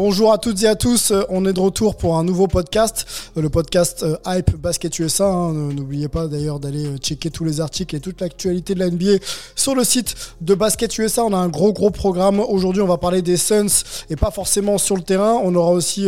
Bonjour 0.00 0.32
à 0.32 0.38
toutes 0.38 0.62
et 0.62 0.68
à 0.68 0.76
tous, 0.76 1.10
euh, 1.10 1.24
on 1.28 1.44
est 1.44 1.52
de 1.52 1.58
retour 1.58 1.96
pour 1.96 2.18
un 2.18 2.22
nouveau 2.22 2.46
podcast, 2.46 3.04
euh, 3.36 3.42
le 3.42 3.48
podcast 3.48 4.04
euh, 4.04 4.16
Hype 4.26 4.54
Basket 4.54 4.96
USA. 5.00 5.26
hein. 5.26 5.52
N'oubliez 5.52 6.06
pas 6.06 6.28
d'ailleurs 6.28 6.60
d'aller 6.60 6.98
checker 6.98 7.32
tous 7.32 7.42
les 7.42 7.60
articles 7.60 7.96
et 7.96 7.98
toute 7.98 8.20
l'actualité 8.20 8.76
de 8.76 8.78
la 8.78 8.90
NBA 8.90 9.18
sur 9.56 9.74
le 9.74 9.82
site 9.82 10.14
de 10.40 10.54
Basket 10.54 10.96
USA. 10.98 11.24
On 11.24 11.32
a 11.32 11.36
un 11.36 11.48
gros 11.48 11.72
gros 11.72 11.90
programme. 11.90 12.38
Aujourd'hui, 12.38 12.80
on 12.80 12.86
va 12.86 12.96
parler 12.96 13.22
des 13.22 13.36
Suns 13.36 13.82
et 14.08 14.14
pas 14.14 14.30
forcément 14.30 14.78
sur 14.78 14.94
le 14.94 15.02
terrain. 15.02 15.36
On 15.42 15.52
aura 15.56 15.72
aussi 15.72 16.06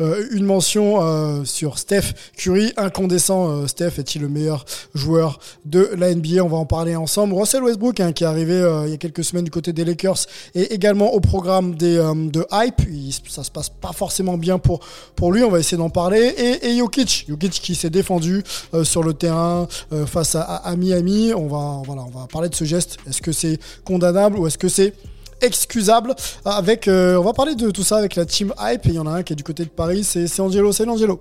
une 0.00 0.44
mention 0.44 1.44
sur 1.44 1.78
Steph 1.78 2.14
Curry, 2.36 2.72
incandescent. 2.76 3.68
Steph 3.68 3.92
est-il 3.98 4.22
le 4.22 4.28
meilleur 4.28 4.64
joueur 4.92 5.38
de 5.64 5.88
la 5.96 6.12
NBA 6.12 6.42
On 6.42 6.48
va 6.48 6.56
en 6.56 6.66
parler 6.66 6.96
ensemble. 6.96 7.34
Russell 7.34 7.62
Westbrook, 7.62 8.00
hein, 8.00 8.12
qui 8.12 8.24
est 8.24 8.26
arrivé 8.26 8.58
il 8.86 8.90
y 8.90 8.94
a 8.94 8.96
quelques 8.96 9.22
semaines 9.22 9.44
du 9.44 9.52
côté 9.52 9.72
des 9.72 9.84
Lakers, 9.84 10.26
et 10.56 10.74
également 10.74 11.14
au 11.14 11.20
programme 11.20 11.76
des, 11.76 11.94
de 11.94 12.44
Hype. 12.50 12.82
Ça 13.12 13.42
se 13.44 13.50
passe 13.50 13.68
pas 13.68 13.92
forcément 13.92 14.36
bien 14.38 14.58
pour, 14.58 14.80
pour 15.16 15.32
lui. 15.32 15.42
On 15.44 15.50
va 15.50 15.58
essayer 15.60 15.76
d'en 15.76 15.90
parler. 15.90 16.20
Et, 16.36 16.68
et 16.68 16.78
Jokic, 16.78 17.26
Jokic 17.28 17.52
qui 17.52 17.74
s'est 17.74 17.90
défendu 17.90 18.42
euh, 18.74 18.84
sur 18.84 19.02
le 19.02 19.14
terrain 19.14 19.66
euh, 19.92 20.06
face 20.06 20.34
à, 20.34 20.42
à- 20.42 20.76
Miami. 20.76 21.32
On 21.34 21.46
va, 21.46 21.82
voilà, 21.84 22.02
on 22.02 22.18
va 22.18 22.26
parler 22.26 22.48
de 22.48 22.54
ce 22.54 22.64
geste. 22.64 22.98
Est-ce 23.08 23.22
que 23.22 23.32
c'est 23.32 23.58
condamnable 23.84 24.38
ou 24.38 24.46
est-ce 24.46 24.58
que 24.58 24.68
c'est 24.68 24.94
excusable 25.40 26.14
avec 26.44 26.88
euh, 26.88 27.16
on 27.16 27.22
va 27.24 27.32
parler 27.34 27.54
de 27.54 27.70
tout 27.70 27.82
ça 27.82 27.96
avec 27.98 28.14
la 28.14 28.24
team 28.24 28.54
hype 28.58 28.86
il 28.86 28.94
y 28.94 28.98
en 28.98 29.06
a 29.06 29.10
un 29.10 29.22
qui 29.22 29.32
est 29.32 29.36
du 29.36 29.42
côté 29.42 29.64
de 29.64 29.68
Paris 29.68 30.04
c'est 30.04 30.26
c'est 30.28 30.40
Angelo 30.40 30.72
salut 30.72 30.90
Angelo 30.92 31.20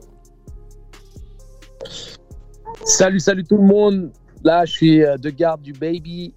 Salut, 2.85 3.19
salut 3.19 3.43
tout 3.43 3.57
le 3.57 3.63
monde. 3.63 4.11
Là, 4.43 4.65
je 4.65 4.71
suis 4.71 5.03
euh, 5.03 5.17
de 5.17 5.29
garde 5.29 5.61
du 5.61 5.73
baby, 5.73 6.33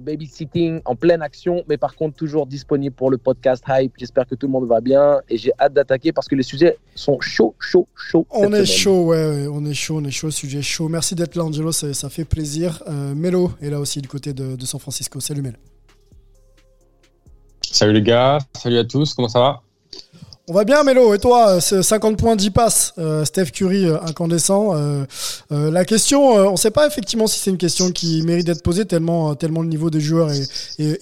babysitting 0.00 0.80
en 0.84 0.96
pleine 0.96 1.22
action, 1.22 1.64
mais 1.68 1.76
par 1.76 1.94
contre 1.94 2.16
toujours 2.16 2.46
disponible 2.46 2.94
pour 2.94 3.10
le 3.10 3.18
podcast 3.18 3.64
Hype. 3.68 3.92
J'espère 3.98 4.26
que 4.26 4.34
tout 4.34 4.46
le 4.46 4.52
monde 4.52 4.66
va 4.66 4.80
bien 4.80 5.20
et 5.28 5.36
j'ai 5.36 5.52
hâte 5.60 5.74
d'attaquer 5.74 6.12
parce 6.12 6.28
que 6.28 6.34
les 6.34 6.42
sujets 6.42 6.76
sont 6.94 7.20
chauds, 7.20 7.54
chauds, 7.58 7.88
chauds. 7.94 8.26
on 8.30 8.44
est 8.44 8.46
semaine. 8.46 8.66
chaud 8.66 9.04
ouais, 9.06 9.24
ouais, 9.24 9.46
on 9.50 9.64
est 9.64 9.74
chaud 9.74 9.98
on 10.00 10.04
est 10.04 10.10
chaud 10.10 10.30
sujet 10.30 10.62
chaud 10.62 10.88
merci 10.88 11.14
d'être 11.14 11.36
là 11.36 11.44
Angelo 11.44 11.72
ça, 11.72 11.92
ça 11.94 12.08
fait 12.08 12.24
plaisir 12.24 12.82
euh, 12.88 13.14
Melo 13.14 13.52
est 13.62 13.70
là 13.70 13.78
aussi 13.78 14.00
du 14.00 14.08
côté 14.08 14.32
de, 14.32 14.56
de 14.56 14.66
San 14.66 14.80
Francisco 14.80 15.20
salut 15.20 15.42
Melo 15.42 15.58
Salut 17.72 17.92
les 17.92 18.02
gars, 18.02 18.38
salut 18.58 18.78
à 18.78 18.84
tous, 18.84 19.14
comment 19.14 19.28
ça 19.28 19.38
va? 19.38 19.62
On 20.48 20.52
va 20.52 20.64
bien, 20.64 20.82
Mélo. 20.82 21.14
Et 21.14 21.18
toi, 21.18 21.60
c'est 21.60 21.82
50 21.82 22.16
points, 22.16 22.34
10 22.34 22.50
passes. 22.50 22.92
Euh, 22.98 23.24
Steph 23.24 23.46
Curry, 23.52 23.86
euh, 23.86 24.00
incandescent. 24.02 24.74
Euh, 24.74 25.04
euh, 25.52 25.70
la 25.70 25.84
question, 25.84 26.38
euh, 26.38 26.46
on 26.46 26.52
ne 26.52 26.56
sait 26.56 26.72
pas 26.72 26.86
effectivement 26.88 27.28
si 27.28 27.38
c'est 27.38 27.50
une 27.50 27.58
question 27.58 27.92
qui 27.92 28.22
mérite 28.22 28.46
d'être 28.46 28.62
posée, 28.62 28.84
tellement, 28.84 29.30
euh, 29.30 29.34
tellement 29.34 29.62
le 29.62 29.68
niveau 29.68 29.90
des 29.90 30.00
joueurs 30.00 30.30
est, 30.32 30.48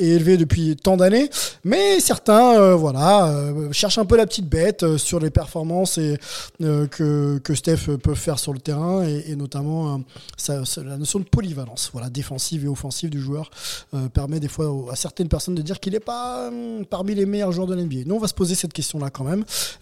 élevé 0.01 0.37
depuis 0.37 0.77
tant 0.77 0.99
d'années. 0.99 1.31
Mais 1.65 2.01
certains, 2.01 2.59
euh, 2.61 2.75
voilà, 2.75 3.29
euh, 3.29 3.73
cherchent 3.73 3.97
un 3.97 4.05
peu 4.05 4.17
la 4.17 4.27
petite 4.27 4.49
bête 4.49 4.83
euh, 4.83 4.99
sur 4.99 5.21
les 5.21 5.31
performances 5.31 5.97
et, 5.97 6.19
euh, 6.63 6.87
que, 6.87 7.39
que 7.39 7.55
Steph 7.55 7.97
peut 8.03 8.15
faire 8.15 8.39
sur 8.39 8.53
le 8.53 8.59
terrain, 8.59 9.03
et, 9.05 9.35
notamment 9.37 10.03
euh, 10.51 10.65
la 10.85 10.97
notion 10.99 11.21
de 11.21 11.25
polyvalence, 11.25 11.91
voilà, 11.93 12.11
défensive 12.11 12.65
et 12.65 12.69
offensive 12.69 13.09
du 13.09 13.21
joueur, 13.21 13.51
euh, 13.95 14.09
permet 14.09 14.41
des 14.41 14.49
fois 14.49 14.89
à 14.91 14.97
certaines 14.97 15.29
personnes 15.29 15.55
de 15.55 15.63
dire 15.63 15.81
qu'il 15.81 15.93
n'est 15.95 16.01
pas 16.01 16.49
hum, 16.49 16.85
parmi 16.85 17.15
les 17.15 17.25
meilleurs 17.25 17.53
joueurs 17.53 17.69
de 17.69 17.75
l'NBA. 17.75 18.05
Nous, 18.05 18.15
on 18.15 18.19
va 18.21 18.29
se 18.29 18.35
poser 18.35 18.55
cette 18.55 18.73
question-là 18.73 19.11
quand 19.11 19.25
même. 19.25 19.28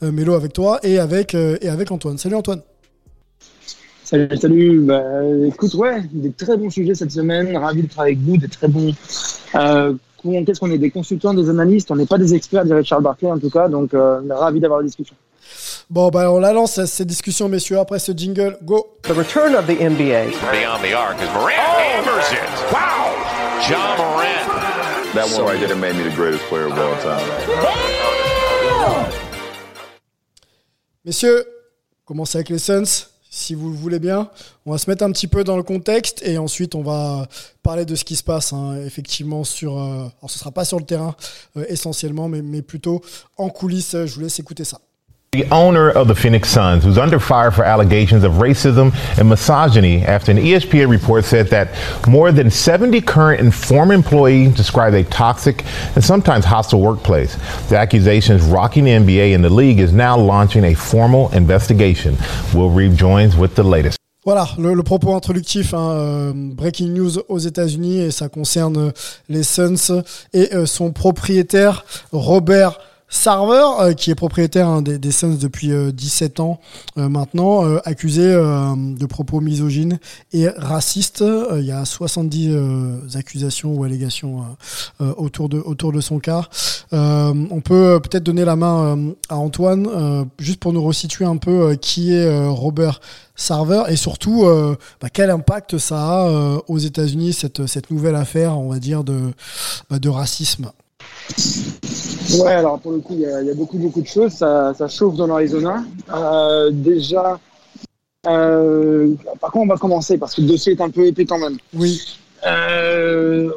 Euh, 0.02 0.12
Mélo 0.12 0.34
avec 0.34 0.52
toi 0.52 0.78
et 0.82 0.98
avec, 0.98 1.34
euh, 1.34 1.56
et 1.60 1.68
avec 1.68 1.90
Antoine. 1.90 2.18
Salut 2.18 2.34
Antoine. 2.34 2.62
Salut, 4.04 4.36
salut. 4.36 4.80
Bah, 4.80 5.02
écoute, 5.46 5.74
ouais, 5.74 6.02
des 6.12 6.30
très 6.30 6.56
bons 6.56 6.70
sujets 6.70 6.94
cette 6.94 7.10
semaine. 7.10 7.56
Ravi 7.56 7.82
d'être 7.82 7.98
avec 7.98 8.18
vous, 8.18 8.36
des 8.36 8.48
très 8.48 8.68
bons. 8.68 8.94
Euh, 9.54 9.94
Qu'est-ce 10.22 10.60
qu'on 10.60 10.70
est 10.70 10.78
Des 10.78 10.90
consultants, 10.90 11.34
des 11.34 11.48
analystes. 11.48 11.90
On 11.90 11.96
n'est 11.96 12.06
pas 12.06 12.18
des 12.18 12.34
experts, 12.34 12.64
dirait 12.64 12.84
Charles 12.84 13.02
Barkley 13.02 13.30
en 13.30 13.38
tout 13.38 13.50
cas. 13.50 13.68
Donc, 13.68 13.94
euh, 13.94 14.20
ravi 14.30 14.60
d'avoir 14.60 14.80
la 14.80 14.86
discussion. 14.86 15.14
Bon, 15.88 16.08
bah, 16.08 16.32
on 16.32 16.40
la 16.40 16.52
lance, 16.52 16.84
cette 16.84 17.06
discussion, 17.06 17.48
messieurs, 17.48 17.78
après 17.78 17.98
ce 17.98 18.12
jingle. 18.12 18.58
Go 18.64 18.86
The 19.02 19.12
return 19.12 19.54
of 19.54 19.66
the 19.66 19.78
NBA. 19.80 20.30
Beyond 20.50 20.82
the 20.82 20.94
arc 20.94 21.16
as 21.20 21.32
Morant 21.32 21.52
hammers 21.52 22.32
it. 22.32 22.72
Wow! 22.72 23.12
John 23.68 23.96
Morant. 23.98 24.46
That 25.14 25.30
one 25.32 25.44
right 25.46 25.60
there 25.60 25.76
made 25.76 25.96
me 25.96 26.02
the 26.02 26.14
greatest 26.16 26.44
player 26.44 26.66
of 26.66 26.72
all 26.72 26.96
time. 27.02 27.24
Messieurs, 31.06 31.46
on 32.02 32.04
commence 32.04 32.34
avec 32.34 32.48
les 32.48 32.58
Suns, 32.58 33.06
si 33.30 33.54
vous 33.54 33.70
le 33.70 33.76
voulez 33.76 34.00
bien. 34.00 34.28
On 34.64 34.72
va 34.72 34.78
se 34.78 34.90
mettre 34.90 35.04
un 35.04 35.12
petit 35.12 35.28
peu 35.28 35.44
dans 35.44 35.56
le 35.56 35.62
contexte 35.62 36.20
et 36.26 36.36
ensuite 36.36 36.74
on 36.74 36.82
va 36.82 37.28
parler 37.62 37.84
de 37.84 37.94
ce 37.94 38.04
qui 38.04 38.16
se 38.16 38.24
passe 38.24 38.52
hein, 38.52 38.76
effectivement 38.84 39.44
sur... 39.44 39.78
euh, 39.78 40.08
alors 40.18 40.28
ce 40.28 40.36
sera 40.36 40.50
pas 40.50 40.64
sur 40.64 40.80
le 40.80 40.84
terrain 40.84 41.14
euh, 41.56 41.64
essentiellement, 41.68 42.28
mais 42.28 42.60
plutôt 42.60 43.02
en 43.36 43.50
coulisses. 43.50 43.92
Je 43.92 44.12
vous 44.16 44.22
laisse 44.22 44.40
écouter 44.40 44.64
ça. 44.64 44.80
The 45.36 45.44
owner 45.50 45.90
of 45.90 46.08
the 46.08 46.14
Phoenix 46.14 46.48
Suns, 46.48 46.82
who's 46.82 46.96
under 46.96 47.20
fire 47.20 47.50
for 47.50 47.62
allegations 47.62 48.24
of 48.24 48.32
racism 48.40 48.94
and 49.18 49.28
misogyny 49.28 50.02
after 50.02 50.32
an 50.32 50.38
ESPN 50.38 50.88
report 50.88 51.26
said 51.26 51.48
that 51.48 51.76
more 52.08 52.32
than 52.32 52.50
70 52.50 53.02
current 53.02 53.42
and 53.42 53.54
former 53.54 53.92
employees 53.92 54.54
described 54.54 54.96
a 54.96 55.04
toxic 55.04 55.62
and 55.94 56.02
sometimes 56.02 56.46
hostile 56.46 56.80
workplace. 56.80 57.36
The 57.68 57.76
accusations 57.76 58.44
rocking 58.44 58.84
the 58.84 58.92
NBA 58.92 59.34
and 59.34 59.44
the 59.44 59.50
league 59.50 59.78
is 59.78 59.92
now 59.92 60.16
launching 60.16 60.64
a 60.64 60.72
formal 60.72 61.30
investigation. 61.34 62.16
Will 62.54 62.70
Reeve 62.70 62.96
joins 62.96 63.36
with 63.36 63.56
the 63.56 63.62
latest. 63.62 63.98
Voilà, 64.24 64.48
le, 64.56 64.72
le 64.72 64.82
propos 64.82 65.14
introductif, 65.14 65.74
hein, 65.74 65.90
euh, 65.90 66.32
breaking 66.34 66.94
news 66.94 67.18
aux 67.28 67.38
États-Unis, 67.38 68.00
et 68.00 68.10
ça 68.10 68.30
concerne 68.30 68.76
euh, 68.78 68.92
les 69.28 69.42
Suns 69.42 70.02
et 70.32 70.54
euh, 70.54 70.64
son 70.64 70.92
propriétaire 70.92 71.84
Robert 72.10 72.78
Sarver, 73.08 73.64
euh, 73.80 73.92
qui 73.92 74.10
est 74.10 74.14
propriétaire 74.14 74.68
hein, 74.68 74.82
des, 74.82 74.98
des 74.98 75.10
Suns 75.12 75.36
depuis 75.40 75.72
euh, 75.72 75.92
17 75.92 76.40
ans 76.40 76.60
euh, 76.98 77.08
maintenant, 77.08 77.64
euh, 77.64 77.78
accusé 77.84 78.22
euh, 78.22 78.74
de 78.76 79.06
propos 79.06 79.40
misogynes 79.40 79.98
et 80.32 80.48
racistes. 80.48 81.22
Euh, 81.22 81.58
il 81.60 81.66
y 81.66 81.72
a 81.72 81.84
70 81.84 82.48
euh, 82.50 82.98
accusations 83.14 83.74
ou 83.74 83.84
allégations 83.84 84.44
autour, 85.00 85.48
de, 85.48 85.58
autour 85.58 85.92
de 85.92 86.00
son 86.00 86.18
cas. 86.18 86.48
On 86.92 87.60
peut 87.62 88.00
peut-être 88.02 88.24
donner 88.24 88.44
la 88.44 88.56
main 88.56 89.12
à 89.28 89.36
Antoine, 89.36 90.26
juste 90.38 90.60
pour 90.60 90.72
nous 90.72 90.82
resituer 90.82 91.24
un 91.24 91.36
peu 91.36 91.74
qui 91.76 92.12
est 92.12 92.48
Robert 92.48 93.00
Sarver 93.36 93.82
et 93.88 93.96
surtout 93.96 94.44
euh, 94.44 94.76
bah, 95.00 95.08
quel 95.12 95.30
impact 95.30 95.78
ça 95.78 95.96
a 95.96 96.28
euh, 96.28 96.58
aux 96.68 96.78
États-Unis 96.78 97.34
cette, 97.34 97.66
cette 97.66 97.90
nouvelle 97.90 98.16
affaire, 98.16 98.58
on 98.58 98.70
va 98.70 98.78
dire, 98.78 99.04
de, 99.04 99.32
bah, 99.90 99.98
de 99.98 100.08
racisme. 100.08 100.72
Ouais, 102.40 102.52
alors 102.52 102.78
pour 102.80 102.92
le 102.92 102.98
coup, 102.98 103.14
il 103.14 103.20
y, 103.20 103.26
a- 103.26 103.40
il 103.42 103.46
y 103.48 103.50
a 103.50 103.54
beaucoup, 103.54 103.78
beaucoup 103.78 104.00
de 104.02 104.06
choses. 104.06 104.32
Ça, 104.32 104.74
ça 104.76 104.88
chauffe 104.88 105.16
dans 105.16 105.26
l'Arizona. 105.26 105.84
Euh, 106.12 106.70
déjà, 106.72 107.38
euh, 108.26 109.14
par 109.40 109.50
contre, 109.52 109.64
on 109.64 109.74
va 109.74 109.76
commencer 109.78 110.18
parce 110.18 110.34
que 110.34 110.40
le 110.42 110.48
dossier 110.48 110.72
est 110.72 110.80
un 110.80 110.90
peu 110.90 111.06
épais 111.06 111.24
quand 111.24 111.38
même. 111.38 111.56
Oui. 111.74 112.00
Euh, 112.46 113.50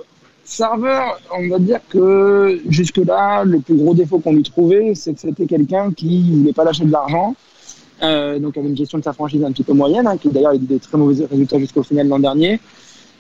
serveur, 0.46 1.20
on 1.38 1.48
va 1.50 1.60
dire 1.60 1.80
que 1.90 2.62
jusque-là, 2.70 3.44
le 3.44 3.60
plus 3.60 3.76
gros 3.76 3.94
défaut 3.94 4.20
qu'on 4.20 4.34
lui 4.34 4.44
trouvait, 4.44 4.94
c'est 4.96 5.14
que 5.14 5.20
c'était 5.20 5.46
quelqu'un 5.46 5.92
qui 5.92 6.22
ne 6.32 6.38
voulait 6.40 6.54
pas 6.54 6.64
lâcher 6.64 6.86
de 6.86 6.92
l'argent. 6.92 7.36
Euh, 8.02 8.40
donc, 8.40 8.56
avait 8.58 8.70
une 8.70 8.78
gestion 8.78 8.98
de 8.98 9.04
sa 9.04 9.12
franchise 9.14 9.44
un 9.44 9.52
petit 9.52 9.64
peu 9.64 9.74
moyenne, 9.74 10.08
hein, 10.08 10.16
qui 10.18 10.30
d'ailleurs 10.30 10.52
a 10.52 10.56
eu 10.56 10.60
des 10.60 10.80
très 10.80 10.98
mauvais 10.98 11.26
résultats 11.26 11.60
jusqu'au 11.60 11.84
final 11.84 12.08
l'an 12.08 12.20
dernier. 12.20 12.60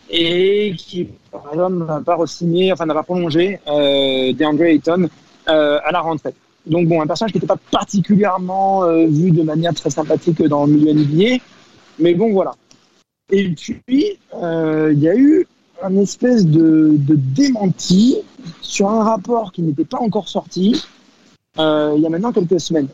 Et 0.09 0.73
qui, 0.77 1.07
par 1.31 1.53
exemple, 1.53 1.85
n'a 1.85 2.01
pas 2.01 2.15
re-signé, 2.15 2.73
enfin, 2.73 2.85
n'a 2.85 2.93
pas 2.93 3.03
prolongé 3.03 3.59
euh, 3.67 4.33
DeAndre 4.33 4.63
Ayton 4.63 5.07
euh, 5.47 5.79
à 5.83 5.91
la 5.91 6.01
rentrée. 6.01 6.33
Donc, 6.65 6.87
bon, 6.87 7.01
un 7.01 7.07
personnage 7.07 7.31
qui 7.31 7.37
n'était 7.37 7.47
pas 7.47 7.59
particulièrement 7.71 8.83
euh, 8.83 9.05
vu 9.07 9.31
de 9.31 9.43
manière 9.43 9.73
très 9.73 9.89
sympathique 9.89 10.41
dans 10.43 10.65
le 10.65 10.73
milieu 10.73 10.93
NBA. 10.93 11.43
Mais 11.99 12.15
bon, 12.15 12.31
voilà. 12.31 12.53
Et 13.31 13.49
puis, 13.49 14.17
euh, 14.41 14.91
il 14.93 14.99
y 14.99 15.09
a 15.09 15.15
eu 15.15 15.45
un 15.83 15.95
espèce 15.97 16.45
de, 16.45 16.95
de, 16.97 17.15
démenti 17.15 18.17
sur 18.61 18.89
un 18.89 19.03
rapport 19.03 19.51
qui 19.51 19.61
n'était 19.61 19.85
pas 19.85 19.99
encore 19.99 20.27
sorti 20.27 20.83
euh, 21.57 21.93
il 21.95 22.01
y 22.01 22.05
a 22.05 22.09
maintenant 22.09 22.31
quelques 22.31 22.59
semaines. 22.59 22.87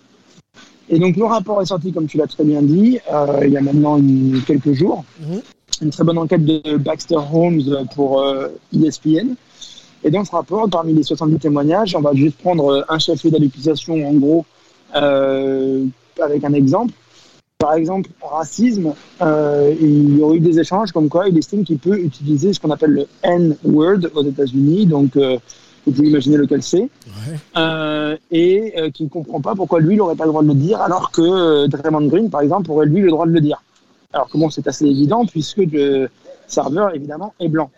Et 0.89 1.00
donc, 1.00 1.15
le 1.15 1.25
rapport 1.25 1.62
est 1.62 1.65
sorti, 1.65 1.91
comme 1.91 2.07
tu 2.07 2.17
l'as 2.17 2.27
très 2.27 2.44
bien 2.44 2.62
dit, 2.62 3.00
euh, 3.12 3.41
il 3.44 3.51
y 3.51 3.57
a 3.57 3.62
maintenant 3.62 4.00
quelques 4.45 4.73
jours. 4.73 5.03
Mhm. 5.19 5.41
Une 5.81 5.89
très 5.89 6.04
bonne 6.04 6.18
enquête 6.18 6.45
de 6.45 6.77
Baxter 6.77 7.18
Holmes 7.33 7.86
pour 7.94 8.22
euh, 8.22 8.48
ESPN. 8.74 9.36
Et 10.04 10.12
dans 10.12 10.24
ce 10.24 10.31
rapport, 10.31 10.69
parmi 10.69 10.94
les 10.94 11.04
70 11.04 11.39
témoignages, 11.39 11.95
on 11.95 12.01
va 12.01 12.13
juste 12.13 12.38
prendre 12.38 12.86
un 12.88 13.00
chef 13.00 13.25
d'accusation, 13.25 14.07
en 14.07 14.13
gros, 14.13 14.45
euh, 14.95 15.83
avec 16.22 16.44
un 16.44 16.54
exemple. 16.54 16.94
Par 17.57 17.74
exemple, 17.74 18.10
racisme, 18.22 18.94
euh, 19.22 19.74
il 19.81 20.18
y 20.18 20.22
aurait 20.22 20.38
eu 20.38 20.39
des 20.42 20.60
échanges 20.60 20.92
comme 20.92 21.10
quoi 21.10 21.27
il 21.27 21.38
estime 21.38 21.63
qu'il 21.63 21.80
peut 21.80 21.98
utiliser 22.00 22.54
ce 22.54 22.60
qu'on 22.60 22.69
appelle 22.69 22.92
le 22.92 23.07
N-word 23.24 24.00
aux 24.13 24.24
États-Unis, 24.24 24.86
donc 24.86 25.16
euh, 25.16 25.38
vous 25.86 25.92
pouvez 25.94 26.10
imaginer 26.10 26.38
lequel 26.38 26.62
c'est, 26.62 26.81
Ouais. 26.81 27.38
euh, 27.57 28.18
et 28.31 28.74
euh, 28.77 28.89
qui 28.92 29.04
ne 29.06 29.10
comprend 29.10 29.39
pas 29.42 29.56
pourquoi 29.56 29.80
lui, 29.80 29.95
il 29.95 29.98
n'aurait 29.98 30.16
pas 30.16 30.25
le 30.25 30.31
droit 30.31 30.44
de 30.44 30.48
le 30.50 30.54
dire, 30.54 30.80
alors 30.81 31.12
que 31.12 31.22
euh, 31.22 31.68
Draymond 31.68 32.07
Green, 32.07 32.30
par 32.30 32.42
exemple, 32.42 32.69
aurait 32.72 32.86
lui 32.86 33.01
le 33.01 33.10
droit 33.10 33.25
de 33.25 33.31
le 33.31 33.42
dire. 33.42 33.62
Alors 34.15 34.29
bon, 34.33 34.50
c'est 34.50 34.65
assez 34.67 34.85
évident 34.85 35.25
puisque 35.25 35.57
le 35.57 36.07
serveur, 36.47 36.95
évidemment, 36.95 37.33
est 37.39 37.50
blanc. 37.50 37.69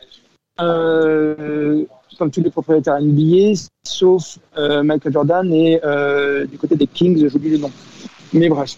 Euh, 0.61 1.83
comme 2.17 2.31
tous 2.31 2.41
les 2.41 2.49
propriétaires 2.51 2.99
NBA, 3.01 3.53
sauf 3.83 4.37
euh, 4.57 4.83
Michael 4.83 5.13
Jordan 5.13 5.51
et 5.53 5.79
euh, 5.83 6.45
du 6.45 6.57
côté 6.57 6.75
des 6.75 6.87
Kings, 6.87 7.27
j'oublie 7.27 7.49
le 7.49 7.57
nom. 7.57 7.71
Mais 8.33 8.49
bref. 8.49 8.77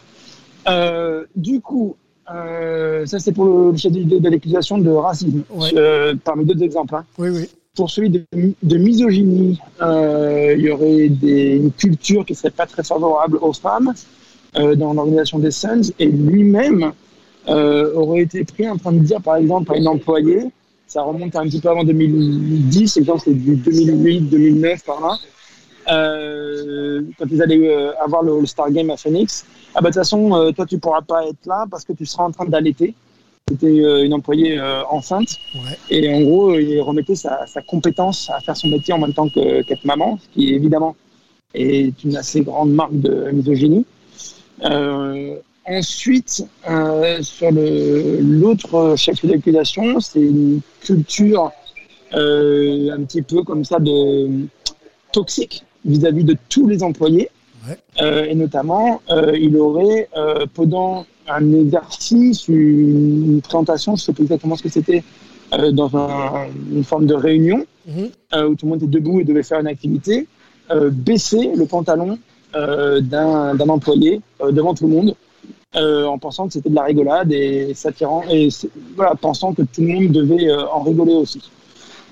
Du 1.35 1.59
coup, 1.61 1.95
ça 2.25 3.19
c'est 3.19 3.31
pour 3.33 3.45
le, 3.45 3.71
le 3.71 3.77
chef 3.77 3.91
de, 3.91 4.19
de 4.19 4.29
l'accusation 4.29 4.77
de 4.77 4.89
racisme, 4.89 5.41
Ouais. 5.49 5.73
parmi 6.23 6.45
d'autres 6.45 6.63
exemples. 6.63 6.95
hein. 6.95 7.05
Oui, 7.17 7.29
oui. 7.29 7.49
Pour 7.75 7.89
celui 7.89 8.09
de, 8.09 8.23
de 8.63 8.77
misogynie, 8.77 9.59
il 9.81 10.59
y 10.61 10.69
aurait 10.69 11.09
des, 11.09 11.57
une 11.57 11.71
culture 11.71 12.25
qui 12.25 12.35
serait 12.35 12.51
pas 12.51 12.65
très 12.67 12.83
favorable 12.83 13.37
aux 13.41 13.53
femmes 13.53 13.93
dans 14.53 14.93
l'organisation 14.93 15.39
des 15.39 15.51
Suns, 15.51 15.91
et 15.99 16.05
lui-même 16.07 16.91
euh, 17.47 17.93
aurait 17.93 18.21
été 18.21 18.43
pris 18.43 18.69
en 18.69 18.77
train 18.77 18.91
de 18.91 18.99
dire, 18.99 19.21
par 19.21 19.37
exemple, 19.37 19.67
par 19.67 19.75
une 19.75 19.87
employée, 19.87 20.45
ça 20.87 21.01
remonte 21.03 21.35
un 21.35 21.43
petit 21.43 21.59
peu 21.61 21.69
avant 21.69 21.83
2010, 21.83 22.97
exemple 22.97 23.21
c'est 23.25 23.33
du 23.33 23.55
2008-2009 23.55 24.83
par 24.85 25.01
là, 25.01 25.17
euh, 25.91 27.01
quand 27.17 27.25
ils 27.31 27.41
allaient 27.41 27.67
euh, 27.69 27.91
avoir 28.03 28.23
le 28.23 28.33
All-Star 28.33 28.71
Game 28.71 28.89
à 28.89 28.97
Phoenix. 28.97 29.45
Ah 29.73 29.81
bah 29.81 29.89
de 29.89 29.93
toute 29.93 30.01
façon, 30.01 30.33
euh, 30.35 30.51
toi 30.51 30.65
tu 30.65 30.77
pourras 30.79 31.01
pas 31.01 31.25
être 31.27 31.45
là 31.45 31.65
parce 31.69 31.85
que 31.85 31.93
tu 31.93 32.05
seras 32.05 32.23
en 32.25 32.31
train 32.31 32.45
d'allaiter. 32.45 32.93
C'était 33.49 33.67
euh, 33.67 34.03
une 34.05 34.13
employée 34.13 34.59
euh, 34.59 34.83
enceinte. 34.89 35.29
Ouais. 35.55 35.77
Et 35.89 36.13
en 36.13 36.21
gros, 36.21 36.53
il 36.53 36.79
remettait 36.81 37.15
sa, 37.15 37.47
sa 37.47 37.61
compétence 37.63 38.29
à 38.29 38.39
faire 38.41 38.55
son 38.55 38.67
métier 38.67 38.93
en 38.93 38.99
même 38.99 39.13
temps 39.13 39.27
que- 39.29 39.63
qu'être 39.63 39.85
maman, 39.85 40.19
ce 40.21 40.29
qui 40.33 40.53
évidemment 40.53 40.95
est 41.55 42.03
une 42.03 42.15
assez 42.15 42.41
grande 42.41 42.71
marque 42.71 42.99
de 42.99 43.31
misogynie. 43.31 43.85
Euh, 44.63 45.35
ensuite, 45.69 46.43
euh, 46.69 47.21
sur 47.21 47.51
le- 47.51 48.19
l'autre 48.21 48.95
chef 48.97 49.25
d'accusation, 49.25 49.99
c'est 49.99 50.19
une 50.21 50.61
culture 50.81 51.51
euh, 52.15 52.89
un 52.91 53.03
petit 53.03 53.21
peu 53.21 53.43
comme 53.43 53.63
ça 53.63 53.77
de 53.79 54.27
toxique 55.11 55.63
vis-à-vis 55.85 56.23
de 56.23 56.35
tous 56.49 56.67
les 56.67 56.81
employés. 56.81 57.29
Ouais. 57.67 57.77
Euh, 58.01 58.25
et 58.25 58.33
notamment, 58.35 58.99
il 59.39 59.55
aurait, 59.57 60.09
pendant 60.55 61.05
un 61.27 61.53
exercice, 61.53 62.47
une, 62.47 63.39
présentation, 63.43 63.95
je 63.95 64.01
ne 64.01 64.05
sais 64.05 64.13
pas 64.13 64.23
exactement 64.23 64.55
ce 64.55 64.63
que 64.63 64.69
c'était, 64.69 65.03
dans 65.73 65.95
un- 65.95 66.47
une 66.71 66.83
forme 66.83 67.05
de 67.05 67.13
réunion, 67.13 67.65
Mhm. 67.87 68.09
où 68.49 68.55
tout 68.55 68.65
le 68.65 68.69
monde 68.71 68.83
était 68.83 68.91
debout 68.91 69.19
et 69.19 69.23
devait 69.23 69.43
faire 69.43 69.59
une 69.59 69.67
activité, 69.67 70.25
baisser 70.91 71.51
le 71.55 71.65
pantalon 71.65 72.17
d'un 72.53 73.53
d'un 73.55 73.69
employé 73.69 74.21
devant 74.51 74.73
tout 74.73 74.87
le 74.87 74.93
monde, 74.95 75.15
euh, 75.75 76.05
en 76.05 76.17
pensant 76.17 76.47
que 76.47 76.53
c'était 76.53 76.71
de 76.71 76.75
la 76.75 76.83
rigolade 76.83 77.31
et 77.31 77.75
s'attirant, 77.75 78.23
et 78.27 78.49
voilà, 78.95 79.13
pensant 79.13 79.53
que 79.53 79.61
tout 79.61 79.81
le 79.81 79.87
monde 79.87 80.07
devait 80.11 80.49
euh, 80.49 80.67
en 80.67 80.81
rigoler 80.81 81.13
aussi. 81.13 81.39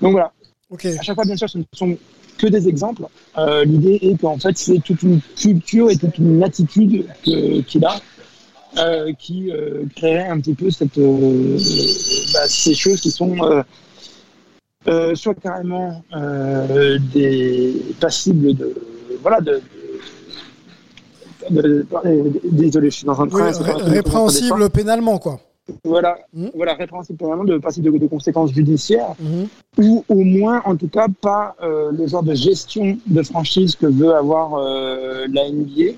Donc 0.00 0.12
voilà, 0.12 0.32
à 0.72 1.02
chaque 1.02 1.16
fois, 1.16 1.24
bien 1.24 1.36
sûr, 1.36 1.50
ce 1.50 1.58
ne 1.58 1.64
sont 1.72 1.96
que 2.36 2.46
des 2.46 2.68
exemples. 2.68 3.02
Euh, 3.36 3.64
L'idée 3.64 3.98
est 4.00 4.20
qu'en 4.20 4.38
fait, 4.38 4.56
c'est 4.56 4.78
toute 4.78 5.02
une 5.02 5.20
culture 5.36 5.90
et 5.90 5.96
toute 5.96 6.18
une 6.18 6.40
attitude 6.44 7.06
qu'il 7.24 7.84
a 7.84 8.00
qui 9.18 9.50
créerait 9.96 10.28
un 10.28 10.38
petit 10.38 10.54
peu 10.54 10.70
cette, 10.70 11.00
bah, 11.00 12.46
ces 12.46 12.74
choses 12.74 13.00
qui 13.00 13.10
sont 13.10 13.64
soit 15.14 15.34
carrément 15.34 16.04
des 17.12 17.74
passibles 17.98 18.54
de. 18.54 18.72
Voilà, 19.20 19.40
de. 19.40 19.60
De- 21.50 21.62
de- 21.62 21.84
de- 21.84 22.40
désolé, 22.52 22.90
je 22.90 22.96
suis 22.96 23.06
dans 23.06 23.20
un 23.20 23.26
train. 23.26 23.50
ré- 23.50 23.72
répréhensible 23.82 24.70
pénalement, 24.70 25.18
quoi. 25.18 25.40
Voilà, 25.84 26.16
Mhm. 26.32 26.50
voilà 26.54 26.72
répréhensible 26.74 27.18
pénalement 27.18 27.44
de 27.44 27.58
passible 27.58 27.92
de, 27.92 27.98
de 27.98 28.06
conséquences 28.06 28.52
judiciaires 28.52 29.14
Mhm. 29.20 29.48
ou 29.84 30.04
au 30.08 30.14
moins, 30.24 30.62
en 30.64 30.76
tout 30.76 30.88
cas, 30.88 31.06
pas 31.20 31.54
euh, 31.62 31.90
le 31.92 32.06
genre 32.06 32.22
de 32.22 32.34
gestion 32.34 32.96
de 33.06 33.22
franchise 33.22 33.76
que 33.76 33.86
veut 33.86 34.14
avoir 34.14 34.54
euh, 34.54 35.26
la 35.32 35.46
NBA. 35.50 35.92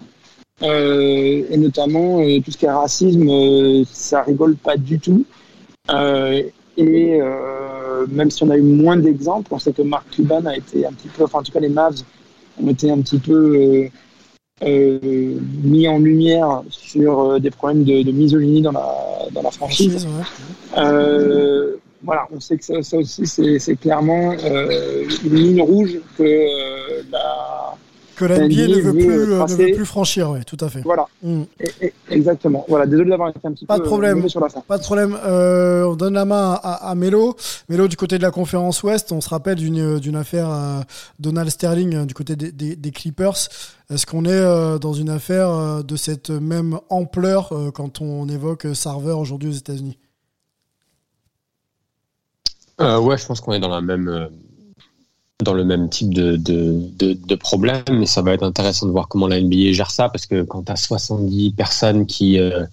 Euh, 0.63 1.43
et 1.51 1.57
notamment, 1.57 2.21
euh, 2.21 2.41
tout 2.41 2.51
ce 2.51 2.59
qui 2.59 2.67
est 2.67 2.71
racisme, 2.71 3.29
euh, 3.29 3.85
ça 3.91 4.23
rigole 4.23 4.57
pas 4.57 4.77
du 4.77 4.99
tout. 4.99 5.25
Euh, 5.91 6.43
et 6.77 7.19
euh, 7.21 8.07
même 8.11 8.31
si 8.31 8.43
on 8.43 8.51
a 8.51 8.57
eu 8.57 8.63
moins 8.63 8.97
d'exemples, 8.97 9.53
on 9.55 9.59
sait 9.59 9.73
que 9.73 9.83
Mark 9.83 10.05
Cuban 10.11 10.45
a 10.47 10.57
été 10.57 10.85
un 10.85 10.93
petit 10.93 11.09
peu, 11.09 11.25
enfin 11.25 11.39
en 11.39 11.43
tout 11.43 11.53
cas 11.53 11.61
les 11.61 11.69
Mavs 11.69 12.03
ont 12.63 12.69
été 12.69 12.91
un 12.91 12.99
petit 13.01 13.19
peu 13.19 13.89
euh, 14.63 15.39
mis 15.63 15.89
en 15.89 15.99
lumière 15.99 16.63
sur 16.69 17.21
euh, 17.21 17.39
des 17.39 17.51
problèmes 17.51 17.85
de, 17.85 18.03
de 18.03 18.13
misogynie 18.13 18.63
dans 18.63 18.73
la, 18.73 18.89
dans 19.33 19.43
la 19.43 19.51
franchise. 19.51 20.07
Euh, 20.77 21.77
voilà, 22.03 22.27
on 22.33 22.41
sait 22.41 22.57
que 22.57 22.65
ça, 22.65 22.83
ça 22.83 22.97
aussi, 22.97 23.27
c'est 23.27 23.59
c'est 23.59 23.77
clairement 23.77 24.33
euh, 24.45 25.05
une 25.25 25.35
ligne 25.35 25.63
rouge 25.63 25.99
que 26.17 26.23
euh, 26.23 27.03
la. 27.11 27.50
Que 28.21 28.27
la 28.27 28.39
NBA 28.39 28.69
ne 28.69 28.81
veut 28.83 28.93
plus, 28.93 29.11
euh, 29.11 29.27
ne 29.27 29.37
tracer. 29.39 29.55
veut 29.71 29.75
plus 29.77 29.87
franchir, 29.87 30.31
oui, 30.31 30.41
tout 30.47 30.59
à 30.61 30.69
fait. 30.69 30.83
Voilà, 30.83 31.07
Mm. 31.23 31.43
et- 31.59 31.87
et- 31.87 31.93
exactement. 32.11 32.67
Voilà, 32.69 32.85
désolé 32.87 33.09
d'avoir 33.09 33.31
été 33.31 33.41
un 33.45 33.53
petit 33.53 33.65
Pas 33.65 33.77
peu 33.79 33.83
de 33.85 33.87
problème. 33.87 34.13
euh, 34.13 34.17
mauvais 34.17 34.29
sur 34.29 34.41
la 34.41 34.49
fin. 34.51 34.61
Pas 34.61 34.77
de 34.77 34.83
problème. 34.83 35.17
Euh, 35.25 35.85
on 35.85 35.97
donne 35.97 36.13
la 36.15 36.27
main 36.27 36.61
à, 36.63 36.91
à 36.91 36.95
Melo. 36.95 37.35
Melo 37.71 37.89
du 37.89 37.97
côté 37.97 38.19
de 38.19 38.23
la 38.23 38.31
conférence 38.31 38.83
Ouest. 38.83 39.11
On 39.13 39.21
se 39.23 39.29
rappelle 39.31 39.55
d'une 39.57 39.99
d'une 39.99 40.17
affaire 40.17 40.49
à 40.51 40.85
Donald 41.19 41.49
Sterling 41.51 41.95
euh, 41.95 42.05
du 42.05 42.13
côté 42.13 42.37
des, 42.37 42.53
des- 42.53 42.77
des 42.77 42.91
Clippers. 42.91 43.49
Est-ce 43.89 44.05
qu'on 44.05 44.25
est 44.27 44.31
euh, 44.31 44.79
dans 44.79 44.93
une 44.93 45.09
affaire 45.09 45.49
euh, 45.51 45.83
de 45.83 45.97
cette 45.97 46.29
même 46.31 46.79
ampleur 46.91 47.53
euh, 47.53 47.71
quand 47.71 48.03
on 48.03 48.29
évoque 48.29 48.67
euh, 48.67 48.75
Sarver 48.75 49.13
aujourd'hui 49.13 49.49
aux 49.49 49.53
États-Unis? 49.53 49.99
Euh, 52.81 52.99
ouais, 53.01 53.19
je 53.19 53.27
pense 53.27 53.41
qu'on 53.41 53.53
est 53.53 53.61
dans 53.61 53.69
la 53.69 53.81
même 53.81 54.09
euh, 54.09 54.29
dans 55.43 55.55
le 55.55 55.65
même 55.65 55.89
type 55.89 56.13
de, 56.13 56.37
de, 56.37 56.89
de, 56.99 57.35
problème, 57.35 57.83
mais 57.91 58.07
ça 58.07 58.23
va 58.23 58.33
être 58.33 58.43
intéressant 58.43 58.87
de 58.87 58.93
voir 58.93 59.09
comment 59.09 59.27
la 59.27 59.41
NBA 59.41 59.73
gère 59.73 59.91
ça, 59.91 60.09
parce 60.09 60.27
que 60.27 60.43
quand 60.43 60.65
tu 60.65 60.73
as 60.73 60.77
70 60.77 61.53
personnes 61.53 62.07
qui, 62.07 62.39
euh, 62.39 62.65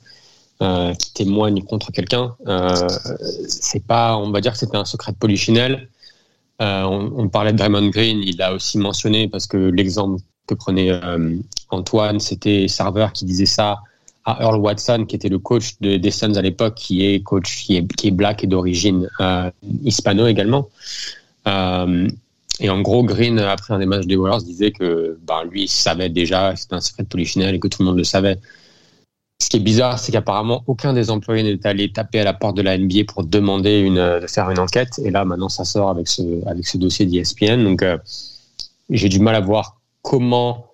euh, 0.62 0.94
qui 0.94 1.14
témoignent 1.14 1.64
contre 1.64 1.92
quelqu'un, 1.92 2.36
euh, 2.48 2.88
c'est 3.48 3.86
pas, 3.86 4.18
on 4.18 4.32
va 4.32 4.42
dire 4.42 4.54
que 4.54 4.58
c'était 4.58 4.78
un 4.78 4.86
secret 4.86 5.12
de 5.12 5.18
polichinelle. 5.18 5.90
On, 6.60 7.30
parlait 7.30 7.52
de 7.52 7.58
Draymond 7.58 7.90
Green, 7.90 8.22
il 8.24 8.38
l'a 8.38 8.54
aussi 8.54 8.78
mentionné, 8.78 9.28
parce 9.28 9.46
que 9.46 9.58
l'exemple 9.58 10.22
que 10.48 10.56
prenait 10.56 10.92
Antoine, 11.70 12.20
c'était 12.20 12.68
Server 12.68 13.08
qui 13.14 13.26
disait 13.26 13.46
ça 13.46 13.80
à 14.26 14.42
Earl 14.42 14.60
Watson, 14.60 15.06
qui 15.08 15.16
était 15.16 15.30
le 15.30 15.40
coach 15.40 15.76
de, 15.82 15.98
des 15.98 16.12
Suns 16.12 16.36
à 16.36 16.42
l'époque, 16.42 16.76
qui 16.76 17.06
est 17.06 17.22
coach, 17.22 17.64
qui 17.64 17.78
est, 17.78 17.88
qui 17.96 18.08
est 18.08 18.12
black 18.12 18.44
et 18.44 18.48
d'origine 18.48 19.08
hispano 19.84 20.26
également. 20.26 20.68
Euh, 22.62 22.66
et 22.66 22.70
en 22.70 22.82
gros, 22.82 23.04
Green, 23.04 23.40
après 23.40 23.74
un 23.74 23.80
des 23.80 23.86
matchs 23.86 24.06
des 24.06 24.16
Warriors, 24.16 24.42
disait 24.44 24.72
que 24.72 25.18
ben, 25.28 25.44
lui, 25.50 25.64
il 25.64 25.68
savait 25.68 26.10
déjà, 26.10 26.56
c'était 26.56 26.76
un 26.76 26.82
secret 26.82 27.04
de 27.04 27.08
polichinelle 27.08 27.56
et 27.56 27.60
que 27.60 27.68
tout 27.68 27.82
le 27.82 27.88
monde 27.88 27.98
le 27.98 28.04
savait. 28.04 28.38
Ce 29.40 29.50
qui 29.50 29.58
est 29.58 29.62
bizarre, 29.62 30.00
c'est 30.00 30.12
qu'apparemment, 30.12 30.64
aucun 30.66 30.94
des 30.94 31.12
employés 31.12 31.44
n'est 31.44 31.66
allé 31.68 31.92
taper 31.92 32.20
à 32.20 32.24
la 32.24 32.34
porte 32.34 32.58
de 32.58 32.64
la 32.64 32.78
NBA 32.78 33.04
pour 33.08 33.24
demander 33.24 33.80
une, 33.80 34.20
de 34.20 34.28
faire 34.28 34.50
une 34.50 34.60
enquête. 34.60 35.00
Et 35.04 35.12
là, 35.12 35.26
maintenant, 35.26 35.50
ça 35.50 35.64
sort 35.64 35.90
avec 35.90 36.08
ce, 36.08 36.46
avec 36.48 36.66
ce 36.66 36.78
dossier 36.78 37.06
d'ESPN. 37.06 37.64
Donc, 37.64 37.84
euh, 37.84 37.98
j'ai 38.90 39.10
du 39.10 39.20
mal 39.20 39.36
à 39.36 39.40
voir 39.40 39.80
comment 40.02 40.68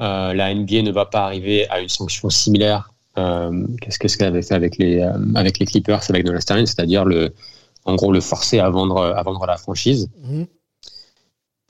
euh, 0.00 0.32
la 0.32 0.54
NBA 0.54 0.82
ne 0.82 0.92
va 0.92 1.04
pas 1.04 1.24
arriver 1.24 1.68
à 1.68 1.80
une 1.80 1.88
sanction 1.88 2.30
similaire. 2.30 2.92
Euh, 3.18 3.66
Qu'est-ce 3.80 4.16
qu'elle 4.16 4.28
avait 4.28 4.42
fait 4.42 4.54
avec 4.54 4.78
les, 4.78 5.00
euh, 5.00 5.12
avec 5.34 5.58
les 5.58 5.66
Clippers, 5.66 6.00
avec 6.08 6.24
Donald 6.24 6.42
Sterling, 6.42 6.66
c'est-à-dire 6.66 7.04
le, 7.04 7.34
en 7.84 7.96
gros 7.96 8.12
le 8.12 8.20
forcer 8.20 8.60
à 8.60 8.70
vendre, 8.70 9.02
à 9.02 9.22
vendre 9.22 9.44
la 9.46 9.56
franchise. 9.56 10.08
Mhm. 10.22 10.46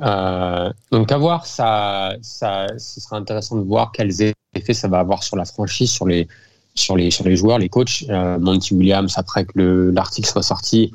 Euh, 0.03 0.71
donc 0.93 1.13
à 1.13 1.19
voir, 1.19 1.47
ça, 1.47 2.15
ça, 2.23 2.67
ce 2.79 3.01
sera 3.01 3.17
intéressant 3.17 3.57
de 3.57 3.63
voir 3.63 3.93
quels 3.93 4.23
effets 4.55 4.75
ça 4.75 4.89
va 4.89 4.99
avoir 5.01 5.23
sur 5.23 5.37
la 5.37 5.45
franchise, 5.45 5.91
sur 5.91 6.07
les, 6.07 6.27
sur 6.75 6.97
les 6.97 7.11
sur 7.11 7.25
les 7.25 7.37
joueurs, 7.37 7.59
les 7.59 7.69
coachs. 7.69 8.05
Euh, 8.09 8.39
Monty 8.39 8.75
Williams, 8.75 9.15
après 9.17 9.45
que 9.45 9.53
le- 9.57 9.91
l'article 9.91 10.29
soit 10.29 10.43
sorti, 10.43 10.93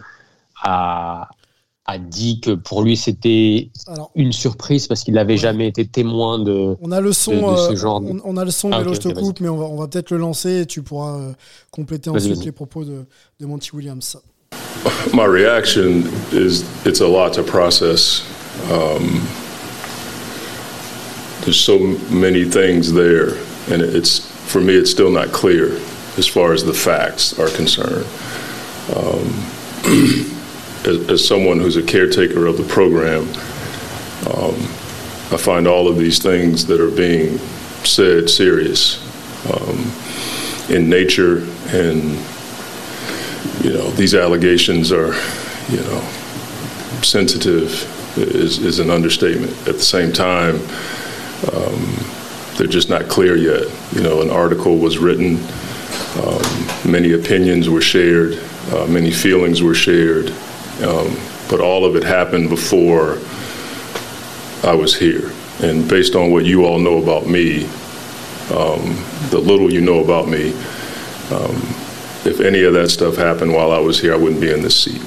a 0.63 1.27
a 1.87 1.99
dit 1.99 2.39
que 2.39 2.49
pour 2.55 2.81
lui 2.81 2.97
c'était 2.97 3.69
une 4.15 4.31
surprise 4.31 4.87
parce 4.87 5.03
qu'il 5.03 5.13
n'avait 5.13 5.37
jamais 5.37 5.67
été 5.67 5.85
témoin 5.85 6.39
de. 6.39 6.75
on 6.81 6.91
a 6.91 6.99
le 6.99 7.13
son, 7.13 7.31
de- 7.31 7.51
de 7.51 7.57
ce 7.57 7.71
euh, 7.73 7.75
genre 7.75 8.01
de- 8.01 8.07
on, 8.07 8.21
on 8.23 8.37
a 8.37 8.43
le 8.45 8.49
son, 8.49 8.71
Ah, 8.71 8.79
Mélo, 8.79 8.89
ok, 8.89 8.95
je 9.03 9.09
te 9.09 9.13
coupe, 9.19 9.39
mais 9.39 9.49
on 9.49 9.57
va, 9.57 9.65
on 9.65 9.75
va 9.77 9.87
peut-être 9.87 10.09
le 10.09 10.17
lancer 10.17 10.61
et 10.61 10.65
tu 10.65 10.81
pourras 10.81 11.19
compléter 11.69 12.09
ensuite 12.09 12.43
les 12.43 12.51
propos 12.51 12.83
de, 12.85 13.05
de 13.39 13.45
Monty 13.45 13.69
Williams. 13.75 14.17
My 15.13 15.25
reaction 15.27 16.03
is 16.33 16.63
it's 16.85 17.01
a 17.01 17.07
lot 17.07 17.31
to 17.33 17.43
process. 17.43 18.23
Um, 18.71 19.27
there's 21.41 21.59
so 21.59 21.79
many 22.09 22.45
things 22.45 22.91
there, 22.91 23.35
and 23.69 23.81
it's 23.81 24.31
for 24.51 24.61
me, 24.61 24.73
it's 24.75 24.91
still 24.91 25.11
not 25.11 25.31
clear 25.31 25.75
as 26.17 26.27
far 26.27 26.53
as 26.53 26.63
the 26.63 26.73
facts 26.73 27.37
are 27.39 27.49
concerned. 27.49 28.05
Um, 28.95 29.27
as, 30.85 31.09
as 31.09 31.27
someone 31.27 31.59
who's 31.59 31.77
a 31.77 31.83
caretaker 31.83 32.45
of 32.45 32.57
the 32.57 32.63
program, 32.63 33.23
um, 34.33 34.55
I 35.31 35.37
find 35.37 35.67
all 35.67 35.87
of 35.87 35.97
these 35.97 36.19
things 36.19 36.65
that 36.67 36.79
are 36.79 36.91
being 36.91 37.37
said 37.83 38.29
serious 38.29 39.01
um, 39.51 39.91
in 40.75 40.89
nature 40.89 41.39
and 41.67 42.17
you 43.63 43.73
know, 43.73 43.89
these 43.91 44.13
allegations 44.13 44.91
are, 44.91 45.13
you 45.69 45.81
know, 45.81 46.01
sensitive 47.01 47.71
is, 48.17 48.59
is 48.59 48.79
an 48.79 48.89
understatement. 48.89 49.51
At 49.67 49.75
the 49.75 49.83
same 49.83 50.11
time, 50.11 50.55
um, 51.53 51.95
they're 52.57 52.67
just 52.67 52.89
not 52.89 53.07
clear 53.07 53.35
yet. 53.35 53.67
You 53.93 54.01
know, 54.01 54.21
an 54.21 54.29
article 54.29 54.77
was 54.77 54.97
written, 54.97 55.37
um, 56.23 56.91
many 56.91 57.13
opinions 57.13 57.69
were 57.69 57.81
shared, 57.81 58.41
uh, 58.71 58.85
many 58.87 59.11
feelings 59.11 59.61
were 59.61 59.75
shared, 59.75 60.29
um, 60.81 61.15
but 61.49 61.59
all 61.59 61.85
of 61.85 61.95
it 61.95 62.03
happened 62.03 62.49
before 62.49 63.19
I 64.63 64.73
was 64.73 64.95
here. 64.95 65.31
And 65.61 65.87
based 65.87 66.15
on 66.15 66.31
what 66.31 66.45
you 66.45 66.65
all 66.65 66.79
know 66.79 67.01
about 67.01 67.27
me, 67.27 67.65
um, 68.51 69.03
the 69.29 69.39
little 69.39 69.71
you 69.71 69.81
know 69.81 70.03
about 70.03 70.27
me, 70.27 70.51
um, 71.31 71.55
if 72.25 72.39
any 72.39 72.63
of 72.63 72.73
that 72.73 72.89
stuff 72.89 73.15
happened 73.15 73.53
while 73.53 73.71
I 73.71 73.79
was 73.79 73.99
here, 73.99 74.13
I 74.13 74.17
wouldn't 74.17 74.41
be 74.41 74.51
in 74.51 74.61
this 74.61 74.83
seat. 74.83 75.01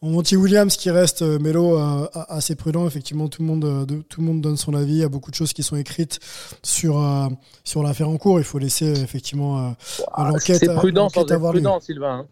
Bon, 0.00 0.10
Monty 0.10 0.36
Williams 0.36 0.76
qui 0.76 0.90
reste 0.90 1.22
euh, 1.22 1.38
Mélo 1.40 1.76
euh, 1.78 2.06
assez 2.28 2.54
prudent. 2.54 2.86
Effectivement, 2.86 3.28
tout 3.28 3.42
le 3.42 3.48
monde, 3.48 3.64
euh, 3.64 3.84
de- 3.84 4.02
tout 4.02 4.20
le 4.20 4.26
monde 4.28 4.40
donne 4.40 4.56
son 4.56 4.74
avis. 4.74 4.92
Il 4.92 4.98
y 4.98 5.02
a 5.04 5.08
beaucoup 5.08 5.30
de 5.30 5.34
choses 5.36 5.52
qui 5.52 5.62
sont 5.64 5.74
écrites 5.76 6.20
sur 6.62 7.02
euh, 7.02 7.28
sur 7.64 7.82
l'affaire 7.82 8.08
en 8.08 8.16
cours. 8.16 8.38
Il 8.38 8.44
faut 8.44 8.58
laisser 8.58 8.86
euh, 8.96 9.02
effectivement 9.02 9.58
euh, 9.58 9.70
l'enquête. 10.16 10.58
C'est 10.60 10.72
prudent 10.74 11.08
sans 11.08 11.28
avoir 11.32 11.52
lieu. 11.52 11.58
prudent, 11.60 11.80
Sylvain. 11.80 12.18
hein. 12.20 12.26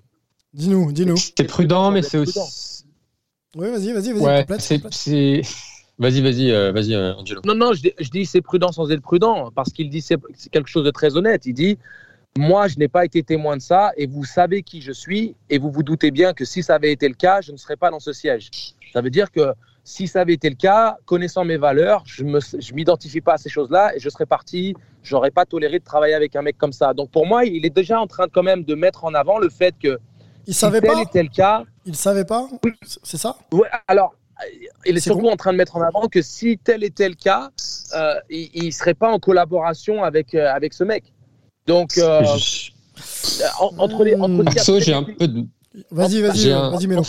Dis-nous, 0.54 0.92
dis-nous. 0.92 1.16
C'est 1.16 1.44
prudent, 1.44 1.90
mais 1.90 2.02
c'est 2.02 2.18
aussi. 2.18 2.38
Oui, 3.56 3.68
vas-y, 3.70 3.92
vas-y, 3.92 4.12
vas-y. 4.12 4.22
Ouais, 4.22 4.46
c'est 4.58 5.42
Vas-y, 5.98 6.20
vas-y, 6.20 6.50
euh, 6.50 6.72
vas-y, 6.72 6.92
euh, 6.94 7.14
Angelo. 7.14 7.40
Non, 7.46 7.54
non, 7.54 7.72
je 7.72 7.80
dis, 7.80 7.92
dis 8.12 8.26
c'est 8.26 8.42
prudent 8.42 8.70
sans 8.70 8.90
être 8.90 9.00
prudent, 9.00 9.50
parce 9.54 9.72
qu'il 9.72 9.88
dit 9.88 10.02
c'est 10.02 10.18
c'est 10.36 10.50
quelque 10.50 10.68
chose 10.68 10.84
de 10.84 10.90
très 10.90 11.16
honnête. 11.16 11.46
Il 11.46 11.54
dit 11.54 11.78
Moi, 12.36 12.68
je 12.68 12.78
n'ai 12.78 12.88
pas 12.88 13.04
été 13.04 13.22
témoin 13.22 13.56
de 13.56 13.62
ça, 13.62 13.92
et 13.96 14.06
vous 14.06 14.24
savez 14.24 14.62
qui 14.62 14.80
je 14.82 14.92
suis, 14.92 15.34
et 15.48 15.58
vous 15.58 15.70
vous 15.70 15.82
doutez 15.82 16.10
bien 16.10 16.32
que 16.34 16.44
si 16.44 16.62
ça 16.62 16.74
avait 16.74 16.92
été 16.92 17.08
le 17.08 17.14
cas, 17.14 17.40
je 17.40 17.52
ne 17.52 17.56
serais 17.56 17.76
pas 17.76 17.90
dans 17.90 18.00
ce 18.00 18.12
siège. 18.12 18.50
Ça 18.92 19.00
veut 19.00 19.10
dire 19.10 19.30
que 19.30 19.52
si 19.84 20.06
ça 20.08 20.20
avait 20.22 20.34
été 20.34 20.50
le 20.50 20.56
cas, 20.56 20.96
connaissant 21.06 21.44
mes 21.44 21.56
valeurs, 21.56 22.02
je 22.06 22.24
ne 22.24 22.40
je 22.40 22.74
m'identifie 22.74 23.20
pas 23.20 23.34
à 23.34 23.38
ces 23.38 23.48
choses-là, 23.48 23.94
et 23.96 24.00
je 24.00 24.08
serais 24.08 24.26
parti, 24.26 24.74
j'aurais 25.02 25.30
pas 25.30 25.44
toléré 25.46 25.78
de 25.78 25.84
travailler 25.84 26.14
avec 26.14 26.34
un 26.36 26.42
mec 26.42 26.58
comme 26.58 26.72
ça. 26.72 26.92
Donc 26.92 27.10
pour 27.10 27.26
moi, 27.26 27.44
il 27.44 27.64
est 27.64 27.70
déjà 27.70 28.00
en 28.00 28.06
train 28.06 28.26
de, 28.26 28.32
quand 28.32 28.42
même 28.42 28.64
de 28.64 28.74
mettre 28.74 29.04
en 29.04 29.14
avant 29.14 29.38
le 29.38 29.48
fait 29.48 29.74
que 29.80 29.98
Il 30.46 30.54
si 30.54 30.60
savait 30.60 30.80
tel 30.80 30.90
pas. 30.90 31.02
était 31.02 31.22
le 31.22 31.28
cas, 31.28 31.62
Il 31.84 31.94
savait 31.94 32.24
pas. 32.24 32.48
C'est 33.02 33.16
ça? 33.16 33.36
Ouais, 33.52 33.68
alors, 33.86 34.14
il 34.84 34.96
est 34.96 35.00
surtout 35.00 35.22
bon. 35.22 35.32
en 35.32 35.36
train 35.36 35.52
de 35.52 35.56
mettre 35.58 35.76
en 35.76 35.82
avant 35.82 36.08
que 36.08 36.20
si 36.20 36.58
tel 36.58 36.84
était 36.84 37.08
le 37.08 37.14
cas, 37.14 37.50
euh, 37.94 38.14
il 38.28 38.66
ne 38.66 38.70
serait 38.70 38.94
pas 38.94 39.08
en 39.10 39.18
collaboration 39.18 40.02
avec, 40.04 40.34
euh, 40.34 40.52
avec 40.52 40.74
ce 40.74 40.84
mec. 40.84 41.12
Donc, 41.66 41.98
euh, 41.98 42.24
Je- 42.36 42.70
en- 43.60 43.72
entre 43.78 44.04
les. 44.04 44.14
Entre 44.14 44.44
Perso, 44.44 44.80
j'ai 44.80 44.94
un 44.94 45.02
peu 45.02 45.26
de. 45.28 45.44
Vas-y, 45.90 46.22
vas-y, 46.22 46.52
un- 46.52 46.70
vas-y, 46.70 46.86
Mélo. 46.86 47.02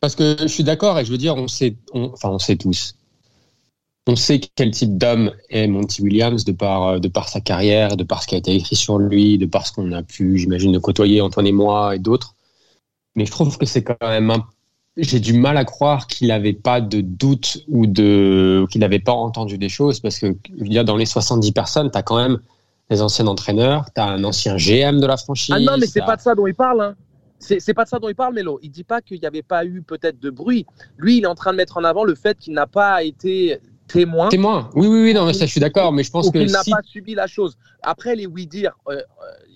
Parce 0.00 0.14
que 0.14 0.36
je 0.40 0.46
suis 0.46 0.64
d'accord 0.64 0.98
et 0.98 1.04
je 1.04 1.10
veux 1.10 1.18
dire, 1.18 1.36
on 1.36 1.46
sait, 1.48 1.76
on- 1.92 2.10
enfin, 2.14 2.30
on 2.30 2.38
sait 2.38 2.56
tous. 2.56 2.94
On 4.06 4.16
sait 4.16 4.40
quel 4.40 4.70
type 4.70 4.96
d'homme 4.96 5.30
est 5.50 5.66
Monty 5.66 6.00
Williams 6.02 6.44
de 6.44 6.52
par, 6.52 6.86
euh, 6.86 6.98
de 6.98 7.08
par 7.08 7.28
sa 7.28 7.40
carrière, 7.40 7.96
de 7.98 8.02
par 8.04 8.22
ce 8.22 8.28
qui 8.28 8.34
a 8.34 8.38
été 8.38 8.54
écrit 8.54 8.76
sur 8.76 8.98
lui, 8.98 9.36
de 9.36 9.44
par 9.46 9.66
ce 9.66 9.72
qu'on 9.72 9.92
a 9.92 10.02
pu, 10.02 10.38
j'imagine, 10.38 10.72
de 10.72 10.78
côtoyer 10.78 11.20
Antoine 11.20 11.46
et 11.46 11.52
moi 11.52 11.94
et 11.94 11.98
d'autres. 11.98 12.34
Mais 13.14 13.26
je 13.26 13.30
trouve 13.30 13.58
que 13.58 13.66
c'est 13.66 13.82
quand 13.84 13.96
même 14.00 14.30
un. 14.30 14.46
J'ai 14.96 15.20
du 15.20 15.34
mal 15.34 15.56
à 15.58 15.64
croire 15.64 16.06
qu'il 16.06 16.28
n'avait 16.28 16.54
pas 16.54 16.80
de 16.80 17.00
doute 17.02 17.58
ou 17.68 17.86
de 17.86 18.66
qu'il 18.70 18.80
n'avait 18.80 18.98
pas 18.98 19.12
entendu 19.12 19.58
des 19.58 19.68
choses 19.68 20.00
parce 20.00 20.18
que 20.18 20.34
je 20.56 20.62
veux 20.62 20.68
dire, 20.68 20.84
dans 20.84 20.96
les 20.96 21.06
70 21.06 21.52
personnes, 21.52 21.90
tu 21.90 21.98
as 21.98 22.02
quand 22.02 22.16
même 22.16 22.40
des 22.90 23.00
anciens 23.02 23.26
entraîneurs, 23.28 23.86
tu 23.94 24.00
as 24.00 24.06
un 24.06 24.24
ancien 24.24 24.56
GM 24.56 25.00
de 25.00 25.06
la 25.06 25.16
franchise. 25.16 25.54
Ah 25.56 25.60
non, 25.60 25.78
mais 25.78 25.86
c'est 25.86 26.04
pas 26.04 26.16
de 26.16 26.20
ça 26.20 26.34
dont 26.34 26.46
il 26.46 26.54
parle. 26.54 26.82
Hein. 26.82 26.94
C'est 27.38 27.72
pas 27.72 27.84
de 27.84 27.88
ça 27.88 27.98
dont 27.98 28.08
il 28.08 28.14
parle, 28.14 28.34
Mélo. 28.34 28.58
Il 28.62 28.70
dit 28.70 28.84
pas 28.84 29.00
qu'il 29.00 29.18
n'y 29.20 29.26
avait 29.26 29.42
pas 29.42 29.64
eu 29.64 29.80
peut-être 29.80 30.20
de 30.20 30.28
bruit. 30.28 30.66
Lui, 30.98 31.18
il 31.18 31.24
est 31.24 31.28
en 31.28 31.34
train 31.34 31.52
de 31.52 31.56
mettre 31.56 31.78
en 31.78 31.84
avant 31.84 32.04
le 32.04 32.14
fait 32.14 32.36
qu'il 32.36 32.52
n'a 32.52 32.66
pas 32.66 33.02
été 33.02 33.60
témoin. 33.86 34.28
Témoin. 34.28 34.68
Oui, 34.74 34.88
oui, 34.88 35.02
oui, 35.02 35.14
non, 35.14 35.24
mais 35.24 35.32
ça, 35.32 35.46
je 35.46 35.50
suis 35.50 35.60
d'accord, 35.60 35.92
mais 35.92 36.02
je 36.02 36.10
pense 36.10 36.30
que 36.30 36.38
qu'il 36.38 36.50
n'a 36.50 36.62
si 36.62 36.70
pas 36.70 36.82
subi 36.84 37.14
la 37.14 37.26
chose. 37.26 37.56
Après, 37.82 38.14
les 38.14 38.26
oui-dire, 38.26 38.72
euh, 38.88 38.92
euh, 38.92 39.02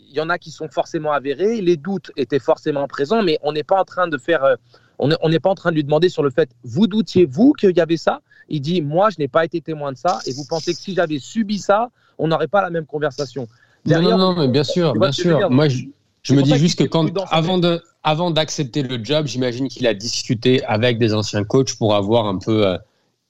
il 0.09 0.17
y 0.17 0.21
en 0.21 0.31
a 0.31 0.39
qui 0.39 0.51
sont 0.51 0.69
forcément 0.69 1.13
avérés, 1.13 1.61
les 1.61 1.77
doutes 1.77 2.11
étaient 2.17 2.39
forcément 2.39 2.87
présents, 2.87 3.23
mais 3.23 3.39
on 3.43 3.53
n'est 3.53 3.65
pas 3.65 3.79
en 3.79 3.85
train 3.85 4.09
de 4.09 4.17
faire, 4.17 4.45
euh, 4.45 4.55
on 4.99 5.29
n'est 5.29 5.41
pas 5.41 5.51
en 5.51 5.55
train 5.55 5.71
de 5.71 5.75
lui 5.75 5.85
demander 5.85 6.09
sur 6.09 6.23
le 6.23 6.31
fait, 6.31 6.51
vous 6.63 6.87
doutiez 6.87 7.27
vous 7.27 7.53
qu'il 7.53 7.77
y 7.77 7.81
avait 7.81 7.97
ça? 7.97 8.23
Il 8.49 8.61
dit, 8.61 8.81
moi, 8.81 9.11
je 9.11 9.17
n'ai 9.19 9.29
pas 9.29 9.45
été 9.45 9.61
témoin 9.61 9.93
de 9.93 9.99
ça, 9.99 10.21
et 10.27 10.33
vous 10.33 10.45
pensez 10.49 10.73
que 10.73 10.81
si 10.81 10.95
j'avais 10.95 11.19
subi 11.19 11.59
ça, 11.59 11.91
on 12.25 12.29
n'aurait 12.29 12.49
pas 12.49 12.63
la 12.63 12.71
même 12.71 12.87
conversation. 12.87 13.47
Non, 13.87 13.91
Derrière, 13.93 14.17
non, 14.19 14.35
non, 14.35 14.41
mais 14.41 14.49
bien 14.49 14.65
sûr, 14.65 14.95
bien 14.95 15.13
sûr. 15.13 15.51
Moi, 15.51 15.69
je, 15.69 15.85
me 16.33 16.43
dis 16.43 16.57
juste 16.57 16.79
que 16.79 16.85
quand, 16.85 17.07
avant 17.31 17.59
de, 17.59 17.83
avant 18.03 18.31
d'accepter 18.31 18.83
le 18.83 19.05
job, 19.05 19.27
j'imagine 19.27 19.69
qu'il 19.69 19.87
a 19.87 19.93
discuté 19.93 20.65
avec 20.65 20.99
des 20.99 21.13
anciens 21.13 21.45
coachs 21.45 21.75
pour 21.77 21.95
avoir 21.95 22.27
un 22.27 22.39
peu 22.39 22.67
euh, 22.67 22.79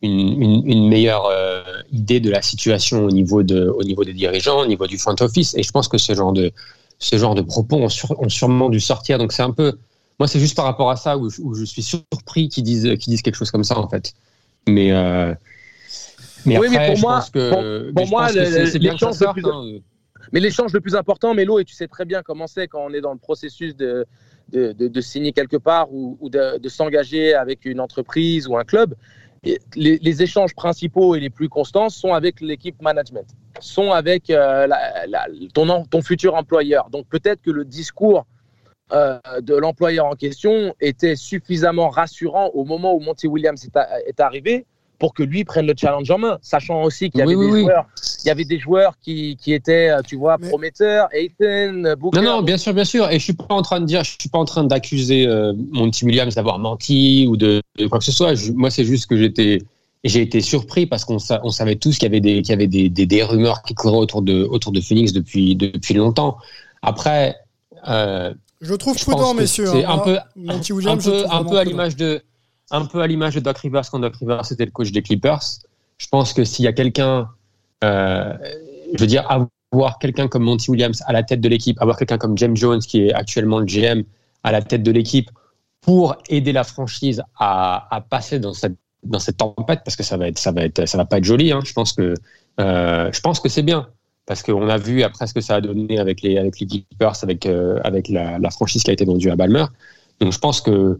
une, 0.00 0.40
une, 0.40 0.62
une 0.64 0.88
meilleure 0.88 1.26
euh, 1.26 1.64
idée 1.90 2.20
de 2.20 2.30
la 2.30 2.40
situation 2.40 3.04
au 3.04 3.10
niveau 3.10 3.42
de, 3.42 3.66
au 3.68 3.82
niveau 3.82 4.04
des 4.04 4.12
dirigeants, 4.12 4.60
au 4.60 4.66
niveau 4.66 4.86
du 4.86 4.96
front 4.96 5.16
office. 5.20 5.56
Et 5.56 5.64
je 5.64 5.72
pense 5.72 5.88
que 5.88 5.98
ce 5.98 6.14
genre 6.14 6.32
de, 6.32 6.52
ce 7.00 7.16
genre 7.18 7.34
de 7.34 7.42
propos 7.42 7.76
ont, 7.78 7.88
sur- 7.88 8.20
ont 8.22 8.28
sûrement 8.28 8.70
dû 8.70 8.78
sortir. 8.78 9.18
Donc 9.18 9.32
c'est 9.32 9.42
un 9.42 9.50
peu, 9.50 9.76
moi, 10.20 10.28
c'est 10.28 10.38
juste 10.38 10.54
par 10.56 10.66
rapport 10.66 10.90
à 10.90 10.96
ça 10.96 11.18
où, 11.18 11.30
je- 11.30 11.40
où 11.42 11.54
je 11.54 11.64
suis 11.64 11.82
surpris 11.82 12.48
qu'ils 12.48 12.62
disent, 12.62 12.84
qu'ils 13.00 13.10
disent 13.10 13.22
quelque 13.22 13.34
chose 13.36 13.50
comme 13.50 13.64
ça 13.64 13.76
en 13.76 13.88
fait. 13.88 14.12
Mais, 14.68 14.92
euh, 14.92 15.34
mais 16.46 16.58
Oui, 16.58 16.68
mais 16.70 16.86
pour 16.86 16.96
je 16.96 17.00
moi- 17.02 17.14
pense 17.16 17.30
que, 17.30 17.50
pour- 17.50 17.94
pour 17.94 18.08
moi, 18.08 18.30
le- 18.32 18.78
l'échange 18.78 19.20
le 19.20 19.48
hein. 19.50 19.80
Mais 20.32 20.40
l'échange 20.40 20.72
le 20.72 20.80
plus 20.80 20.94
important, 20.96 21.34
Mélo, 21.34 21.58
et 21.58 21.64
tu 21.64 21.74
sais 21.74 21.86
très 21.86 22.04
bien 22.06 22.22
comment 22.22 22.46
c'est 22.46 22.66
quand 22.66 22.82
on 22.84 22.92
est 22.94 23.00
dans 23.02 23.12
le 23.12 23.18
processus 23.18 23.76
de, 23.76 24.06
de, 24.52 24.72
de- 24.72 24.88
de 24.88 25.00
signer 25.00 25.32
quelque 25.32 25.56
part 25.58 25.92
ou, 25.92 26.16
ou 26.20 26.30
de, 26.30 26.58
de 26.58 26.68
s'engager 26.68 27.34
avec 27.34 27.64
une 27.66 27.78
entreprise 27.80 28.46
ou 28.48 28.56
un 28.56 28.64
club, 28.64 28.94
les, 29.44 29.58
les 29.98 30.22
échanges 30.22 30.54
principaux 30.54 31.14
et 31.14 31.20
les 31.20 31.28
plus 31.28 31.50
constants 31.50 31.90
sont 31.90 32.14
avec 32.14 32.40
l'équipe 32.40 32.80
management, 32.80 33.26
sont 33.60 33.90
avec 33.92 34.30
euh, 34.30 34.66
la- 34.66 35.06
la- 35.06 35.26
ton, 35.52 35.84
ton 35.84 36.00
futur 36.00 36.34
employeur. 36.34 36.88
Donc 36.88 37.06
peut-être 37.08 37.42
que 37.42 37.50
le 37.50 37.66
discours 37.66 38.24
euh, 38.92 39.18
de 39.42 39.54
l'employeur 39.54 40.06
en 40.06 40.14
question 40.14 40.74
était 40.80 41.16
suffisamment 41.16 41.88
rassurant 41.90 42.48
au 42.54 42.64
moment 42.64 42.94
où 42.94 43.00
Monty 43.00 43.26
Williams 43.26 43.62
est, 43.64 43.76
a- 43.76 44.00
est 44.06 44.20
arrivé 44.20 44.64
pour 44.98 45.12
que 45.14 45.22
lui 45.22 45.44
prenne 45.44 45.66
le 45.66 45.74
challenge 45.76 46.10
en 46.10 46.18
main, 46.18 46.38
sachant 46.42 46.82
aussi 46.82 47.10
qu'il 47.10 47.20
y 47.20 47.22
avait 47.22 47.34
Oui, 47.34 47.46
des 47.46 47.52
oui. 47.52 47.60
joueurs 47.62 47.86
il 48.24 48.28
y 48.28 48.30
avait 48.30 48.44
des 48.46 48.58
joueurs 48.58 48.94
qui, 49.02 49.36
qui 49.36 49.52
étaient, 49.52 49.90
euh, 49.90 50.00
tu 50.06 50.16
vois, 50.16 50.38
Mais- 50.40 50.48
prometteurs, 50.48 51.08
Ayton, 51.12 51.94
Booker. 51.98 52.20
Non, 52.20 52.36
non, 52.36 52.42
bien 52.42 52.56
sûr, 52.56 52.72
bien 52.72 52.86
sûr. 52.86 53.10
Et 53.10 53.18
je 53.18 53.24
suis 53.24 53.34
pas 53.34 53.44
en 53.50 53.60
train 53.60 53.80
de 53.80 53.84
dire, 53.84 54.02
je 54.02 54.12
suis 54.18 54.30
pas 54.30 54.38
en 54.38 54.46
train 54.46 54.64
d'accuser 54.64 55.26
euh, 55.26 55.52
Monty 55.72 56.06
Williams 56.06 56.34
d'avoir 56.34 56.58
menti 56.58 57.26
ou 57.28 57.36
de, 57.36 57.60
de 57.78 57.86
quoi 57.86 57.98
que 57.98 58.04
ce 58.04 58.12
soit. 58.12 58.34
Je- 58.34 58.52
moi, 58.52 58.70
c'est 58.70 58.84
juste 58.86 59.06
que 59.06 59.16
j'étais, 59.18 59.58
j'ai 60.04 60.22
été 60.22 60.40
surpris 60.40 60.86
parce 60.86 61.04
qu'on 61.04 61.18
sa- 61.18 61.40
on 61.44 61.50
savait 61.50 61.76
tous 61.76 61.98
qu'il 61.98 62.04
y 62.04 62.06
avait 62.06 62.20
des, 62.20 62.40
qu'il 62.40 62.50
y 62.50 62.52
avait 62.54 62.66
des, 62.66 62.88
des, 62.88 63.04
des 63.04 63.22
rumeurs 63.22 63.62
qui 63.62 63.74
couraient 63.74 63.98
autour 63.98 64.22
de, 64.22 64.42
autour 64.44 64.72
de 64.72 64.80
Phoenix 64.80 65.12
depuis, 65.12 65.54
depuis 65.54 65.92
longtemps. 65.92 66.38
Après, 66.80 67.36
euh, 67.88 68.32
Je 68.62 68.70
le 68.70 68.78
trouve 68.78 68.96
je 68.98 69.04
prudent, 69.04 69.34
messieurs. 69.34 69.66
c'est 69.66 69.84
hein. 69.84 69.90
un 69.90 69.98
peu, 69.98 70.18
Monty 70.36 70.72
Williams, 70.72 71.04
peu, 71.04 71.24
un 71.30 71.44
peu 71.44 71.58
à 71.58 71.64
l'image 71.64 71.96
de, 71.96 72.22
un 72.74 72.86
peu 72.86 73.00
à 73.00 73.06
l'image 73.06 73.34
de 73.34 73.40
Doc 73.40 73.58
Rivers 73.58 73.88
quand 73.90 74.00
Doc 74.00 74.16
Rivers 74.16 74.50
était 74.50 74.64
le 74.64 74.70
coach 74.70 74.90
des 74.90 75.02
Clippers. 75.02 75.40
Je 75.98 76.06
pense 76.08 76.32
que 76.32 76.44
s'il 76.44 76.64
y 76.64 76.68
a 76.68 76.72
quelqu'un, 76.72 77.28
euh, 77.84 78.34
je 78.94 79.00
veux 79.00 79.06
dire, 79.06 79.24
avoir 79.72 79.98
quelqu'un 79.98 80.28
comme 80.28 80.42
Monty 80.42 80.70
Williams 80.70 81.02
à 81.06 81.12
la 81.12 81.22
tête 81.22 81.40
de 81.40 81.48
l'équipe, 81.48 81.80
avoir 81.80 81.96
quelqu'un 81.96 82.18
comme 82.18 82.36
James 82.36 82.56
Jones 82.56 82.80
qui 82.80 83.06
est 83.06 83.12
actuellement 83.12 83.60
le 83.60 83.66
GM 83.66 84.02
à 84.42 84.52
la 84.52 84.60
tête 84.60 84.82
de 84.82 84.90
l'équipe 84.90 85.30
pour 85.80 86.16
aider 86.28 86.52
la 86.52 86.64
franchise 86.64 87.22
à, 87.38 88.04
passer 88.10 88.38
dans 88.40 88.54
cette 88.54 88.76
dans 89.04 89.18
cette 89.18 89.36
tempête 89.36 89.82
parce 89.84 89.96
que 89.96 90.02
ça 90.02 90.16
va 90.16 90.28
être 90.28 90.38
ça 90.38 90.50
va 90.50 90.62
être 90.62 90.86
ça 90.86 90.96
va 90.96 91.04
pas 91.04 91.18
être 91.18 91.24
joli. 91.24 91.52
hein. 91.52 91.60
Je 91.64 91.74
pense 91.74 91.92
que 91.92 92.14
euh, 92.60 93.12
je 93.12 93.20
pense 93.20 93.38
que 93.38 93.48
c'est 93.48 93.62
bien. 93.62 93.88
parce 94.26 94.42
qu'on 94.42 94.68
a 94.68 94.78
vu 94.78 95.02
après 95.02 95.26
ce 95.26 95.34
que 95.34 95.42
ça 95.42 95.56
a 95.56 95.60
donné 95.60 95.98
avec 95.98 96.22
les, 96.22 96.38
avec 96.38 96.58
les 96.58 96.66
Clippers, 96.66 97.16
avec, 97.22 97.44
euh, 97.46 97.78
avec 97.84 98.08
la, 98.08 98.38
la, 98.38 98.50
franchise 98.50 98.82
qui 98.82 98.90
a 98.90 98.94
été 98.94 99.04
vendue 99.04 99.30
à 99.30 99.36
Balmer. 99.36 99.66
Donc 100.20 100.32
je 100.32 100.38
pense 100.38 100.60
que 100.62 100.98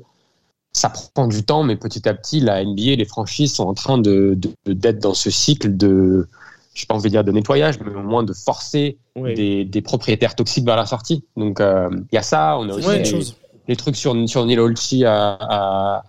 ça 0.74 0.92
prend 1.14 1.28
du 1.28 1.44
temps, 1.44 1.62
mais 1.62 1.76
petit 1.76 2.06
à 2.08 2.14
petit, 2.14 2.40
la 2.40 2.62
NBA, 2.64 2.96
les 2.96 3.04
franchises 3.04 3.54
sont 3.54 3.66
en 3.66 3.74
train 3.74 3.96
de, 3.96 4.38
d'être 4.66 4.98
dans 4.98 5.14
ce 5.14 5.30
cycle 5.30 5.76
de, 5.76 6.28
je 6.74 6.80
sais 6.80 6.86
pas 6.86 6.94
envie 6.94 7.04
de 7.04 7.10
dire 7.10 7.24
de 7.24 7.32
nettoyage, 7.32 7.78
mais 7.80 7.94
au 7.94 8.02
moins 8.02 8.24
de 8.24 8.32
forcer 8.32 8.98
des, 9.16 9.64
des, 9.64 9.82
propriétaires 9.82 10.34
toxiques 10.34 10.66
vers 10.66 10.76
la 10.76 10.86
sortie. 10.86 11.24
Donc 11.36 11.60
il 11.60 12.14
y 12.14 12.18
a 12.18 12.22
ça, 12.22 12.58
on 12.58 12.68
a 12.68 12.74
aussi 12.74 13.34
les, 13.68 13.76
trucs 13.76 13.96
sur, 13.96 14.16
sur 14.28 14.44
Neil 14.44 14.58
Olchi 14.58 15.04
à, 15.04 15.38
à, 15.40 16.02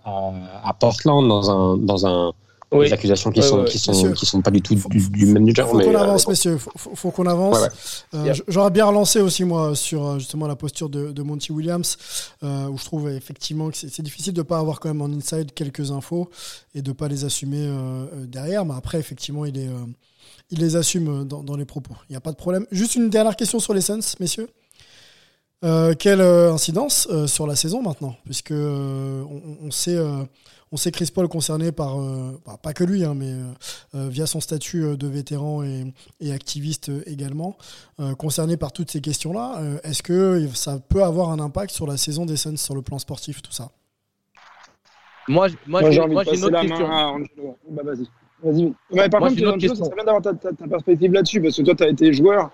à, 0.64 0.74
Portland 0.74 1.26
dans 1.26 1.48
un, 1.50 1.76
dans 1.76 2.06
un 2.06 2.32
des 2.72 2.92
accusations 2.92 3.30
qui, 3.30 3.42
sont, 3.42 3.64
qui, 3.64 3.78
sont, 3.78 4.12
qui 4.12 4.26
sont 4.26 4.42
pas 4.42 4.50
du 4.50 4.60
tout 4.60 4.74
du, 4.74 5.26
même 5.26 5.54
genre. 5.54 5.70
Faut 5.70 5.78
qu'on 5.78 5.94
euh, 5.94 5.98
avance, 5.98 6.26
messieurs. 6.26 6.58
Faut, 6.58 6.94
faut, 6.94 7.10
qu'on 7.10 7.26
avance. 7.26 8.04
Euh, 8.14 8.34
j'aurais 8.48 8.70
bien 8.70 8.86
relancé 8.86 9.20
aussi, 9.20 9.44
moi, 9.44 9.76
sur 9.76 10.04
euh, 10.04 10.18
justement 10.18 10.46
la 10.46 10.56
posture 10.56 10.88
de, 10.88 11.12
de 11.12 11.22
Monty 11.22 11.52
Williams, 11.52 11.96
où 12.42 12.78
je 12.78 12.84
trouve 12.84 13.08
effectivement 13.10 13.70
que 13.70 13.76
c'est 13.76 14.02
difficile 14.02 14.32
de 14.32 14.42
pas 14.42 14.58
avoir 14.58 14.80
quand 14.80 14.88
même 14.88 15.02
en 15.02 15.16
inside 15.16 15.52
quelques 15.52 15.90
infos 15.90 16.28
et 16.74 16.82
de 16.82 16.92
pas 16.92 17.08
les 17.08 17.24
assumer 17.24 17.70
derrière. 18.26 18.64
Mais 18.64 18.74
après, 18.74 18.98
effectivement, 18.98 19.44
il, 19.44 19.58
est, 19.58 19.70
il 20.50 20.58
les 20.58 20.76
assume 20.76 21.24
dans, 21.24 21.42
dans 21.42 21.56
les 21.56 21.64
propos. 21.64 21.94
Il 22.08 22.12
n'y 22.12 22.16
a 22.16 22.20
pas 22.20 22.32
de 22.32 22.36
problème. 22.36 22.66
Juste 22.72 22.96
une 22.96 23.10
dernière 23.10 23.36
question 23.36 23.60
sur 23.60 23.74
les 23.74 23.80
Suns, 23.80 24.00
messieurs. 24.18 24.48
quelle 25.98 26.20
incidence 26.20 27.08
sur 27.26 27.46
la 27.46 27.54
saison 27.54 27.82
maintenant? 27.82 28.16
Puisque 28.24 28.52
on, 28.52 29.58
on, 29.62 29.70
sait 29.70 29.98
on 30.72 30.76
sait 30.76 30.90
Chris 30.90 31.10
Paul 31.14 31.28
concerné 31.28 31.70
par, 31.72 32.00
euh, 32.00 32.40
bah, 32.44 32.58
pas 32.60 32.72
que 32.72 32.82
lui, 32.84 33.04
hein, 33.04 33.14
mais 33.14 33.30
euh, 33.30 33.52
euh, 33.94 34.08
via 34.08 34.26
son 34.26 34.40
statut 34.40 34.96
de 34.96 35.06
vétéran 35.06 35.62
et, 35.62 36.32
activiste 36.32 36.90
également, 37.06 37.56
concerné 38.18 38.56
par 38.56 38.72
toutes 38.72 38.90
ces 38.90 39.00
questions-là. 39.00 39.60
Est-ce 39.84 40.02
que 40.02 40.46
ça 40.54 40.78
peut 40.78 41.02
avoir 41.02 41.30
un 41.30 41.38
impact 41.38 41.70
sur 41.70 41.86
la 41.86 41.96
saison 41.96 42.26
des 42.26 42.36
Suns 42.36 42.56
sur 42.56 42.74
le 42.74 42.82
plan 42.82 42.98
sportif, 42.98 43.40
tout 43.42 43.52
ça? 43.52 43.70
Moi, 45.28 45.48
moi, 45.66 45.90
j'ai 45.90 46.00
envie 46.00 46.14
de 46.16 46.24
passer 46.24 46.50
la 46.50 46.60
question. 46.60 46.90
à. 46.90 47.16
Bah, 47.70 47.82
vas-y. 47.84 48.08
Vas-y. 48.42 49.08
par 49.08 49.20
contre, 49.20 49.34
c'est 49.34 49.94
bien 49.94 50.04
d'avoir 50.04 50.22
ta, 50.22 50.34
ta, 50.34 50.66
perspective 50.68 51.12
là-dessus, 51.12 51.40
parce 51.40 51.56
que 51.56 51.62
toi, 51.62 51.74
tu 51.74 51.84
as 51.84 51.88
été 51.88 52.12
joueur. 52.12 52.50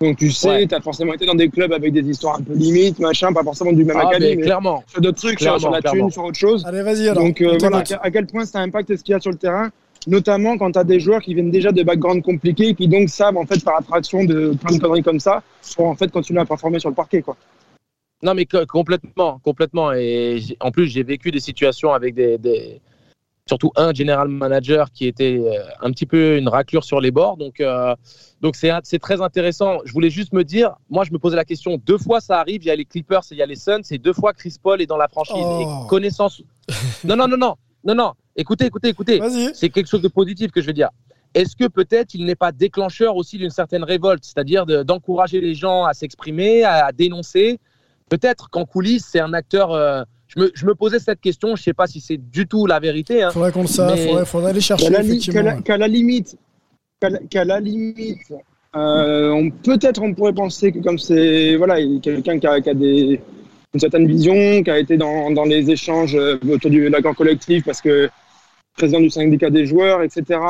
Donc 0.00 0.16
tu 0.16 0.30
sais, 0.30 0.66
tu 0.66 0.74
as 0.74 0.80
forcément 0.80 1.14
été 1.14 1.24
dans 1.24 1.34
des 1.34 1.48
clubs 1.48 1.72
avec 1.72 1.92
des 1.92 2.08
histoires 2.08 2.36
un 2.36 2.42
peu 2.42 2.54
limites, 2.54 2.98
machin, 2.98 3.32
pas 3.32 3.44
forcément 3.44 3.72
du 3.72 3.84
même 3.84 3.96
ah, 3.98 4.08
académie, 4.08 4.36
mais 4.36 4.42
clairement. 4.42 4.82
sur 4.88 5.00
d'autres 5.00 5.18
trucs, 5.18 5.40
sur, 5.40 5.70
la 5.70 5.82
thune, 5.82 6.10
sur 6.10 6.24
autre 6.24 6.38
chose. 6.38 6.64
Allez, 6.66 6.82
vas-y 6.82 7.08
alors. 7.08 7.22
Donc 7.22 7.40
euh, 7.40 7.56
voilà, 7.60 7.84
à 8.00 8.10
quel 8.10 8.26
point 8.26 8.44
ça 8.44 8.60
impacte 8.60 8.96
ce 8.96 9.02
qu'il 9.02 9.12
y 9.12 9.14
a 9.14 9.20
sur 9.20 9.30
le 9.30 9.38
terrain, 9.38 9.70
notamment 10.06 10.58
quand 10.58 10.72
tu 10.72 10.78
as 10.78 10.84
des 10.84 10.98
joueurs 10.98 11.20
qui 11.20 11.34
viennent 11.34 11.50
déjà 11.50 11.70
de 11.70 11.82
backgrounds 11.82 12.24
compliqués 12.24 12.70
et 12.70 12.74
qui 12.74 12.88
donc 12.88 13.08
savent 13.08 13.36
en 13.36 13.46
fait 13.46 13.62
par 13.64 13.78
attraction 13.78 14.24
de 14.24 14.54
plein 14.60 14.76
de 14.76 14.80
conneries 14.80 15.02
comme 15.02 15.20
ça 15.20 15.42
pour 15.76 15.86
en 15.86 15.94
fait 15.94 16.10
continuer 16.10 16.40
à 16.40 16.44
performer 16.44 16.80
sur 16.80 16.88
le 16.88 16.96
parquet 16.96 17.22
quoi. 17.22 17.36
Non 18.22 18.34
mais 18.34 18.46
complètement, 18.46 19.38
complètement. 19.44 19.92
Et 19.92 20.40
en 20.60 20.70
plus 20.70 20.88
j'ai 20.88 21.04
vécu 21.04 21.30
des 21.30 21.40
situations 21.40 21.92
avec 21.92 22.14
des, 22.14 22.38
des 22.38 22.80
surtout 23.46 23.72
un 23.76 23.92
general 23.92 24.28
manager 24.28 24.90
qui 24.90 25.06
était 25.06 25.38
euh, 25.38 25.62
un 25.80 25.90
petit 25.90 26.06
peu 26.06 26.38
une 26.38 26.48
raclure 26.48 26.84
sur 26.84 27.00
les 27.00 27.10
bords. 27.10 27.36
Donc, 27.36 27.60
euh, 27.60 27.94
donc 28.40 28.56
c'est, 28.56 28.70
c'est 28.84 28.98
très 28.98 29.20
intéressant. 29.20 29.78
Je 29.84 29.92
voulais 29.92 30.10
juste 30.10 30.32
me 30.32 30.44
dire, 30.44 30.76
moi, 30.88 31.04
je 31.04 31.12
me 31.12 31.18
posais 31.18 31.36
la 31.36 31.44
question, 31.44 31.76
deux 31.76 31.98
fois 31.98 32.20
ça 32.20 32.40
arrive, 32.40 32.62
il 32.62 32.66
y 32.66 32.70
a 32.70 32.76
les 32.76 32.84
Clippers 32.84 33.22
et 33.30 33.34
il 33.34 33.38
y 33.38 33.42
a 33.42 33.46
les 33.46 33.56
Suns, 33.56 33.82
et 33.90 33.98
deux 33.98 34.12
fois 34.12 34.32
Chris 34.32 34.56
Paul 34.62 34.80
est 34.80 34.86
dans 34.86 34.96
la 34.96 35.08
franchise. 35.08 35.36
Et 35.36 35.64
oh. 35.66 35.86
connaissance. 35.88 36.42
non, 37.04 37.16
non, 37.16 37.28
non, 37.28 37.36
non, 37.36 37.54
non, 37.84 37.94
non. 37.94 38.12
Écoutez, 38.36 38.66
écoutez, 38.66 38.88
écoutez. 38.88 39.20
C'est 39.54 39.68
quelque 39.68 39.88
chose 39.88 40.02
de 40.02 40.08
positif 40.08 40.50
que 40.50 40.60
je 40.60 40.66
veux 40.66 40.72
dire. 40.72 40.88
Est-ce 41.34 41.56
que 41.56 41.66
peut-être 41.66 42.14
il 42.14 42.24
n'est 42.24 42.36
pas 42.36 42.52
déclencheur 42.52 43.16
aussi 43.16 43.38
d'une 43.38 43.50
certaine 43.50 43.82
révolte, 43.82 44.24
c'est-à-dire 44.24 44.66
d'encourager 44.66 45.40
les 45.40 45.54
gens 45.54 45.84
à 45.84 45.92
s'exprimer, 45.92 46.64
à, 46.64 46.92
dénoncer? 46.92 47.58
Peut-être 48.08 48.50
qu'en 48.50 48.64
coulisses, 48.64 49.08
c'est 49.10 49.20
un 49.20 49.34
acteur. 49.34 49.72
Euh, 49.72 50.04
je 50.28 50.66
me, 50.66 50.74
posais 50.74 50.98
cette 50.98 51.20
question, 51.20 51.48
je 51.48 51.60
ne 51.60 51.64
sais 51.64 51.74
pas 51.74 51.86
si 51.86 52.00
c'est 52.00 52.16
du 52.16 52.46
tout 52.46 52.66
la 52.66 52.80
vérité. 52.80 53.22
Hein, 53.22 53.30
faudrait 53.30 53.52
qu'on 53.52 53.66
faudrait, 53.66 54.24
faudrait, 54.24 54.50
aller 54.50 54.60
chercher. 54.60 54.86
Qu'à 54.86 55.76
la, 55.78 55.88
limite, 55.88 56.36
qu'à 57.30 57.44
la 57.44 57.60
limite, 57.60 58.32
euh, 58.74 59.50
peut-être 59.62 60.02
on 60.02 60.14
pourrait 60.14 60.32
penser 60.32 60.72
que 60.72 60.80
comme 60.80 60.98
c'est 60.98 61.56
voilà, 61.56 61.76
quelqu'un 62.02 62.38
qui 62.38 62.46
a, 62.46 62.60
qui 62.60 62.70
a 62.70 62.74
des, 62.74 63.20
une 63.74 63.80
certaine 63.80 64.06
vision, 64.06 64.62
qui 64.62 64.70
a 64.70 64.78
été 64.78 64.96
dans, 64.96 65.30
dans 65.30 65.44
les 65.44 65.70
échanges 65.70 66.16
euh, 66.16 66.38
autour 66.50 66.70
du 66.70 66.88
l'accord 66.88 67.14
collectif, 67.14 67.64
parce 67.64 67.80
que 67.80 68.08
président 68.76 69.00
du 69.00 69.10
syndicat 69.10 69.50
des 69.50 69.66
joueurs, 69.66 70.02
etc. 70.02 70.40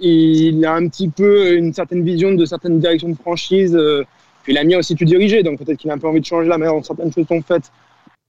Il 0.00 0.64
a 0.64 0.74
un 0.74 0.88
petit 0.88 1.08
peu 1.08 1.54
une 1.54 1.72
certaine 1.72 2.04
vision 2.04 2.32
de 2.32 2.44
certaines 2.46 2.78
directions 2.78 3.08
de 3.08 3.16
franchise. 3.16 3.74
Euh, 3.74 4.04
puis 4.42 4.52
il 4.52 4.58
a 4.58 4.64
mis 4.64 4.76
aussi 4.76 4.94
tout 4.94 5.04
dirigé, 5.04 5.42
donc 5.42 5.58
peut-être 5.58 5.78
qu'il 5.78 5.90
a 5.90 5.94
un 5.94 5.98
peu 5.98 6.08
envie 6.08 6.20
de 6.20 6.24
changer 6.24 6.48
la 6.48 6.56
manière 6.56 6.74
dont 6.74 6.82
certaines 6.82 7.12
choses 7.12 7.26
sont 7.26 7.42
faites 7.42 7.70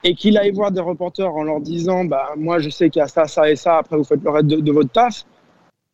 et 0.04 0.16
qu'il 0.16 0.38
aille 0.38 0.52
voir 0.52 0.72
des 0.72 0.82
reporters 0.82 1.34
en 1.34 1.44
leur 1.44 1.60
disant 1.60 2.06
bah 2.06 2.30
moi 2.38 2.60
je 2.60 2.70
sais 2.70 2.90
qu'il 2.90 3.00
y 3.00 3.04
a 3.04 3.08
ça, 3.08 3.26
ça 3.26 3.50
et 3.50 3.56
ça, 3.56 3.78
après 3.78 3.98
vous 3.98 4.04
faites 4.04 4.24
le 4.24 4.30
reste 4.30 4.48
de, 4.48 4.72
votre 4.72 4.92
taf, 4.92 5.26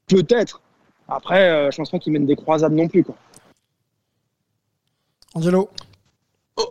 peut-être. 0.08 0.62
Après, 1.08 1.50
euh, 1.50 1.72
je 1.72 1.78
pense 1.78 1.92
pas 1.92 2.00
qu'ils 2.00 2.14
mènent 2.14 2.26
des 2.26 2.36
croisades 2.36 2.74
non 2.74 2.88
plus. 2.88 3.04
Quoi. 3.04 3.16
Angelo 5.36 5.70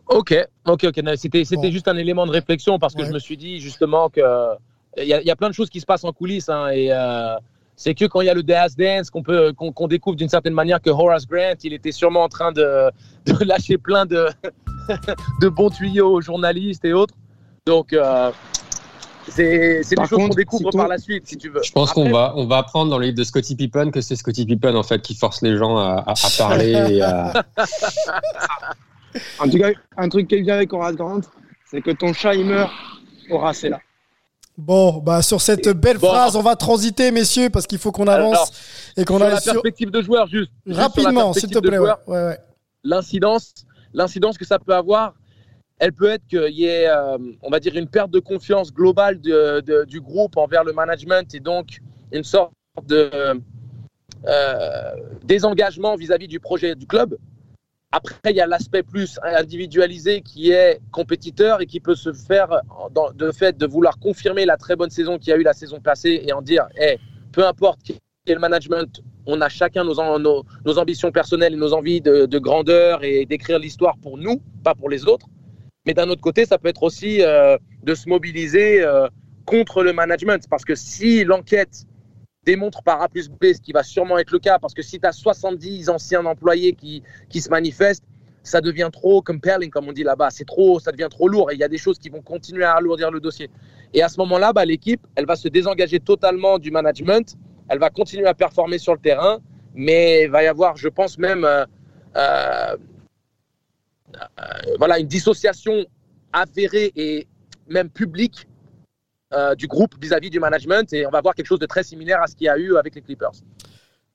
Ok, 0.07 0.35
ok, 0.67 0.85
ok. 0.85 1.01
C'était, 1.17 1.45
juste 1.71 1.89
un 1.89 1.97
élément 1.97 2.27
de 2.27 2.31
réflexion 2.31 2.79
parce 2.79 2.95
que 2.95 3.05
je 3.05 3.13
me 3.13 3.19
suis 3.19 3.37
dit 3.37 3.61
justement 3.61 4.09
que 4.09 4.21
il 4.97 5.05
y, 5.05 5.09
y, 5.09 5.31
a 5.31 5.37
plein 5.37 5.49
de 5.49 5.55
choses 5.55 5.71
qui 5.71 5.81
se 5.81 5.87
passent 5.87 6.05
en 6.05 6.13
coulisses 6.13 6.49
hein, 6.49 6.69
et 6.69 6.93
euh, 6.93 7.35
c'est 7.75 7.95
que 7.95 8.05
quand 8.05 8.21
il 8.21 8.27
y 8.27 8.31
a 8.31 8.35
le 8.35 8.45
Dance 8.45 8.77
Dance 8.77 9.11
qu'on 9.11 9.25
peut 9.25 9.53
qu'on, 9.53 9.89
découvre 9.89 10.17
d'une 10.17 10.29
certaine 10.29 10.55
manière 10.55 10.81
que 10.81 10.91
Horace 10.91 11.27
Grant 11.27 11.57
il 11.65 11.73
était 11.73 11.91
sûrement 11.91 12.23
en 12.23 12.29
train 12.29 12.53
de, 12.53 12.91
de 13.27 13.45
lâcher 13.45 13.77
plein 13.77 14.07
de 14.07 14.29
de 15.41 15.49
bons 15.49 15.71
tuyaux 15.71 16.13
aux 16.13 16.21
journalistes 16.21 16.85
et 16.85 16.93
autres 16.93 17.15
donc, 17.67 17.95
euh, 17.95 18.31
c'est 19.29 19.81
des 19.81 19.97
choses 20.07 20.11
qu'on 20.11 20.29
découvre 20.29 20.71
par 20.71 20.87
la 20.87 20.99
suite, 20.99 21.27
si 21.27 21.39
tu 21.39 21.49
veux. 21.49 21.63
Je 21.63 21.73
pense 21.73 21.93
qu'on 21.93 22.11
va, 22.11 22.35
on 22.37 22.47
va 22.47 22.59
apprendre 22.59 22.91
dans 22.91 22.99
les 22.99 23.07
livre 23.07 23.19
de 23.19 23.25
Scotty 23.25 23.57
Pippen 23.57 23.91
que 23.91 24.03
c'est 24.03 24.17
Scotty 24.17 24.45
Pippen, 24.45 24.77
en 24.77 24.83
fait, 24.83 25.01
qui 25.01 25.15
force 25.15 25.41
les 25.41 25.57
gens 25.57 25.79
à, 25.79 26.05
parler. 26.37 26.75
en 29.39 29.49
tout 29.49 29.59
cas, 29.59 29.71
un 29.97 30.09
truc 30.11 30.29
qui 30.29 30.35
est 30.35 30.43
bien 30.43 30.57
avec 30.57 30.71
Horace 30.75 30.97
Grant, 30.97 31.23
c'est 31.71 31.81
que 31.81 31.93
ton 31.93 32.13
chat, 32.13 32.35
il 32.35 32.45
meurt, 32.45 32.71
Horace 33.31 33.65
est 33.65 33.71
là. 33.71 33.81
Bon, 34.57 34.99
bah 34.99 35.21
sur 35.23 35.41
cette 35.41 35.69
belle 35.69 35.99
phrase, 35.99 36.37
on 36.37 36.43
va 36.43 36.55
transiter, 36.55 37.11
messieurs, 37.11 37.49
parce 37.49 37.67
qu'il 37.67 37.79
faut 37.79 37.93
qu'on 37.93 38.07
avance 38.07 38.53
et 38.97 39.05
qu'on 39.05 39.21
a 39.21 39.31
la 39.31 39.41
perspective 39.41 39.91
de 39.91 40.03
joueur 40.03 40.29
juste, 40.29 40.53
rapidement, 40.69 41.33
s'il 41.33 41.51
te 41.51 41.59
plaît. 41.59 41.79
L'incidence, 42.85 43.55
l'incidence 43.95 44.37
que 44.37 44.45
ça 44.45 44.59
peut 44.59 44.75
avoir, 44.75 45.15
elle 45.79 45.93
peut 45.93 46.11
être 46.11 46.27
qu'il 46.29 46.55
y 46.55 46.67
ait, 46.67 46.89
euh, 46.89 47.19
on 47.43 47.51
va 47.51 47.61
dire, 47.61 47.77
une 47.77 47.89
perte 47.89 48.11
de 48.11 48.21
confiance 48.21 48.73
globale 48.73 49.21
du 49.21 50.01
groupe 50.01 50.37
envers 50.37 50.65
le 50.65 50.73
management 50.73 51.35
et 51.35 51.41
donc 51.41 51.81
une 52.13 52.25
sorte 52.25 52.53
de 52.87 53.11
euh, 54.27 54.91
désengagement 55.25 55.97
vis-à-vis 55.97 56.29
du 56.29 56.41
projet 56.41 56.75
du 56.75 56.87
club. 56.87 57.17
Après, 57.93 58.17
il 58.31 58.37
y 58.37 58.41
a 58.41 58.47
l'aspect 58.47 58.83
plus 58.83 59.21
individualisé 59.23 60.21
qui 60.21 60.51
est 60.51 60.81
compétiteur 60.91 61.61
et 61.61 61.67
qui 61.67 61.79
peut 61.79 61.95
se 61.95 62.13
faire 62.13 62.61
de 63.15 63.31
fait 63.31 63.57
de 63.57 63.67
vouloir 63.67 63.99
confirmer 63.99 64.47
la 64.47 64.57
très 64.57 64.75
bonne 64.75 64.91
saison 64.91 65.19
qu'il 65.19 65.29
y 65.29 65.33
a 65.33 65.37
eu 65.37 65.45
la 65.45 65.53
saison 65.53 65.81
passée 65.81 66.25
et 66.27 66.33
en 66.33 66.43
dire, 66.43 66.67
hey, 66.77 66.99
peu 67.31 67.47
importe 67.47 67.83
qui 67.83 67.93
est 68.27 68.35
le 68.35 68.41
management, 68.41 69.01
on 69.27 69.41
a 69.41 69.49
chacun 69.49 69.85
nos, 69.85 70.01
ambitions 70.79 71.13
personnelles 71.13 71.53
et 71.53 71.57
nos 71.57 71.73
envies 71.73 72.01
de 72.01 72.39
grandeur 72.39 73.05
et 73.05 73.27
d'écrire 73.27 73.61
l'histoire 73.61 73.97
pour 73.99 74.19
nous, 74.19 74.41
pas 74.65 74.75
pour 74.75 74.89
les 74.89 75.07
autres. 75.07 75.27
Mais 75.87 75.93
d'un 75.93 76.09
autre 76.09 76.23
côté, 76.23 76.47
ça 76.47 76.59
peut 76.59 76.69
être 76.69 76.83
aussi 76.83 77.23
euh, 77.23 77.59
de 77.83 77.95
se 77.95 78.09
mobiliser 78.09 78.83
euh, 78.83 79.09
contre 79.45 79.83
le 79.83 79.93
management. 79.93 80.47
Parce 80.49 80.65
que 80.65 80.75
si 80.75 81.25
l'enquête 81.25 81.85
démontre 82.45 82.83
par 82.83 83.03
A 83.03 83.09
plus 83.09 83.29
B, 83.29 83.53
ce 83.55 83.61
qui 83.61 83.73
va 83.73 83.83
sûrement 83.83 84.19
être 84.19 84.31
le 84.31 84.39
cas, 84.39 84.59
parce 84.59 84.73
que 84.73 84.83
si 84.83 84.99
tu 84.99 85.07
as 85.07 85.13
70 85.13 85.91
anciens 85.91 86.25
employés 86.25 86.73
qui, 86.73 87.03
qui 87.29 87.41
se 87.41 87.51
manifestent, 87.51 88.05
ça 88.43 88.61
devient 88.61 88.91
trop 88.93 89.23
compelling, 89.23 89.71
comme 89.71 89.89
on 89.89 89.93
dit 89.93 90.05
là-bas. 90.05 90.31
C'est 90.31 90.45
trop, 90.45 90.79
ça 90.79 90.91
devient 90.93 91.09
trop 91.11 91.29
lourd 91.29 91.51
et 91.51 91.55
il 91.55 91.61
y 91.61 91.65
a 91.65 91.69
des 91.69 91.79
choses 91.79 91.99
qui 91.99 92.11
vont 92.11 92.23
continuer 92.23 92.65
à 92.65 92.73
alourdir 92.73 93.11
le 93.11 93.21
dossier. 93.21 93.51
Et 93.93 94.03
à 94.03 94.09
ce 94.09 94.19
moment-là, 94.21 94.53
bah, 94.53 94.65
l'équipe, 94.65 95.07
elle 95.17 95.27
va 95.27 95.37
se 95.37 95.49
désengager 95.49 96.01
totalement 96.01 96.59
du 96.59 96.71
management. 96.71 97.37
Elle 97.69 97.79
va 97.79 97.91
continuer 97.91 98.27
à 98.27 98.35
performer 98.35 98.79
sur 98.79 98.93
le 98.93 99.01
terrain, 99.01 99.41
mais 99.75 100.25
il 100.25 100.31
va 100.31 100.43
y 100.43 100.47
avoir, 100.47 100.77
je 100.77 100.89
pense 100.89 101.19
même, 101.19 101.45
euh, 101.45 102.77
voilà, 104.79 104.99
une 104.99 105.07
dissociation 105.07 105.85
avérée 106.33 106.93
et 106.97 107.27
même 107.69 107.89
publique 107.89 108.47
euh, 109.33 109.55
du 109.55 109.67
groupe 109.67 109.95
vis-à-vis 110.01 110.31
du 110.31 110.41
management 110.41 110.93
et 110.93 111.07
on 111.07 111.11
va 111.11 111.21
voir 111.21 111.35
quelque 111.35 111.47
chose 111.47 111.59
de 111.59 111.67
très 111.67 111.83
similaire 111.83 112.23
à 112.23 112.27
ce 112.27 112.37
qu'il 112.37 112.47
y 112.47 112.49
a 112.49 112.59
eu 112.59 112.77
avec 112.77 112.95
les 112.95 113.01
Clippers. 113.01 113.33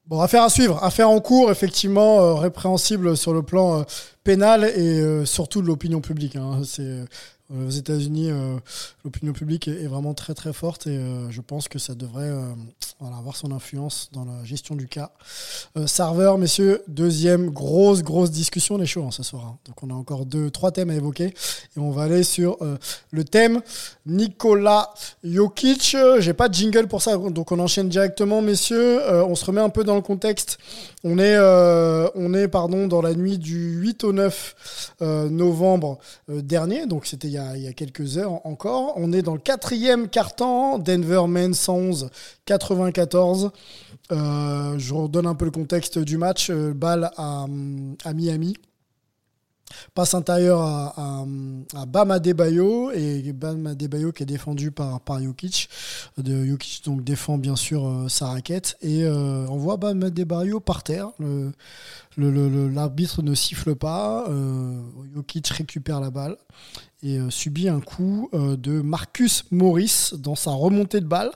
Bon, 0.05 0.21
affaire 0.21 0.43
à 0.43 0.49
suivre, 0.49 0.83
affaire 0.83 1.09
en 1.09 1.19
cours, 1.19 1.51
effectivement, 1.51 2.19
euh, 2.19 2.33
répréhensible 2.35 3.15
sur 3.15 3.33
le 3.33 3.43
plan 3.43 3.85
pénal 4.23 4.63
et 4.63 5.25
surtout 5.25 5.61
de 5.61 5.67
l'opinion 5.67 6.01
publique. 6.01 6.35
Hein. 6.35 6.61
C'est 6.63 6.81
Euh, 6.81 7.05
aux 7.51 7.69
États-Unis, 7.69 8.29
euh, 8.29 8.57
l'opinion 9.03 9.33
publique 9.33 9.67
est, 9.67 9.87
vraiment 9.87 10.13
très 10.13 10.35
très 10.35 10.53
forte 10.53 10.85
et 10.85 10.99
je 11.31 11.41
pense 11.41 11.67
que 11.67 11.79
ça 11.79 11.95
devrait 11.95 12.31
avoir 13.01 13.35
son 13.35 13.51
influence 13.51 14.09
dans 14.11 14.23
la 14.23 14.43
gestion 14.43 14.75
du 14.75 14.87
cas. 14.87 15.11
serveur, 15.87 16.37
messieurs, 16.37 16.83
deuxième 16.87 17.49
grosse 17.49 18.03
grosse 18.03 18.29
discussion. 18.29 18.75
On 18.75 18.81
est 18.81 18.85
chaud 18.85 19.03
hein, 19.03 19.11
ce 19.11 19.23
soir. 19.23 19.45
Hein. 19.47 19.57
Donc 19.65 19.81
on 19.81 19.89
a 19.89 19.93
encore 19.93 20.27
deux, 20.27 20.51
trois 20.51 20.71
thèmes 20.71 20.91
à 20.91 20.95
évoquer 20.95 21.25
et 21.25 21.79
on 21.79 21.89
va 21.89 22.03
aller 22.03 22.23
sur 22.23 22.57
le 23.11 23.23
thème 23.23 23.61
Nicolas 24.05 24.93
Jokic. 25.23 25.97
J'ai 26.19 26.33
pas 26.33 26.49
de 26.49 26.53
jingle 26.53 26.87
pour 26.87 27.01
ça, 27.01 27.17
donc 27.17 27.51
on 27.51 27.57
enchaîne 27.57 27.89
directement, 27.89 28.43
messieurs. 28.43 29.01
on 29.23 29.33
se 29.33 29.45
remet 29.45 29.61
un 29.61 29.69
peu 29.69 29.83
dans 29.83 29.95
le 29.95 30.01
contexte. 30.01 30.59
On 31.03 31.17
est, 31.17 31.39
on 32.15 32.33
est 32.35 32.47
pardon 32.47 32.85
dans 32.85 33.01
la 33.01 33.15
nuit 33.15 33.39
du 33.39 33.79
8 33.79 34.03
au 34.03 34.13
9 34.13 34.95
novembre 35.31 35.97
dernier, 36.27 36.85
donc 36.85 37.07
c'était 37.07 37.27
il, 37.27 37.38
il, 37.55 37.63
y 37.63 37.67
a 37.67 37.73
quelques 37.73 38.17
heures 38.17 38.45
encore. 38.45 38.93
On 38.95 39.11
est 39.11 39.21
dans 39.21 39.33
le 39.33 39.39
quatrième 39.39 40.07
quart-temps, 40.09 40.79
Denver 40.79 41.27
mène 41.27 41.53
111 41.53 42.09
94. 42.45 43.51
je 44.09 44.93
redonne 44.93 45.27
un 45.27 45.35
peu 45.35 45.45
le 45.45 45.51
contexte 45.51 45.99
du 45.99 46.17
match. 46.17 46.49
Euh, 46.49 46.73
balle 46.73 47.11
à, 47.17 47.45
à 48.05 48.13
Miami. 48.13 48.55
Passe 49.93 50.13
intérieur 50.13 50.61
à, 50.61 51.25
à, 51.75 52.13
Adebayo 52.13 52.91
et 52.91 53.33
Bam 53.33 53.67
Adebayo 53.67 54.11
qui 54.11 54.23
est 54.23 54.25
défendu 54.25 54.71
par, 54.71 54.99
par 55.01 55.21
Jokic. 55.21 55.69
De, 56.17 56.45
Jokic 56.45 56.83
donc 56.85 57.03
défend 57.03 57.37
bien 57.37 57.55
sûr 57.55 57.87
euh, 57.87 58.07
sa 58.07 58.27
raquette 58.27 58.77
et 58.81 59.03
euh, 59.03 59.45
on 59.49 59.57
voit 59.57 59.77
Bam 59.77 60.01
Adebayo 60.03 60.59
par 60.59 60.83
terre. 60.83 61.09
L'arbitre 62.17 63.21
ne 63.21 63.35
siffle 63.35 63.75
pas. 63.75 64.25
Euh, 64.29 64.81
Jokic 65.13 65.47
récupère 65.47 65.99
la 65.99 66.09
balle 66.11 66.37
et 67.01 67.19
subit 67.29 67.69
un 67.69 67.79
coup 67.79 68.29
de 68.33 68.81
Marcus 68.81 69.45
Morris 69.51 70.11
dans 70.17 70.35
sa 70.35 70.51
remontée 70.51 70.99
de 70.99 71.05
balle. 71.05 71.31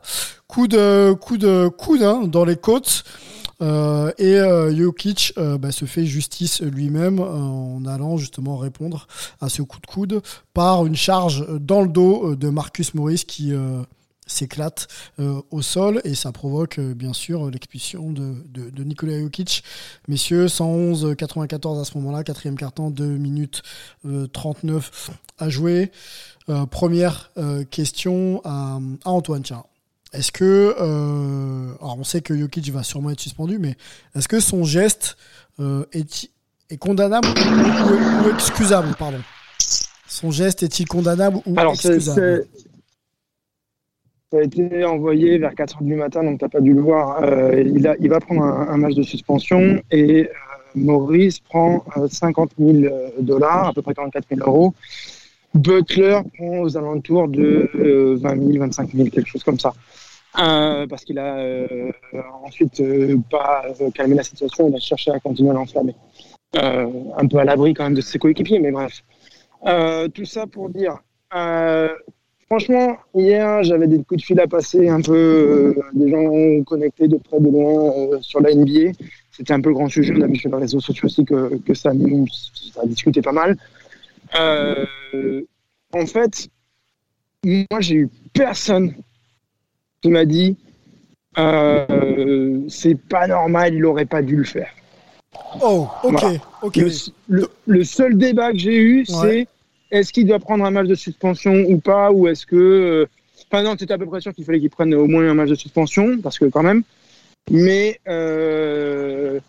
Coup 0.48 0.68
de 0.68 1.14
coup 1.14 1.38
de 1.38 1.68
coude 1.70 2.04
hein, 2.04 2.28
dans 2.28 2.46
les 2.46 2.58
côtes. 2.58 3.04
Euh, 3.64 4.12
et 4.18 4.36
euh, 4.36 4.76
Jokic 4.76 5.34
euh, 5.38 5.58
bah, 5.58 5.72
se 5.72 5.86
fait 5.86 6.06
justice 6.06 6.62
lui-même 6.62 7.20
en 7.20 7.86
allant 7.86 8.18
justement 8.18 8.58
répondre 8.58 9.08
à 9.40 9.50
ce 9.50 9.62
coup 9.62 9.80
de 9.80 9.86
coude 9.86 10.22
par 10.54 10.86
une 10.86 10.96
charge 10.96 11.46
dans 11.60 11.82
le 11.82 11.88
dos 11.88 12.36
de 12.36 12.50
Marcus 12.50 12.94
Morris 12.94 13.24
qui 13.26 13.54
s'éclate 14.28 14.88
au 15.52 15.62
sol 15.62 16.02
et 16.04 16.16
ça 16.16 16.32
provoque 16.32 16.80
bien 16.80 17.14
sûr 17.14 17.50
l'expulsion 17.50 18.12
de, 18.12 18.36
de, 18.50 18.70
de, 18.70 18.84
Nikola 18.84 19.20
Jokic. 19.20 19.64
Messieurs, 20.08 20.48
111-94 20.48 21.82
à 21.82 21.86
ce 21.86 21.98
moment-là, 21.98 22.24
quatrième 22.24 22.58
carton, 22.58 22.90
2 22.90 23.06
minutes 23.06 23.64
39 24.32 25.12
à 25.40 25.50
jouer. 25.50 25.92
première 26.72 27.32
question 27.70 28.42
à, 28.44 28.80
à 29.06 29.10
Antoine 29.10 29.44
Tiens. 29.44 29.64
Est-ce 30.14 30.32
que, 30.32 30.76
euh, 30.80 31.76
alors 31.82 31.98
on 32.00 32.04
sait 32.04 32.22
que 32.22 32.38
Jokic 32.38 32.70
va 32.72 32.84
sûrement 32.84 33.10
être 33.10 33.20
suspendu, 33.20 33.58
mais 33.58 33.76
est-ce 34.16 34.28
que 34.28 34.40
son 34.40 34.64
geste 34.64 35.18
euh, 35.60 35.86
est, 35.92 36.30
est, 36.70 36.78
condamnable 36.78 37.28
ou, 37.30 38.30
excusable 38.30 38.96
pardon? 38.98 39.22
Son 40.08 40.30
geste 40.30 40.62
est-il 40.62 40.88
condamnable 40.88 41.40
ou 41.48 41.60
alors, 41.60 41.74
excusable? 41.74 42.46
Ça 44.34 44.40
a 44.40 44.42
été 44.42 44.84
envoyé 44.84 45.38
vers 45.38 45.54
4h 45.54 45.84
du 45.84 45.94
matin, 45.94 46.24
donc 46.24 46.40
tu 46.40 46.46
n'as 46.46 46.50
pas 46.50 46.60
dû 46.60 46.74
le 46.74 46.82
voir. 46.82 47.22
Euh, 47.22 47.62
il, 47.64 47.88
a, 47.88 47.96
il 48.00 48.10
va 48.10 48.20
prendre 48.20 48.42
un, 48.42 48.78
match 48.78 48.96
de 48.96 49.04
suspension 49.04 49.80
et 49.92 50.28
Maurice 50.74 51.40
prend 51.40 51.86
50 52.10 52.54
000 52.58 52.92
dollars, 53.20 53.68
à 53.68 53.74
peu 53.74 53.84
près 53.84 53.94
44 53.94 54.26
000 54.36 54.50
euros. 54.50 54.74
Butler 55.54 56.22
prend 56.36 56.62
aux 56.62 56.76
alentours 56.76 57.28
de 57.28 57.70
20 58.20 58.54
000, 58.54 58.58
25 58.58 58.90
000, 58.94 59.10
quelque 59.10 59.28
chose 59.28 59.44
comme 59.44 59.60
ça. 59.60 59.72
Euh, 60.40 60.88
parce 60.88 61.04
qu'il 61.04 61.20
a 61.20 61.38
euh, 61.38 61.92
ensuite 62.44 62.80
euh, 62.80 63.18
pas 63.30 63.66
calmé 63.94 64.16
la 64.16 64.24
situation, 64.24 64.68
il 64.68 64.76
a 64.76 64.80
cherché 64.80 65.12
à 65.12 65.20
continuer 65.20 65.52
à 65.52 65.54
l'enflammer. 65.54 65.94
un 66.56 67.28
peu 67.28 67.38
à 67.38 67.44
l'abri 67.44 67.76
quand 67.76 67.84
même 67.84 67.94
de 67.94 68.02
ses 68.02 68.18
coéquipiers, 68.18 68.58
mais 68.58 68.72
bref. 68.72 69.04
tout 70.12 70.26
ça 70.26 70.48
pour 70.48 70.72
dire, 70.72 70.98
franchement, 72.48 72.98
hier, 73.16 73.64
j'avais 73.64 73.88
des 73.88 73.98
coups 74.04 74.22
de 74.22 74.26
fil 74.26 74.40
à 74.40 74.48
passer, 74.48 74.90
un 74.90 75.02
peu 75.02 75.76
des 75.94 76.10
gens 76.10 76.64
connectés 76.64 77.08
de 77.08 77.18
près, 77.18 77.40
de 77.40 77.50
loin 77.50 78.22
sur 78.22 78.42
la 78.42 78.54
NBA. 78.54 78.92
C'était 79.32 79.54
un 79.54 79.62
peu 79.62 79.70
le 79.70 79.76
grand 79.76 79.90
sujet. 79.90 80.14
On 80.16 80.22
a 80.22 80.28
vu 80.28 80.36
sur 80.36 80.52
les 80.52 80.62
réseaux 80.62 80.80
sociaux 80.80 81.06
aussi 81.06 81.26
que, 81.26 81.58
que 81.58 81.74
ça, 81.74 81.92
ça 82.74 82.82
a 82.82 82.86
discuté 82.86 83.22
pas 83.22 83.32
mal. 83.32 83.58
en 84.36 86.06
fait, 86.06 86.50
moi, 87.46 87.80
j'ai 87.80 87.96
eu 87.96 88.10
personne 88.34 88.94
qui 90.02 90.10
m'a 90.10 90.26
dit 90.26 90.58
euh, 91.38 92.62
c'est 92.70 92.96
pas 92.96 93.28
normal, 93.28 93.74
il 93.74 93.86
aurait 93.86 94.06
pas 94.06 94.22
dû 94.22 94.36
le 94.36 94.44
faire. 94.44 94.70
Oh, 95.62 95.88
ok, 96.04 96.24
ok. 96.62 96.80
Le, 97.66 97.84
seul 97.84 98.18
débat 98.18 98.52
que 98.52 98.60
j'ai 98.60 98.78
eu, 98.78 99.06
c'est 99.06 99.48
est-ce 99.94 100.12
qu'il 100.12 100.26
doit 100.26 100.40
prendre 100.40 100.66
un 100.66 100.72
match 100.72 100.88
de 100.88 100.96
suspension 100.96 101.54
ou 101.68 101.78
pas, 101.80 102.12
ou 102.12 102.28
est-ce 102.28 102.46
que. 102.46 102.56
Euh, 102.56 103.06
enfin, 103.52 103.64
non, 103.64 103.76
c'était 103.78 103.94
à 103.94 103.98
peu 103.98 104.06
près 104.06 104.22
sûr 104.22 104.34
qu'il 104.34 104.46
fallait 104.46 104.60
qu'il 104.60 104.70
prenne 104.70 104.94
au 104.94 105.08
moins 105.08 105.30
un 105.30 105.34
match 105.34 105.50
de 105.50 105.56
suspension, 105.56 106.20
parce 106.22 106.40
que 106.40 106.46
quand 106.46 106.64
même. 106.64 106.84
Mais. 107.50 108.00
Euh, 108.08 109.40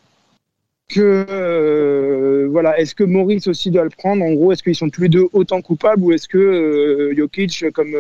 que. 0.88 2.46
voilà, 2.50 2.78
est-ce 2.78 2.94
que 2.94 3.04
Maurice 3.04 3.48
aussi 3.48 3.70
doit 3.70 3.84
le 3.84 3.90
prendre? 3.90 4.24
En 4.24 4.32
gros, 4.32 4.52
est-ce 4.52 4.62
qu'ils 4.62 4.76
sont 4.76 4.90
tous 4.90 5.02
les 5.02 5.08
deux 5.08 5.26
autant 5.32 5.60
coupables, 5.62 6.02
ou 6.02 6.12
est-ce 6.12 6.28
que 6.28 7.12
Jokic, 7.16 7.72
comme 7.72 7.96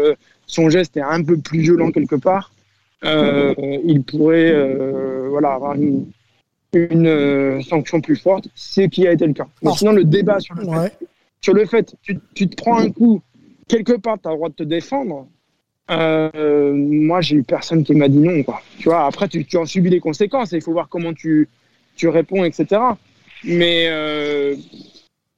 son 0.46 0.70
geste 0.70 0.96
est 0.96 1.02
un 1.02 1.22
peu 1.22 1.38
plus 1.38 1.60
violent 1.60 1.90
quelque 1.90 2.16
part, 2.16 2.52
euh, 3.04 3.54
il 3.84 4.02
pourrait 4.02 4.50
euh, 4.50 5.28
voilà, 5.28 5.52
avoir 5.52 5.74
une, 5.74 6.06
euh, 6.74 7.60
sanction 7.62 8.00
plus 8.00 8.16
forte, 8.16 8.48
ce 8.54 8.82
qui 8.82 9.06
a 9.06 9.12
été 9.12 9.26
le 9.26 9.34
cas. 9.34 9.46
Mais 9.62 9.72
sinon, 9.72 9.92
le 9.92 10.04
débat 10.04 10.40
sur 10.40 10.54
le 10.54 10.64
fait, 10.64 10.98
sur 11.44 11.52
le 11.52 11.66
fait 11.66 11.94
tu, 12.00 12.18
tu 12.34 12.48
te 12.48 12.56
prends 12.56 12.78
un 12.78 12.90
coup, 12.90 13.20
quelque 13.68 13.92
part, 13.92 14.18
tu 14.20 14.28
as 14.28 14.30
le 14.30 14.36
droit 14.38 14.48
de 14.48 14.54
te 14.54 14.62
défendre. 14.62 15.28
moi, 15.90 17.20
j'ai 17.20 17.36
eu 17.36 17.42
personne 17.42 17.84
qui 17.84 17.94
m'a 17.94 18.08
dit 18.08 18.18
non. 18.18 18.42
Quoi. 18.42 18.62
Tu 18.78 18.84
vois, 18.88 19.04
après, 19.04 19.28
tu, 19.28 19.44
tu 19.44 19.58
en 19.58 19.66
subis 19.66 19.90
les 19.90 20.00
conséquences 20.00 20.54
et 20.54 20.56
il 20.56 20.62
faut 20.62 20.72
voir 20.72 20.88
comment 20.88 21.12
tu, 21.12 21.50
tu 21.96 22.08
réponds, 22.08 22.44
etc. 22.44 22.80
Mais 23.44 24.56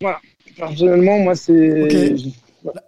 voilà, 0.01 0.21
personnellement, 0.57 1.19
moi, 1.19 1.35
c'est. 1.35 2.15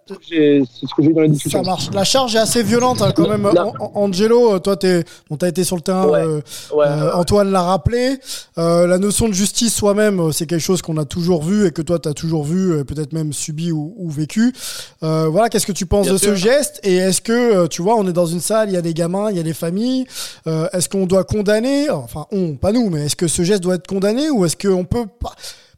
C'est 0.07 0.61
ce 0.65 0.95
que 0.95 1.03
j'ai 1.03 1.13
dans 1.13 1.21
la 1.21 1.27
discussion. 1.27 1.63
Ça 1.63 1.69
marche. 1.69 1.89
La 1.93 2.03
charge 2.03 2.35
est 2.35 2.39
assez 2.39 2.63
violente 2.63 3.01
hein, 3.01 3.11
quand 3.15 3.27
même. 3.27 3.49
Angelo, 3.79 4.55
euh, 4.55 4.59
toi, 4.59 4.77
tu 4.77 5.03
bon, 5.29 5.37
as 5.41 5.47
été 5.47 5.63
sur 5.63 5.75
le 5.75 5.81
terrain. 5.81 6.07
Euh, 6.13 6.41
euh, 6.73 7.11
Antoine 7.13 7.51
l'a 7.51 7.61
rappelé. 7.61 8.17
la 8.57 8.97
notion 8.97 9.27
de 9.27 9.33
justice 9.33 9.73
soi-même, 9.73 10.31
c'est 10.31 10.45
quelque 10.45 10.61
chose 10.61 10.81
qu'on 10.81 10.97
a 10.97 11.05
toujours 11.05 11.43
vu 11.43 11.67
et 11.67 11.71
que 11.71 11.81
toi, 11.81 11.99
tu 11.99 12.09
as 12.09 12.13
toujours 12.13 12.43
vu, 12.43 12.83
peut-être 12.85 13.13
même 13.13 13.33
subi 13.33 13.71
ou, 13.71 14.09
vécu. 14.09 14.53
voilà, 15.01 15.49
qu'est-ce 15.49 15.67
que 15.67 15.71
tu 15.71 15.85
penses 15.85 16.07
de 16.07 16.17
ce 16.17 16.35
geste 16.35 16.79
Et 16.83 16.97
est-ce 16.97 17.21
que, 17.21 17.67
tu 17.67 17.81
vois, 17.81 17.95
on 17.95 18.07
est 18.07 18.13
dans 18.13 18.25
une 18.25 18.41
salle, 18.41 18.69
il 18.69 18.73
y 18.73 18.77
a 18.77 18.81
des 18.81 18.93
gamins, 18.93 19.29
il 19.29 19.37
y 19.37 19.39
a 19.39 19.43
des 19.43 19.53
familles. 19.53 20.05
est-ce 20.45 20.89
qu'on 20.89 21.05
doit 21.05 21.23
condamner 21.23 21.89
Enfin, 21.89 22.25
on, 22.31 22.55
pas 22.55 22.71
nous, 22.71 22.89
mais 22.89 23.05
est-ce 23.05 23.15
que 23.15 23.27
ce 23.27 23.43
geste 23.43 23.61
doit 23.61 23.75
être 23.75 23.87
condamné 23.87 24.29
ou 24.29 24.45
est-ce 24.45 24.57
qu'on 24.57 24.85
peut 24.85 25.05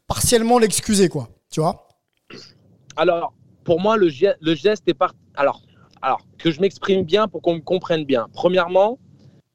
partiellement 0.08 0.60
l'excuser, 0.60 1.10
quoi 1.10 1.30
Tu 1.50 1.60
vois? 1.60 1.88
Alors, 2.98 3.34
pour 3.64 3.80
moi, 3.80 3.98
le, 3.98 4.10
geste 4.10 4.88
est 4.88 4.94
part. 4.94 5.14
Alors, 5.36 5.62
alors, 6.02 6.26
que 6.38 6.52
je 6.52 6.62
m'exprime 6.62 7.04
bien 7.04 7.28
pour 7.28 7.42
qu'on 7.42 7.56
me 7.56 7.62
comprenne 7.62 8.06
bien. 8.06 8.28
Premièrement, 8.34 9.00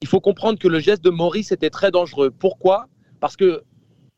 il 0.01 0.09
faut 0.09 0.21
comprendre 0.21 0.59
que 0.59 0.69
le 0.69 0.79
geste 0.79 1.03
de 1.03 1.11
Maurice 1.11 1.53
était 1.53 1.71
très 1.71 1.91
dangereux. 1.91 2.31
Pourquoi? 2.31 2.87
Parce 3.21 3.37
qu'il 3.37 3.61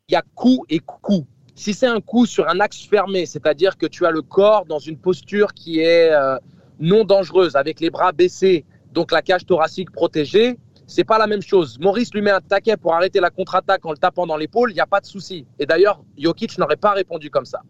y 0.09 0.15
a 0.15 0.23
coup 0.35 0.65
et 0.69 0.79
coup. 0.79 1.25
Si 1.55 1.73
c'est 1.73 1.87
un 1.87 2.01
coup 2.01 2.25
sur 2.25 2.47
un 2.47 2.59
axe 2.59 2.85
fermé, 2.85 3.25
c'est-à-dire 3.25 3.77
que 3.77 3.85
tu 3.85 4.05
as 4.05 4.11
le 4.11 4.21
corps 4.21 4.65
dans 4.65 4.79
une 4.79 4.97
posture 4.97 5.53
qui 5.53 5.79
est 5.79 6.11
euh, 6.11 6.37
non 6.79 7.03
dangereuse, 7.03 7.55
avec 7.55 7.79
les 7.79 7.89
bras 7.89 8.11
baissés, 8.11 8.65
donc 8.93 9.11
la 9.11 9.21
cage 9.21 9.45
thoracique 9.45 9.91
protégée, 9.91 10.57
c'est 10.87 11.03
pas 11.03 11.17
la 11.17 11.27
même 11.27 11.41
chose. 11.41 11.77
Maurice 11.79 12.13
lui 12.13 12.21
met 12.21 12.31
un 12.31 12.41
taquet 12.41 12.75
pour 12.77 12.93
arrêter 12.93 13.19
la 13.19 13.29
contre-attaque 13.29 13.85
en 13.85 13.91
le 13.91 13.97
tapant 13.97 14.25
dans 14.25 14.37
l'épaule, 14.37 14.71
il 14.71 14.73
n'y 14.73 14.79
a 14.79 14.87
pas 14.87 14.99
de 14.99 15.05
souci. 15.05 15.45
Et 15.59 15.65
d'ailleurs, 15.65 16.01
Jokic 16.17 16.57
n'aurait 16.57 16.77
pas 16.77 16.93
répondu 16.93 17.29
comme 17.29 17.45
ça. 17.45 17.61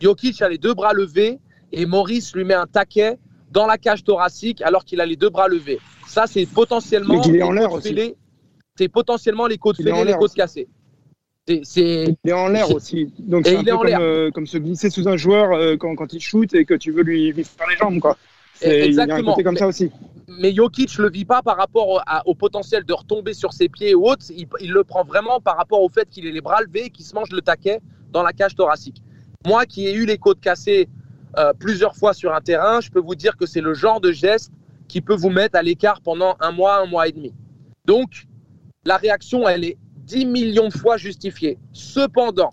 Jokic 0.00 0.42
a 0.42 0.48
les 0.48 0.58
deux 0.58 0.74
bras 0.74 0.92
levés, 0.92 1.38
et 1.76 1.86
Maurice 1.86 2.34
lui 2.34 2.44
met 2.44 2.54
un 2.54 2.66
taquet 2.66 3.18
dans 3.50 3.66
la 3.66 3.78
cage 3.78 4.04
thoracique 4.04 4.62
alors 4.62 4.84
qu'il 4.84 5.00
a 5.00 5.06
les 5.06 5.16
deux 5.16 5.30
bras 5.30 5.48
levés. 5.48 5.80
Ça, 6.06 6.26
c'est 6.26 6.46
potentiellement. 6.46 7.22
il 7.22 7.36
est 7.36 7.42
en 7.42 7.52
l'air 7.52 7.72
aussi. 7.72 8.14
C'est 8.76 8.88
potentiellement 8.88 9.46
les 9.46 9.58
côtes 9.58 9.76
fêlées, 9.76 10.04
les 10.04 10.14
côtes 10.14 10.34
cassées. 10.34 10.68
il 11.48 12.16
est 12.24 12.32
en 12.32 12.48
l'air 12.48 12.70
aussi. 12.74 13.12
Donc 13.18 13.46
c'est 13.46 13.56
un 13.56 13.64
peu 13.64 13.70
comme, 13.70 13.86
euh, 13.86 14.30
comme, 14.30 14.46
se 14.46 14.58
glisser 14.58 14.90
sous 14.90 15.08
un 15.08 15.16
joueur 15.16 15.52
euh, 15.52 15.76
quand, 15.76 15.94
quand, 15.94 16.12
il 16.12 16.20
shoot 16.20 16.52
et 16.54 16.64
que 16.64 16.74
tu 16.74 16.90
veux 16.90 17.02
lui, 17.02 17.32
faire 17.32 17.68
les 17.68 17.76
jambes. 17.76 18.00
Quoi. 18.00 18.16
Exactement. 18.60 19.18
Il 19.18 19.24
y 19.24 19.30
a 19.30 19.34
un 19.40 19.42
comme 19.42 19.56
ça 19.56 19.66
aussi. 19.66 19.90
Mais 20.26 20.52
Jokic 20.54 20.96
ne 20.98 21.04
le 21.04 21.10
vit 21.10 21.24
pas 21.24 21.42
par 21.42 21.56
rapport 21.56 22.02
au, 22.24 22.34
potentiel 22.34 22.84
de 22.84 22.92
retomber 22.92 23.34
sur 23.34 23.52
ses 23.52 23.68
pieds 23.68 23.94
ou 23.94 24.06
autre. 24.06 24.26
Il, 24.30 24.46
il, 24.60 24.72
le 24.72 24.84
prend 24.84 25.04
vraiment 25.04 25.40
par 25.40 25.56
rapport 25.56 25.82
au 25.82 25.88
fait 25.88 26.08
qu'il 26.08 26.26
ait 26.26 26.32
les 26.32 26.40
bras 26.40 26.62
levés 26.62 26.86
et 26.86 26.90
qu'il 26.90 27.04
se 27.04 27.14
mange 27.14 27.30
le 27.30 27.40
taquet 27.40 27.80
dans 28.10 28.22
la 28.22 28.32
cage 28.32 28.54
thoracique. 28.54 29.02
Moi 29.46 29.66
qui 29.66 29.86
ai 29.86 29.94
eu 29.94 30.06
les 30.06 30.18
côtes 30.18 30.40
cassées 30.40 30.88
euh, 31.38 31.52
plusieurs 31.58 31.94
fois 31.96 32.12
sur 32.14 32.34
un 32.34 32.40
terrain, 32.40 32.80
je 32.80 32.90
peux 32.90 33.00
vous 33.00 33.14
dire 33.14 33.36
que 33.36 33.46
c'est 33.46 33.60
le 33.60 33.74
genre 33.74 34.00
de 34.00 34.12
geste 34.12 34.52
qui 34.88 35.00
peut 35.00 35.14
vous 35.14 35.30
mettre 35.30 35.56
à 35.58 35.62
l'écart 35.62 36.00
pendant 36.00 36.36
un 36.40 36.52
mois, 36.52 36.80
un 36.82 36.86
mois 36.86 37.08
et 37.08 37.12
demi. 37.12 37.32
Donc, 37.86 38.26
la 38.84 38.96
réaction, 38.96 39.48
elle 39.48 39.64
est 39.64 39.78
10 40.04 40.26
millions 40.26 40.68
de 40.68 40.74
fois 40.74 40.96
justifiée. 40.96 41.58
Cependant, 41.72 42.52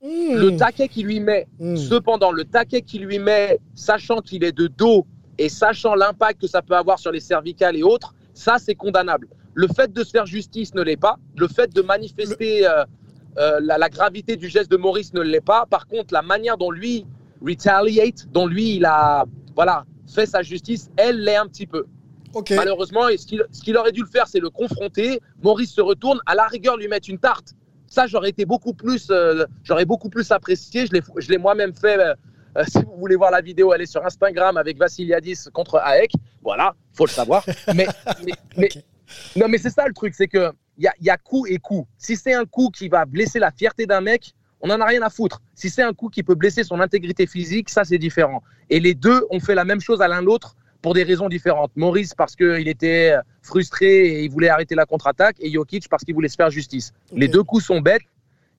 Mmh. 0.00 0.34
le 0.36 0.56
taquet 0.56 0.86
qu'il 0.86 1.06
lui 1.06 1.18
met, 1.18 1.48
Mmh. 1.58 1.76
cependant, 1.76 2.30
le 2.30 2.44
taquet 2.44 2.82
qu'il 2.82 3.04
lui 3.04 3.18
met, 3.18 3.58
sachant 3.74 4.18
qu'il 4.20 4.44
est 4.44 4.52
de 4.56 4.68
dos 4.68 5.04
et 5.38 5.48
sachant 5.48 5.96
l'impact 5.96 6.40
que 6.42 6.46
ça 6.46 6.62
peut 6.62 6.76
avoir 6.76 7.00
sur 7.00 7.10
les 7.10 7.18
cervicales 7.18 7.74
et 7.76 7.82
autres, 7.82 8.14
ça, 8.32 8.58
c'est 8.60 8.76
condamnable. 8.76 9.26
Le 9.54 9.66
fait 9.66 9.92
de 9.92 10.04
se 10.04 10.10
faire 10.10 10.24
justice 10.24 10.72
ne 10.74 10.82
l'est 10.82 10.96
pas. 10.96 11.16
Le 11.36 11.48
fait 11.48 11.74
de 11.74 11.82
manifester 11.82 12.64
euh, 12.64 12.84
euh, 13.38 13.58
la, 13.60 13.76
la 13.76 13.88
gravité 13.88 14.36
du 14.36 14.48
geste 14.48 14.70
de 14.70 14.76
Maurice 14.76 15.12
ne 15.14 15.20
l'est 15.20 15.40
pas. 15.40 15.66
Par 15.66 15.88
contre, 15.88 16.14
la 16.14 16.22
manière 16.22 16.56
dont 16.58 16.70
lui 16.70 17.04
retaliate, 17.44 18.26
dont 18.30 18.46
lui, 18.46 18.76
il 18.76 18.84
a 18.84 19.24
voilà, 19.54 19.84
fait 20.12 20.26
sa 20.26 20.42
justice, 20.42 20.90
elle 20.96 21.20
l'est 21.22 21.36
un 21.36 21.46
petit 21.46 21.66
peu. 21.66 21.86
Malheureusement, 22.50 23.08
et 23.08 23.16
ce 23.16 23.26
qu'il 23.26 23.76
aurait 23.76 23.90
dû 23.92 24.02
le 24.02 24.06
faire, 24.06 24.26
c'est 24.28 24.38
le 24.38 24.50
confronter. 24.50 25.20
Maurice 25.42 25.72
se 25.72 25.80
retourne, 25.80 26.20
à 26.26 26.34
la 26.34 26.46
rigueur, 26.46 26.76
lui 26.76 26.86
mettre 26.86 27.08
une 27.10 27.18
tarte. 27.18 27.54
Ça, 27.88 28.06
j'aurais 28.06 28.28
été 28.28 28.44
beaucoup 28.44 28.74
plus, 28.74 29.08
euh, 29.10 29.44
j'aurais 29.64 29.86
beaucoup 29.86 30.10
plus 30.10 30.30
apprécié. 30.30 30.86
Je 30.86 31.28
l'ai, 31.30 31.38
moi-même 31.38 31.74
fait. 31.74 31.98
euh, 31.98 32.14
euh, 32.56 32.64
si 32.68 32.78
vous 32.82 32.96
voulez 32.98 33.16
voir 33.16 33.30
la 33.30 33.40
vidéo, 33.40 33.72
elle 33.72 33.80
est 33.80 33.86
sur 33.86 34.04
Instagram 34.04 34.56
avec 34.58 34.78
Vassiliadis 34.78 35.46
contre 35.52 35.76
Aek. 35.78 36.12
Voilà, 36.42 36.74
faut 36.92 37.06
le 37.06 37.10
savoir. 37.10 37.44
Mais, 37.74 37.86
mais, 38.24 38.32
mais- 38.56 38.68
Ok. 38.76 38.82
non, 39.36 39.48
mais 39.48 39.56
c'est 39.58 39.70
ça 39.70 39.86
le 39.88 39.94
truc, 39.94 40.14
c'est 40.14 40.28
que 40.28 40.52
il 40.76 40.84
y 40.84 40.86
a, 40.86 40.92
il 41.00 41.06
y 41.06 41.10
a 41.10 41.16
coup 41.16 41.46
et 41.46 41.58
coup. 41.58 41.86
Si 41.96 42.14
c'est 42.14 42.34
un 42.34 42.44
coup 42.44 42.68
qui 42.70 42.88
va 42.88 43.04
blesser 43.06 43.38
la 43.38 43.50
fierté 43.50 43.86
d'un 43.86 44.00
mec, 44.02 44.32
on 44.60 44.68
n'en 44.68 44.80
a 44.80 44.86
rien 44.86 45.02
à 45.02 45.10
foutre. 45.10 45.40
Si 45.54 45.70
c'est 45.70 45.82
un 45.82 45.92
coup 45.92 46.08
qui 46.08 46.22
peut 46.22 46.34
blesser 46.34 46.64
son 46.64 46.80
intégrité 46.80 47.26
physique, 47.26 47.70
ça 47.70 47.84
c'est 47.84 47.98
différent. 47.98 48.42
Et 48.70 48.80
les 48.80 48.94
deux 48.94 49.26
ont 49.30 49.40
fait 49.40 49.54
la 49.54 49.64
même 49.64 49.80
chose 49.80 50.02
à 50.02 50.08
l'un 50.08 50.20
l'autre 50.20 50.56
pour 50.82 50.94
des 50.94 51.02
raisons 51.02 51.28
différentes. 51.28 51.72
Maurice 51.76 52.14
parce 52.14 52.36
qu'il 52.36 52.68
était 52.68 53.14
frustré 53.42 53.86
et 53.86 54.24
il 54.24 54.30
voulait 54.30 54.48
arrêter 54.48 54.74
la 54.74 54.86
contre-attaque, 54.86 55.36
et 55.40 55.50
Jokic 55.50 55.88
parce 55.88 56.04
qu'il 56.04 56.14
voulait 56.14 56.28
se 56.28 56.36
faire 56.36 56.50
justice. 56.50 56.92
Les 57.12 57.28
deux 57.28 57.42
coups 57.42 57.64
sont 57.64 57.80
bêtes, 57.80 58.02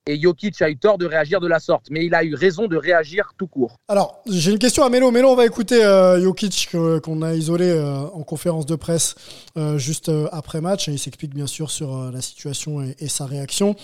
et 0.07 0.19
Jokic 0.19 0.62
a 0.62 0.69
eu 0.69 0.77
tort 0.77 0.97
de 0.97 1.05
réagir 1.05 1.39
de 1.39 1.47
la 1.47 1.59
sorte, 1.59 1.88
mais 1.91 2.05
il 2.05 2.15
a 2.15 2.23
eu 2.23 2.33
raison 2.33 2.67
de 2.67 2.77
réagir 2.77 3.31
tout 3.38 3.47
court. 3.47 3.77
Alors, 3.88 4.21
j'ai 4.27 4.51
une 4.51 4.59
question 4.59 4.83
à 4.83 4.89
Mélo. 4.89 5.12
Mélo, 5.12 5.29
on 5.29 5.35
va 5.35 5.45
écouter 5.45 5.83
euh, 5.83 6.21
Jokic 6.21 6.69
qu'on 7.03 7.21
a 7.21 7.35
isolé 7.35 7.69
euh, 7.69 8.01
en 8.13 8.23
conférence 8.23 8.65
de 8.65 8.75
presse 8.75 9.15
euh, 9.57 9.77
juste 9.77 10.09
euh, 10.09 10.27
après 10.31 10.62
match. 10.62 10.88
Il 10.88 10.99
s'explique 10.99 11.33
bien 11.33 11.47
sûr 11.47 11.69
sur 11.71 12.12
la 12.12 12.21
situation 12.21 12.81
et, 12.81 13.07
sa 13.07 13.25
réaction. 13.25 13.75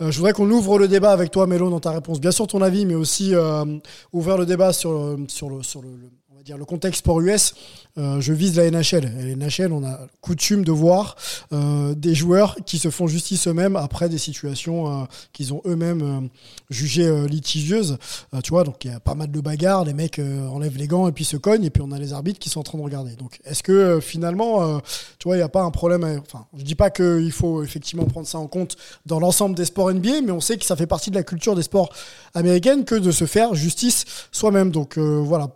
Je 0.00 0.16
voudrais 0.16 0.32
qu'on 0.32 0.50
ouvre 0.50 0.78
le 0.78 0.88
débat 0.88 1.12
avec 1.12 1.30
toi, 1.30 1.46
Mélo, 1.46 1.70
dans 1.70 1.78
ta 1.78 1.92
réponse. 1.92 2.20
Bien 2.20 2.32
sûr 2.32 2.48
ton 2.48 2.62
avis, 2.62 2.84
mais 2.84 2.96
aussi 2.96 3.34
euh, 3.34 3.64
ouvrir 4.12 4.36
le 4.36 4.44
débat 4.44 4.72
sur, 4.72 5.16
sur, 5.28 5.48
le, 5.48 5.62
sur 5.62 5.82
le, 5.82 5.88
dire 6.44 6.58
le 6.58 6.64
contexte 6.66 6.98
sport 7.00 7.20
US. 7.22 7.54
Euh, 7.96 8.20
je 8.20 8.32
vise 8.32 8.56
la 8.56 8.70
NHL. 8.70 9.04
La 9.04 9.36
NHL, 9.36 9.72
on 9.72 9.84
a 9.84 9.98
coutume 10.20 10.64
de 10.64 10.72
voir 10.72 11.16
euh, 11.52 11.94
des 11.94 12.14
joueurs 12.14 12.56
qui 12.66 12.78
se 12.78 12.90
font 12.90 13.06
justice 13.06 13.46
eux-mêmes 13.48 13.76
après 13.76 14.08
des 14.08 14.18
situations 14.18 15.02
euh, 15.02 15.04
qu'ils 15.32 15.54
ont 15.54 15.62
eux-mêmes 15.64 16.28
jugées 16.70 17.26
litigieuses. 17.28 17.96
Tu 18.42 18.50
vois, 18.50 18.64
donc 18.64 18.84
il 18.84 18.90
y 18.90 18.94
a 18.94 19.00
pas 19.00 19.14
mal 19.14 19.30
de 19.30 19.40
bagarres, 19.40 19.84
les 19.84 19.94
mecs 19.94 20.18
enlèvent 20.18 20.76
les 20.76 20.86
gants 20.88 21.08
et 21.08 21.12
puis 21.12 21.24
se 21.24 21.36
cognent, 21.36 21.64
et 21.64 21.70
puis 21.70 21.82
on 21.84 21.92
a 21.92 21.98
les 21.98 22.12
arbitres 22.12 22.38
qui 22.38 22.50
sont 22.50 22.60
en 22.60 22.64
train 22.64 22.78
de 22.78 22.82
regarder. 22.82 23.14
Donc 23.16 23.38
est-ce 23.44 23.62
que 23.62 24.00
finalement, 24.00 24.80
tu 25.18 25.24
vois, 25.28 25.36
il 25.36 25.38
n'y 25.38 25.44
a 25.44 25.48
pas 25.48 25.62
un 25.62 25.70
problème 25.70 26.04
à- 26.04 26.14
Enfin, 26.18 26.46
je 26.56 26.62
dis 26.64 26.74
pas 26.74 26.90
qu'il 26.90 27.32
faut 27.32 27.62
effectivement 27.62 28.04
prendre 28.04 28.26
ça 28.26 28.38
en 28.38 28.46
compte 28.48 28.76
dans 29.06 29.20
l'ensemble 29.20 29.54
des 29.54 29.64
sports 29.64 29.90
NBA, 29.92 30.20
mais 30.22 30.32
on 30.32 30.40
sait 30.40 30.58
que 30.58 30.64
ça 30.64 30.76
fait 30.76 30.86
partie 30.86 31.10
de 31.10 31.16
la 31.16 31.22
culture 31.22 31.54
des 31.54 31.62
sports 31.62 31.90
américaines 32.34 32.84
que 32.84 32.94
de 32.96 33.10
se 33.12 33.24
faire 33.24 33.54
justice 33.54 34.04
soi-même. 34.32 34.70
Donc 34.70 34.98
voilà. 34.98 35.48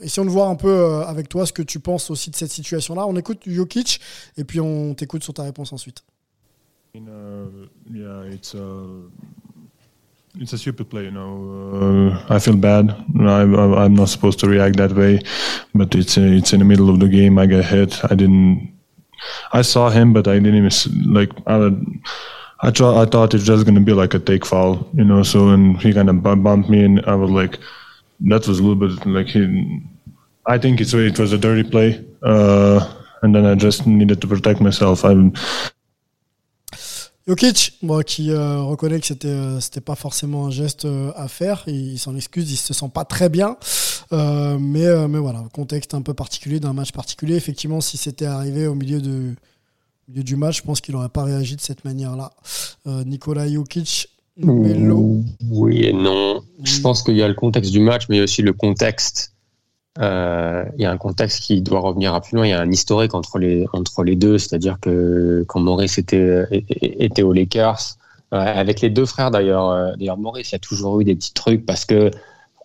Essayons 0.00 0.24
de 0.24 0.30
voir 0.30 0.48
un 0.48 0.56
peu 0.56 0.68
euh, 0.68 1.04
avec 1.04 1.28
toi 1.28 1.44
ce 1.44 1.52
que 1.52 1.62
tu 1.62 1.78
penses 1.78 2.10
aussi 2.10 2.30
de 2.30 2.36
cette 2.36 2.50
situation-là. 2.50 3.06
On 3.06 3.16
écoute 3.16 3.40
Jokic 3.46 4.00
et 4.36 4.44
puis 4.44 4.60
on 4.60 4.94
t'écoute 4.94 5.22
sur 5.22 5.34
ta 5.34 5.42
réponse 5.42 5.72
ensuite. 5.72 6.02
mean, 6.94 7.08
uh, 7.08 7.68
yeah, 7.90 8.22
it's 8.24 8.54
a 8.54 8.86
it's 10.38 10.52
a 10.52 10.58
stupid 10.58 10.90
play, 10.90 11.04
you 11.04 11.10
know. 11.10 12.10
Uh, 12.20 12.34
I 12.34 12.38
feel 12.38 12.56
bad. 12.56 12.90
I, 13.20 13.42
I'm 13.42 13.94
not 13.94 14.08
supposed 14.08 14.38
to 14.40 14.48
react 14.48 14.76
that 14.76 14.92
way, 14.92 15.20
but 15.74 15.94
it's 15.94 16.18
uh, 16.18 16.20
it's 16.20 16.52
in 16.52 16.58
the 16.58 16.64
middle 16.64 16.90
of 16.90 17.00
the 17.00 17.08
game. 17.08 17.38
I 17.38 17.46
get 17.46 17.64
hit. 17.64 17.98
I 18.04 18.14
didn't. 18.14 18.72
I 19.52 19.62
saw 19.62 19.88
him, 19.90 20.12
but 20.12 20.28
I 20.28 20.34
didn't 20.38 20.56
even 20.56 21.12
like. 21.12 21.30
I, 21.46 21.70
I 22.64 22.70
thought 22.70 23.00
I 23.00 23.10
thought 23.10 23.34
it's 23.34 23.44
just 23.44 23.64
gonna 23.64 23.80
be 23.80 23.92
like 23.92 24.14
a 24.14 24.18
take 24.18 24.44
foul, 24.44 24.86
you 24.92 25.04
know. 25.04 25.22
So 25.22 25.48
and 25.48 25.80
he 25.80 25.92
kind 25.92 26.10
of 26.10 26.22
bumped 26.22 26.68
me, 26.68 26.84
and 26.84 27.00
I 27.06 27.14
was 27.14 27.30
like, 27.30 27.58
that 28.20 28.46
was 28.46 28.58
a 28.58 28.62
little 28.62 28.76
bit 28.76 29.04
like 29.06 29.28
he. 29.28 29.82
I 30.46 30.58
think 30.58 30.80
it's 30.80 30.92
it 30.92 31.18
was 31.18 31.32
a 31.32 31.38
dirty 31.38 31.62
play, 31.62 32.04
uh, 32.22 32.80
and 33.22 33.34
then 33.34 33.46
I 33.46 33.54
just 33.54 33.86
needed 33.86 34.20
to 34.20 34.26
protect 34.26 34.60
myself. 34.60 35.04
I'm 35.04 35.32
Jokic, 37.26 37.74
bon, 37.82 38.02
qui 38.02 38.32
euh, 38.32 38.62
reconnaît 38.62 38.98
que 38.98 39.06
c'était 39.06 39.28
euh, 39.28 39.60
c'était 39.60 39.80
pas 39.80 39.94
forcément 39.94 40.46
un 40.46 40.50
geste 40.50 40.86
euh, 40.86 41.12
à 41.14 41.28
faire, 41.28 41.62
il, 41.68 41.96
s'en 41.98 42.16
excuse, 42.16 42.50
il 42.50 42.56
se 42.56 42.74
sent 42.74 42.90
pas 42.92 43.04
très 43.04 43.28
bien, 43.28 43.56
Euh, 44.12 44.58
mais 44.58 44.84
euh, 44.84 45.08
mais 45.08 45.18
voilà, 45.18 45.42
contexte 45.54 45.94
un 45.94 46.02
peu 46.02 46.12
particulier 46.12 46.60
d'un 46.60 46.74
match 46.74 46.92
particulier. 46.92 47.36
Effectivement, 47.36 47.80
si 47.80 47.96
c'était 47.96 48.26
arrivé 48.26 48.66
au 48.66 48.74
milieu 48.74 49.00
de 49.00 49.34
au 50.08 50.10
milieu 50.10 50.24
du 50.24 50.36
match, 50.36 50.58
je 50.58 50.62
pense 50.62 50.80
qu'il 50.82 50.94
aurait 50.96 51.08
pas 51.08 51.24
réagi 51.24 51.56
de 51.56 51.60
cette 51.62 51.84
manière-là. 51.84 52.32
Nikola 52.84 53.48
Jokic, 53.48 54.08
Melo, 54.36 55.20
Oui 55.50 55.84
et 55.84 55.92
non. 55.92 56.42
Je 56.64 56.80
pense 56.80 57.02
qu'il 57.02 57.16
y 57.16 57.22
a 57.22 57.28
le 57.28 57.34
contexte 57.34 57.70
du 57.72 57.80
match, 57.80 58.06
mais 58.08 58.16
il 58.16 58.18
y 58.18 58.20
a 58.20 58.24
aussi 58.24 58.42
le 58.42 58.52
contexte. 58.52 59.34
euh, 59.98 60.64
il 60.76 60.82
y 60.82 60.86
a 60.86 60.90
un 60.90 60.96
contexte 60.98 61.40
qui 61.42 61.60
doit 61.62 61.80
revenir 61.80 62.14
à 62.14 62.20
plus 62.22 62.36
loin. 62.36 62.46
Il 62.46 62.50
y 62.50 62.52
a 62.54 62.60
un 62.60 62.70
historique 62.70 63.14
entre 63.14 63.38
les, 63.38 63.66
entre 63.72 64.04
les 64.04 64.16
deux. 64.16 64.38
C'est-à-dire 64.38 64.78
que 64.80 65.44
quand 65.48 65.60
Maurice 65.60 65.98
était, 65.98 66.46
était 66.80 67.22
aux 67.22 67.32
Lakers, 67.32 67.96
euh, 68.32 68.38
avec 68.38 68.80
les 68.80 68.88
deux 68.90 69.04
frères 69.06 69.30
d'ailleurs, 69.30 69.68
euh, 69.70 69.92
d'ailleurs 69.98 70.16
Maurice, 70.18 70.50
il 70.50 70.54
y 70.54 70.56
a 70.56 70.60
toujours 70.60 71.00
eu 71.00 71.04
des 71.04 71.14
petits 71.14 71.34
trucs 71.34 71.66
parce 71.66 71.84
que 71.84 72.10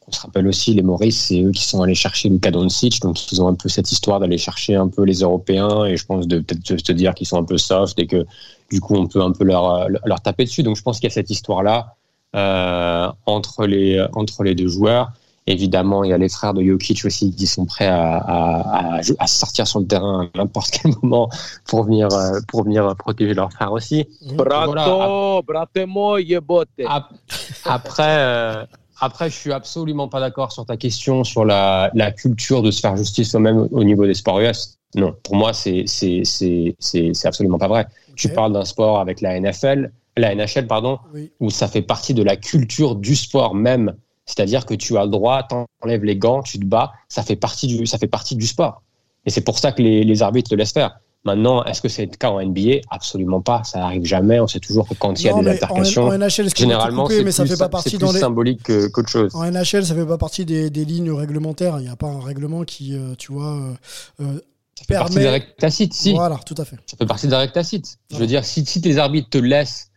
on 0.07 0.11
se 0.11 0.21
rappelle 0.21 0.47
aussi, 0.47 0.73
les 0.73 0.81
Maurice, 0.83 1.19
c'est 1.27 1.41
eux 1.41 1.51
qui 1.51 1.65
sont 1.65 1.81
allés 1.81 1.93
chercher 1.95 2.29
Luka 2.29 2.49
Doncic, 2.49 3.01
donc 3.01 3.29
ils 3.31 3.41
ont 3.41 3.47
un 3.49 3.55
peu 3.55 3.67
cette 3.67 3.91
histoire 3.91 4.19
d'aller 4.21 4.37
chercher 4.37 4.75
un 4.75 4.87
peu 4.87 5.03
les 5.03 5.19
Européens 5.19 5.83
et 5.85 5.97
je 5.97 6.05
pense 6.05 6.27
de 6.27 6.39
peut-être 6.39 6.85
se 6.85 6.91
dire 6.93 7.13
qu'ils 7.13 7.27
sont 7.27 7.37
un 7.37 7.43
peu 7.43 7.57
soft 7.57 7.99
et 7.99 8.07
que 8.07 8.25
du 8.71 8.79
coup 8.79 8.95
on 8.95 9.07
peut 9.07 9.21
un 9.21 9.31
peu 9.33 9.43
leur, 9.43 9.87
leur 10.05 10.21
taper 10.21 10.45
dessus. 10.45 10.63
Donc 10.63 10.77
je 10.77 10.81
pense 10.81 10.99
qu'il 10.99 11.09
y 11.09 11.11
a 11.11 11.13
cette 11.13 11.29
histoire-là 11.29 11.95
euh, 12.35 13.11
entre, 13.25 13.65
les, 13.65 14.05
entre 14.13 14.43
les 14.43 14.55
deux 14.55 14.67
joueurs. 14.69 15.11
Évidemment, 15.49 16.03
il 16.03 16.09
y 16.09 16.13
a 16.13 16.17
les 16.17 16.27
frères 16.27 16.53
de 16.53 16.61
Jokic 16.61 17.05
aussi 17.05 17.33
qui 17.33 17.47
sont 17.47 17.65
prêts 17.65 17.87
à, 17.87 18.17
à, 18.17 18.97
à, 18.97 18.99
à 19.19 19.27
sortir 19.27 19.65
sur 19.65 19.79
le 19.79 19.87
terrain 19.87 20.29
à 20.33 20.37
n'importe 20.37 20.71
quel 20.71 20.91
moment 21.01 21.29
pour 21.65 21.83
venir, 21.85 22.07
euh, 22.11 22.39
pour 22.49 22.63
venir 22.65 22.93
protéger 22.97 23.33
leur 23.33 23.51
frère 23.53 23.71
aussi. 23.71 24.05
Brato, 24.35 24.71
Voilà. 24.71 24.85
Ap- 26.85 27.13
Après, 27.63 28.03
euh, 28.19 28.65
après, 28.99 29.29
je 29.29 29.35
suis 29.35 29.51
absolument 29.51 30.07
pas 30.07 30.19
d'accord 30.19 30.51
sur 30.51 30.65
ta 30.65 30.77
question 30.77 31.23
sur 31.23 31.45
la, 31.45 31.91
la 31.93 32.11
culture 32.11 32.61
de 32.61 32.71
se 32.71 32.79
faire 32.81 32.95
justice 32.97 33.31
soi-même 33.31 33.67
au 33.71 33.83
niveau 33.83 34.05
des 34.05 34.13
sports 34.13 34.39
US. 34.39 34.77
Non, 34.95 35.13
pour 35.23 35.35
moi, 35.35 35.53
c'est 35.53 35.85
absolument 37.25 37.57
pas 37.57 37.67
vrai. 37.67 37.87
Tu 38.15 38.29
parles 38.29 38.53
d'un 38.53 38.65
sport 38.65 38.99
avec 38.99 39.21
la 39.21 39.39
NFL, 39.39 39.91
la 40.17 40.33
NHL, 40.33 40.65
pardon, 40.67 40.99
Oui. 41.13 41.31
où 41.39 41.49
ça 41.49 41.67
fait 41.67 41.81
partie 41.81 42.13
de 42.13 42.23
la 42.23 42.35
culture 42.35 42.95
du 42.95 43.15
sport 43.15 43.53
même. 43.53 43.93
C'est-à-dire 44.25 44.65
que 44.65 44.73
tu 44.73 44.97
as 44.97 45.03
le 45.03 45.09
droit, 45.11 45.43
t'enlèves 45.43 46.03
les 46.03 46.17
gants, 46.17 46.41
tu 46.41 46.59
te 46.59 46.65
bats, 46.65 46.91
ça 47.07 47.23
fait 47.23 47.35
partie 47.35 47.67
du, 47.67 47.85
ça 47.85 47.97
fait 47.97 48.07
partie 48.07 48.35
du 48.35 48.47
sport. 48.47 48.81
Et 49.25 49.29
c'est 49.29 49.41
pour 49.41 49.59
ça 49.59 49.71
que 49.71 49.81
les, 49.81 50.03
les 50.03 50.21
arbitres 50.21 50.51
le 50.51 50.57
laissent 50.57 50.73
faire. 50.73 50.99
Maintenant, 51.27 51.63
est-ce 51.65 51.81
que 51.81 51.89
c'est 51.89 52.05
le 52.05 52.15
cas 52.15 52.29
en 52.29 52.41
NBA 52.41 52.77
Absolument 52.89 53.41
pas. 53.41 53.61
Ça 53.65 53.83
arrive 53.85 54.05
jamais. 54.05 54.39
On 54.39 54.47
sait 54.47 54.59
toujours 54.61 54.87
que 54.87 54.93
quand 54.93 55.19
il 55.19 55.25
y 55.25 55.29
a 55.29 55.33
des 55.41 55.47
altercations, 55.49 56.05
en 56.07 56.17
NHL, 56.17 56.49
généralement, 56.55 57.07
c'est 57.09 57.21
plus, 57.21 57.31
fait 57.33 57.43
pas 57.45 57.55
c'est 57.65 57.69
partie 57.69 57.97
plus 57.97 58.13
les. 58.13 58.19
symbolique 58.19 58.63
que- 58.63 58.87
qu'autre 58.87 59.09
chose. 59.09 59.35
En 59.35 59.43
NHL, 59.43 59.85
ça 59.85 59.93
fait 59.93 60.05
pas 60.05 60.17
partie 60.17 60.45
des, 60.45 60.69
des 60.69 60.85
lignes 60.85 61.11
réglementaires. 61.11 61.79
Il 61.79 61.83
n'y 61.83 61.89
a 61.91 61.95
pas 61.97 62.07
un 62.07 62.21
règlement 62.21 62.63
qui, 62.63 62.95
euh, 62.95 63.13
tu 63.17 63.33
vois, 63.33 63.55
euh, 63.57 63.73
euh, 64.21 64.39
Ça 64.79 64.85
fait 64.87 64.93
partie 64.95 65.15
des 65.15 65.21
permet. 65.21 65.39
règles 65.39 65.53
tacites, 65.59 65.93
si. 65.93 66.13
Voilà, 66.13 66.37
tout 66.45 66.55
à 66.57 66.63
fait. 66.65 66.77
Ça 66.85 66.95
fait 66.97 67.05
partie 67.05 67.27
des 67.27 67.35
règles 67.35 67.53
tacites. 67.53 67.97
Je 68.11 68.15
veux 68.17 68.27
dire, 68.27 68.45
si, 68.45 68.65
si 68.65 68.79
tes 68.79 68.97
arbitres 68.97 69.29
te 69.29 69.37
laissent, 69.37 69.89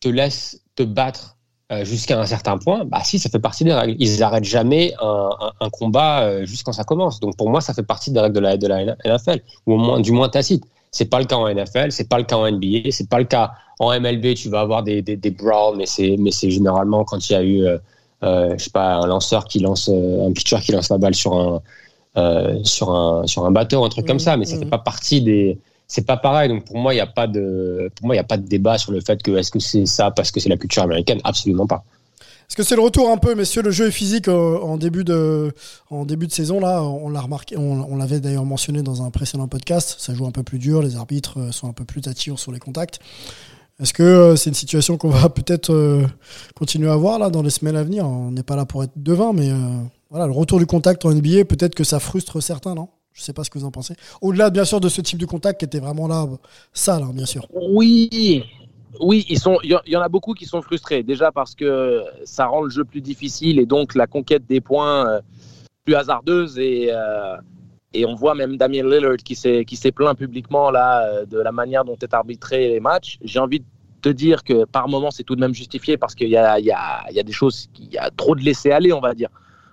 te 0.00 0.08
laissent 0.08 0.60
te 0.74 0.82
battre 0.84 1.34
euh, 1.70 1.84
jusqu'à 1.84 2.18
un 2.18 2.24
certain 2.24 2.56
point, 2.56 2.86
bah 2.86 3.00
si, 3.04 3.18
ça 3.18 3.28
fait 3.28 3.38
partie 3.40 3.62
des 3.62 3.74
règles. 3.74 3.94
Ils 3.98 4.20
n'arrêtent 4.20 4.44
jamais 4.44 4.94
un, 5.02 5.28
un, 5.38 5.52
un 5.60 5.68
combat 5.68 6.22
euh, 6.22 6.46
jusqu'à 6.46 6.72
ça 6.72 6.82
commence. 6.84 7.20
Donc 7.20 7.36
pour 7.36 7.50
moi, 7.50 7.60
ça 7.60 7.74
fait 7.74 7.82
partie 7.82 8.10
des 8.10 8.20
règles 8.20 8.36
de 8.36 8.40
la, 8.40 8.56
de 8.56 8.66
la 8.66 8.96
NFL, 9.04 9.42
ou 9.66 9.74
au 9.74 9.76
moins, 9.76 10.00
du 10.00 10.12
moins 10.12 10.30
tacite. 10.30 10.64
C'est 10.90 11.06
pas 11.06 11.18
le 11.18 11.26
cas 11.26 11.36
en 11.36 11.48
NFL, 11.48 11.92
c'est 11.92 12.08
pas 12.08 12.18
le 12.18 12.24
cas 12.24 12.36
en 12.36 12.50
NBA, 12.50 12.90
c'est 12.90 13.08
pas 13.08 13.18
le 13.18 13.24
cas 13.24 13.52
en 13.78 13.98
MLB. 13.98 14.34
Tu 14.34 14.48
vas 14.48 14.60
avoir 14.60 14.82
des, 14.82 15.02
des, 15.02 15.16
des 15.16 15.30
brawls, 15.30 15.76
mais 15.76 15.86
c'est 15.86 16.16
mais 16.18 16.30
c'est 16.30 16.50
généralement 16.50 17.04
quand 17.04 17.28
il 17.28 17.32
y 17.32 17.36
a 17.36 17.42
eu, 17.42 17.66
euh, 17.66 17.78
euh, 18.22 18.54
je 18.58 18.64
sais 18.64 18.70
pas, 18.70 18.94
un 18.96 19.06
lanceur 19.06 19.44
qui 19.44 19.60
lance, 19.60 19.88
euh, 19.92 20.26
un 20.28 20.32
pitcher 20.32 20.58
qui 20.60 20.72
lance 20.72 20.88
la 20.90 20.98
balle 20.98 21.14
sur 21.14 21.34
un 21.34 21.62
euh, 22.16 22.58
sur 22.64 22.90
un 22.90 23.26
sur 23.26 23.44
un 23.44 23.50
bateau, 23.52 23.84
un 23.84 23.88
truc 23.88 24.06
comme 24.06 24.18
ça. 24.18 24.36
Mais 24.36 24.44
ça 24.44 24.56
fait 24.58 24.66
pas 24.66 24.78
partie 24.78 25.22
des 25.22 25.58
c'est 25.86 26.06
pas 26.06 26.16
pareil. 26.16 26.48
Donc 26.48 26.64
pour 26.64 26.76
moi, 26.78 26.92
il 26.92 26.96
n'y 26.96 27.00
a 27.00 27.06
pas 27.06 27.26
de, 27.26 27.90
pour 27.96 28.06
moi, 28.06 28.14
il 28.14 28.18
y 28.18 28.20
a 28.20 28.24
pas 28.24 28.36
de 28.36 28.46
débat 28.46 28.78
sur 28.78 28.92
le 28.92 29.00
fait 29.00 29.22
que 29.22 29.32
est-ce 29.32 29.50
que 29.50 29.58
c'est 29.58 29.86
ça 29.86 30.10
parce 30.10 30.30
que 30.30 30.40
c'est 30.40 30.48
la 30.50 30.56
culture 30.56 30.82
américaine? 30.82 31.20
Absolument 31.24 31.66
pas. 31.66 31.84
Est-ce 32.48 32.56
que 32.56 32.62
c'est 32.62 32.76
le 32.76 32.80
retour 32.80 33.10
un 33.10 33.18
peu, 33.18 33.34
messieurs, 33.34 33.60
le 33.60 33.70
jeu 33.70 33.88
est 33.88 33.92
physique 33.92 34.26
euh, 34.26 34.58
en 34.60 34.78
début 34.78 35.04
de, 35.04 35.52
en 35.90 36.06
début 36.06 36.26
de 36.26 36.32
saison 36.32 36.60
là, 36.60 36.82
on 36.82 37.10
l'a 37.10 37.20
remarqué, 37.20 37.58
on, 37.58 37.94
l'avait 37.94 38.20
d'ailleurs 38.20 38.46
mentionné 38.46 38.80
dans 38.80 39.02
un 39.02 39.10
précédent 39.10 39.48
podcast. 39.48 39.96
Ça 39.98 40.14
joue 40.14 40.26
un 40.26 40.30
peu 40.30 40.42
plus 40.42 40.58
dur, 40.58 40.80
les 40.80 40.96
arbitres 40.96 41.38
euh, 41.38 41.52
sont 41.52 41.68
un 41.68 41.74
peu 41.74 41.84
plus 41.84 42.00
attirants 42.08 42.38
sur 42.38 42.50
les 42.50 42.58
contacts. 42.58 43.00
Est-ce 43.82 43.92
que 43.92 44.02
euh, 44.02 44.36
c'est 44.36 44.48
une 44.48 44.54
situation 44.54 44.96
qu'on 44.96 45.10
va 45.10 45.28
peut-être 45.28 46.06
continuer 46.56 46.88
à 46.88 46.96
voir 46.96 47.18
là 47.18 47.28
dans 47.28 47.42
les 47.42 47.50
semaines 47.50 47.76
à 47.76 47.84
venir? 47.84 48.08
On 48.08 48.30
n'est 48.30 48.42
pas 48.42 48.56
là 48.56 48.64
pour 48.64 48.82
être 48.82 48.92
devin, 48.96 49.34
mais 49.34 49.50
voilà, 50.08 50.24
le 50.24 50.32
retour 50.32 50.58
du 50.58 50.64
contact 50.64 51.04
en 51.04 51.12
NBA, 51.12 51.44
peut-être 51.44 51.74
que 51.74 51.84
ça 51.84 52.00
frustre 52.00 52.42
certains, 52.42 52.74
non? 52.74 52.88
Je 53.12 53.20
ne 53.20 53.24
sais 53.24 53.34
pas 53.34 53.44
ce 53.44 53.50
que 53.50 53.58
vous 53.58 53.66
en 53.66 53.70
pensez. 53.70 53.94
Au-delà, 54.22 54.48
bien 54.48 54.64
sûr, 54.64 54.80
de 54.80 54.88
ce 54.88 55.02
type 55.02 55.18
de 55.18 55.26
contact 55.26 55.58
qui 55.58 55.66
était 55.66 55.80
vraiment 55.80 56.08
là, 56.08 56.26
ça, 56.72 56.98
là, 56.98 57.08
bien 57.12 57.26
sûr. 57.26 57.46
Oui, 57.52 58.44
oui. 59.00 59.26
Il 59.28 59.38
y, 59.86 59.96
en 59.96 60.00
a 60.00 60.08
beaucoup 60.08 60.34
qui 60.34 60.46
sont 60.46 60.62
frustrés. 60.62 61.02
Déjà 61.02 61.32
parce 61.32 61.54
que 61.54 62.04
ça 62.24 62.46
rend 62.46 62.62
le 62.62 62.70
jeu 62.70 62.84
plus 62.84 63.00
difficile 63.00 63.58
et 63.58 63.66
donc 63.66 63.94
la 63.94 64.06
conquête 64.06 64.46
des 64.46 64.60
points 64.60 65.08
euh, 65.08 65.20
plus 65.84 65.94
hasardeuse 65.94 66.58
et 66.58 66.88
euh, 66.90 67.36
et 67.94 68.04
on 68.04 68.14
voit 68.14 68.34
même 68.34 68.56
Damien 68.58 68.82
Lillard 68.82 69.16
qui 69.16 69.34
s'est 69.34 69.92
plaint 69.92 70.16
publiquement 70.16 70.70
là 70.70 71.06
euh, 71.06 71.24
de 71.24 71.38
la 71.38 71.52
manière 71.52 71.84
dont 71.84 71.96
est 72.00 72.12
arbitré 72.12 72.68
les 72.68 72.80
matchs. 72.80 73.18
J'ai 73.22 73.38
envie 73.38 73.60
de 73.60 73.64
te 74.02 74.08
dire 74.08 74.44
que 74.44 74.64
par 74.64 74.88
moment 74.88 75.10
c'est 75.10 75.24
tout 75.24 75.34
de 75.34 75.40
même 75.40 75.54
justifié 75.54 75.96
parce 75.96 76.14
qu'il 76.14 76.28
y 76.28 76.36
a 76.36 76.58
y 76.60 76.70
a 76.70 77.10
y 77.10 77.20
a 77.20 77.22
des 77.22 77.32
choses 77.32 77.68
il 77.78 77.92
y 77.92 77.98
a 77.98 78.10
trop 78.10 78.34
de 78.34 78.42
laisser 78.42 78.70
aller 78.70 78.92
on 78.92 79.00
va 79.00 79.14
dire 79.14 79.30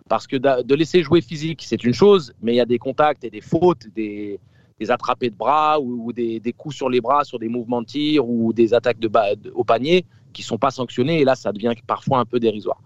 parce 0.10 0.26
que 0.28 0.38
de 0.38 0.76
laisser 0.76 1.04
jouer 1.04 1.22
physique 1.22 1.64
c'est 1.64 1.84
une 1.84 1.94
chose 1.94 2.34
mais 2.42 2.54
il 2.54 2.56
y 2.56 2.62
a 2.62 2.66
des 2.66 2.80
contacts 2.80 3.24
et 3.24 3.30
des 3.30 3.42
fautes 3.42 3.86
des 3.96 4.40
des 4.80 4.92
attrapés 4.92 5.30
de 5.30 5.36
bras 5.36 5.80
ou, 5.80 6.12
des, 6.12 6.42
coups 6.58 6.76
sur 6.76 6.90
les 6.90 7.02
bras 7.02 7.24
sur 7.24 7.40
des 7.40 7.48
mouvements 7.48 7.82
de 7.82 7.88
tir 7.88 8.28
ou 8.28 8.54
des 8.54 8.74
attaques 8.74 9.00
de, 9.00 9.10
au 9.54 9.64
panier 9.64 10.06
qui 10.34 10.44
sont 10.44 10.58
pas 10.58 10.72
sanctionnés. 10.72 11.22
Et 11.22 11.24
là, 11.24 11.36
ça 11.36 11.52
devient 11.52 11.74
parfois 11.88 12.20
un 12.20 12.26
peu 12.26 12.40
dérisoire. 12.40 12.82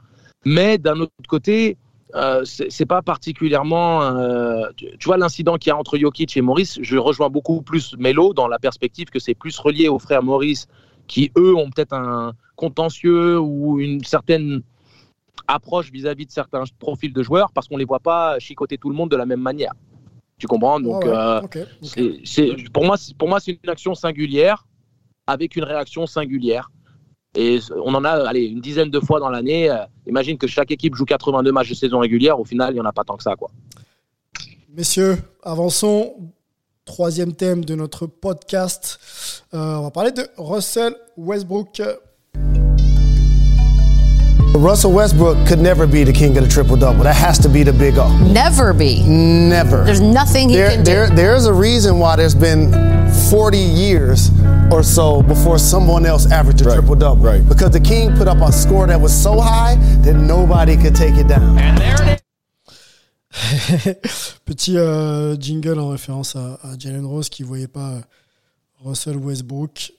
Mais 0.46 0.78
d'un 0.78 1.00
autre 1.00 1.14
côté, 1.28 1.78
euh, 2.16 2.44
c'est 2.46 2.86
pas 2.86 3.02
particulièrement. 3.02 4.04
Euh, 4.04 4.68
tu, 4.76 5.06
vois 5.06 5.18
l'incident 5.18 5.58
qu'il 5.58 5.70
y 5.70 5.74
a 5.74 5.78
entre 5.78 5.98
Jokic 5.98 6.38
et 6.38 6.42
Maurice. 6.42 6.80
Je 6.82 6.98
rejoins 6.98 7.30
beaucoup 7.30 7.62
plus 7.62 7.96
Melo 7.98 8.34
dans 8.34 8.48
la 8.48 8.60
perspective 8.60 9.10
que 9.10 9.20
c'est 9.20 9.36
plus 9.36 9.58
relié 9.60 9.90
aux 9.90 10.00
frères 10.00 10.24
Maurice 10.24 10.68
qui 11.08 11.32
eux 11.38 11.56
ont 11.56 11.72
peut-être 11.72 11.94
un 11.94 12.34
contentieux 12.56 13.40
ou 13.40 13.80
une 13.80 14.04
certaine 14.04 14.62
approche 15.48 15.92
vis-à-vis 15.92 16.26
-vis 16.26 16.28
de 16.28 16.32
certains 16.32 16.64
profils 16.78 17.12
de 17.12 17.24
joueurs 17.24 17.52
parce 17.52 17.68
qu'on 17.68 17.78
les 17.78 17.86
voit 17.86 18.00
pas 18.00 18.38
chicoter 18.38 18.78
tout 18.78 18.90
le 18.90 18.96
monde 18.96 19.10
de 19.10 19.18
la 19.18 19.26
même 19.26 19.42
manière. 19.42 19.74
Tu 20.40 20.48
comprends? 20.48 20.80
Donc, 20.80 21.06
euh, 21.06 21.42
c'est, 22.24 22.56
pour 22.74 22.86
moi, 22.86 22.96
pour 23.18 23.28
moi, 23.28 23.40
c'est 23.40 23.60
une 23.62 23.70
action 23.70 23.94
singulière 23.94 24.66
avec 25.28 25.56
une 25.58 25.66
réaction 25.66 26.08
singulière. 26.08 26.72
Et 27.36 27.60
on 27.76 27.94
en 27.94 28.04
a 28.06 28.12
allez, 28.28 28.46
une 28.46 28.62
dizaine 28.62 28.90
de 28.90 29.00
fois 29.00 29.20
dans 29.20 29.30
l'année. 29.30 29.70
Euh, 29.70 29.86
imagine 30.08 30.38
que 30.38 30.48
chaque 30.48 30.72
équipe 30.72 30.96
joue 30.96 31.06
82 31.06 31.52
matchs 31.52 31.70
de 31.70 31.76
saison 31.76 32.00
régulière. 32.00 32.40
Au 32.40 32.46
final, 32.46 32.72
il 32.72 32.76
n'y 32.76 32.80
en 32.80 32.86
a 32.86 32.94
pas 32.94 33.04
tant 33.04 33.18
que 33.18 33.24
ça. 33.24 33.36
Quoi. 33.36 33.52
Messieurs, 34.70 35.18
avançons. 35.44 36.16
Troisième 36.86 37.34
thème 37.34 37.66
de 37.66 37.76
notre 37.76 38.08
podcast. 38.08 39.00
Euh, 39.54 39.76
on 39.76 39.84
va 39.84 39.92
parler 39.92 40.12
de 40.12 40.26
Russell 40.38 40.96
Westbrook. 41.18 41.84
Russell 44.56 44.92
Westbrook 44.92 45.48
could 45.48 45.60
never 45.60 45.86
be 45.86 46.04
the 46.04 46.12
king 46.12 46.36
of 46.38 46.44
the 46.44 46.50
triple 46.50 46.76
double. 46.76 47.04
That 47.04 47.16
has 47.16 47.38
to 47.40 47.50
be 47.50 47.64
the 47.64 47.72
big 47.72 47.98
O. 47.98 48.18
Never 48.18 48.74
be. 48.74 49.04
Never. 49.04 49.84
There's 49.84 50.02
nothing 50.02 50.50
he 50.50 50.56
there, 50.56 50.72
can 50.72 50.84
there, 50.84 51.08
do. 51.08 51.16
There's 51.16 51.46
a 51.46 51.54
reason 51.54 52.00
why 52.00 52.16
there's 52.16 52.36
been 52.36 52.72
40 53.30 53.58
years 53.58 54.32
or 54.72 54.84
so 54.84 55.22
before 55.22 55.60
someone 55.60 56.06
else 56.06 56.32
averaged 56.32 56.62
a 56.62 56.66
right. 56.66 56.74
triple 56.76 56.96
double. 56.96 57.22
Right. 57.22 57.48
Because 57.48 57.72
the 57.72 57.80
king 57.80 58.16
put 58.16 58.28
up 58.28 58.38
a 58.40 58.52
score 58.52 58.88
that 58.88 59.00
was 59.00 59.14
so 59.14 59.40
high 59.40 59.76
that 60.04 60.16
nobody 60.16 60.76
could 60.76 60.96
take 60.96 61.16
it 61.16 61.28
down. 61.28 61.58
And 61.58 61.78
there 61.78 61.96
it 62.02 62.16
is. 62.16 62.20
Petit 64.46 64.78
euh, 64.78 65.36
jingle 65.40 65.80
en 65.80 65.90
référence 65.90 66.36
à, 66.36 66.60
à 66.64 66.78
Jalen 66.78 67.06
Rose 67.06 67.30
qui 67.30 67.44
voyait 67.44 67.68
pas 67.68 67.92
euh, 67.92 68.02
Russell 68.84 69.18
Westbrook 69.18 69.92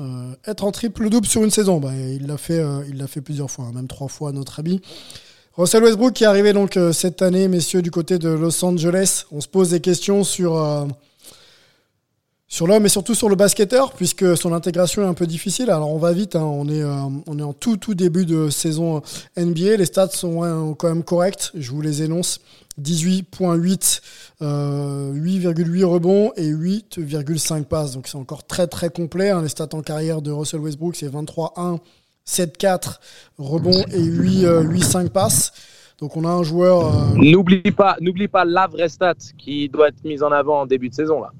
Euh, 0.00 0.34
être 0.46 0.64
en 0.64 0.72
triple-double 0.72 1.26
sur 1.26 1.44
une 1.44 1.50
saison, 1.50 1.78
bah, 1.78 1.92
il 1.94 2.26
l'a 2.26 2.38
fait, 2.38 2.58
euh, 2.58 2.82
il 2.88 2.96
l'a 2.96 3.06
fait 3.06 3.20
plusieurs 3.20 3.50
fois, 3.50 3.66
hein, 3.66 3.72
même 3.74 3.86
trois 3.86 4.08
fois 4.08 4.30
à 4.30 4.32
notre 4.32 4.60
avis. 4.60 4.80
Russell 5.56 5.82
Westbrook 5.82 6.14
qui 6.14 6.24
est 6.24 6.28
arrivé 6.28 6.52
donc 6.52 6.76
euh, 6.76 6.92
cette 6.92 7.20
année, 7.22 7.48
messieurs, 7.48 7.82
du 7.82 7.90
côté 7.90 8.18
de 8.18 8.30
Los 8.30 8.64
Angeles. 8.64 9.24
On 9.30 9.40
se 9.40 9.48
pose 9.48 9.70
des 9.70 9.80
questions 9.80 10.24
sur 10.24 10.54
sur 12.50 12.66
l'homme 12.66 12.84
et 12.84 12.88
surtout 12.88 13.14
sur 13.14 13.28
le 13.28 13.36
basketteur, 13.36 13.92
puisque 13.92 14.36
son 14.36 14.52
intégration 14.52 15.02
est 15.02 15.06
un 15.06 15.14
peu 15.14 15.26
difficile. 15.26 15.70
Alors 15.70 15.94
on 15.94 15.98
va 15.98 16.12
vite, 16.12 16.34
hein. 16.34 16.42
on, 16.42 16.68
est, 16.68 16.82
on 16.84 17.38
est 17.38 17.42
en 17.42 17.52
tout 17.52 17.76
tout 17.76 17.94
début 17.94 18.26
de 18.26 18.50
saison 18.50 19.02
NBA. 19.38 19.76
Les 19.76 19.86
stats 19.86 20.08
sont 20.08 20.74
quand 20.74 20.88
même 20.88 21.04
corrects, 21.04 21.52
je 21.54 21.70
vous 21.70 21.80
les 21.80 22.02
énonce. 22.02 22.40
18.8, 22.80 24.00
8,8 24.40 24.42
euh, 24.42 25.86
rebonds 25.86 26.32
et 26.36 26.50
8,5 26.50 27.64
passes. 27.64 27.92
Donc 27.92 28.08
c'est 28.08 28.18
encore 28.18 28.44
très 28.44 28.66
très 28.66 28.90
complet. 28.90 29.30
Hein. 29.30 29.42
Les 29.42 29.48
stats 29.48 29.68
en 29.72 29.82
carrière 29.82 30.20
de 30.20 30.32
Russell 30.32 30.60
Westbrook, 30.60 30.96
c'est 30.96 31.08
23-1, 31.08 31.78
7-4 32.26 32.98
rebonds 33.38 33.84
et 33.92 34.02
8-5 34.02 35.10
passes. 35.10 35.52
Donc 36.00 36.16
on 36.16 36.24
a 36.24 36.30
un 36.30 36.42
joueur. 36.42 36.86
Euh, 36.86 37.14
n'oublie 37.16 37.60
pas, 37.70 37.96
pas 38.32 38.44
la 38.44 38.66
vraie 38.66 38.88
stat 38.88 39.14
qui 39.38 39.68
doit 39.68 39.88
être 39.88 40.02
mise 40.02 40.22
en 40.22 40.32
avant 40.32 40.62
en 40.62 40.66
début 40.66 40.88
de 40.88 40.94
saison 40.94 41.20
là. 41.20 41.30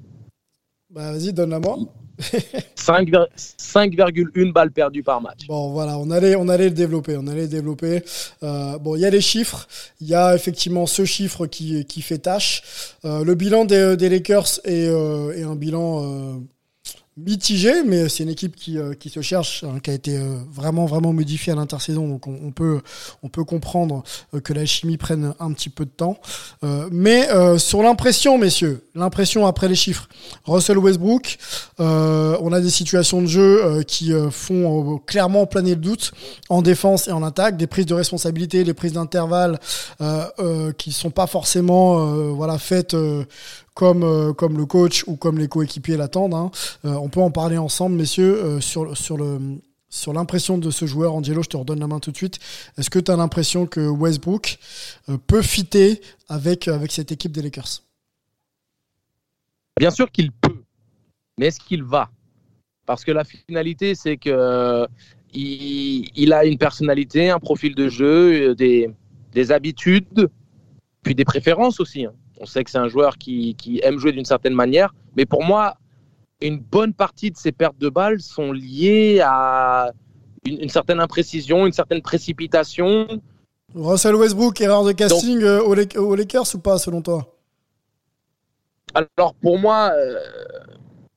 Bah 0.90 1.12
vas-y, 1.12 1.32
donne-la 1.32 1.60
moi. 1.60 1.78
5,1 2.20 4.52
balles 4.52 4.72
perdues 4.72 5.02
par 5.02 5.20
match. 5.20 5.46
Bon, 5.46 5.70
voilà, 5.70 5.98
on 5.98 6.10
allait, 6.10 6.36
on 6.36 6.48
allait 6.48 6.68
le 6.68 6.74
développer. 6.74 7.16
On 7.16 7.26
allait 7.26 7.42
le 7.42 7.48
développer. 7.48 8.02
Euh, 8.42 8.78
bon, 8.78 8.96
il 8.96 9.00
y 9.00 9.06
a 9.06 9.10
les 9.10 9.20
chiffres. 9.20 9.68
Il 10.00 10.08
y 10.08 10.14
a 10.14 10.34
effectivement 10.34 10.86
ce 10.86 11.04
chiffre 11.04 11.46
qui, 11.46 11.84
qui 11.84 12.02
fait 12.02 12.18
tâche. 12.18 12.62
Euh, 13.04 13.24
le 13.24 13.34
bilan 13.34 13.64
des, 13.64 13.96
des 13.96 14.08
Lakers 14.08 14.60
est, 14.64 14.88
euh, 14.88 15.36
est 15.36 15.44
un 15.44 15.56
bilan 15.56 16.40
mitigé, 17.24 17.82
mais 17.84 18.08
c'est 18.08 18.22
une 18.22 18.30
équipe 18.30 18.56
qui, 18.56 18.78
euh, 18.78 18.94
qui 18.94 19.10
se 19.10 19.20
cherche, 19.20 19.64
hein, 19.64 19.78
qui 19.82 19.90
a 19.90 19.94
été 19.94 20.16
euh, 20.16 20.38
vraiment 20.50 20.86
vraiment 20.86 21.12
modifiée 21.12 21.52
à 21.52 21.56
l'intersaison, 21.56 22.08
donc 22.08 22.26
on, 22.26 22.50
peut 22.50 22.80
on 23.22 23.28
peut 23.28 23.44
comprendre 23.44 24.02
euh, 24.34 24.40
que 24.40 24.52
la 24.52 24.66
chimie 24.66 24.96
prenne 24.96 25.34
un 25.38 25.52
petit 25.52 25.68
peu 25.68 25.84
de 25.84 25.90
temps. 25.90 26.18
mais 26.90 27.28
sur 27.58 27.82
l'impression, 27.82 28.38
messieurs, 28.38 28.84
l'impression 28.94 29.46
après 29.46 29.68
les 29.68 29.74
chiffres, 29.74 30.08
Russell 30.44 30.78
Westbrook, 30.78 31.38
on 31.78 32.52
a 32.52 32.60
des 32.60 32.70
situations 32.70 33.22
de 33.22 33.26
jeu 33.26 33.82
qui 33.86 34.12
font 34.30 34.98
clairement 34.98 35.46
planer 35.46 35.70
le 35.70 35.76
doute 35.76 36.12
en 36.48 36.62
défense 36.62 37.08
et 37.08 37.12
en 37.12 37.22
attaque, 37.22 37.56
des 37.56 37.66
prises 37.66 37.86
de 37.86 37.94
responsabilité, 37.94 38.64
des 38.64 38.74
prises 38.74 38.92
d'intervalle 38.92 39.58
qui 40.78 40.92
sont 40.92 41.10
pas 41.10 41.26
forcément 41.26 42.32
voilà 42.34 42.58
faites 42.58 42.94
comme, 43.80 44.02
euh, 44.02 44.34
comme 44.34 44.58
le 44.58 44.66
coach 44.66 45.04
ou 45.06 45.16
comme 45.16 45.38
les 45.38 45.48
coéquipiers 45.48 45.96
l'attendent. 45.96 46.34
Hein. 46.34 46.50
Euh, 46.84 46.92
on 46.96 47.08
peut 47.08 47.22
en 47.22 47.30
parler 47.30 47.56
ensemble, 47.56 47.96
messieurs, 47.96 48.36
euh, 48.36 48.60
sur, 48.60 48.94
sur 48.94 49.16
le 49.16 49.38
sur 49.88 50.12
l'impression 50.12 50.56
de 50.56 50.70
ce 50.70 50.86
joueur, 50.86 51.14
Angelo, 51.14 51.42
je 51.42 51.48
te 51.48 51.56
redonne 51.56 51.80
la 51.80 51.88
main 51.88 51.98
tout 51.98 52.12
de 52.12 52.16
suite. 52.16 52.38
Est-ce 52.78 52.90
que 52.90 53.00
tu 53.00 53.10
as 53.10 53.16
l'impression 53.16 53.66
que 53.66 53.80
Westbrook 53.80 54.58
peut 55.26 55.42
fitter 55.42 56.00
avec, 56.28 56.68
avec 56.68 56.92
cette 56.92 57.10
équipe 57.10 57.32
des 57.32 57.42
Lakers? 57.42 57.82
Bien 59.80 59.90
sûr 59.90 60.12
qu'il 60.12 60.30
peut, 60.30 60.62
mais 61.38 61.46
est-ce 61.46 61.58
qu'il 61.58 61.82
va? 61.82 62.08
Parce 62.86 63.04
que 63.04 63.10
la 63.10 63.24
finalité, 63.24 63.96
c'est 63.96 64.16
que 64.16 64.86
il, 65.32 66.32
a 66.32 66.44
une 66.44 66.58
personnalité, 66.58 67.30
un 67.30 67.40
profil 67.40 67.74
de 67.74 67.88
jeu, 67.88 68.54
des, 68.54 68.90
des 69.32 69.50
habitudes, 69.50 70.28
puis 71.02 71.16
des 71.16 71.24
préférences 71.24 71.80
aussi. 71.80 72.04
Hein. 72.04 72.12
On 72.40 72.46
sait 72.46 72.64
que 72.64 72.70
c'est 72.70 72.78
un 72.78 72.88
joueur 72.88 73.18
qui, 73.18 73.80
aime 73.82 73.98
jouer 73.98 74.12
d'une 74.12 74.24
certaine 74.24 74.54
manière. 74.54 74.94
Mais 75.14 75.26
pour 75.26 75.44
moi, 75.44 75.74
une 76.40 76.58
bonne 76.58 76.94
partie 76.94 77.30
de 77.30 77.36
ses 77.36 77.52
pertes 77.52 77.78
de 77.78 77.90
balles 77.90 78.20
sont 78.20 78.50
liées 78.50 79.20
à 79.22 79.92
une, 80.46 80.70
certaine 80.70 81.00
imprécision, 81.00 81.66
une 81.66 81.72
certaine 81.72 82.00
précipitation. 82.00 83.06
Russell 83.74 84.14
Westbrook, 84.14 84.58
erreur 84.62 84.84
de 84.84 84.92
casting 84.92 85.42
euh, 85.42 85.60
aux, 85.60 86.14
Lakers 86.16 86.54
ou 86.54 86.58
pas, 86.58 86.78
selon 86.78 87.02
toi? 87.02 87.36
Alors, 88.94 89.34
pour 89.34 89.58
moi, 89.58 89.92
euh, 89.94 90.18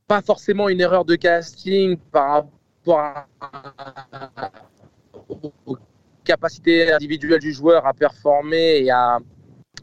pas 0.06 0.22
forcément 0.22 0.68
une 0.68 0.82
erreur 0.82 1.06
de 1.06 1.16
casting 1.16 1.98
par 2.12 2.46
rapport 2.86 3.00
à, 3.00 3.28
aux 5.66 5.78
capacités 6.26 6.92
individuelles 6.92 7.40
du 7.40 7.54
joueur 7.54 7.88
à 7.88 7.94
performer 7.94 8.84
et 8.84 8.92
à, 8.92 9.20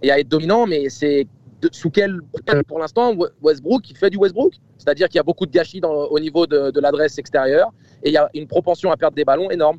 et 0.02 0.10
à 0.10 0.18
être 0.18 0.28
dominant, 0.28 0.66
mais 0.66 0.88
c'est 0.88 1.26
sous 1.72 1.90
quel, 1.90 2.20
pour 2.66 2.78
l'instant, 2.78 3.14
Westbrook, 3.42 3.88
il 3.90 3.96
fait 3.96 4.10
du 4.10 4.16
Westbrook? 4.16 4.54
C'est-à-dire 4.78 5.08
qu'il 5.08 5.16
y 5.16 5.20
a 5.20 5.24
beaucoup 5.24 5.46
de 5.46 5.50
gâchis 5.50 5.80
au 5.84 6.18
niveau 6.18 6.46
de, 6.46 6.80
l'adresse 6.80 7.18
extérieure 7.18 7.72
et 8.02 8.08
il 8.08 8.12
y 8.12 8.16
a 8.16 8.30
une 8.34 8.46
propension 8.46 8.90
à 8.90 8.96
perdre 8.96 9.14
des 9.14 9.24
ballons 9.24 9.50
énorme. 9.50 9.78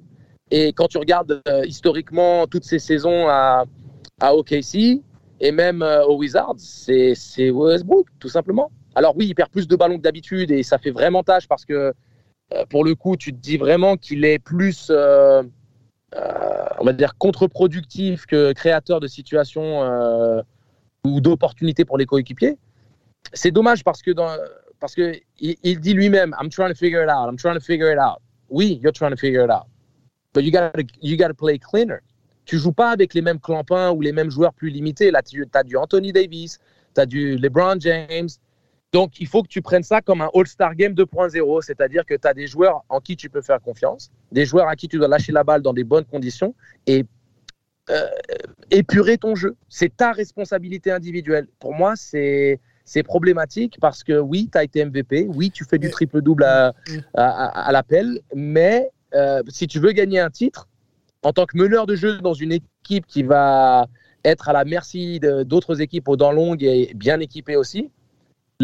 Et 0.51 0.74
quand 0.74 0.88
tu 0.88 0.97
regardes 0.97 1.41
euh, 1.47 1.65
historiquement 1.65 2.45
toutes 2.45 2.65
ces 2.65 2.78
saisons 2.80 3.28
à, 3.28 3.65
OKC 4.22 5.01
et 5.39 5.51
même 5.51 5.82
euh, 5.82 6.05
aux 6.05 6.17
Wizards, 6.17 6.57
c'est 6.57 7.49
Westbrook, 7.49 8.07
tout 8.19 8.30
simplement. 8.30 8.69
Alors 8.93 9.15
oui, 9.17 9.28
il 9.28 9.34
perd 9.34 9.49
plus 9.49 9.67
de 9.67 9.76
ballons 9.76 9.97
que 9.97 10.03
d'habitude 10.03 10.51
et 10.51 10.61
ça 10.61 10.78
fait 10.78 10.91
vraiment 10.91 11.24
tâche 11.24 11.47
parce 11.47 11.65
que 11.65 11.93
euh, 12.53 12.65
pour 12.69 12.84
le 12.84 12.93
coup, 12.93 13.15
tu 13.15 13.34
te 13.34 13.39
dis 13.39 13.57
vraiment 13.57 13.97
qu'il 13.97 14.24
est 14.26 14.38
plus 14.38 14.91
on 16.14 16.84
va 16.84 16.93
dire, 16.93 17.18
contre-productif 17.18 18.26
que 18.26 18.53
créateur 18.53 18.99
de 18.99 19.07
situations 19.07 20.43
ou 21.05 21.22
d'opportunités 21.22 21.86
pour 21.86 21.97
les 21.97 22.05
coéquipiers. 22.05 22.57
C'est 23.34 23.51
dommage 23.51 23.84
parce 23.84 24.01
que 24.01 24.12
parce 24.80 24.95
que 24.95 25.14
il, 25.39 25.80
dit 25.80 25.93
lui-même, 25.93 26.36
I'm 26.41 26.49
trying 26.49 26.70
to 26.70 26.76
figure 26.76 27.03
it 27.03 27.09
out, 27.09 27.30
I'm 27.30 27.38
trying 27.38 27.53
to 27.53 27.62
figure 27.62 27.91
it 27.91 27.99
out. 27.99 28.20
Oui, 28.49 28.80
you're 28.82 28.91
trying 28.91 29.12
to 29.12 29.18
figure 29.18 29.43
it 29.43 29.51
out, 29.51 29.68
but 30.34 30.43
you 30.43 30.51
gotta 30.51 30.84
you 31.01 31.16
gotta 31.16 31.34
play 31.34 31.57
cleaner. 31.59 31.99
Tu 32.45 32.57
joues 32.57 32.74
pas 32.74 32.89
avec 32.89 33.14
les 33.14 33.22
mêmes 33.22 33.39
clampins 33.39 33.91
ou 33.91 34.01
les 34.01 34.12
mêmes 34.12 34.32
joueurs 34.32 34.53
plus 34.53 34.70
limités. 34.70 35.12
Là, 35.12 35.22
tu 35.22 35.47
as 35.53 35.64
du 35.64 35.78
Anthony 35.78 36.12
Davis, 36.12 36.59
tu 36.95 37.01
as 37.01 37.05
du 37.05 37.38
LeBron 37.38 37.80
James. 37.80 38.30
Donc, 38.93 39.19
il 39.19 39.27
faut 39.27 39.41
que 39.41 39.47
tu 39.47 39.61
prennes 39.61 39.83
ça 39.83 40.01
comme 40.01 40.21
un 40.21 40.29
All-Star 40.33 40.75
Game 40.75 40.93
2.0, 40.93 41.61
c'est-à-dire 41.61 42.05
que 42.05 42.13
tu 42.13 42.27
as 42.27 42.33
des 42.33 42.47
joueurs 42.47 42.83
en 42.89 42.99
qui 42.99 43.15
tu 43.15 43.29
peux 43.29 43.41
faire 43.41 43.61
confiance, 43.61 44.11
des 44.31 44.45
joueurs 44.45 44.67
à 44.67 44.75
qui 44.75 44.87
tu 44.87 44.97
dois 44.97 45.07
lâcher 45.07 45.31
la 45.31 45.43
balle 45.43 45.61
dans 45.61 45.73
des 45.73 45.85
bonnes 45.85 46.05
conditions 46.05 46.53
et 46.87 47.05
euh, 47.89 48.07
épurer 48.69 49.17
ton 49.17 49.35
jeu. 49.35 49.55
C'est 49.69 49.95
ta 49.95 50.11
responsabilité 50.11 50.91
individuelle. 50.91 51.47
Pour 51.59 51.73
moi, 51.73 51.93
c'est 51.95 52.59
c'est 52.83 53.03
problématique 53.03 53.77
parce 53.79 54.03
que 54.03 54.19
oui, 54.19 54.49
tu 54.51 54.57
as 54.57 54.63
été 54.63 54.83
MVP, 54.83 55.27
oui, 55.29 55.51
tu 55.51 55.63
fais 55.63 55.77
du 55.77 55.89
triple-double 55.89 56.43
à, 56.43 56.73
à, 57.13 57.71
l'appel, 57.71 58.19
mais 58.35 58.89
euh, 59.13 59.41
si 59.47 59.67
tu 59.67 59.79
veux 59.79 59.91
gagner 59.91 60.19
un 60.19 60.29
titre, 60.29 60.67
en 61.23 61.31
tant 61.31 61.45
que 61.45 61.57
meneur 61.57 61.85
de 61.85 61.95
jeu 61.95 62.17
dans 62.17 62.33
une 62.33 62.51
équipe 62.51 63.05
qui 63.07 63.23
va 63.23 63.87
être 64.25 64.49
à 64.49 64.53
la 64.53 64.65
merci 64.65 65.19
d'autres 65.45 65.79
équipes 65.79 66.07
aux 66.09 66.17
dents 66.17 66.31
longues 66.31 66.63
et 66.63 66.91
bien 66.95 67.19
équipées 67.19 67.55
aussi, 67.55 67.89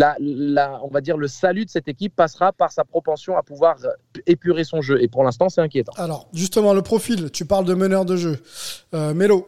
on 0.02 0.90
va 0.92 1.02
dire 1.02 1.18
le 1.18 1.28
salut 1.28 1.66
de 1.66 1.70
cette 1.70 1.88
équipe 1.88 2.16
passera 2.16 2.52
par 2.54 2.72
sa 2.72 2.84
propension 2.84 3.38
à 3.38 3.44
pouvoir 3.44 3.78
épurer 4.26 4.64
son 4.64 4.82
jeu. 4.82 5.02
Et 5.02 5.08
pour 5.08 5.24
l'instant, 5.24 5.50
c'est 5.50 5.62
inquiétant. 5.62 5.94
Alors, 5.98 6.28
justement, 6.34 6.74
le 6.74 6.82
profil, 6.82 7.32
tu 7.32 7.46
parles 7.46 7.66
de 7.66 7.74
meneur 7.74 8.06
de 8.06 8.16
jeu. 8.16 8.42
Euh, 8.94 9.14
Melo, 9.14 9.48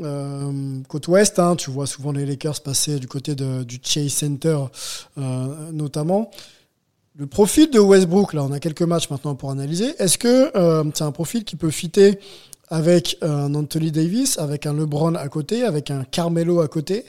euh, 0.00 0.80
côte 0.88 1.06
ouest, 1.06 1.38
hein, 1.38 1.54
tu 1.54 1.70
vois 1.70 1.86
souvent 1.86 2.10
les 2.10 2.26
Lakers 2.26 2.60
passer 2.62 2.98
du 2.98 3.06
côté 3.06 3.36
du 3.36 3.78
Chase 3.82 4.12
Center 4.12 4.58
euh, 5.18 5.70
notamment. 5.72 6.30
Le 7.16 7.28
profil 7.28 7.70
de 7.70 7.78
Westbrook, 7.78 8.32
là 8.32 8.42
on 8.42 8.50
a 8.50 8.58
quelques 8.58 8.82
matchs 8.82 9.08
maintenant 9.08 9.36
pour 9.36 9.52
analyser, 9.52 9.94
est-ce 10.00 10.18
que 10.18 10.50
euh, 10.56 10.82
c'est 10.94 11.04
un 11.04 11.12
profil 11.12 11.44
qui 11.44 11.54
peut 11.54 11.70
fitter 11.70 12.18
avec 12.74 13.18
un 13.22 13.54
Anthony 13.54 13.92
Davis, 13.92 14.38
avec 14.38 14.66
un 14.66 14.72
LeBron 14.72 15.14
à 15.14 15.28
côté, 15.28 15.62
avec 15.62 15.90
un 15.90 16.04
Carmelo 16.04 16.60
à 16.60 16.68
côté 16.68 17.04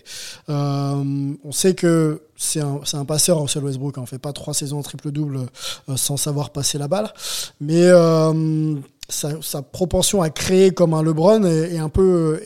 On 0.47 1.51
sait 1.51 1.73
que 1.73 2.21
c'est 2.37 2.61
un, 2.61 2.81
un, 2.93 3.05
passeur, 3.05 3.41
Russell 3.41 3.63
Westbrook, 3.63 3.97
hein. 3.97 4.01
on 4.03 4.05
fait 4.05 4.19
pas 4.19 4.33
trois 4.33 4.53
saisons 4.53 4.81
triple-double 4.81 5.47
sans 5.95 6.17
savoir 6.17 6.49
passer 6.51 6.77
la 6.77 6.87
balle, 6.87 7.11
mais 7.59 7.89
sa, 9.09 9.41
sa, 9.41 9.61
propension 9.61 10.21
à 10.21 10.29
créer 10.29 10.71
comme 10.71 10.93
un 10.93 11.03
LeBron 11.03 11.43
est, 11.45 11.77
un 11.77 11.89
peu 11.89 12.39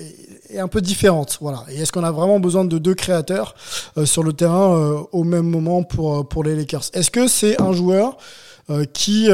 est 0.50 0.60
un 0.60 0.68
peu 0.68 0.82
différente. 0.82 1.38
Voilà. 1.42 1.64
Et 1.70 1.82
est-ce 1.82 1.92
qu'on 1.92 2.04
a 2.04 2.12
vraiment 2.12 2.40
besoin 2.40 2.66
de 2.66 2.78
deux 2.78 2.96
créateurs 2.96 3.56
euh, 3.98 4.06
sur 4.06 4.24
le 4.24 4.34
terrain 4.34 4.76
euh, 4.76 5.02
au 5.12 5.24
même 5.24 5.50
moment 5.50 5.84
pour, 5.84 6.18
euh, 6.18 6.24
pour 6.24 6.44
les 6.44 6.56
Lakers? 6.56 6.90
Est-ce 6.94 7.12
que 7.12 7.28
c'est 7.28 7.62
un 7.62 7.72
joueur 7.74 8.18
qui 8.94 9.30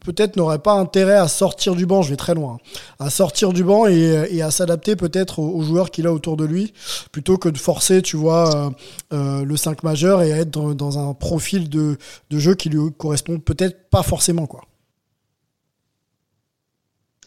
peut-être 0.00 0.36
n'aurait 0.36 0.58
pas 0.58 0.74
intérêt 0.74 1.16
à 1.16 1.28
sortir 1.28 1.74
du 1.74 1.86
banc, 1.86 2.02
je 2.02 2.10
vais 2.10 2.16
très 2.16 2.34
loin, 2.34 2.58
à 2.98 3.10
sortir 3.10 3.52
du 3.52 3.64
banc 3.64 3.86
et, 3.86 4.42
à 4.42 4.50
s'adapter 4.50 4.96
peut-être 4.96 5.38
aux, 5.38 5.62
joueurs 5.62 5.90
qu'il 5.90 6.06
a 6.06 6.12
autour 6.12 6.36
de 6.36 6.44
lui, 6.44 6.72
plutôt 7.12 7.38
que 7.38 7.48
de 7.48 7.58
forcer, 7.58 8.02
tu 8.02 8.16
vois, 8.16 8.72
le 9.10 9.56
5 9.56 9.82
majeur 9.82 10.22
et 10.22 10.32
à 10.32 10.38
être 10.38 10.50
dans, 10.50 10.74
dans 10.74 10.98
un 10.98 11.14
profil 11.14 11.68
de, 11.68 11.98
de, 12.30 12.38
jeu 12.38 12.54
qui 12.54 12.68
lui 12.68 12.92
correspond 12.96 13.38
peut-être 13.38 13.88
pas 13.90 14.02
forcément. 14.02 14.46
quoi. 14.46 14.62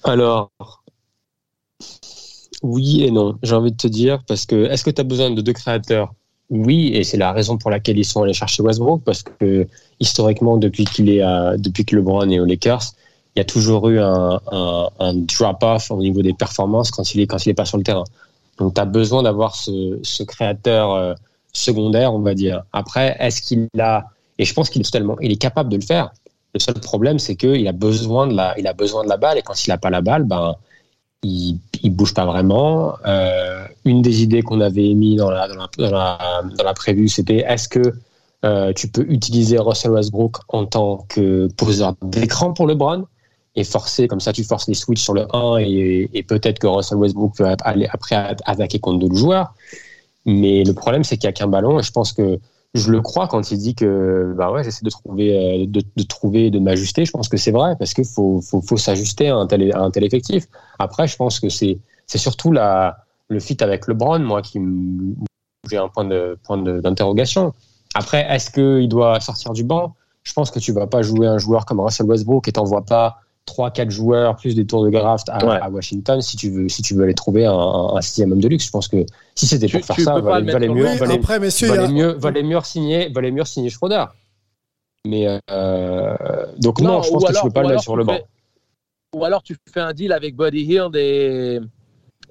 Alors, 0.03 0.51
oui 2.61 3.03
et 3.03 3.11
non, 3.11 3.37
j'ai 3.43 3.55
envie 3.55 3.71
de 3.71 3.77
te 3.77 3.87
dire, 3.87 4.23
parce 4.27 4.45
que 4.45 4.65
est-ce 4.65 4.83
que 4.83 4.89
tu 4.89 5.01
as 5.01 5.03
besoin 5.03 5.31
de 5.31 5.41
deux 5.41 5.53
créateurs? 5.53 6.13
Oui, 6.49 6.91
et 6.95 7.03
c'est 7.03 7.17
la 7.17 7.31
raison 7.31 7.57
pour 7.57 7.69
laquelle 7.69 7.97
ils 7.97 8.05
sont 8.05 8.23
allés 8.23 8.33
chercher 8.33 8.63
Westbrook, 8.63 9.03
parce 9.03 9.21
que 9.21 9.67
historiquement, 9.99 10.57
depuis 10.57 10.85
qu'il 10.85 11.09
est 11.09 11.21
à, 11.21 11.57
depuis 11.57 11.85
que 11.85 11.95
LeBron 11.95 12.27
est 12.29 12.39
aux 12.39 12.45
Lakers, 12.45 12.93
il 13.35 13.39
y 13.39 13.41
a 13.41 13.45
toujours 13.45 13.89
eu 13.89 13.99
un, 13.99 15.13
drop-off 15.13 15.91
au 15.91 15.97
niveau 15.97 16.21
des 16.23 16.33
performances 16.33 16.89
quand 16.89 17.13
il 17.13 17.21
est, 17.21 17.27
quand 17.27 17.45
il 17.45 17.49
est 17.49 17.53
pas 17.53 17.65
sur 17.65 17.77
le 17.77 17.83
terrain. 17.83 18.03
Donc 18.57 18.73
tu 18.73 18.81
as 18.81 18.85
besoin 18.85 19.21
d'avoir 19.23 19.55
ce, 19.55 20.23
créateur 20.23 20.93
euh, 20.93 21.13
secondaire, 21.53 22.13
on 22.13 22.19
va 22.19 22.33
dire. 22.33 22.63
Après, 22.73 23.15
est-ce 23.19 23.43
qu'il 23.43 23.69
a, 23.79 24.05
et 24.39 24.45
je 24.45 24.53
pense 24.53 24.69
qu'il 24.71 24.81
est 24.81 24.85
totalement, 24.85 25.17
il 25.21 25.31
est 25.31 25.41
capable 25.41 25.69
de 25.69 25.75
le 25.75 25.83
faire. 25.83 26.11
Le 26.55 26.59
seul 26.59 26.79
problème, 26.79 27.19
c'est 27.19 27.35
qu'il 27.35 27.67
a 27.67 27.71
besoin 27.71 28.25
de 28.25 28.33
la, 28.33 28.57
il 28.57 28.65
a 28.65 28.73
besoin 28.73 29.03
de 29.03 29.09
la 29.09 29.17
balle, 29.17 29.37
et 29.37 29.43
quand 29.43 29.65
il 29.65 29.69
n'a 29.69 29.77
pas 29.77 29.91
la 29.91 30.01
balle, 30.01 30.23
ben, 30.23 30.55
il, 31.23 31.59
il 31.83 31.89
bouge 31.91 32.13
pas 32.13 32.25
vraiment. 32.25 32.95
Euh, 33.05 33.65
une 33.85 34.01
des 34.01 34.23
idées 34.23 34.41
qu'on 34.41 34.61
avait 34.61 34.89
émis 34.89 35.15
dans 35.15 35.29
la, 35.29 35.47
dans 35.47 35.55
la, 35.77 36.17
dans 36.57 36.63
la, 36.63 36.73
prévue, 36.73 37.07
c'était 37.07 37.45
est-ce 37.47 37.67
que 37.67 37.93
euh, 38.45 38.71
tu 38.73 38.87
peux 38.87 39.05
utiliser 39.09 39.57
Russell 39.57 39.91
Westbrook 39.91 40.37
en 40.47 40.65
tant 40.65 41.05
que 41.09 41.47
poseur 41.57 41.95
d'écran 42.01 42.53
pour 42.53 42.67
LeBron 42.67 43.05
et 43.55 43.63
forcer, 43.63 44.07
comme 44.07 44.21
ça 44.21 44.31
tu 44.31 44.43
forces 44.43 44.67
les 44.67 44.73
switches 44.73 45.01
sur 45.01 45.13
le 45.13 45.27
1 45.35 45.57
et, 45.57 46.09
et 46.13 46.23
peut-être 46.23 46.59
que 46.59 46.67
Russell 46.67 46.97
Westbrook 46.97 47.35
peut 47.35 47.47
aller 47.63 47.87
après 47.91 48.15
attaquer 48.15 48.79
contre 48.79 48.99
d'autres 48.99 49.17
joueurs. 49.17 49.53
Mais 50.25 50.63
le 50.63 50.73
problème, 50.73 51.03
c'est 51.03 51.17
qu'il 51.17 51.27
n'y 51.27 51.31
a 51.31 51.33
qu'un 51.33 51.47
ballon 51.47 51.79
et 51.79 51.83
je 51.83 51.91
pense 51.91 52.13
que 52.13 52.39
je 52.75 52.91
le 52.91 53.01
crois 53.01 53.27
quand 53.27 53.51
il 53.51 53.57
dit 53.57 53.75
que 53.75 54.33
bah 54.37 54.51
ouais, 54.51 54.63
j'essaie 54.63 54.85
de 54.85 54.89
trouver, 54.89 55.63
euh, 55.63 55.65
de, 55.67 55.81
de 55.95 56.03
trouver, 56.03 56.51
de 56.51 56.59
m'ajuster. 56.59 57.05
Je 57.05 57.11
pense 57.11 57.27
que 57.27 57.37
c'est 57.37 57.51
vrai 57.51 57.75
parce 57.77 57.93
qu'il 57.93 58.05
faut, 58.05 58.41
faut, 58.41 58.61
faut 58.61 58.77
s'ajuster 58.77 59.29
à 59.29 59.35
un 59.35 59.47
tel, 59.47 59.75
à 59.75 59.81
un 59.81 59.91
tel 59.91 60.03
effectif. 60.03 60.45
Après, 60.77 61.07
je 61.07 61.15
pense 61.15 61.39
que 61.39 61.49
c'est, 61.49 61.79
c'est 62.05 62.19
surtout 62.19 62.51
la, 62.51 63.05
le 63.27 63.39
fit 63.39 63.57
avec 63.61 63.87
LeBron, 63.87 64.19
moi, 64.19 64.41
qui 64.41 64.59
j'ai 65.69 65.77
un 65.77 65.89
point 65.89 66.05
de, 66.05 66.37
point 66.43 66.57
d'interrogation. 66.57 67.53
Après, 67.95 68.25
est-ce 68.29 68.51
qu'il 68.51 68.87
doit 68.87 69.19
sortir 69.19 69.53
du 69.53 69.63
banc? 69.63 69.95
Je 70.23 70.33
pense 70.33 70.51
que 70.51 70.59
tu 70.59 70.71
vas 70.71 70.87
pas 70.87 71.01
jouer 71.01 71.27
un 71.27 71.37
joueur 71.37 71.65
comme 71.65 71.79
Russell 71.79 72.05
Westbrook 72.05 72.47
et 72.47 72.51
t'envoies 72.51 72.85
pas 72.85 73.21
3-4 73.49 73.89
joueurs 73.89 74.35
plus 74.35 74.55
des 74.55 74.65
tours 74.65 74.85
de 74.85 74.89
draft 74.89 75.29
à, 75.29 75.69
Washington 75.69 76.21
si 76.21 76.37
tu 76.37 76.49
veux 76.49 76.69
si 76.69 76.81
tu 76.81 76.93
veux 76.93 77.03
aller 77.03 77.13
trouver 77.13 77.45
un, 77.45 78.01
sixième 78.01 78.31
homme 78.31 78.41
de 78.41 78.47
luxe. 78.47 78.65
Je 78.65 78.71
pense 78.71 78.87
que 78.87 79.05
si 79.35 79.47
c'était 79.47 79.67
pour 79.67 79.83
faire 79.83 79.99
ça 79.99 80.19
valait, 80.19 80.51
valait, 80.51 80.69
mieux, 80.69 80.95
valait, 80.95 81.15
après, 81.15 81.39
messieurs, 81.39 81.67
valait, 81.67 81.87
mieux 81.87 82.11
valait 82.13 82.43
mieux 82.43 82.59
signer 82.63 83.09
valait 83.09 83.31
mieux 83.31 83.45
signer 83.45 83.69
Schroeder. 83.69 84.05
Mais 85.05 85.39
euh, 85.49 86.15
donc 86.57 86.81
non, 86.81 87.01
je 87.01 87.09
pense 87.09 87.25
que 87.25 87.33
tu 87.33 87.41
peux 87.43 87.51
pas 87.51 87.63
le 87.63 87.69
mettre 87.69 87.83
sur 87.83 87.95
le 87.95 88.03
banc. 88.03 88.19
ou 89.15 89.25
alors 89.25 89.43
tu 89.43 89.55
fais 89.73 89.79
un 89.79 89.93
deal 89.93 90.11
avec 90.11 90.35
Buddy 90.35 90.61
Hill 90.61 90.95
et 90.95 91.59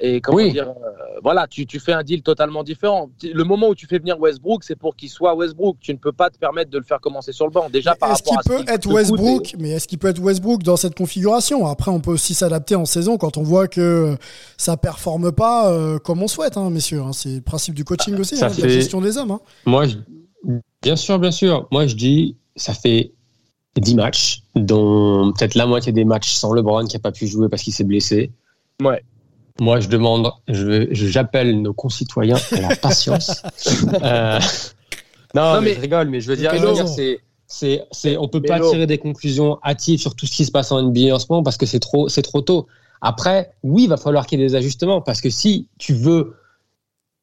et 0.00 0.20
comment 0.20 0.38
dire, 0.48 0.68
euh, 0.68 1.18
voilà, 1.22 1.46
tu, 1.48 1.66
tu, 1.66 1.80
fais 1.80 1.92
un 1.92 2.04
deal 2.04 2.22
totalement 2.22 2.62
différent. 2.62 3.10
Le 3.22 3.42
moment 3.42 3.68
où 3.68 3.74
tu 3.74 3.86
fais 3.86 3.98
venir 3.98 4.18
Westbrook, 4.20 4.62
c'est 4.62 4.76
pour 4.76 4.94
qu'il 4.94 5.08
soit 5.08 5.34
Westbrook. 5.34 5.76
Tu 5.80 5.92
ne 5.92 5.98
peux 5.98 6.12
pas 6.12 6.30
te 6.30 6.38
permettre 6.38 6.70
de 6.70 6.78
le 6.78 6.84
faire 6.84 7.00
commencer 7.00 7.32
sur 7.32 7.46
le 7.46 7.50
banc. 7.50 7.68
Déjà 7.68 7.96
par 7.96 8.12
est-ce 8.12 8.22
qu'il 8.22 8.38
peut 8.46 8.64
être 8.68 8.86
Westbrook 8.86 9.56
Mais 9.58 9.70
est-ce 9.70 9.88
qu'il 9.88 9.98
peut 9.98 10.08
être 10.08 10.20
Westbrook 10.20 10.62
dans 10.62 10.76
cette 10.76 10.94
configuration? 10.94 11.66
Après, 11.66 11.90
on 11.90 12.00
peut 12.00 12.12
aussi 12.12 12.34
s'adapter 12.34 12.76
en 12.76 12.84
saison 12.84 13.18
quand 13.18 13.38
on 13.38 13.42
voit 13.42 13.66
que 13.66 14.16
ça 14.56 14.76
performe 14.76 15.32
pas 15.32 15.72
euh, 15.72 15.98
comme 15.98 16.22
on 16.22 16.28
souhaite, 16.28 16.56
hein, 16.56 16.70
messieurs. 16.70 17.00
Hein. 17.00 17.12
C'est 17.12 17.36
le 17.36 17.40
principe 17.40 17.74
du 17.74 17.84
coaching 17.84 18.16
aussi, 18.18 18.42
hein, 18.42 18.50
de 18.56 18.62
la 18.62 18.68
gestion 18.68 19.00
des 19.00 19.18
hommes. 19.18 19.32
Hein. 19.32 19.40
Moi, 19.66 19.86
bien 20.80 20.96
sûr, 20.96 21.18
bien 21.18 21.32
sûr. 21.32 21.66
Moi, 21.72 21.88
je 21.88 21.96
dis, 21.96 22.36
ça 22.54 22.72
fait 22.72 23.12
10 23.76 23.96
matchs, 23.96 24.42
dont 24.54 25.32
peut-être 25.32 25.56
la 25.56 25.66
moitié 25.66 25.90
des 25.90 26.04
matchs 26.04 26.34
sans 26.34 26.52
LeBron 26.52 26.86
qui 26.86 26.96
n'a 26.96 27.00
pas 27.00 27.12
pu 27.12 27.26
jouer 27.26 27.48
parce 27.48 27.62
qu'il 27.62 27.72
s'est 27.72 27.84
blessé. 27.84 28.30
Ouais. 28.80 29.02
Moi, 29.60 29.80
je 29.80 29.88
demande, 29.88 30.30
j'appelle 30.46 31.60
nos 31.62 31.72
concitoyens 31.72 32.36
à 32.52 32.60
la 32.60 32.76
patience. 32.76 33.42
euh, 34.02 34.38
non, 35.34 35.60
mais, 35.60 35.74
je 35.74 35.80
rigole, 35.80 36.08
mais 36.08 36.20
je 36.20 36.28
veux 36.28 36.36
dire, 36.36 36.52
c'est, 36.86 37.20
c'est, 37.46 37.84
c'est, 37.90 38.16
on 38.16 38.28
peut 38.28 38.42
pas 38.42 38.60
tirer 38.60 38.86
des 38.86 38.98
conclusions 38.98 39.58
hâtives 39.64 40.00
sur 40.00 40.14
tout 40.14 40.26
ce 40.26 40.32
qui 40.32 40.44
se 40.44 40.50
passe 40.50 40.70
en 40.70 40.82
NBA 40.82 41.14
en 41.14 41.18
ce 41.18 41.26
moment 41.28 41.42
parce 41.42 41.56
que 41.56 41.66
c'est 41.66 41.80
trop, 41.80 42.08
c'est 42.08 42.22
trop 42.22 42.40
tôt. 42.40 42.66
Après, 43.00 43.52
oui, 43.62 43.84
il 43.84 43.88
va 43.88 43.96
falloir 43.96 44.26
qu'il 44.26 44.40
y 44.40 44.42
ait 44.42 44.46
des 44.46 44.54
ajustements 44.54 45.00
parce 45.00 45.20
que 45.20 45.30
si 45.30 45.68
tu 45.78 45.92
veux 45.92 46.34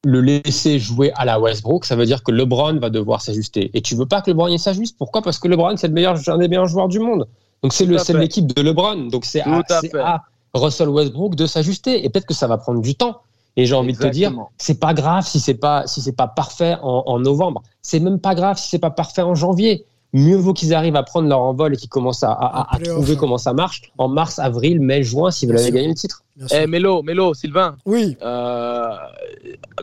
le 0.06 0.22
laisser 0.22 0.78
jouer 0.78 1.12
à 1.16 1.26
la 1.26 1.40
Westbrook, 1.40 1.86
ça 1.86 1.96
veut 1.96 2.06
dire 2.06 2.24
que 2.24 2.32
LeBron 2.32 2.80
va 2.80 2.90
devoir 2.90 3.22
s'ajuster. 3.22 3.72
Et 3.74 3.82
tu 3.82 3.96
veux 3.96 4.06
pas 4.06 4.22
que 4.22 4.30
LeBron 4.30 4.56
s'ajuste. 4.58 4.98
Pourquoi? 4.98 5.22
Parce 5.22 5.40
que 5.40 5.48
LeBron, 5.48 5.78
c'est 5.78 5.88
le 5.88 5.94
meilleur, 5.94 6.18
un 6.28 6.38
des 6.38 6.48
meilleurs 6.48 6.68
joueurs 6.68 6.88
du 6.88 7.00
monde. 7.00 7.28
Donc 7.64 7.74
c'est 7.74 7.86
le, 7.86 7.98
c'est 7.98 8.14
l'équipe 8.14 8.46
de 8.46 8.62
LeBron. 8.62 9.08
Donc 9.08 9.26
c'est 9.26 9.42
à, 9.42 9.62
à, 10.04 10.24
Russell 10.56 10.90
Westbrook 10.90 11.36
de 11.36 11.46
s'ajuster. 11.46 12.06
Et 12.06 12.10
peut-être 12.10 12.26
que 12.26 12.34
ça 12.34 12.48
va 12.48 12.58
prendre 12.58 12.82
du 12.82 12.96
temps. 12.96 13.22
Et 13.58 13.66
j'ai 13.66 13.76
envie 13.76 13.94
de 13.94 13.98
te 13.98 14.08
dire, 14.08 14.34
c'est 14.58 14.80
pas 14.80 14.94
grave 14.94 15.26
si 15.26 15.40
c'est 15.40 15.54
pas 15.54 15.88
si 15.88 16.02
c'est 16.02 16.16
pas 16.16 16.28
parfait 16.28 16.76
en, 16.82 17.20
novembre. 17.20 17.64
C'est 17.82 18.02
même 18.02 18.20
pas 18.20 18.36
grave 18.36 18.58
si 18.58 18.70
c'est 18.70 18.80
pas 18.80 18.90
parfait 18.90 19.22
en 19.22 19.36
janvier. 19.36 19.86
Mieux 20.12 20.38
vaut 20.38 20.54
qu'ils 20.54 20.74
arrivent 20.74 20.96
à 20.96 21.04
prendre 21.04 21.28
leur 21.28 21.42
envol 21.42 21.74
et 21.74 21.78
qu'ils 21.78 21.90
commencent 21.90 22.24
à, 22.24 22.68
trouver 22.84 23.18
comment 23.18 23.38
ça 23.38 23.54
marche 23.54 23.82
en 23.98 24.08
mars, 24.08 24.40
avril, 24.40 24.80
mai, 24.80 25.04
juin 25.04 25.32
s'ils 25.32 25.50
veulent 25.50 25.60
aller 25.60 25.72
gagner 25.72 25.88
le 25.90 25.96
titre. 25.96 26.24
Eh, 26.52 26.68
Mélo, 26.68 27.02
Mélo, 27.02 27.34
Sylvain. 27.34 27.76
Oui. 27.86 28.18
Euh, 28.22 28.90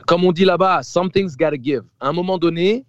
comme 0.07 0.25
on 0.25 0.33
dit 0.33 0.45
là-bas, 0.45 0.83
something's 0.83 1.37
gotta 1.37 1.57
give. 1.57 1.83
À 2.01 2.09
un 2.09 2.13
moment 2.13 2.39
donné, 2.39 2.85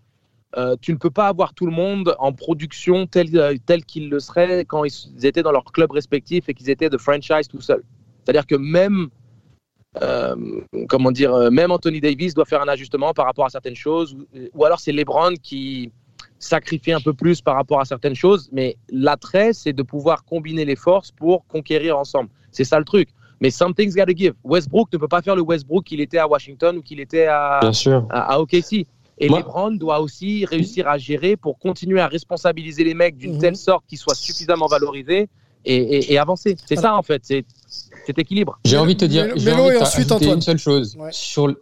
euh, 0.58 0.76
tu 0.80 0.94
ne 0.94 0.98
peux 0.98 1.10
pas 1.10 1.28
avoir 1.28 1.54
tout 1.54 1.66
le 1.66 1.72
monde 1.72 2.16
en 2.20 2.32
production 2.32 3.08
tel, 3.08 3.36
euh, 3.38 3.56
tel 3.66 3.84
qu'il 3.86 4.10
le 4.10 4.20
serait 4.20 4.66
quand 4.66 4.84
ils 4.84 5.26
étaient 5.26 5.42
dans 5.42 5.52
leur 5.52 5.66
club 5.66 5.92
respectif 5.92 6.48
et 6.48 6.54
qu'ils 6.54 6.70
étaient 6.70 6.90
de 6.90 6.98
franchise 6.98 7.48
tout 7.48 7.62
seuls. 7.62 7.84
C'est-à-dire 8.24 8.46
que 8.46 8.56
même, 8.56 9.08
euh, 10.02 10.36
comment 10.90 11.12
dire, 11.12 11.52
même 11.52 11.72
Anthony 11.72 12.02
Davis 12.02 12.36
doit 12.36 12.46
faire 12.46 12.62
un 12.62 12.68
ajustement 12.68 13.14
par 13.14 13.26
rapport 13.26 13.46
à 13.46 13.50
certaines 13.50 13.76
choses, 13.76 14.14
ou, 14.14 14.28
ou 14.54 14.66
alors 14.66 14.80
c'est 14.80 14.92
LeBron 14.92 15.34
qui 15.42 15.92
sacrifie 16.38 16.92
un 16.92 17.02
peu 17.02 17.14
plus 17.14 17.42
par 17.42 17.56
rapport 17.56 17.80
à 17.80 17.86
certaines 17.86 18.16
choses, 18.16 18.50
mais 18.52 18.78
l'attrait, 18.90 19.54
c'est 19.54 19.74
de 19.74 19.82
pouvoir 19.82 20.24
combiner 20.24 20.66
les 20.66 20.76
forces 20.76 21.12
pour 21.12 21.48
conquérir 21.48 21.98
ensemble. 21.98 22.30
C'est 22.52 22.66
ça 22.66 22.78
le 22.78 22.86
truc. 22.86 23.10
Mais 23.42 23.50
something's 23.50 23.96
got 23.96 24.06
to 24.06 24.16
give. 24.16 24.34
Westbrook 24.44 24.94
ne 24.94 24.98
peut 24.98 25.08
pas 25.08 25.22
faire 25.22 25.36
le 25.36 25.42
Westbrook 25.42 25.86
qu'il 25.86 26.00
était 26.00 26.20
à 26.20 26.28
Washington 26.28 26.78
ou 26.78 26.82
qu'il 26.82 27.00
était 27.00 27.26
à, 27.26 27.60
à, 27.60 28.34
à 28.34 28.40
OKC. 28.40 28.86
Et 29.18 29.30
LeBron 29.30 29.72
doit 29.72 30.00
aussi 30.02 30.46
réussir 30.46 30.88
à 30.88 30.98
gérer 30.98 31.38
pour 31.38 31.60
continuer 31.60 32.00
à 32.00 32.08
responsabiliser 32.08 32.84
les 32.84 32.94
mecs 32.94 33.18
d'une 33.18 33.38
telle 33.38 33.56
sorte 33.56 33.86
qu'ils 33.88 34.00
soient 34.00 34.16
suffisamment 34.16 34.68
valorisés 34.68 35.30
et, 35.66 35.76
et, 35.76 36.14
et 36.14 36.18
avancer. 36.18 36.56
C'est 36.66 36.76
ça 36.76 36.96
en 36.96 37.04
fait, 37.04 37.22
c'est 37.24 37.46
cet 38.06 38.18
équilibre. 38.20 38.60
J'ai 38.66 38.78
envie 38.78 38.96
de 38.96 39.00
te 39.00 39.06
dire, 39.06 39.32
j'ai 39.36 39.52
envie 39.52 39.78
de 39.78 40.34
une 40.34 40.42
seule 40.42 40.58
chose 40.58 40.98
sur 41.12 41.54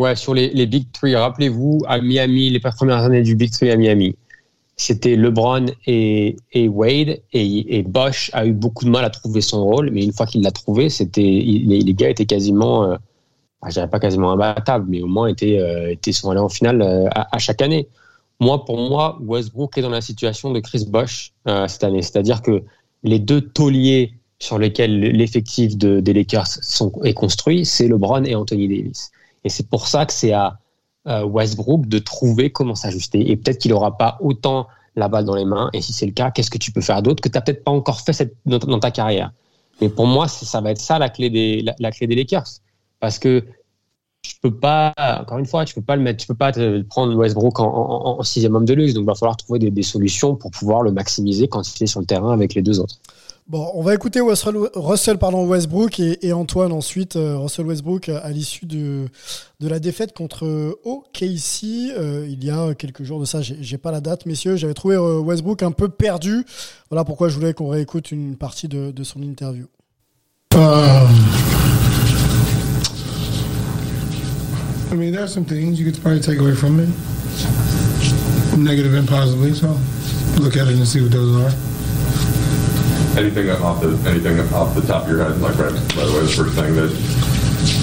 ouais 0.00 0.16
sur 0.16 0.34
les, 0.34 0.50
les 0.50 0.66
Big 0.66 0.90
Three. 0.92 1.14
Rappelez-vous 1.14 1.82
à 1.86 2.00
Miami, 2.00 2.50
les 2.50 2.60
premières 2.60 2.98
années 2.98 3.22
du 3.22 3.36
Big 3.36 3.50
Three 3.52 3.70
à 3.70 3.76
Miami, 3.76 4.16
c'était 4.76 5.16
LeBron 5.16 5.66
et, 5.86 6.36
et 6.52 6.68
Wade 6.68 7.20
et, 7.32 7.78
et, 7.78 7.82
Bosch 7.82 8.30
a 8.32 8.46
eu 8.46 8.52
beaucoup 8.52 8.84
de 8.84 8.90
mal 8.90 9.04
à 9.04 9.10
trouver 9.10 9.40
son 9.40 9.62
rôle, 9.64 9.90
mais 9.90 10.02
une 10.02 10.12
fois 10.12 10.26
qu'il 10.26 10.42
l'a 10.42 10.50
trouvé, 10.50 10.88
c'était 10.88 11.20
les, 11.20 11.80
les, 11.80 11.94
gars 11.94 12.08
étaient 12.08 12.26
quasiment 12.26 12.90
euh, 12.90 12.96
ah, 13.62 13.68
je 13.68 13.74
dirais 13.74 13.88
pas 13.88 14.00
quasiment 14.00 14.32
imbattable, 14.32 14.86
mais 14.88 15.02
au 15.02 15.06
moins 15.06 15.28
étaient, 15.28 15.58
euh, 15.58 15.94
sont 16.12 16.30
allés 16.30 16.40
en 16.40 16.48
finale 16.48 16.82
euh, 16.82 17.08
à, 17.14 17.38
chaque 17.38 17.62
année. 17.62 17.88
Moi, 18.40 18.64
pour 18.64 18.76
moi, 18.76 19.18
Westbrook 19.22 19.78
est 19.78 19.82
dans 19.82 19.88
la 19.88 20.00
situation 20.00 20.50
de 20.50 20.58
Chris 20.58 20.84
Bosh 20.88 21.32
euh, 21.46 21.68
cette 21.68 21.84
année, 21.84 22.02
c'est-à-dire 22.02 22.42
que 22.42 22.64
les 23.04 23.20
deux 23.20 23.40
tauliers 23.40 24.14
sur 24.40 24.58
lesquels 24.58 24.98
l'effectif 24.98 25.76
de, 25.76 26.00
des 26.00 26.12
Lakers 26.12 26.48
sont, 26.48 26.90
est 27.04 27.14
construit, 27.14 27.64
c'est 27.64 27.86
LeBron 27.86 28.24
et 28.24 28.34
Anthony 28.34 28.66
Davis. 28.66 29.12
Et 29.44 29.48
c'est 29.48 29.68
pour 29.68 29.86
ça 29.86 30.06
que 30.06 30.12
c'est 30.12 30.32
à 30.32 30.58
euh, 31.06 31.24
Westbrook 31.24 31.86
de 31.86 32.00
trouver 32.00 32.50
comment 32.50 32.74
s'ajuster. 32.74 33.30
Et 33.30 33.36
peut-être 33.36 33.58
qu'il 33.58 33.70
n'aura 33.70 33.96
pas 33.96 34.18
autant 34.20 34.66
la 34.96 35.06
balle 35.06 35.24
dans 35.24 35.36
les 35.36 35.44
mains. 35.44 35.70
Et 35.72 35.80
si 35.80 35.92
c'est 35.92 36.06
le 36.06 36.12
cas, 36.12 36.32
qu'est-ce 36.32 36.50
que 36.50 36.58
tu 36.58 36.72
peux 36.72 36.80
faire 36.80 37.00
d'autre 37.00 37.22
que 37.22 37.28
tu 37.28 37.38
n'as 37.38 37.42
peut-être 37.42 37.62
pas 37.62 37.70
encore 37.70 38.00
fait 38.00 38.12
cette, 38.12 38.34
dans, 38.44 38.58
ta 38.80 38.90
carrière? 38.90 39.30
Mais 39.80 39.88
pour 39.88 40.08
moi, 40.08 40.26
ça 40.26 40.60
va 40.60 40.72
être 40.72 40.80
ça 40.80 40.98
la 40.98 41.08
clé 41.08 41.30
des, 41.30 41.64
la 41.78 41.90
clé 41.92 42.08
des 42.08 42.16
Lakers 42.16 42.46
parce 43.02 43.18
que 43.18 43.42
je 44.24 44.34
peux 44.40 44.54
pas, 44.54 44.94
encore 45.20 45.38
une 45.38 45.46
fois, 45.46 45.64
tu 45.64 45.74
peux 45.74 45.82
pas 45.82 45.96
le 45.96 46.02
mettre, 46.02 46.20
tu 46.20 46.28
peux 46.28 46.36
pas 46.36 46.52
te 46.52 46.82
prendre 46.82 47.14
Westbrook 47.16 47.58
en, 47.58 47.64
en, 47.64 48.20
en, 48.20 48.22
sixième 48.22 48.54
homme 48.54 48.64
de 48.64 48.74
luxe. 48.74 48.94
Donc, 48.94 49.02
il 49.02 49.06
va 49.06 49.16
falloir 49.16 49.36
trouver 49.36 49.58
des, 49.58 49.72
des, 49.72 49.82
solutions 49.82 50.36
pour 50.36 50.52
pouvoir 50.52 50.82
le 50.82 50.92
maximiser 50.92 51.48
quand 51.48 51.62
il 51.76 51.82
est 51.82 51.88
sur 51.88 51.98
le 51.98 52.06
terrain 52.06 52.32
avec 52.32 52.54
les 52.54 52.62
deux 52.62 52.78
autres. 52.78 52.98
Bon, 53.48 53.72
on 53.74 53.82
va 53.82 53.92
écouter 53.92 54.20
Russell, 54.20 54.54
Russell 54.76 55.18
pardon, 55.18 55.44
Westbrook 55.48 55.98
et, 55.98 56.24
et, 56.24 56.32
Antoine 56.32 56.70
ensuite. 56.70 57.16
Euh, 57.16 57.36
Russell 57.38 57.66
Westbrook 57.66 58.08
à 58.08 58.30
l'issue 58.30 58.66
de, 58.66 59.08
de 59.58 59.68
la 59.68 59.80
défaite 59.80 60.16
contre 60.16 60.46
OKC 60.84 61.90
euh, 61.98 62.24
il 62.30 62.44
y 62.44 62.50
a 62.50 62.74
quelques 62.76 63.02
jours 63.02 63.18
de 63.18 63.24
ça. 63.24 63.40
J'ai 63.42 63.78
pas 63.78 63.90
la 63.90 64.00
date, 64.00 64.26
messieurs. 64.26 64.54
J'avais 64.54 64.74
trouvé 64.74 64.94
euh, 64.94 65.18
Westbrook 65.18 65.64
un 65.64 65.72
peu 65.72 65.88
perdu. 65.88 66.46
Voilà 66.88 67.04
pourquoi 67.04 67.28
je 67.28 67.34
voulais 67.34 67.52
qu'on 67.52 67.68
réécoute 67.68 68.12
une 68.12 68.36
partie 68.36 68.68
de, 68.68 68.92
de 68.92 69.02
son 69.02 69.20
interview. 69.20 69.66
Um. 70.54 71.41
I 74.92 74.94
mean, 74.94 75.10
there 75.10 75.24
are 75.24 75.28
some 75.28 75.46
things 75.46 75.80
you 75.80 75.90
could 75.90 76.02
probably 76.02 76.20
take 76.20 76.38
away 76.38 76.54
from 76.54 76.78
it, 76.78 76.88
negative 78.58 78.92
and 78.92 79.08
positively. 79.08 79.54
So 79.54 79.68
look 80.38 80.54
at 80.58 80.68
it 80.68 80.74
and 80.74 80.86
see 80.86 81.00
what 81.00 81.12
those 81.12 81.34
are. 81.40 81.50
Anything 83.18 83.48
off 83.48 83.80
the 83.80 83.88
anything 84.06 84.38
off 84.52 84.74
the 84.74 84.82
top 84.82 85.04
of 85.04 85.08
your 85.08 85.24
head, 85.24 85.40
like 85.40 85.56
right, 85.56 85.72
by 85.96 86.04
the 86.04 86.12
way, 86.12 86.20
the 86.20 86.28
first 86.28 86.54
thing 86.56 86.74
that 86.74 86.90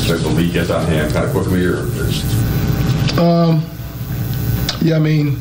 that 0.08 0.20
the 0.22 0.30
league 0.30 0.54
gets 0.54 0.70
on 0.70 0.86
hand 0.86 1.12
kind 1.12 1.26
of 1.26 1.32
quickly, 1.32 1.66
or, 1.66 1.78
or? 1.78 2.10
Um, 3.20 3.66
yeah, 4.82 4.98
I 4.98 5.00
mean, 5.00 5.40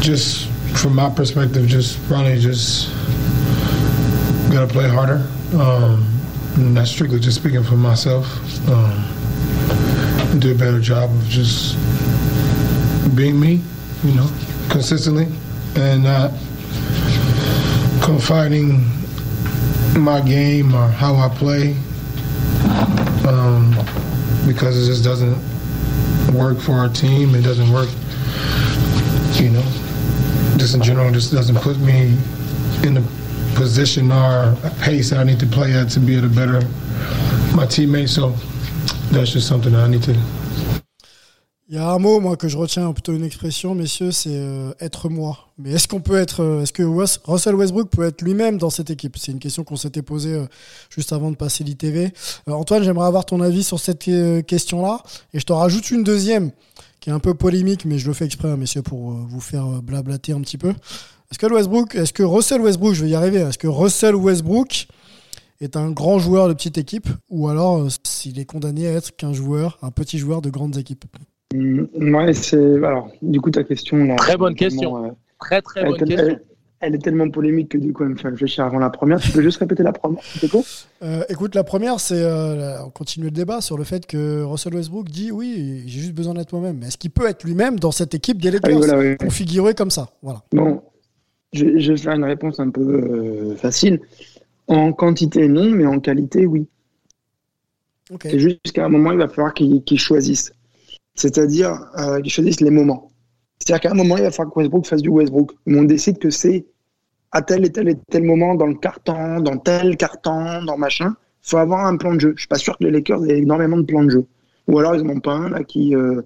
just 0.00 0.48
from 0.76 0.96
my 0.96 1.10
perspective, 1.10 1.68
just 1.68 2.04
probably 2.08 2.40
just 2.40 2.90
gotta 4.50 4.66
play 4.66 4.88
harder. 4.88 5.24
Um, 5.54 6.04
and 6.56 6.76
that's 6.76 6.90
strictly 6.90 7.20
just 7.20 7.36
speaking 7.36 7.62
for 7.62 7.76
myself. 7.76 8.26
Um, 8.68 9.06
do 10.38 10.52
a 10.52 10.54
better 10.54 10.80
job 10.80 11.10
of 11.10 11.24
just 11.28 11.74
being 13.16 13.38
me, 13.38 13.60
you 14.04 14.14
know, 14.14 14.30
consistently 14.70 15.26
and 15.76 16.04
not 16.04 16.30
confiding 18.02 18.84
my 19.98 20.20
game 20.20 20.74
or 20.74 20.88
how 20.88 21.14
I 21.16 21.28
play 21.28 21.76
um, 23.28 23.70
because 24.46 24.76
it 24.82 24.86
just 24.86 25.04
doesn't 25.04 25.36
work 26.32 26.58
for 26.58 26.72
our 26.72 26.88
team. 26.88 27.34
It 27.34 27.42
doesn't 27.42 27.70
work, 27.72 27.88
you 29.40 29.50
know, 29.50 29.62
just 30.56 30.74
in 30.74 30.82
general, 30.82 31.10
just 31.12 31.32
doesn't 31.32 31.56
put 31.56 31.78
me 31.78 32.16
in 32.84 32.94
the 32.94 33.06
position 33.54 34.10
or 34.12 34.56
pace 34.80 35.10
that 35.10 35.18
I 35.18 35.24
need 35.24 35.40
to 35.40 35.46
play 35.46 35.72
at 35.72 35.90
to 35.90 36.00
be 36.00 36.16
able 36.16 36.28
to 36.28 36.34
better 36.34 36.60
my 37.54 37.66
teammates. 37.66 38.12
So 38.12 38.34
that's 39.12 39.32
just 39.32 39.48
something 39.48 39.74
I 39.74 39.88
need 39.88 40.06
Il 41.68 41.76
y 41.76 41.78
a 41.78 41.88
un 41.88 41.98
mot, 41.98 42.18
moi, 42.18 42.36
que 42.36 42.48
je 42.48 42.56
retiens, 42.56 42.92
plutôt 42.92 43.12
une 43.12 43.24
expression, 43.24 43.76
messieurs, 43.76 44.10
c'est 44.10 44.30
euh, 44.32 44.72
être 44.80 45.08
moi. 45.08 45.52
Mais 45.56 45.70
est-ce 45.70 45.86
qu'on 45.86 46.00
peut 46.00 46.16
être, 46.16 46.42
euh, 46.42 46.62
est-ce 46.62 46.72
que 46.72 46.82
Russell 46.82 47.54
Westbrook 47.54 47.90
peut 47.90 48.04
être 48.04 48.22
lui-même 48.22 48.58
dans 48.58 48.70
cette 48.70 48.90
équipe? 48.90 49.16
C'est 49.16 49.30
une 49.30 49.38
question 49.38 49.62
qu'on 49.62 49.76
s'était 49.76 50.02
posée 50.02 50.34
euh, 50.34 50.46
juste 50.90 51.12
avant 51.12 51.30
de 51.30 51.36
passer 51.36 51.62
l'ITV. 51.62 52.12
Antoine, 52.48 52.82
j'aimerais 52.82 53.06
avoir 53.06 53.24
ton 53.24 53.40
avis 53.40 53.62
sur 53.62 53.78
cette 53.78 54.00
question-là. 54.46 55.02
Et 55.32 55.38
je 55.38 55.44
t'en 55.44 55.58
rajoute 55.58 55.90
une 55.92 56.02
deuxième, 56.02 56.50
qui 56.98 57.10
est 57.10 57.12
un 57.12 57.20
peu 57.20 57.34
polémique, 57.34 57.84
mais 57.84 57.98
je 57.98 58.08
le 58.08 58.14
fais 58.14 58.24
exprès, 58.24 58.48
hein, 58.48 58.56
messieurs, 58.56 58.82
pour 58.82 59.12
vous 59.12 59.40
faire 59.40 59.80
blablater 59.82 60.32
un 60.32 60.40
petit 60.40 60.58
peu. 60.58 60.70
Est-ce 60.70 61.38
que 61.38 61.46
Westbrook, 61.46 61.94
est-ce 61.94 62.12
que 62.12 62.24
Russell 62.24 62.60
Westbrook, 62.60 62.94
je 62.94 63.04
vais 63.04 63.10
y 63.10 63.14
arriver, 63.14 63.38
est-ce 63.38 63.58
que 63.58 63.68
Russell 63.68 64.16
Westbrook 64.16 64.88
est 65.60 65.76
un 65.76 65.90
grand 65.90 66.18
joueur 66.18 66.48
de 66.48 66.54
petite 66.54 66.78
équipe, 66.78 67.08
ou 67.28 67.48
alors 67.48 67.86
s'il 68.04 68.38
est 68.38 68.44
condamné 68.44 68.86
à 68.86 68.92
être 68.92 69.14
qu'un 69.14 69.32
joueur, 69.32 69.78
un 69.82 69.90
petit 69.90 70.18
joueur 70.18 70.42
de 70.42 70.50
grandes 70.50 70.76
équipes 70.76 71.04
Mmh, 71.54 72.14
ouais, 72.14 72.32
c'est. 72.32 72.76
Alors, 72.84 73.10
du 73.22 73.40
coup, 73.40 73.50
ta 73.50 73.64
question. 73.64 74.04
Là, 74.04 74.16
très 74.16 74.36
bonne 74.36 74.54
question. 74.54 75.04
Euh, 75.04 75.08
très, 75.40 75.60
très 75.60 75.84
bonne 75.84 75.96
question. 75.96 76.18
Elle, 76.18 76.42
elle, 76.80 76.94
est 76.94 76.98
tellement 76.98 77.28
polémique 77.28 77.70
que 77.70 77.78
du 77.78 77.92
coup, 77.92 78.04
elle 78.04 78.10
me 78.10 78.16
fait 78.16 78.28
réfléchir 78.28 78.64
avant 78.64 78.78
la 78.78 78.88
première. 78.88 79.18
Tu 79.20 79.32
peux 79.32 79.42
juste 79.42 79.58
répéter 79.58 79.82
la 79.82 79.92
première 79.92 80.22
euh, 81.02 81.24
Écoute, 81.28 81.56
la 81.56 81.64
première, 81.64 81.98
c'est. 81.98 82.22
Euh, 82.22 82.80
on 82.84 82.90
continue 82.90 83.26
le 83.26 83.30
débat 83.32 83.60
sur 83.60 83.76
le 83.76 83.82
fait 83.82 84.06
que 84.06 84.42
Russell 84.42 84.74
Westbrook 84.76 85.08
dit 85.08 85.32
oui, 85.32 85.82
j'ai 85.86 86.00
juste 86.00 86.14
besoin 86.14 86.34
d'être 86.34 86.52
moi-même. 86.52 86.84
Est-ce 86.84 86.98
qu'il 86.98 87.10
peut 87.10 87.26
être 87.26 87.42
lui-même 87.42 87.80
dans 87.80 87.92
cette 87.92 88.14
équipe 88.14 88.40
des 88.40 88.52
Lakers, 88.52 88.70
ah, 88.72 88.86
voilà, 88.86 88.98
oui. 88.98 89.16
configurée 89.16 89.74
comme 89.74 89.90
ça? 89.90 90.10
Voilà. 90.22 90.42
Bon, 90.52 90.80
je, 91.52 91.78
je, 91.78 91.92
vais 91.92 91.98
faire 91.98 92.14
une 92.14 92.24
réponse 92.24 92.60
un 92.60 92.70
peu 92.70 92.80
euh, 92.80 93.56
facile. 93.56 94.00
En 94.70 94.92
quantité, 94.92 95.48
non, 95.48 95.70
mais 95.70 95.86
en 95.86 96.00
qualité, 96.00 96.46
oui. 96.46 96.66
Okay. 98.10 98.30
C'est 98.30 98.38
juste 98.38 98.72
qu'à 98.72 98.86
un 98.86 98.88
moment, 98.88 99.12
il 99.12 99.18
va 99.18 99.28
falloir 99.28 99.54
qu'il 99.54 99.82
qu 99.84 99.96
choisisse 99.96 100.52
c'est-à-dire 101.20 101.78
euh, 101.98 102.20
qu'ils 102.20 102.32
choisissent 102.32 102.60
les 102.60 102.70
moments. 102.70 103.10
C'est-à-dire 103.58 103.80
qu'à 103.80 103.90
un 103.90 103.94
moment, 103.94 104.16
il 104.16 104.22
va 104.22 104.30
falloir 104.30 104.54
que 104.54 104.58
Westbrook 104.60 104.86
fasse 104.86 105.02
du 105.02 105.10
Westbrook. 105.10 105.52
Mais 105.66 105.78
on 105.78 105.84
décide 105.84 106.18
que 106.18 106.30
c'est 106.30 106.66
à 107.32 107.42
tel 107.42 107.64
et 107.64 107.70
tel 107.70 107.88
et 107.88 107.96
tel 108.10 108.24
moment, 108.24 108.54
dans 108.54 108.66
le 108.66 108.74
carton, 108.74 109.40
dans 109.40 109.58
tel 109.58 109.96
carton, 109.96 110.64
dans 110.64 110.78
machin. 110.78 111.14
Il 111.44 111.50
faut 111.50 111.58
avoir 111.58 111.86
un 111.86 111.96
plan 111.96 112.14
de 112.14 112.20
jeu. 112.20 112.32
Je 112.36 112.42
suis 112.42 112.48
pas 112.48 112.58
sûr 112.58 112.76
que 112.78 112.84
les 112.84 112.90
Lakers 112.90 113.24
aient 113.26 113.38
énormément 113.38 113.76
de 113.76 113.82
plans 113.82 114.04
de 114.04 114.10
jeu. 114.10 114.26
Ou 114.66 114.78
alors 114.78 114.94
ils 114.94 115.02
n'en 115.02 115.14
ont 115.14 115.20
pas 115.20 115.34
un 115.34 115.50
là, 115.50 115.64
qui 115.64 115.94
euh, 115.94 116.22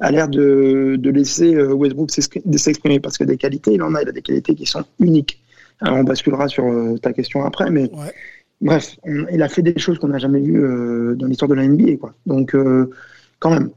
a 0.00 0.10
l'air 0.10 0.28
de, 0.28 0.96
de, 0.98 1.10
laisser 1.10 1.54
euh, 1.54 1.72
Westbrook 1.72 2.10
s'exprimer. 2.10 3.00
Parce 3.00 3.18
que 3.18 3.24
des 3.24 3.36
qualités, 3.36 3.74
il 3.74 3.82
en 3.82 3.94
a. 3.94 4.02
Il 4.02 4.08
a 4.08 4.12
des 4.12 4.22
qualités 4.22 4.54
qui 4.54 4.66
sont 4.66 4.84
uniques. 5.00 5.42
Alors 5.80 5.98
on 5.98 6.04
basculera 6.04 6.48
sur 6.48 6.64
euh, 6.64 6.96
ta 6.98 7.12
question 7.12 7.44
après. 7.44 7.70
Mais 7.70 7.90
ouais. 7.92 8.12
bref, 8.60 8.96
on, 9.04 9.26
il 9.30 9.42
a 9.42 9.48
fait 9.48 9.62
des 9.62 9.78
choses 9.78 9.98
qu'on 9.98 10.08
n'a 10.08 10.18
jamais 10.18 10.40
vues 10.40 10.64
euh, 10.64 11.14
dans 11.14 11.26
l'histoire 11.26 11.48
de 11.48 11.54
la 11.54 11.66
NBA. 11.66 11.96
Quoi. 11.96 12.14
Donc 12.26 12.54
euh, 12.54 12.90
quand 13.38 13.50
même. 13.50 13.70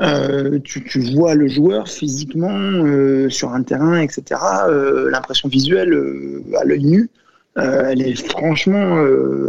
Euh, 0.00 0.60
tu, 0.60 0.82
tu, 0.84 1.00
vois 1.14 1.34
le 1.34 1.48
joueur 1.48 1.88
physiquement 1.88 2.48
euh, 2.48 3.28
sur 3.28 3.52
un 3.52 3.62
terrain, 3.62 4.00
etc. 4.00 4.40
Euh, 4.68 5.10
L'impression 5.10 5.48
visuelle 5.48 5.92
à 6.58 6.64
l'œil 6.64 6.84
nu, 6.84 7.10
elle 7.56 8.00
est 8.00 8.14
franchement 8.14 8.96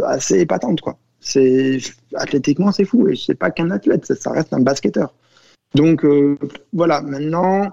assez 0.04 0.40
épatante. 0.40 0.80
Quoi. 0.80 0.98
C'est 1.20 1.78
athlétiquement 2.14 2.72
c'est 2.72 2.84
fou 2.84 3.08
et 3.08 3.16
c'est 3.16 3.36
pas 3.36 3.50
qu'un 3.50 3.70
athlète, 3.70 4.04
ça, 4.04 4.14
ça, 4.16 4.32
reste 4.32 4.52
un 4.52 4.60
basketteur. 4.60 5.14
Donc 5.74 6.04
voilà, 6.72 7.00
maintenant 7.00 7.70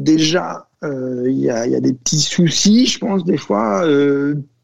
déjà 0.00 0.68
il 0.82 1.38
y, 1.38 1.44
y, 1.44 1.50
a 1.50 1.80
des 1.80 1.92
petits 1.92 2.20
soucis, 2.20 2.86
je 2.86 2.98
pense 2.98 3.24
des 3.24 3.36
fois, 3.36 3.86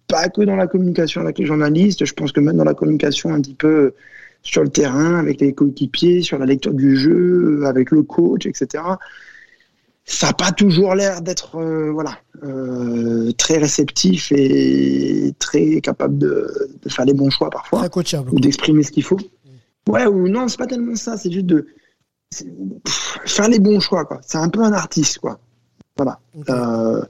pas 0.08 0.28
que 0.28 0.42
dans 0.42 0.56
la 0.56 0.66
communication 0.66 1.20
avec 1.20 1.38
les 1.38 1.46
journalistes, 1.46 2.04
je 2.04 2.14
pense 2.14 2.32
que 2.32 2.40
même 2.40 2.56
dans 2.56 2.64
la 2.64 2.74
communication 2.74 3.32
un 3.32 3.40
petit 3.40 3.54
peu 3.54 3.92
sur 4.42 4.62
le 4.62 4.68
terrain, 4.68 5.16
avec 5.16 5.40
les 5.40 5.52
coéquipiers, 5.52 6.22
sur 6.22 6.38
la 6.38 6.46
lecture 6.46 6.72
du 6.72 6.96
jeu, 6.96 7.62
avec 7.66 7.90
le 7.90 8.02
coach, 8.02 8.46
etc. 8.46 8.82
ça 10.04 10.28
n'a 10.28 10.32
pas 10.32 10.52
toujours 10.52 10.94
l'air 10.94 11.20
d'être 11.20 11.56
euh, 11.56 11.90
voilà 11.92 12.18
euh, 12.42 13.30
très 13.32 13.58
réceptif 13.58 14.32
et 14.32 15.34
très 15.38 15.80
capable 15.80 16.18
de, 16.18 16.70
de, 16.82 16.88
faire 16.88 17.04
les 17.04 17.14
bons 17.14 17.30
choix 17.30 17.50
parfois 17.50 17.82
ou 18.32 18.40
d'exprimer 18.40 18.82
ce 18.82 18.92
qu'il 18.92 19.04
faut. 19.04 19.18
Ouais 19.86 20.06
ou 20.06 20.28
non, 20.28 20.48
c'est 20.48 20.58
pas 20.58 20.66
tellement 20.66 20.96
ça, 20.96 21.16
c'est 21.16 21.30
juste 21.30 21.46
de 21.46 21.66
pff, 22.84 23.18
faire 23.26 23.48
les 23.48 23.58
bons 23.58 23.80
choix 23.80 24.04
quoi. 24.04 24.20
C'est 24.22 24.38
un 24.38 24.48
peu 24.48 24.62
un 24.62 24.72
artiste 24.72 25.18
quoi. 25.18 25.40
Voilà. 25.98 26.20
Euh, 26.48 27.02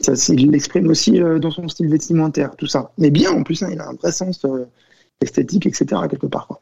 ça, 0.00 0.12
il 0.32 0.50
l'exprime 0.50 0.88
aussi 0.88 1.20
euh, 1.20 1.38
dans 1.38 1.50
son 1.50 1.68
style 1.68 1.88
vestimentaire, 1.88 2.56
tout 2.56 2.66
ça. 2.66 2.90
Mais 2.98 3.10
bien 3.10 3.30
en 3.30 3.42
plus, 3.42 3.62
hein, 3.62 3.68
il 3.70 3.78
a 3.80 3.88
un 3.88 3.94
vrai 3.94 4.10
sens 4.10 4.44
euh, 4.46 4.64
esthétique, 5.20 5.66
etc. 5.66 5.86
quelque 6.10 6.26
part. 6.26 6.48
Quoi. 6.48 6.60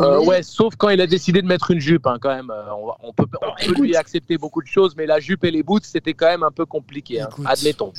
Euh, 0.00 0.22
ouais, 0.24 0.42
sauf 0.42 0.76
quand 0.76 0.90
il 0.90 1.00
a 1.00 1.06
décidé 1.06 1.40
de 1.40 1.46
mettre 1.46 1.70
une 1.70 1.80
jupe, 1.80 2.06
hein, 2.06 2.18
quand 2.20 2.34
même. 2.34 2.50
Euh, 2.50 2.72
on, 2.76 3.08
on 3.08 3.12
peut, 3.12 3.26
on 3.42 3.72
peut 3.72 3.80
lui 3.80 3.96
accepter 3.96 4.36
beaucoup 4.36 4.60
de 4.60 4.66
choses, 4.66 4.94
mais 4.96 5.06
la 5.06 5.18
jupe 5.18 5.44
et 5.44 5.50
les 5.50 5.62
boots, 5.62 5.84
c'était 5.84 6.12
quand 6.12 6.26
même 6.26 6.42
un 6.42 6.50
peu 6.50 6.66
compliqué, 6.66 7.20
hein, 7.20 7.28
admettons. 7.46 7.92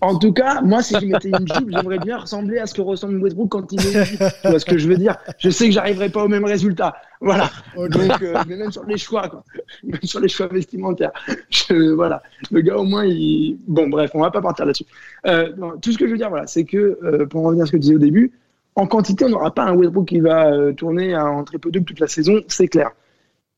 En 0.00 0.18
tout 0.18 0.32
cas, 0.32 0.60
moi, 0.60 0.82
si 0.82 0.94
je 1.00 1.06
mettais 1.06 1.30
une 1.30 1.46
jupe, 1.46 1.70
j'aimerais 1.70 1.98
bien 1.98 2.18
ressembler 2.18 2.58
à 2.58 2.66
ce 2.66 2.74
que 2.74 2.82
ressemble 2.82 3.22
Westbrook 3.22 3.48
quand 3.48 3.72
il 3.72 3.80
est 3.80 4.04
jupe. 4.04 4.22
Tu 4.42 4.48
vois 4.48 4.58
ce 4.58 4.64
que 4.64 4.76
je 4.76 4.88
veux 4.88 4.96
dire? 4.96 5.16
Je 5.38 5.50
sais 5.50 5.66
que 5.66 5.72
j'arriverai 5.72 6.08
pas 6.08 6.24
au 6.24 6.28
même 6.28 6.44
résultat. 6.44 6.96
Voilà. 7.20 7.50
Donc, 7.76 8.22
euh, 8.22 8.34
mais 8.46 8.56
même 8.56 8.72
sur 8.72 8.84
les 8.84 8.98
choix, 8.98 9.28
quoi. 9.28 9.42
Même 9.84 10.02
sur 10.02 10.20
les 10.20 10.28
choix 10.28 10.48
vestimentaires. 10.48 11.12
Je, 11.48 11.92
voilà. 11.92 12.22
Le 12.50 12.60
gars, 12.60 12.76
au 12.76 12.84
moins, 12.84 13.06
il. 13.06 13.58
Bon, 13.66 13.88
bref, 13.88 14.10
on 14.14 14.20
va 14.20 14.30
pas 14.30 14.42
partir 14.42 14.66
là-dessus. 14.66 14.84
Euh, 15.26 15.52
tout 15.80 15.92
ce 15.92 15.98
que 15.98 16.06
je 16.06 16.12
veux 16.12 16.18
dire, 16.18 16.28
voilà, 16.28 16.46
c'est 16.46 16.64
que, 16.64 16.98
euh, 17.02 17.26
pour 17.26 17.44
revenir 17.44 17.62
à 17.62 17.66
ce 17.66 17.72
que 17.72 17.76
tu 17.76 17.82
disais 17.82 17.94
au 17.94 17.98
début, 17.98 18.32
en 18.76 18.86
quantité, 18.86 19.24
on 19.24 19.30
n'aura 19.30 19.52
pas 19.52 19.64
un 19.64 19.74
Westbrook 19.74 20.06
qui 20.06 20.20
va 20.20 20.52
euh, 20.52 20.72
tourner 20.72 21.16
en 21.16 21.42
triple 21.44 21.70
double 21.70 21.86
toute 21.86 22.00
la 22.00 22.06
saison, 22.06 22.42
c'est 22.46 22.68
clair. 22.68 22.90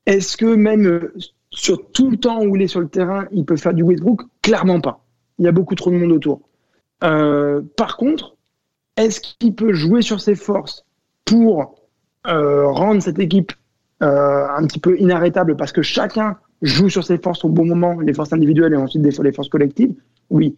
Est-ce 0.06 0.36
que 0.36 0.46
même 0.46 0.86
euh, 0.86 1.12
sur 1.50 1.90
tout 1.90 2.10
le 2.10 2.16
temps 2.16 2.44
où 2.44 2.54
il 2.54 2.62
est 2.62 2.68
sur 2.68 2.80
le 2.80 2.88
terrain, 2.88 3.26
il 3.32 3.44
peut 3.44 3.56
faire 3.56 3.74
du 3.74 3.82
Westbrook? 3.82 4.22
Clairement 4.42 4.80
pas. 4.80 5.04
Il 5.38 5.44
y 5.44 5.48
a 5.48 5.52
beaucoup 5.52 5.74
trop 5.74 5.90
de 5.90 5.96
monde 5.96 6.12
autour. 6.12 6.40
Euh, 7.02 7.62
par 7.76 7.96
contre, 7.96 8.36
est-ce 8.96 9.20
qu'il 9.20 9.54
peut 9.54 9.72
jouer 9.72 10.02
sur 10.02 10.20
ses 10.20 10.34
forces 10.36 10.84
pour 11.24 11.74
rendre 12.24 13.00
cette 13.00 13.18
équipe 13.18 13.52
un 14.00 14.66
petit 14.66 14.80
peu 14.80 14.98
inarrêtable 14.98 15.56
parce 15.56 15.72
que 15.72 15.80
chacun 15.80 16.36
joue 16.60 16.90
sur 16.90 17.02
ses 17.02 17.16
forces 17.16 17.42
au 17.44 17.48
bon 17.48 17.64
moment, 17.64 18.00
les 18.00 18.12
forces 18.12 18.34
individuelles 18.34 18.74
et 18.74 18.76
ensuite 18.76 19.00
des, 19.00 19.12
les 19.22 19.32
forces 19.32 19.48
collectives? 19.48 19.94
Oui. 20.28 20.56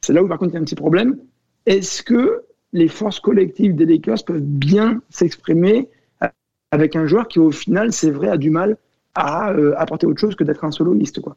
C'est 0.00 0.12
là 0.12 0.24
où 0.24 0.28
par 0.28 0.38
contre 0.38 0.52
il 0.52 0.54
y 0.54 0.56
a 0.56 0.60
un 0.60 0.64
petit 0.64 0.74
problème. 0.74 1.18
Est-ce 1.66 2.02
que 2.02 2.42
les 2.74 2.88
forces 2.88 3.20
collectives 3.20 3.74
des 3.74 3.86
Lakers 3.86 4.24
peuvent 4.26 4.42
bien 4.42 5.00
s'exprimer 5.08 5.88
avec 6.72 6.96
un 6.96 7.06
joueur 7.06 7.28
qui, 7.28 7.38
au 7.38 7.52
final, 7.52 7.92
c'est 7.92 8.10
vrai, 8.10 8.28
a 8.28 8.36
du 8.36 8.50
mal 8.50 8.76
à 9.14 9.52
euh, 9.52 9.74
apporter 9.78 10.06
autre 10.06 10.20
chose 10.20 10.34
que 10.34 10.42
d'être 10.42 10.64
un 10.64 10.72
soloiste. 10.72 11.20
Quoi. 11.20 11.36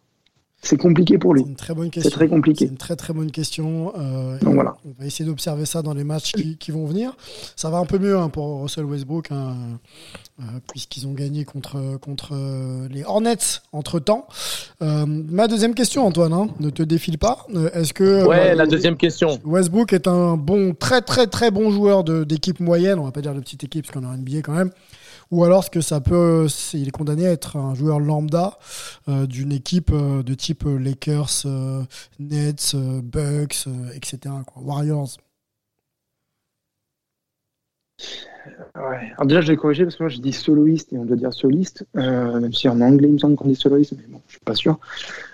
C'est 0.61 0.77
compliqué 0.77 1.17
pour 1.17 1.33
lui. 1.33 1.43
C'est 1.43 1.49
une 1.49 1.55
très 1.55 1.73
bonne 1.75 1.89
question. 1.89 2.09
C'est 2.09 2.15
très 2.15 2.27
compliqué. 2.27 2.65
C'est 2.65 2.71
une 2.71 2.77
très 2.77 2.95
très 2.95 3.13
bonne 3.13 3.31
question. 3.31 3.93
Euh, 3.97 4.39
Donc 4.39 4.55
voilà. 4.55 4.75
On 4.85 4.93
va 4.99 5.05
essayer 5.05 5.23
d'observer 5.23 5.65
ça 5.65 5.81
dans 5.81 5.93
les 5.93 6.03
matchs 6.03 6.31
qui, 6.31 6.57
qui, 6.57 6.71
vont 6.71 6.85
venir. 6.85 7.15
Ça 7.55 7.69
va 7.69 7.77
un 7.77 7.85
peu 7.85 7.99
mieux 7.99 8.17
hein, 8.17 8.29
pour 8.29 8.63
Russell 8.63 8.85
Westbrook, 8.85 9.31
hein, 9.31 9.55
euh, 10.39 10.43
puisqu'ils 10.71 11.07
ont 11.07 11.13
gagné 11.13 11.45
contre, 11.45 11.97
contre 12.01 12.31
euh, 12.33 12.87
les 12.89 13.03
Hornets 13.03 13.61
entre 13.71 13.99
temps. 13.99 14.27
Euh, 14.81 15.05
ma 15.05 15.47
deuxième 15.47 15.75
question, 15.75 16.05
Antoine, 16.05 16.33
hein, 16.33 16.47
ne 16.59 16.69
te 16.71 16.83
défile 16.83 17.19
pas. 17.19 17.45
Est-ce 17.73 17.93
que 17.93 18.25
ouais, 18.25 18.55
la 18.55 18.65
deuxième 18.65 18.97
question. 18.97 19.39
Westbrook 19.45 19.93
est 19.93 20.07
un 20.07 20.37
bon, 20.37 20.73
très 20.73 21.01
très 21.01 21.27
très 21.27 21.51
bon 21.51 21.69
joueur 21.69 22.03
d'équipe 22.03 22.59
moyenne. 22.59 22.99
On 22.99 23.03
va 23.03 23.11
pas 23.11 23.21
dire 23.21 23.35
de 23.35 23.39
petite 23.39 23.63
équipe, 23.63 23.85
parce 23.85 23.97
qu'on 23.97 24.09
a 24.09 24.11
un 24.11 24.17
NBA 24.17 24.41
quand 24.41 24.53
même 24.53 24.71
ou 25.31 25.43
alors 25.43 25.63
est-ce 25.63 25.69
que 25.69 25.81
ça 25.81 26.01
peut, 26.01 26.47
il 26.73 26.87
est 26.87 26.91
condamné 26.91 27.27
à 27.27 27.31
être 27.31 27.57
un 27.57 27.75
joueur 27.75 27.99
lambda 27.99 28.57
euh, 29.07 29.25
d'une 29.25 29.51
équipe 29.51 29.91
euh, 29.91 30.23
de 30.23 30.33
type 30.33 30.63
Lakers, 30.65 31.43
euh, 31.45 31.83
Nets, 32.19 32.75
Bucks, 32.75 33.67
etc. 33.93 34.35
Warriors. 34.55 35.17
Ouais. 38.75 39.11
Alors 39.13 39.25
déjà, 39.25 39.41
je 39.41 39.47
vais 39.47 39.57
corriger 39.57 39.83
parce 39.83 39.95
que 39.95 40.03
moi, 40.03 40.09
je 40.09 40.19
dis 40.19 40.33
soloiste 40.33 40.93
et 40.93 40.97
on 40.97 41.05
doit 41.05 41.15
dire 41.15 41.33
soliste, 41.33 41.85
euh, 41.95 42.39
même 42.39 42.53
si 42.53 42.69
en 42.69 42.79
anglais, 42.81 43.07
il 43.07 43.13
me 43.13 43.17
semble 43.17 43.35
qu'on 43.35 43.47
dit 43.47 43.55
soloiste, 43.55 43.93
mais 43.97 44.03
bon, 44.07 44.21
je 44.27 44.33
suis 44.33 44.41
pas 44.41 44.53
sûr. 44.53 44.79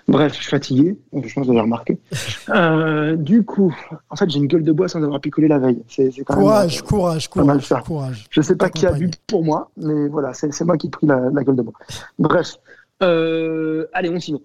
Bref, 0.08 0.32
je 0.32 0.40
suis 0.40 0.50
fatigué, 0.50 0.96
je 1.12 1.20
pense 1.20 1.32
que 1.32 1.40
vous 1.40 1.50
avez 1.50 1.60
remarqué. 1.60 1.98
Euh, 2.50 3.16
du 3.16 3.42
coup, 3.42 3.74
en 4.10 4.16
fait, 4.16 4.28
j'ai 4.28 4.38
une 4.38 4.46
gueule 4.46 4.64
de 4.64 4.72
bois 4.72 4.86
sans 4.86 5.02
avoir 5.02 5.20
picolé 5.20 5.48
la 5.48 5.58
veille. 5.58 5.82
C'est, 5.88 6.10
quand 6.24 6.34
courage, 6.34 6.76
même, 6.76 6.88
courage, 6.88 7.28
courage, 7.28 7.68
courage. 7.84 8.26
Je 8.30 8.42
sais 8.42 8.54
pas 8.54 8.68
qui 8.68 8.86
a 8.86 8.92
bu 8.92 9.10
pour 9.26 9.42
moi, 9.42 9.70
mais 9.76 10.08
voilà, 10.08 10.34
c'est, 10.34 10.60
moi 10.62 10.76
qui 10.76 10.88
ai 10.88 10.90
pris 10.90 11.06
la, 11.06 11.30
la, 11.30 11.42
gueule 11.42 11.56
de 11.56 11.62
bois. 11.62 11.72
Bref, 12.18 12.56
euh, 13.02 13.86
allez, 13.94 14.10
on 14.10 14.20
s'y 14.20 14.34
met. 14.34 14.40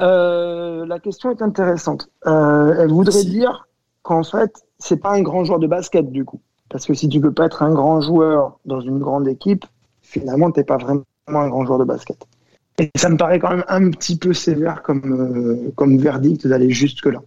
La 0.00 0.98
question 1.02 1.30
est 1.32 1.42
intéressante. 1.42 2.08
Elle 2.24 2.88
voudrait 2.88 3.24
dire 3.24 3.66
qu'en 4.02 4.22
fait, 4.22 4.52
c'est 4.78 4.98
pas 4.98 5.10
un 5.10 5.22
grand 5.22 5.44
joueur 5.44 5.58
de 5.58 5.66
basket, 5.66 6.10
du 6.12 6.24
coup. 6.24 6.40
Parce 6.74 6.86
que 6.86 6.94
si 6.94 7.08
tu 7.08 7.20
peux 7.20 7.30
pas 7.30 7.46
être 7.46 7.62
un 7.62 7.72
grand 7.72 8.00
joueur 8.00 8.58
dans 8.64 8.80
une 8.80 8.98
grande 8.98 9.28
équipe, 9.28 9.64
finalement, 10.02 10.50
tu 10.50 10.58
n'es 10.58 10.64
pas 10.64 10.76
vraiment 10.76 11.04
un 11.28 11.48
grand 11.48 11.64
joueur 11.64 11.78
de 11.78 11.84
basket. 11.84 12.16
Et 12.80 12.90
ça 12.96 13.08
me 13.10 13.16
paraît 13.16 13.38
quand 13.38 13.50
même 13.50 13.62
un 13.68 13.90
petit 13.90 14.16
peu 14.16 14.34
sévère 14.34 14.82
comme, 14.82 15.04
euh, 15.04 15.70
comme 15.76 15.98
verdict 15.98 16.48
d'aller 16.48 16.70
jusque-là. 16.70 17.22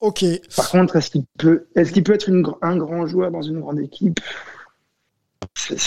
Ok. 0.00 0.24
Par 0.56 0.70
contre, 0.70 0.96
est-ce 0.96 1.10
qu'il 1.10 1.24
peut, 1.36 1.66
est 1.76 1.92
qu'il 1.92 2.02
peut 2.02 2.14
être 2.14 2.30
une, 2.30 2.50
un 2.62 2.78
grand 2.78 3.06
joueur 3.06 3.30
dans 3.30 3.42
une 3.42 3.60
grande 3.60 3.78
équipe? 3.78 4.20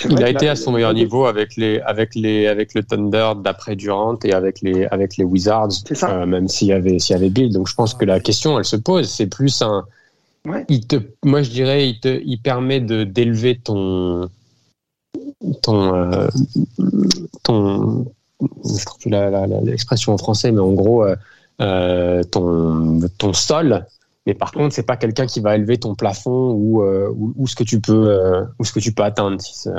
Il 0.07 0.23
a 0.23 0.29
été 0.29 0.47
à 0.47 0.55
son 0.55 0.71
meilleur 0.71 0.93
niveau 0.93 1.25
avec, 1.25 1.55
les, 1.55 1.79
avec, 1.79 2.13
les, 2.13 2.45
avec 2.45 2.75
le 2.75 2.83
Thunder 2.83 3.31
d'après 3.43 3.75
Durant 3.75 4.19
et 4.23 4.31
avec 4.31 4.61
les, 4.61 4.85
avec 4.85 5.17
les 5.17 5.23
Wizards, 5.23 5.71
euh, 6.03 6.27
même 6.27 6.47
s'il 6.47 6.67
y, 6.67 6.71
avait, 6.71 6.99
s'il 6.99 7.15
y 7.15 7.17
avait 7.17 7.31
Bill. 7.31 7.51
Donc 7.51 7.67
je 7.67 7.73
pense 7.73 7.95
que 7.95 8.05
la 8.05 8.19
question, 8.19 8.59
elle 8.59 8.65
se 8.65 8.75
pose. 8.75 9.09
C'est 9.09 9.25
plus 9.25 9.63
un 9.63 9.87
Ouais. 10.47 10.65
Il 10.69 10.87
te, 10.87 10.95
moi, 11.23 11.43
je 11.43 11.51
dirais, 11.51 11.87
il, 11.87 11.99
te, 11.99 12.21
il 12.25 12.39
permet 12.39 12.79
de 12.79 13.03
d'élever 13.03 13.57
ton 13.57 14.29
ton 15.61 15.93
euh, 15.93 16.27
ton 17.43 18.05
je 18.39 18.85
trouve 18.85 19.11
l'expression 19.63 20.13
en 20.13 20.17
français, 20.17 20.51
mais 20.51 20.61
en 20.61 20.73
gros 20.73 21.05
euh, 21.61 22.23
ton 22.23 22.99
ton 23.17 23.33
sol. 23.33 23.85
Mais 24.25 24.33
par 24.33 24.51
contre, 24.51 24.73
c'est 24.73 24.85
pas 24.85 24.97
quelqu'un 24.97 25.25
qui 25.25 25.39
va 25.41 25.55
élever 25.55 25.77
ton 25.77 25.95
plafond 25.95 26.51
ou 26.51 26.81
euh, 26.81 27.09
ou, 27.15 27.33
ou, 27.37 27.47
ce 27.47 27.55
que 27.55 27.63
tu 27.63 27.79
peux 27.79 28.45
ou 28.57 28.65
ce 28.65 28.71
que 28.71 28.79
tu 28.79 28.93
peux 28.93 29.03
atteindre. 29.03 29.39
Si, 29.41 29.69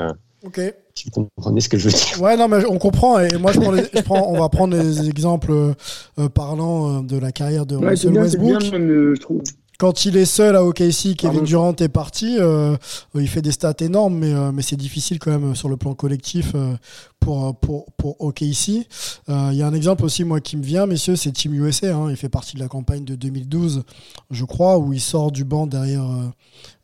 ok. 0.45 0.61
si 0.95 1.09
vous 1.13 1.27
comprenez 1.35 1.59
ce 1.59 1.67
que 1.67 1.77
je 1.77 1.89
veux 1.89 1.93
dire. 1.93 2.21
Ouais, 2.21 2.37
non, 2.37 2.47
mais 2.47 2.65
on 2.65 2.77
comprend. 2.77 3.19
Et 3.19 3.37
moi, 3.37 3.51
je 3.51 3.59
prends, 3.59 3.71
les, 3.71 3.83
je 3.83 4.01
prends 4.01 4.29
on 4.29 4.39
va 4.39 4.47
prendre 4.47 4.77
des 4.77 5.09
exemples 5.09 5.51
euh, 5.51 6.29
parlant 6.29 7.01
de 7.01 7.17
la 7.17 7.33
carrière 7.33 7.65
de 7.65 7.75
ouais, 7.75 7.89
Russell 7.89 8.11
bien, 8.11 8.21
Westbrook. 8.21 8.59
Bien, 8.59 8.69
je 8.69 9.19
trouve 9.19 9.41
quand 9.79 10.05
il 10.05 10.17
est 10.17 10.25
seul 10.25 10.55
à 10.55 10.63
OKC, 10.63 11.15
Kevin 11.17 11.43
Durant 11.43 11.75
est 11.75 11.89
parti, 11.89 12.37
euh, 12.39 12.75
il 13.15 13.27
fait 13.27 13.41
des 13.41 13.51
stats 13.51 13.73
énormes, 13.79 14.17
mais, 14.17 14.33
euh, 14.33 14.51
mais 14.51 14.61
c'est 14.61 14.75
difficile 14.75 15.19
quand 15.19 15.31
même 15.31 15.55
sur 15.55 15.69
le 15.69 15.77
plan 15.77 15.95
collectif 15.95 16.51
euh, 16.55 16.75
pour, 17.19 17.57
pour, 17.59 17.91
pour 17.93 18.21
OKC. 18.21 18.87
Il 19.27 19.53
y 19.53 19.61
a 19.61 19.67
un 19.67 19.73
exemple 19.73 20.05
aussi, 20.05 20.23
moi, 20.23 20.41
qui 20.41 20.57
me 20.57 20.63
vient, 20.63 20.85
messieurs, 20.85 21.15
c'est 21.15 21.31
Team 21.31 21.53
USA. 21.53 21.95
Hein, 21.95 22.09
il 22.09 22.17
fait 22.17 22.29
partie 22.29 22.55
de 22.55 22.59
la 22.59 22.67
campagne 22.67 23.03
de 23.03 23.15
2012, 23.15 23.83
je 24.31 24.45
crois, 24.45 24.77
où 24.77 24.93
il 24.93 25.01
sort 25.01 25.31
du 25.31 25.43
banc 25.43 25.67
derrière, 25.67 26.05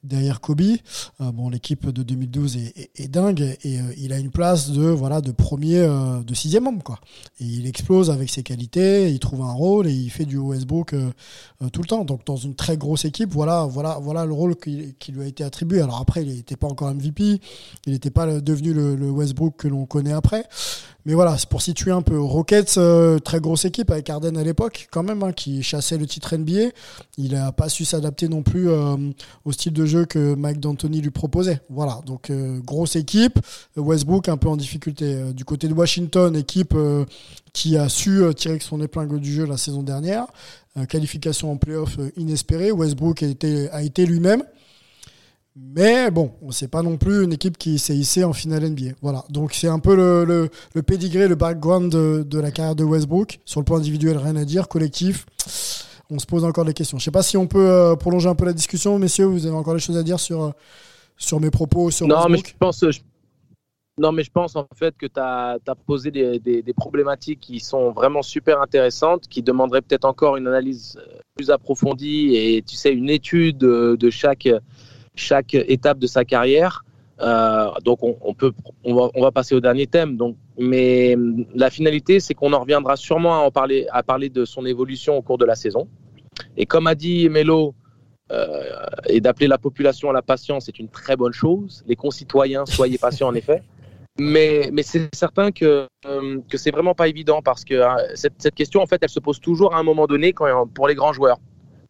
derrière 0.03 0.41
Kobe. 0.41 0.61
bon, 1.19 1.49
l'équipe 1.49 1.89
de 1.89 2.03
2012 2.03 2.57
est, 2.57 3.07
dingue 3.07 3.57
et 3.63 3.79
il 3.97 4.13
a 4.13 4.17
une 4.17 4.31
place 4.31 4.71
de, 4.71 4.83
voilà, 4.83 5.21
de 5.21 5.31
premier, 5.31 5.79
de 6.25 6.33
sixième 6.33 6.67
homme, 6.67 6.83
quoi. 6.83 6.99
Il 7.39 7.67
explose 7.67 8.09
avec 8.09 8.29
ses 8.29 8.43
qualités, 8.43 9.11
il 9.11 9.19
trouve 9.19 9.41
un 9.41 9.51
rôle 9.51 9.87
et 9.87 9.93
il 9.93 10.09
fait 10.09 10.25
du 10.25 10.37
Westbrook 10.37 10.95
tout 11.71 11.81
le 11.81 11.87
temps. 11.87 12.05
Donc, 12.05 12.25
dans 12.25 12.35
une 12.35 12.55
très 12.55 12.77
grosse 12.77 13.05
équipe, 13.05 13.31
voilà, 13.31 13.67
le 13.67 14.33
rôle 14.33 14.55
qui, 14.55 15.11
lui 15.11 15.23
a 15.23 15.27
été 15.27 15.43
attribué. 15.43 15.81
Alors 15.81 15.99
après, 15.99 16.23
il 16.23 16.35
n'était 16.35 16.55
pas 16.55 16.67
encore 16.67 16.93
MVP, 16.93 17.39
il 17.85 17.93
n'était 17.93 18.11
pas 18.11 18.39
devenu 18.39 18.73
le, 18.73 19.09
Westbrook 19.09 19.55
que 19.57 19.67
l'on 19.67 19.85
connaît 19.85 20.13
après. 20.13 20.45
Mais 21.09 21.15
voilà, 21.15 21.39
c'est 21.39 21.49
pour 21.49 21.63
situer 21.63 21.89
un 21.89 22.03
peu. 22.03 22.21
Rockets, 22.21 22.77
euh, 22.77 23.17
très 23.17 23.39
grosse 23.39 23.65
équipe 23.65 23.89
avec 23.89 24.07
Harden 24.11 24.37
à 24.37 24.43
l'époque, 24.43 24.87
quand 24.91 25.01
même, 25.01 25.23
hein, 25.23 25.31
qui 25.31 25.63
chassait 25.63 25.97
le 25.97 26.05
titre 26.05 26.37
NBA. 26.37 26.69
Il 27.17 27.31
n'a 27.31 27.51
pas 27.51 27.67
su 27.67 27.83
s'adapter 27.83 28.29
non 28.29 28.43
plus 28.43 28.69
euh, 28.69 28.95
au 29.43 29.51
style 29.51 29.73
de 29.73 29.87
jeu 29.87 30.05
que 30.05 30.35
Mike 30.35 30.59
D'Antoni 30.59 31.01
lui 31.01 31.09
proposait. 31.09 31.61
Voilà, 31.71 32.01
donc 32.05 32.29
euh, 32.29 32.59
grosse 32.59 32.95
équipe. 32.95 33.39
Westbrook 33.75 34.29
un 34.29 34.37
peu 34.37 34.49
en 34.49 34.55
difficulté. 34.55 35.33
du 35.33 35.45
côté 35.45 35.67
de 35.67 35.73
Washington, 35.73 36.35
équipe 36.35 36.77
qui 37.53 37.75
a 37.75 37.89
su 37.89 38.21
tirer 38.35 38.59
son 38.59 38.79
épingle 38.79 39.19
du 39.19 39.33
jeu 39.33 39.47
la 39.47 39.57
saison 39.57 39.81
dernière. 39.81 40.27
qualification 40.89 41.51
en 41.51 41.57
playoff 41.57 41.97
inespérée. 42.17 42.71
Westbrook 42.71 43.23
a 43.23 43.81
été 43.81 44.05
lui-même. 44.05 44.43
Mais 45.75 46.09
bon, 46.09 46.31
c'est 46.51 46.69
pas 46.69 46.81
non 46.81 46.97
plus 46.97 47.23
une 47.23 47.33
équipe 47.33 47.57
qui 47.57 47.79
s'est 47.79 47.95
hissée 47.95 48.23
en 48.23 48.33
finale 48.33 48.69
NBA. 48.69 48.91
Voilà. 49.01 49.23
Donc 49.29 49.53
c'est 49.53 49.67
un 49.67 49.79
peu 49.79 49.95
le, 49.95 50.23
le, 50.23 50.49
le 50.73 50.83
pédigré, 50.83 51.27
le 51.27 51.35
background 51.35 51.91
de, 51.91 52.23
de, 52.23 52.39
la 52.39 52.51
carrière 52.51 52.75
de 52.75 52.83
Westbrook. 52.83 53.39
Sur 53.45 53.59
le 53.59 53.65
plan 53.65 53.77
individuel, 53.77 54.17
rien 54.17 54.35
à 54.35 54.45
dire. 54.45 54.67
Collectif, 54.67 55.25
on 56.09 56.17
se 56.17 56.25
pose 56.25 56.45
encore 56.45 56.65
des 56.65 56.73
questions. 56.73 56.97
Je 56.97 57.03
sais 57.03 57.11
pas 57.11 57.23
si 57.23 57.35
on 57.35 57.47
peut 57.47 57.69
euh, 57.69 57.95
prolonger 57.95 58.29
un 58.29 58.35
peu 58.35 58.45
la 58.45 58.53
discussion, 58.53 58.97
messieurs. 58.99 59.25
Vous 59.25 59.45
avez 59.45 59.55
encore 59.55 59.73
des 59.73 59.79
choses 59.79 59.97
à 59.97 60.03
dire 60.03 60.19
sur, 60.19 60.53
sur 61.17 61.39
mes 61.39 61.51
propos 61.51 61.91
sur 61.91 62.07
Non, 62.07 62.15
Westbrook 62.15 62.31
mais 62.31 62.49
je 62.49 62.57
pense. 62.57 62.85
Je... 62.89 62.99
Non, 63.97 64.13
mais 64.13 64.23
je 64.23 64.31
pense 64.31 64.55
en 64.55 64.65
fait 64.75 64.95
que 64.97 65.07
tu 65.07 65.19
as, 65.19 65.59
posé 65.85 66.09
des, 66.09 66.39
des, 66.39 66.73
problématiques 66.73 67.41
qui 67.41 67.59
sont 67.59 67.91
vraiment 67.91 68.21
super 68.21 68.61
intéressantes, 68.61 69.27
qui 69.27 69.43
demanderaient 69.43 69.81
peut-être 69.81 70.05
encore 70.05 70.37
une 70.37 70.47
analyse 70.47 70.97
euh, 70.97 71.19
plus 71.35 71.51
approfondie 71.51 72.33
et 72.35 72.63
tu 72.65 72.77
sais, 72.77 72.93
une 72.93 73.09
étude 73.09 73.57
de 73.57 74.09
chaque, 74.09 74.47
chaque 75.19 75.53
étape 75.53 75.99
de 75.99 76.07
sa 76.07 76.25
carrière. 76.25 76.83
Euh, 77.21 77.69
donc 77.83 77.99
on, 78.01 78.33
peut, 78.33 78.53
on 78.85 79.21
va, 79.21 79.31
passer 79.31 79.53
au 79.53 79.59
dernier 79.59 79.87
thème. 79.87 80.15
Donc, 80.15 80.37
mais 80.57 81.15
la 81.53 81.69
finalité, 81.69 82.19
c'est 82.19 82.33
qu'on 82.33 82.53
en 82.53 82.61
reviendra 82.61 82.95
sûrement 82.95 83.35
à 83.35 83.39
en 83.39 83.51
parler, 83.51 83.87
à 83.91 84.03
parler 84.03 84.29
de 84.29 84.45
son 84.45 84.65
évolution 84.65 85.17
au 85.17 85.21
cours 85.21 85.37
de 85.37 85.45
la 85.45 85.55
saison. 85.55 85.87
Et 86.55 86.65
comme 86.65 86.87
a 86.87 86.95
dit 86.95 87.27
Melo, 87.29 87.75
euh, 88.31 88.85
et 89.07 89.21
d'appeler 89.21 89.47
la 89.47 89.57
population 89.57 90.09
à 90.09 90.13
la 90.13 90.21
patience, 90.21 90.65
c'est 90.65 90.79
une 90.79 90.89
très 90.89 91.15
bonne 91.15 91.33
chose. 91.33 91.83
Les 91.87 91.95
concitoyens, 91.95 92.65
soyez 92.65 92.97
patients 92.97 93.27
en 93.27 93.35
effet. 93.35 93.63
Mais, 94.19 94.69
mais 94.71 94.83
c'est 94.83 95.13
certain 95.15 95.51
que, 95.51 95.87
euh, 96.05 96.39
que 96.49 96.57
c'est 96.57 96.71
vraiment 96.71 96.93
pas 96.93 97.07
évident 97.07 97.41
parce 97.41 97.63
que 97.63 97.81
hein, 97.81 97.97
cette, 98.15 98.33
cette, 98.37 98.55
question, 98.55 98.81
en 98.81 98.85
fait, 98.85 98.99
elle 99.01 99.09
se 99.09 99.19
pose 99.19 99.39
toujours 99.39 99.73
à 99.73 99.79
un 99.79 99.83
moment 99.83 100.07
donné 100.07 100.33
quand, 100.33 100.67
pour 100.67 100.87
les 100.87 100.95
grands 100.95 101.13
joueurs. 101.13 101.39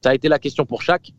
Ça 0.03 0.11
a 0.11 0.15
été 0.15 0.29
la 0.29 0.39
question 0.39 0.65
pour 0.65 0.81
chaque. 0.81 1.11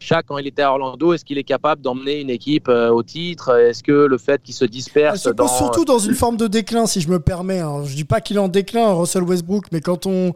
Chaque, 0.00 0.26
quand 0.26 0.38
il 0.38 0.46
était 0.46 0.62
à 0.62 0.70
Orlando, 0.70 1.12
est-ce 1.12 1.24
qu'il 1.24 1.38
est 1.38 1.44
capable 1.44 1.82
d'emmener 1.82 2.20
une 2.20 2.30
équipe 2.30 2.68
euh, 2.68 2.88
au 2.88 3.02
titre? 3.02 3.58
Est-ce 3.58 3.82
que 3.82 3.92
le 3.92 4.16
fait 4.16 4.40
qu'il 4.40 4.54
se 4.54 4.64
disperse 4.64 5.22
se 5.22 5.30
pose 5.30 5.50
surtout 5.50 5.84
dans 5.84 5.98
une 5.98 6.14
forme 6.14 6.36
de 6.36 6.46
déclin, 6.46 6.86
si 6.86 7.00
je 7.00 7.08
me 7.08 7.18
permets. 7.18 7.58
Hein. 7.58 7.82
Je 7.84 7.96
dis 7.96 8.04
pas 8.04 8.20
qu'il 8.20 8.36
est 8.36 8.40
en 8.40 8.48
déclin, 8.48 8.92
Russell 8.92 9.24
Westbrook, 9.24 9.66
mais 9.72 9.80
quand 9.80 10.06
on 10.06 10.32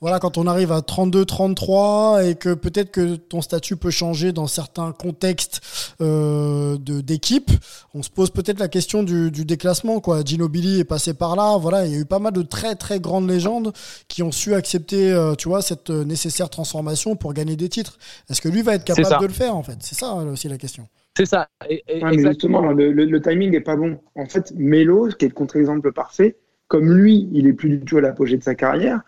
voilà, 0.00 0.18
quand 0.18 0.38
on 0.38 0.46
arrive 0.46 0.72
à 0.72 0.80
32, 0.80 1.26
33 1.26 2.24
et 2.24 2.34
que 2.34 2.54
peut-être 2.54 2.90
que 2.90 3.16
ton 3.16 3.42
statut 3.42 3.76
peut 3.76 3.90
changer 3.90 4.32
dans 4.32 4.46
certains 4.46 4.92
contextes 4.92 5.60
euh, 6.00 6.78
d'équipe, 6.78 7.50
on 7.92 8.02
se 8.02 8.08
pose 8.08 8.30
peut-être 8.30 8.60
la 8.60 8.68
question 8.68 9.02
du, 9.02 9.30
du, 9.30 9.44
déclassement. 9.44 10.00
Quoi. 10.00 10.22
Ginobili 10.24 10.80
est 10.80 10.84
passé 10.84 11.12
par 11.12 11.36
là. 11.36 11.58
Voilà, 11.58 11.84
il 11.84 11.92
y 11.92 11.96
a 11.96 11.98
eu 11.98 12.06
pas 12.06 12.18
mal 12.18 12.32
de 12.32 12.40
très 12.40 12.76
très 12.76 12.98
grandes 12.98 13.28
légendes 13.28 13.72
qui 14.08 14.22
ont 14.22 14.32
su 14.32 14.54
accepter, 14.54 15.12
euh, 15.12 15.34
tu 15.34 15.48
vois, 15.48 15.60
cette 15.60 15.90
nécessaire 15.90 16.48
transformation 16.48 17.14
pour 17.14 17.34
gagner 17.34 17.56
des 17.56 17.68
titres. 17.68 17.98
Est-ce 18.30 18.40
que 18.40 18.48
lui 18.48 18.62
va 18.62 18.76
être 18.76 18.84
capable 18.84 19.20
de 19.20 19.26
le 19.26 19.32
faire 19.34 19.54
en 19.54 19.62
fait? 19.62 19.76
C'est 19.80 19.96
ça 19.96 20.14
aussi 20.14 20.48
la 20.48 20.56
question. 20.56 20.88
C'est 21.14 21.26
ça. 21.26 21.48
exactement, 21.68 22.72
le, 22.72 22.92
le, 22.92 23.20
timing 23.20 23.50
n'est 23.50 23.60
pas 23.60 23.76
bon. 23.76 23.98
En 24.14 24.26
fait, 24.26 24.54
Melo, 24.56 25.08
qui 25.08 25.26
est 25.26 25.28
le 25.28 25.34
contre-exemple 25.34 25.92
parfait, 25.92 26.36
comme 26.68 26.90
lui, 26.90 27.28
il 27.32 27.46
est 27.46 27.52
plus 27.52 27.68
du 27.68 27.80
tout 27.80 27.98
à 27.98 28.00
l'apogée 28.00 28.38
de 28.38 28.42
sa 28.42 28.54
carrière 28.54 29.02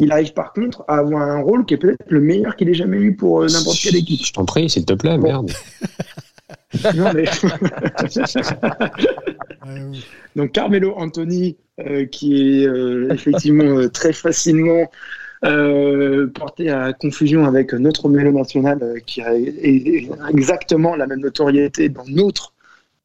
il 0.00 0.12
arrive 0.12 0.32
par 0.32 0.52
contre 0.52 0.84
à 0.88 0.98
avoir 0.98 1.22
un 1.22 1.40
rôle 1.40 1.64
qui 1.64 1.74
est 1.74 1.76
peut-être 1.76 1.98
le 2.08 2.20
meilleur 2.20 2.56
qu'il 2.56 2.68
ait 2.68 2.74
jamais 2.74 2.98
eu 2.98 3.14
pour 3.14 3.42
euh, 3.42 3.46
n'importe 3.46 3.78
quelle 3.80 3.96
équipe. 3.96 4.24
Je 4.24 4.32
t'en 4.32 4.44
prie, 4.44 4.68
s'il 4.70 4.84
te 4.84 4.92
plaît, 4.94 5.18
merde. 5.18 5.50
Donc 10.36 10.52
Carmelo 10.52 10.94
Anthony, 10.96 11.56
euh, 11.80 12.06
qui 12.06 12.62
est 12.62 12.66
euh, 12.66 13.12
effectivement 13.12 13.88
très 13.88 14.12
facilement 14.12 14.90
porté 16.34 16.70
à 16.70 16.92
confusion 16.92 17.46
avec 17.46 17.72
notre 17.72 18.10
Mélo 18.10 18.30
national, 18.30 19.00
qui 19.06 19.22
a 19.22 19.32
exactement 20.28 20.94
la 20.96 21.06
même 21.06 21.20
notoriété 21.20 21.88
dans 21.88 22.04
notre 22.06 22.52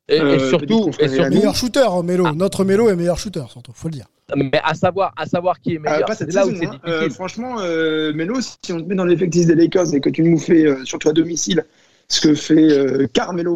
et, 0.10 0.18
surtout, 0.50 0.92
et 1.00 1.08
surtout 1.08 1.30
meilleur 1.30 1.56
shooter, 1.56 1.88
Mélo. 2.04 2.34
Notre 2.34 2.66
Mélo 2.66 2.90
est 2.90 2.96
meilleur 2.96 3.18
shooter, 3.18 3.46
surtout, 3.50 3.72
faut 3.74 3.88
le 3.88 3.94
dire. 3.94 4.08
Mais 4.36 4.50
à 4.64 4.74
savoir, 4.74 5.14
à 5.18 5.28
savoir 5.28 5.60
qui 5.60 5.76
est 5.76 5.80
meilleur. 5.80 6.06
Ah, 6.10 6.16
c'est 6.16 6.34
là 6.34 6.48
où 6.48 6.56
c'est 6.56 6.66
hein. 6.66 6.80
euh, 6.88 7.10
franchement, 7.12 7.58
euh, 7.60 8.12
Melo, 8.14 8.40
si 8.42 8.74
on 8.74 8.82
te 8.82 8.88
met 8.88 8.96
dans 8.96 9.06
l'effectif 9.06 9.46
des 9.46 9.54
Lakers 9.54 9.94
et 9.94 10.02
que 10.02 10.10
tu 10.10 10.24
nous 10.24 10.40
fais, 10.40 10.66
euh, 10.66 10.84
surtout 10.84 11.10
à 11.10 11.14
domicile, 11.14 11.64
ce 12.08 12.22
que 12.22 12.34
fait 12.34 12.72
euh, 12.72 13.08
Carmelo 13.14 13.56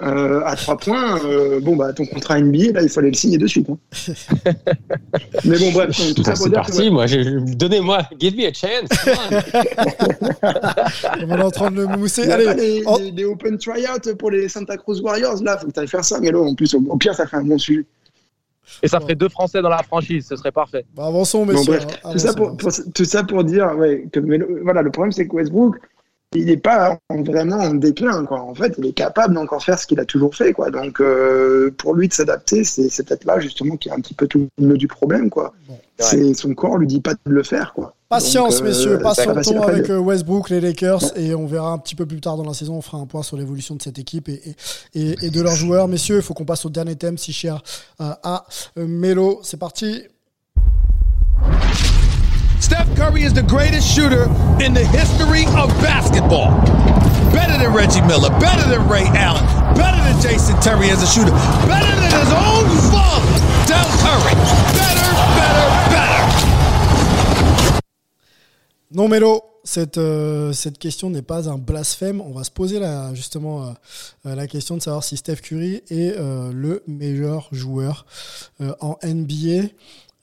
à 0.00 0.54
3 0.54 0.76
points, 0.78 1.18
bon, 1.62 1.76
bah, 1.76 1.94
ton 1.94 2.04
contrat 2.04 2.40
NBA, 2.40 2.72
là, 2.72 2.82
il 2.82 2.90
fallait 2.90 3.08
le 3.08 3.14
signer 3.14 3.38
de 3.38 3.46
suite. 3.46 3.68
Hein. 3.70 3.78
Mais 5.44 5.58
bon, 5.58 5.72
bref, 5.72 5.96
tout 6.14 6.24
ça 6.24 6.34
pour 6.34 6.48
dire. 6.48 6.56
parti, 6.56 6.90
moi, 6.90 7.06
donnez-moi, 7.06 8.02
give 8.18 8.36
me 8.36 8.46
a 8.46 8.52
chance. 8.52 8.90
on 11.26 11.38
est 11.38 11.42
en 11.42 11.50
train 11.50 11.70
de 11.70 11.76
le 11.76 11.86
mousser. 11.86 12.30
Allez, 12.30 12.82
des, 13.12 13.24
open 13.24 13.56
tryouts 13.56 14.14
pour 14.18 14.30
les 14.30 14.48
Santa 14.48 14.76
Cruz 14.76 15.00
Warriors, 15.00 15.42
là, 15.42 15.56
faut 15.56 15.68
que 15.68 15.72
tu 15.72 15.80
ailles 15.80 15.88
faire 15.88 16.04
ça, 16.04 16.20
Melo. 16.20 16.44
En 16.44 16.54
plus, 16.54 16.74
au 16.74 16.96
pire, 16.98 17.14
ça 17.14 17.26
fait 17.26 17.36
un 17.36 17.44
bon 17.44 17.56
sujet. 17.56 17.86
Et 18.82 18.88
ça 18.88 19.00
ferait 19.00 19.14
deux 19.14 19.28
Français 19.28 19.60
dans 19.60 19.68
la 19.68 19.82
franchise, 19.82 20.26
ce 20.28 20.36
serait 20.36 20.52
parfait. 20.52 20.84
Bah, 20.94 21.06
avançons, 21.06 21.44
messieurs. 21.44 21.78
tout, 22.12 22.18
ça 22.18 22.32
pour, 22.32 22.56
tout, 22.56 23.04
ça 23.04 23.24
pour, 23.24 23.44
dire 23.44 23.74
ouais, 23.76 24.06
que 24.12 24.20
voilà, 24.62 24.82
le 24.82 24.90
problème, 24.90 25.12
c'est 25.12 25.26
que 25.26 25.34
Westbrook, 25.34 25.76
il 26.34 26.46
n'est 26.46 26.56
pas 26.56 26.98
vraiment 27.10 27.56
en 27.56 27.74
déclin. 27.74 28.24
Quoi. 28.24 28.40
En 28.40 28.54
fait, 28.54 28.74
il 28.78 28.86
est 28.86 28.92
capable 28.92 29.34
d'encore 29.34 29.62
faire 29.62 29.78
ce 29.78 29.86
qu'il 29.86 30.00
a 30.00 30.04
toujours 30.04 30.34
fait. 30.34 30.52
Quoi. 30.52 30.70
Donc, 30.70 31.00
euh, 31.00 31.70
pour 31.76 31.94
lui 31.94 32.08
de 32.08 32.12
s'adapter, 32.12 32.64
c'est 32.64 33.06
peut-être 33.06 33.24
là 33.24 33.38
justement 33.40 33.76
qu'il 33.76 33.90
y 33.90 33.92
a 33.94 33.96
un 33.96 34.00
petit 34.00 34.14
peu 34.14 34.26
tout 34.26 34.48
le 34.58 34.76
du 34.76 34.88
problème. 34.88 35.30
Quoi. 35.30 35.52
C'est 35.98 36.34
Son 36.34 36.54
corps 36.54 36.78
lui 36.78 36.86
dit 36.86 37.00
pas 37.00 37.14
de 37.14 37.18
le 37.26 37.42
faire. 37.42 37.72
Quoi. 37.74 37.94
Patience, 38.08 38.60
euh, 38.60 38.64
messieurs, 38.64 38.98
patientons 38.98 39.62
avec 39.62 39.88
euh, 39.88 39.98
Westbrook, 39.98 40.50
les 40.50 40.60
Lakers, 40.60 41.16
et 41.16 41.34
on 41.34 41.46
verra 41.46 41.70
un 41.70 41.78
petit 41.78 41.94
peu 41.94 42.06
plus 42.06 42.20
tard 42.20 42.36
dans 42.36 42.44
la 42.44 42.54
saison. 42.54 42.74
On 42.76 42.82
fera 42.82 42.98
un 42.98 43.06
point 43.06 43.22
sur 43.22 43.36
l'évolution 43.36 43.74
de 43.74 43.82
cette 43.82 43.98
équipe 43.98 44.28
et, 44.28 44.42
et, 44.94 45.14
et, 45.22 45.30
de 45.30 45.40
leurs 45.40 45.54
joueurs. 45.54 45.88
Messieurs, 45.88 46.16
il 46.16 46.22
faut 46.22 46.34
qu'on 46.34 46.44
passe 46.44 46.64
au 46.64 46.70
dernier 46.70 46.96
thème, 46.96 47.18
si 47.18 47.32
cher 47.32 47.62
à 47.98 48.44
Melo. 48.76 49.40
C'est 49.42 49.58
parti. 49.58 50.02
Steph 52.62 52.94
Curry 52.96 53.22
is 53.24 53.34
the 53.34 53.42
greatest 53.42 53.92
shooter 53.92 54.30
in 54.62 54.72
the 54.72 54.86
history 54.94 55.46
of 55.58 55.68
basketball. 55.82 56.54
Better 57.34 57.58
than 57.58 57.74
Reggie 57.74 58.00
Miller, 58.02 58.30
better 58.38 58.62
than 58.70 58.88
Ray 58.88 59.02
Allen, 59.18 59.44
better 59.74 60.00
than 60.04 60.22
Jason 60.22 60.54
Terry 60.60 60.88
as 60.90 61.02
a 61.02 61.06
shooter, 61.08 61.32
better 61.66 61.90
than 61.98 62.12
his 62.22 62.30
own 62.30 62.64
father, 62.94 63.34
Del 63.66 63.84
Curry. 63.98 64.34
Better, 64.78 65.10
better, 65.34 65.66
better. 65.90 66.22
Non, 68.92 69.08
Melo, 69.08 69.42
cette, 69.64 69.98
euh, 69.98 70.52
cette 70.52 70.78
question 70.78 71.10
n'est 71.10 71.20
pas 71.20 71.48
un 71.48 71.58
blasphème. 71.58 72.20
On 72.20 72.30
va 72.30 72.44
se 72.44 72.52
poser 72.52 72.78
la, 72.78 73.12
justement 73.12 73.64
euh, 73.64 73.72
euh, 74.26 74.34
la 74.36 74.46
question 74.46 74.76
de 74.76 74.82
savoir 74.82 75.02
si 75.02 75.16
Steph 75.16 75.40
Curry 75.42 75.82
est 75.90 76.14
euh, 76.16 76.52
le 76.52 76.84
meilleur 76.86 77.48
joueur 77.50 78.06
en 78.80 78.96
NBA. 79.02 79.68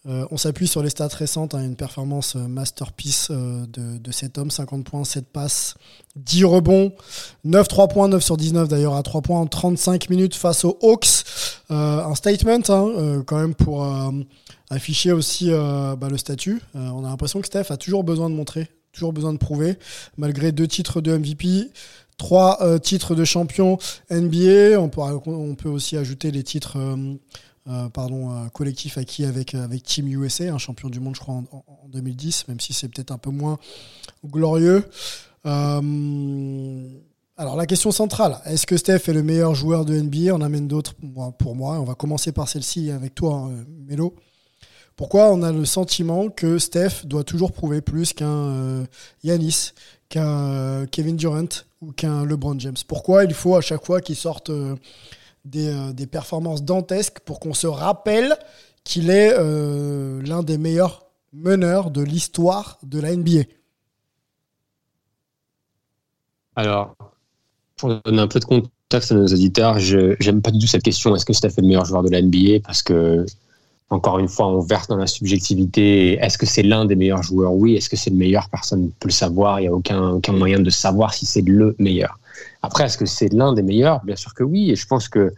Euh, 0.07 0.25
on 0.31 0.37
s'appuie 0.37 0.67
sur 0.67 0.81
les 0.81 0.89
stats 0.89 1.09
récentes, 1.09 1.55
hein, 1.55 1.63
une 1.63 1.75
performance 1.75 2.37
euh, 2.37 2.47
masterpiece 2.47 3.27
euh, 3.31 3.65
de, 3.67 4.11
cet 4.11 4.37
homme, 4.37 4.49
50 4.49 4.85
points, 4.85 5.03
7 5.03 5.25
passes, 5.27 5.75
10 6.15 6.45
rebonds, 6.45 6.93
9 7.43 7.67
3 7.67 7.89
points, 7.89 8.07
9 8.07 8.23
sur 8.23 8.37
19 8.37 8.69
d'ailleurs 8.69 8.95
à 8.95 9.03
3 9.03 9.21
points 9.21 9.41
en 9.41 9.45
35 9.45 10.09
minutes 10.09 10.35
face 10.35 10.63
aux 10.63 10.77
Hawks. 10.81 11.25
un 11.69 12.15
statement 12.15 12.61
hein, 12.69 13.23
quand 13.27 13.37
même 13.37 13.55
pour 13.55 13.85
afficher 14.69 15.11
aussi 15.11 15.49
bah, 15.51 16.07
le 16.09 16.17
statut. 16.17 16.61
on 16.73 17.05
a 17.05 17.09
l'impression 17.09 17.41
que 17.41 17.47
Steph 17.47 17.65
a 17.69 17.77
toujours 17.77 18.03
besoin 18.03 18.29
de 18.29 18.35
montrer, 18.35 18.69
toujours 18.91 19.13
besoin 19.13 19.33
de 19.33 19.37
prouver, 19.37 19.77
malgré 20.17 20.51
deux 20.51 20.67
titres 20.67 21.01
de 21.01 21.15
MVP. 21.15 21.69
Trois 22.17 22.59
titres 22.79 23.15
de 23.15 23.23
champion 23.23 23.77
NBA. 24.11 24.79
On 24.79 24.89
peut, 24.89 25.69
aussi 25.69 25.95
ajouter 25.95 26.31
les 26.31 26.43
titres 26.43 26.77
pardon, 27.93 28.31
euh, 28.31 28.47
collectif 28.49 28.97
acquis 28.97 29.25
avec, 29.25 29.53
euh, 29.53 29.63
avec 29.63 29.83
Team 29.83 30.07
USA, 30.07 30.53
un 30.53 30.57
champion 30.57 30.89
du 30.89 30.99
monde, 30.99 31.15
je 31.15 31.19
crois, 31.19 31.35
en, 31.35 31.87
2010, 31.89 32.47
même 32.47 32.59
si 32.59 32.73
c'est 32.73 32.87
peut-être 32.87 33.11
un 33.11 33.17
peu 33.17 33.31
moins 33.31 33.57
glorieux. 34.25 34.85
alors, 35.43 35.83
la 37.55 37.65
question 37.65 37.91
centrale, 37.91 38.39
est-ce 38.45 38.67
que 38.67 38.75
Steph 38.75 39.07
est 39.07 39.13
le 39.13 39.23
meilleur 39.23 39.55
joueur 39.55 39.85
de 39.85 39.95
NBA 39.99 40.35
On 40.35 40.41
amène 40.41 40.67
d'autres 40.67 40.93
pour 41.37 41.55
moi. 41.55 41.79
On 41.79 41.85
va 41.85 41.95
commencer 41.95 42.31
par 42.31 42.49
celle-ci 42.49 42.91
avec 42.91 43.15
toi, 43.15 43.35
hein, 43.35 43.65
Melo. 43.87 44.13
Pourquoi 44.97 45.31
on 45.31 45.41
a 45.43 45.51
le 45.53 45.63
sentiment 45.63 46.29
que 46.29 46.57
Steph 46.59 47.05
doit 47.05 47.23
toujours 47.23 47.53
prouver 47.53 47.79
plus 47.79 48.11
qu'un 48.11 48.85
Yanis, 49.23 49.71
qu'un 50.09 50.85
Kevin 50.87 51.15
Durant 51.15 51.47
ou 51.81 51.93
qu'un 51.93 52.25
LeBron 52.25 52.59
James? 52.59 52.75
Pourquoi 52.85 53.23
il 53.23 53.33
faut 53.33 53.55
à 53.55 53.61
chaque 53.61 53.85
fois 53.85 54.01
qu'il 54.01 54.17
sorte 54.17 54.51
euh, 55.55 55.93
des, 55.93 56.07
performances 56.07 56.63
dantesques 56.63 57.19
pour 57.21 57.39
qu'on 57.39 57.53
se 57.53 57.67
rappelle 57.67 58.35
qu'il 58.83 59.09
est 59.09 59.33
euh, 59.37 60.21
l'un 60.23 60.43
des 60.43 60.57
meilleurs 60.57 61.05
meneurs 61.33 61.91
de 61.91 62.01
l'histoire 62.01 62.79
de 62.83 62.99
la 62.99 63.15
NBA. 63.15 63.43
Alors, 66.55 66.95
pour 67.77 68.01
donner 68.03 68.21
un 68.21 68.27
peu 68.27 68.39
de 68.39 68.45
contexte 68.45 69.11
à 69.11 69.15
nos 69.15 69.27
auditeurs, 69.27 69.79
je 69.79 70.15
n'aime 70.23 70.41
pas 70.41 70.51
du 70.51 70.59
tout 70.59 70.67
cette 70.67 70.83
question 70.83 71.15
est-ce 71.15 71.25
que 71.25 71.33
Steph 71.33 71.49
est 71.49 71.61
le 71.61 71.67
meilleur 71.67 71.85
joueur 71.85 72.03
de 72.03 72.09
la 72.09 72.21
NBA 72.21 72.59
Parce 72.63 72.81
que, 72.81 73.25
encore 73.89 74.19
une 74.19 74.27
fois, 74.27 74.47
on 74.47 74.59
verse 74.59 74.87
dans 74.87 74.97
la 74.97 75.07
subjectivité. 75.07 76.13
Est-ce 76.17 76.37
que 76.37 76.45
c'est 76.45 76.63
l'un 76.63 76.85
des 76.85 76.95
meilleurs 76.95 77.23
joueurs? 77.23 77.53
Oui. 77.53 77.75
Est-ce 77.75 77.89
que 77.89 77.95
c'est 77.95 78.09
le 78.09 78.17
meilleur? 78.17 78.49
Personne 78.49 78.83
ne 78.83 78.87
peut 78.87 79.07
le 79.07 79.13
savoir. 79.13 79.59
Il 79.59 79.63
n'y 79.63 79.67
a 79.69 79.73
aucun 79.73 80.33
moyen 80.33 80.59
de 80.59 80.69
savoir 80.69 81.13
si 81.13 81.25
c'est 81.25 81.41
le 81.41 81.75
meilleur. 81.79 82.19
Après, 82.61 82.85
est-ce 82.85 82.97
que 82.97 83.05
c'est 83.05 83.31
l'un 83.33 83.53
des 83.53 83.61
meilleurs? 83.61 84.03
Bien 84.03 84.15
sûr 84.15 84.33
que 84.33 84.43
oui. 84.43 84.71
Et 84.71 84.75
je 84.75 84.85
pense 84.85 85.07
que, 85.07 85.33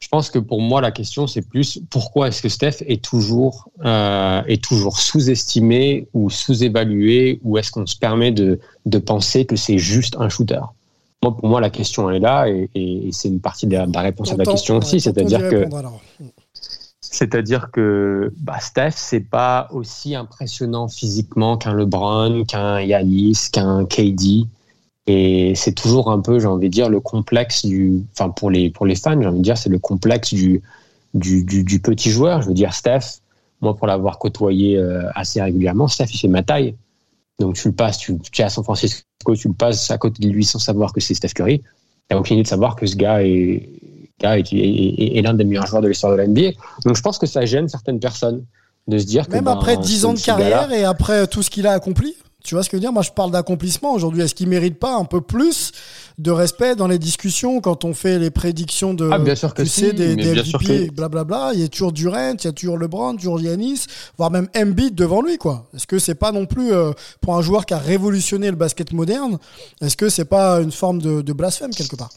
je 0.00 0.08
pense 0.08 0.30
que 0.30 0.38
pour 0.38 0.60
moi, 0.60 0.80
la 0.80 0.90
question, 0.90 1.26
c'est 1.26 1.42
plus 1.42 1.80
pourquoi 1.90 2.28
est-ce 2.28 2.40
que 2.40 2.48
Steph 2.48 2.84
est 2.86 3.02
toujours, 3.02 3.68
euh, 3.84 4.42
est 4.46 4.62
toujours 4.62 4.98
sous-estimé 4.98 6.06
ou 6.14 6.30
sous-évalué 6.30 7.40
ou 7.42 7.58
est-ce 7.58 7.70
qu'on 7.70 7.86
se 7.86 7.96
permet 7.96 8.30
de, 8.30 8.60
de 8.86 8.98
penser 8.98 9.44
que 9.44 9.56
c'est 9.56 9.78
juste 9.78 10.16
un 10.18 10.28
shooter? 10.28 10.60
Moi, 11.22 11.36
pour 11.36 11.48
moi, 11.48 11.60
la 11.60 11.70
question 11.70 12.08
elle 12.08 12.16
est 12.16 12.20
là 12.20 12.48
et, 12.48 12.70
et 12.74 13.08
c'est 13.12 13.28
une 13.28 13.40
partie 13.40 13.66
de 13.66 13.74
la, 13.76 13.86
de 13.86 13.92
la 13.92 14.02
réponse 14.02 14.30
à 14.32 14.36
la 14.36 14.44
question 14.44 14.78
aussi, 14.78 15.00
c'est-à-dire 15.00 15.48
que 15.48 15.66
c'est-à-dire 17.10 17.70
que 17.72 18.32
bah, 18.36 18.60
Steph, 18.60 18.92
c'est 18.96 19.28
pas 19.28 19.68
aussi 19.72 20.14
impressionnant 20.14 20.88
physiquement 20.88 21.56
qu'un 21.56 21.72
LeBron, 21.72 22.44
qu'un 22.44 22.80
Yanis, 22.80 23.48
qu'un 23.50 23.86
KD. 23.86 24.46
Et 25.10 25.54
c'est 25.54 25.72
toujours 25.72 26.10
un 26.10 26.20
peu, 26.20 26.38
j'ai 26.38 26.46
envie 26.46 26.68
de 26.68 26.72
dire, 26.72 26.90
le 26.90 27.00
complexe 27.00 27.64
du. 27.64 28.04
Enfin, 28.12 28.28
pour 28.28 28.50
les, 28.50 28.68
pour 28.68 28.84
les 28.84 28.94
fans, 28.94 29.18
j'ai 29.18 29.26
envie 29.26 29.38
de 29.38 29.42
dire, 29.42 29.56
c'est 29.56 29.70
le 29.70 29.78
complexe 29.78 30.34
du, 30.34 30.62
du, 31.14 31.44
du, 31.44 31.80
petit 31.80 32.10
joueur. 32.10 32.42
Je 32.42 32.48
veux 32.48 32.54
dire, 32.54 32.74
Steph, 32.74 33.20
moi, 33.62 33.74
pour 33.74 33.86
l'avoir 33.86 34.18
côtoyé 34.18 34.76
euh, 34.76 35.08
assez 35.14 35.40
régulièrement, 35.40 35.88
Steph, 35.88 36.08
il 36.12 36.18
fait 36.18 36.28
ma 36.28 36.42
taille. 36.42 36.76
Donc, 37.38 37.54
tu 37.54 37.68
le 37.68 37.74
passes, 37.74 37.96
tu, 37.96 38.18
tu 38.30 38.42
es 38.42 38.44
à 38.44 38.50
San 38.50 38.62
Francisco, 38.62 39.02
tu 39.34 39.48
le 39.48 39.54
passes 39.54 39.90
à 39.90 39.96
côté 39.96 40.22
de 40.22 40.28
lui 40.28 40.44
sans 40.44 40.58
savoir 40.58 40.92
que 40.92 41.00
c'est 41.00 41.14
Steph 41.14 41.28
Curry. 41.28 41.62
Tu 42.10 42.16
aucune 42.16 42.36
idée 42.36 42.42
de 42.42 42.48
savoir 42.48 42.76
que 42.76 42.84
ce 42.84 42.96
gars 42.96 43.22
est, 43.22 43.66
est, 44.20 45.22
l'un 45.22 45.32
des 45.32 45.44
meilleurs 45.44 45.66
joueurs 45.66 45.80
de 45.80 45.88
l'histoire 45.88 46.12
de 46.12 46.18
la 46.18 46.26
NBA. 46.26 46.50
Donc 46.84 46.96
je 46.96 47.00
pense 47.00 47.16
que 47.16 47.26
ça 47.26 47.46
gêne 47.46 47.68
certaines 47.68 48.00
personnes 48.00 48.44
de 48.88 48.98
se 48.98 49.06
dire 49.06 49.26
que. 49.26 49.32
Même 49.32 49.44
ben, 49.44 49.52
après 49.52 49.78
10 49.78 50.04
ans 50.04 50.12
de 50.12 50.20
carrière 50.20 50.70
et 50.70 50.84
après 50.84 51.26
tout 51.28 51.42
ce 51.42 51.48
qu'il 51.48 51.66
a 51.66 51.72
accompli 51.72 52.14
tu 52.48 52.54
vois 52.54 52.64
ce 52.64 52.70
que 52.70 52.78
je 52.78 52.78
veux 52.78 52.80
dire? 52.80 52.94
Moi, 52.94 53.02
je 53.02 53.10
parle 53.10 53.30
d'accomplissement 53.30 53.92
aujourd'hui. 53.92 54.22
Est-ce 54.22 54.34
qu'il 54.34 54.48
mérite 54.48 54.78
pas 54.78 54.96
un 54.96 55.04
peu 55.04 55.20
plus 55.20 55.70
de 56.16 56.30
respect 56.30 56.76
dans 56.76 56.88
les 56.88 56.98
discussions 56.98 57.60
quand 57.60 57.84
on 57.84 57.92
fait 57.92 58.18
les 58.18 58.30
prédictions 58.30 58.94
de 58.94 59.06
ah, 59.12 59.18
bien 59.18 59.34
sûr 59.34 59.52
que 59.52 59.62
tu 59.62 59.92
des, 59.92 60.16
des 60.16 60.34
MVP, 60.34 60.90
blablabla 60.90 61.50
Il 61.52 61.60
y 61.60 61.64
a 61.64 61.68
toujours 61.68 61.92
Durant, 61.92 62.32
il 62.32 62.44
y 62.44 62.48
a 62.48 62.52
toujours 62.52 62.78
LeBron, 62.78 63.16
toujours 63.16 63.38
Giannis, 63.38 63.84
voire 64.16 64.30
même 64.30 64.48
Embiid 64.56 64.94
devant 64.94 65.20
lui, 65.20 65.36
quoi. 65.36 65.68
Est-ce 65.74 65.86
que 65.86 65.98
c'est 65.98 66.14
pas 66.14 66.32
non 66.32 66.46
plus 66.46 66.72
euh, 66.72 66.92
pour 67.20 67.36
un 67.36 67.42
joueur 67.42 67.66
qui 67.66 67.74
a 67.74 67.78
révolutionné 67.78 68.48
le 68.48 68.56
basket 68.56 68.94
moderne 68.94 69.36
Est-ce 69.82 69.98
que 69.98 70.08
c'est 70.08 70.24
pas 70.24 70.62
une 70.62 70.72
forme 70.72 71.02
de 71.02 71.32
blasphème 71.34 71.72
quelque 71.72 71.96
part? 71.96 72.10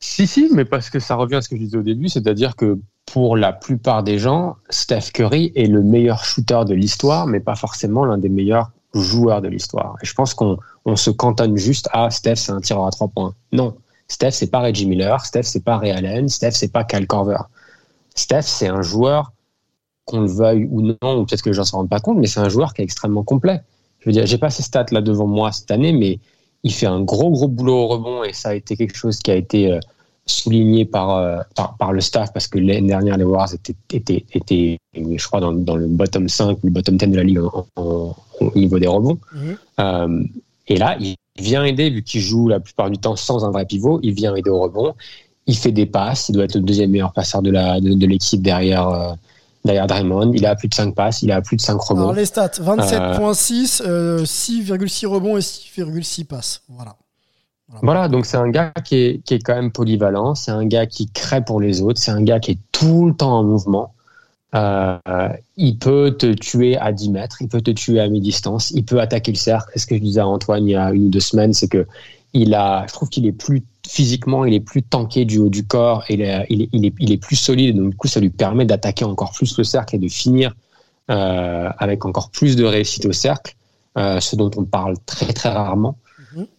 Si, 0.00 0.26
si, 0.26 0.48
mais 0.50 0.64
parce 0.64 0.88
que 0.88 0.98
ça 0.98 1.14
revient 1.14 1.36
à 1.36 1.42
ce 1.42 1.50
que 1.50 1.56
je 1.56 1.60
disais 1.62 1.76
au 1.76 1.82
début, 1.82 2.08
c'est-à-dire 2.08 2.56
que 2.56 2.78
pour 3.04 3.36
la 3.36 3.52
plupart 3.52 4.02
des 4.02 4.18
gens, 4.18 4.56
Steph 4.70 5.10
Curry 5.12 5.52
est 5.56 5.66
le 5.66 5.82
meilleur 5.82 6.24
shooter 6.24 6.60
de 6.66 6.74
l'histoire, 6.74 7.26
mais 7.26 7.40
pas 7.40 7.54
forcément 7.54 8.04
l'un 8.04 8.18
des 8.18 8.28
meilleurs 8.28 8.70
joueurs 8.94 9.42
de 9.42 9.48
l'histoire. 9.48 9.96
Et 10.02 10.06
je 10.06 10.14
pense 10.14 10.34
qu'on 10.34 10.58
se 10.94 11.10
cantonne 11.10 11.56
juste 11.56 11.88
à 11.92 12.10
Steph, 12.10 12.36
c'est 12.36 12.52
un 12.52 12.60
tireur 12.60 12.86
à 12.86 12.90
trois 12.90 13.08
points. 13.08 13.34
Non, 13.52 13.76
Steph, 14.08 14.32
c'est 14.32 14.50
pas 14.50 14.60
Reggie 14.60 14.86
Miller, 14.86 15.24
Steph, 15.24 15.42
c'est 15.44 15.64
pas 15.64 15.76
Ray 15.76 15.90
Allen, 15.90 16.28
Steph, 16.28 16.52
c'est 16.52 16.72
pas 16.72 16.84
Kyle 16.84 17.06
Korver. 17.06 17.38
Steph, 18.14 18.42
c'est 18.42 18.68
un 18.68 18.82
joueur, 18.82 19.32
qu'on 20.06 20.20
le 20.20 20.30
veuille 20.30 20.66
ou 20.70 20.80
non, 20.80 21.20
ou 21.20 21.26
peut-être 21.26 21.42
que 21.42 21.50
les 21.50 21.54
gens 21.54 21.64
s'en 21.64 21.78
rendent 21.78 21.90
pas 21.90 22.00
compte, 22.00 22.18
mais 22.18 22.26
c'est 22.26 22.40
un 22.40 22.48
joueur 22.48 22.72
qui 22.72 22.80
est 22.80 22.84
extrêmement 22.84 23.22
complet. 23.22 23.60
Je 24.00 24.08
veux 24.08 24.12
dire, 24.12 24.26
j'ai 24.26 24.38
pas 24.38 24.50
ces 24.50 24.62
stats 24.62 24.86
là 24.90 25.02
devant 25.02 25.26
moi 25.26 25.52
cette 25.52 25.70
année, 25.70 25.92
mais 25.92 26.18
il 26.62 26.72
fait 26.72 26.86
un 26.86 27.00
gros, 27.02 27.30
gros 27.30 27.48
boulot 27.48 27.74
au 27.76 27.86
rebond 27.88 28.24
et 28.24 28.32
ça 28.32 28.50
a 28.50 28.54
été 28.54 28.76
quelque 28.76 28.96
chose 28.96 29.18
qui 29.18 29.30
a 29.30 29.36
été 29.36 29.70
euh, 29.70 29.78
souligné 30.26 30.84
par, 30.84 31.16
euh, 31.16 31.40
par, 31.54 31.76
par, 31.76 31.92
le 31.92 32.00
staff 32.00 32.32
parce 32.32 32.48
que 32.48 32.58
l'année 32.58 32.88
dernière, 32.88 33.16
les 33.16 33.24
Warriors 33.24 33.54
étaient, 33.54 33.76
étaient, 33.92 34.24
étaient 34.32 34.78
je 34.94 35.26
crois, 35.26 35.40
dans, 35.40 35.52
dans, 35.52 35.76
le 35.76 35.86
bottom 35.86 36.28
5 36.28 36.58
le 36.64 36.70
bottom 36.70 36.96
10 36.96 37.06
de 37.08 37.16
la 37.16 37.24
ligue 37.24 37.40
au 38.40 38.58
niveau 38.58 38.78
des 38.78 38.86
rebonds. 38.86 39.18
Mhm. 39.32 39.56
Euh, 39.80 40.24
et 40.66 40.76
là, 40.76 40.96
il 41.00 41.16
vient 41.38 41.64
aider, 41.64 41.90
vu 41.90 42.02
qu'il 42.02 42.20
joue 42.20 42.48
la 42.48 42.60
plupart 42.60 42.90
du 42.90 42.98
temps 42.98 43.16
sans 43.16 43.44
un 43.44 43.50
vrai 43.50 43.64
pivot, 43.64 44.00
il 44.02 44.14
vient 44.14 44.34
aider 44.34 44.50
au 44.50 44.60
rebond. 44.60 44.94
Il 45.46 45.56
fait 45.56 45.72
des 45.72 45.86
passes, 45.86 46.28
il 46.28 46.32
doit 46.32 46.44
être 46.44 46.56
le 46.56 46.60
deuxième 46.60 46.90
meilleur 46.90 47.12
passeur 47.12 47.40
de 47.42 47.50
l'équipe 47.50 47.84
de, 47.84 47.94
de 47.94 48.06
l'équipe 48.06 48.42
derrière, 48.42 49.16
derrière 49.64 49.86
Draymond. 49.86 50.32
Il 50.32 50.46
a 50.46 50.56
plus 50.56 50.68
de 50.68 50.74
5 50.74 50.94
passes, 50.94 51.22
il 51.22 51.30
a 51.32 51.40
plus 51.40 51.56
de 51.56 51.62
5 51.62 51.80
rebonds. 51.80 52.00
Alors 52.00 52.12
les 52.14 52.24
stats 52.24 52.48
27.6, 52.48 53.82
6,6 53.82 53.86
euh, 53.86 55.08
rebonds 55.08 55.36
et 55.36 55.40
6,6 55.40 56.24
passes. 56.24 56.62
Voilà. 56.68 56.96
Voilà, 57.82 58.08
donc 58.08 58.24
c'est 58.24 58.38
un 58.38 58.48
gars 58.48 58.72
qui 58.82 58.96
est, 58.96 59.22
qui 59.24 59.34
est 59.34 59.40
quand 59.40 59.54
même 59.54 59.70
polyvalent, 59.70 60.34
c'est 60.34 60.50
un 60.50 60.64
gars 60.64 60.86
qui 60.86 61.10
crée 61.10 61.44
pour 61.44 61.60
les 61.60 61.82
autres, 61.82 62.00
c'est 62.00 62.10
un 62.10 62.22
gars 62.22 62.40
qui 62.40 62.52
est 62.52 62.58
tout 62.72 63.08
le 63.08 63.14
temps 63.14 63.40
en 63.40 63.44
mouvement. 63.44 63.92
Euh, 64.54 64.98
il 65.56 65.78
peut 65.78 66.16
te 66.18 66.32
tuer 66.32 66.78
à 66.78 66.92
10 66.92 67.10
mètres, 67.10 67.42
il 67.42 67.48
peut 67.48 67.60
te 67.60 67.70
tuer 67.70 68.00
à 68.00 68.08
mi-distance, 68.08 68.70
il 68.70 68.84
peut 68.84 69.00
attaquer 69.00 69.32
le 69.32 69.36
cercle. 69.36 69.70
C'est 69.74 69.80
ce 69.80 69.86
que 69.86 69.96
je 69.96 70.00
disais 70.00 70.20
à 70.20 70.26
Antoine 70.26 70.66
il 70.66 70.72
y 70.72 70.76
a 70.76 70.90
une 70.92 71.06
ou 71.06 71.10
deux 71.10 71.20
semaines, 71.20 71.52
c'est 71.52 71.68
que 71.68 71.86
il 72.34 72.54
a, 72.54 72.86
je 72.86 72.92
trouve 72.92 73.08
qu'il 73.08 73.26
est 73.26 73.32
plus 73.32 73.62
physiquement, 73.86 74.44
il 74.44 74.54
est 74.54 74.60
plus 74.60 74.82
tanké 74.82 75.24
du 75.24 75.38
haut 75.38 75.48
du 75.48 75.66
corps, 75.66 76.04
il, 76.08 76.20
est, 76.20 76.46
il, 76.50 76.62
est, 76.62 76.92
il, 76.98 77.12
est, 77.12 77.16
plus 77.16 77.36
solide, 77.36 77.76
donc 77.76 77.90
du 77.90 77.96
coup 77.96 78.06
ça 78.06 78.20
lui 78.20 78.30
permet 78.30 78.66
d'attaquer 78.66 79.04
encore 79.04 79.32
plus 79.32 79.56
le 79.56 79.64
cercle 79.64 79.96
et 79.96 79.98
de 79.98 80.08
finir 80.08 80.54
euh, 81.10 81.70
avec 81.78 82.04
encore 82.04 82.30
plus 82.30 82.54
de 82.54 82.64
réussite 82.64 83.06
au 83.06 83.12
cercle, 83.12 83.54
euh, 83.96 84.20
ce 84.20 84.36
dont 84.36 84.50
on 84.56 84.64
parle 84.64 84.96
très 85.06 85.32
très 85.32 85.48
rarement. 85.48 85.96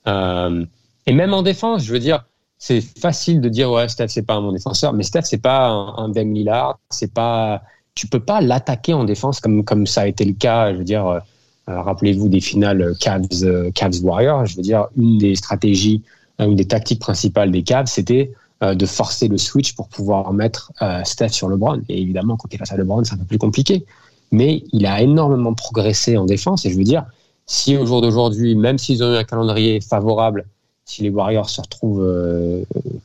Euh, 0.08 0.66
et 1.06 1.14
même 1.14 1.34
en 1.34 1.44
défense, 1.44 1.84
je 1.84 1.94
veux 1.94 2.00
dire, 2.00 2.26
c'est 2.58 2.82
facile 2.82 3.40
de 3.40 3.48
dire 3.48 3.72
ouais 3.72 3.88
Steph 3.88 4.08
c'est 4.10 4.24
pas 4.24 4.34
un 4.34 4.42
bon 4.42 4.52
défenseur, 4.52 4.94
mais 4.94 5.04
Steph 5.04 5.22
c'est 5.26 5.38
pas 5.38 5.68
un, 5.68 5.98
un 5.98 6.10
Dame 6.10 6.34
Lillard, 6.34 6.80
c'est 6.90 7.14
pas, 7.14 7.62
tu 8.00 8.08
peux 8.08 8.20
pas 8.20 8.42
l'attaquer 8.42 8.94
en 8.94 9.04
défense 9.04 9.40
comme 9.40 9.64
comme 9.64 9.86
ça 9.86 10.02
a 10.02 10.08
été 10.08 10.26
le 10.26 10.34
cas, 10.34 10.74
je 10.74 10.78
veux 10.80 10.84
dire. 10.84 11.08
Euh, 11.08 11.20
rappelez-vous 11.68 12.30
des 12.30 12.42
finales 12.42 12.96
Cavs, 13.00 13.72
Cavs 13.76 14.02
Warriors. 14.02 14.46
Je 14.48 14.56
veux 14.56 14.64
dire, 14.64 14.88
une 14.98 15.20
des 15.20 15.36
stratégies 15.36 16.02
euh, 16.40 16.46
une 16.46 16.56
des 16.56 16.66
tactiques 16.66 17.00
principales 17.00 17.52
des 17.52 17.64
Cavs, 17.64 17.88
c'était 17.88 18.32
euh, 18.64 18.76
de 18.76 18.86
forcer 18.86 19.28
le 19.28 19.38
switch 19.38 19.74
pour 19.74 19.88
pouvoir 19.88 20.32
mettre 20.34 20.72
euh, 20.82 21.02
Steph 21.04 21.30
sur 21.30 21.50
LeBron. 21.50 21.82
Et 21.90 22.02
évidemment, 22.02 22.38
quand 22.38 22.48
il 22.52 22.56
est 22.56 22.60
face 22.60 22.72
à 22.72 22.78
LeBron, 22.78 23.04
c'est 23.04 23.14
un 23.14 23.18
peu 23.18 23.26
plus 23.26 23.38
compliqué. 23.38 23.86
Mais 24.32 24.64
il 24.72 24.86
a 24.86 25.02
énormément 25.02 25.54
progressé 25.54 26.18
en 26.18 26.26
défense. 26.26 26.66
Et 26.66 26.72
je 26.72 26.78
veux 26.78 26.84
dire, 26.84 27.06
si 27.46 27.78
au 27.78 27.86
jour 27.86 28.02
d'aujourd'hui, 28.02 28.56
même 28.56 28.78
s'ils 28.78 29.04
ont 29.04 29.14
eu 29.14 29.18
un 29.18 29.24
calendrier 29.24 29.82
favorable, 29.82 30.46
si 30.86 31.04
les 31.04 31.10
Warriors 31.10 31.50
se 31.50 31.62
retrouvent, 31.62 32.04
euh, 32.04 32.64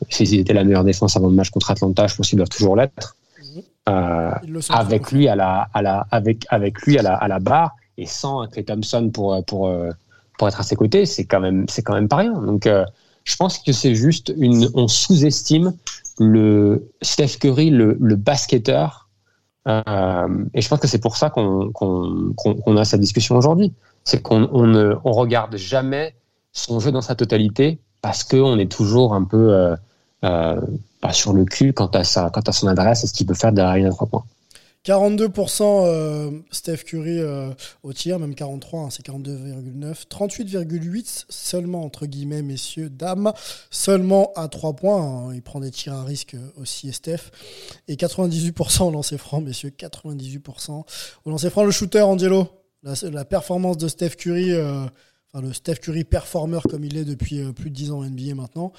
s'ils 0.09 0.35
étaient 0.35 0.55
la 0.55 0.65
meilleure 0.65 0.85
défense 0.85 1.17
avant 1.17 1.29
le 1.29 1.35
match 1.35 1.51
contre 1.51 1.71
Atlanta, 1.71 2.07
je 2.07 2.17
pense 2.17 2.29
qu'ils 2.29 2.39
doivent 2.39 2.49
toujours 2.49 2.77
l'être. 2.77 3.17
Euh, 3.89 4.30
avec 4.70 5.12
lui 5.12 5.28
à 5.28 5.37
la, 5.37 5.68
à 5.74 5.82
la, 5.82 6.07
avec, 6.11 6.47
avec 6.49 6.80
lui 6.82 6.99
à 6.99 7.03
la, 7.03 7.14
à 7.16 7.28
la 7.28 7.39
barre 7.39 7.72
et 7.99 8.07
sans 8.07 8.47
Clay 8.47 8.64
Thompson 8.64 9.11
pour, 9.12 9.45
pour, 9.45 9.70
pour 10.39 10.49
être 10.49 10.61
à 10.61 10.62
ses 10.62 10.74
côtés, 10.74 11.05
c'est 11.05 11.26
quand 11.26 11.41
même, 11.41 11.66
c'est 11.68 11.82
quand 11.82 11.95
même 11.95 12.09
pas 12.09 12.16
rien. 12.16 12.32
Donc, 12.32 12.66
je 13.24 13.37
pense 13.37 13.59
que 13.59 13.72
c'est 13.72 13.95
juste 13.95 14.32
une, 14.37 14.70
on 14.74 14.89
sous-estime 14.89 15.74
le 16.18 16.91
Steph 17.03 17.39
Curry, 17.41 17.70
le, 17.70 17.97
le 18.01 18.16
basketteur. 18.16 19.09
Euh, 19.66 20.45
et 20.53 20.61
je 20.61 20.68
pense 20.68 20.78
que 20.78 20.87
c'est 20.87 21.01
pour 21.01 21.16
ça 21.16 21.30
qu'on 21.30 21.70
qu'on 21.72 22.76
a 22.76 22.85
cette 22.85 23.01
discussion 23.01 23.37
aujourd'hui. 23.37 23.72
C'est 24.05 24.22
qu'on 24.22 24.49
on 24.53 24.66
ne 24.66 24.95
on 25.05 25.12
regarde 25.12 25.57
jamais 25.57 26.14
son 26.53 26.80
jeu 26.80 26.93
dans 26.93 27.01
sa 27.01 27.14
totalité 27.14 27.78
parce 28.03 28.22
qu'on 28.24 28.59
est 28.59 28.70
toujours 28.70 29.14
un 29.14 29.24
peu 29.24 29.55
euh, 29.55 29.76
euh, 30.24 30.61
sur 31.13 31.33
le 31.33 31.45
cul 31.45 31.73
quant 31.73 31.87
à, 31.89 32.05
sa, 32.05 32.31
à 32.35 32.53
son 32.53 32.69
adresse 32.69 33.05
et 33.05 33.07
ce 33.07 33.13
qu'il 33.13 33.27
peut 33.27 33.35
faire 33.35 33.53
derrière 33.53 33.77
une 33.77 33.91
trois 33.91 34.07
points. 34.07 34.25
42% 34.85 35.63
euh, 35.87 36.31
Steph 36.51 36.85
Curry 36.85 37.19
euh, 37.19 37.51
au 37.83 37.95
tir, 37.95 38.19
même 38.19 38.35
43, 38.35 38.81
hein, 38.81 38.89
c'est 38.91 39.05
42,9. 39.07 40.07
38,8 40.09 41.25
seulement, 41.29 41.85
entre 41.85 42.05
guillemets, 42.05 42.43
messieurs, 42.43 42.91
dames, 42.91 43.33
seulement 43.71 44.33
à 44.37 44.49
3 44.49 44.75
points. 44.75 45.03
Hein. 45.03 45.35
il 45.35 45.41
prend 45.41 45.61
des 45.61 45.71
tirs 45.71 45.95
à 45.95 46.05
risque 46.05 46.35
euh, 46.35 46.51
aussi, 46.61 46.93
Steph. 46.93 47.31
Et 47.89 47.97
98% 47.97 48.83
au 48.83 48.91
lancer 48.91 49.17
franc, 49.17 49.41
messieurs, 49.41 49.71
98%. 49.71 50.85
Au 51.25 51.31
lancer 51.31 51.49
franc, 51.49 51.65
le 51.65 51.71
shooter, 51.71 52.03
Angelo, 52.03 52.47
la, 52.83 53.25
performance 53.25 53.79
de 53.79 53.89
Steph 53.89 54.11
Curry, 54.11 54.53
le 55.41 55.53
Steph 55.53 55.76
Curry 55.76 56.05
performer 56.05 56.61
comme 56.68 56.85
il 56.85 56.97
est 56.97 57.05
depuis 57.05 57.53
plus 57.53 57.70
de 57.70 57.74
10 57.74 57.93
ans 57.93 57.99
en 57.99 58.05
NBA 58.05 58.35
maintenant, 58.35 58.72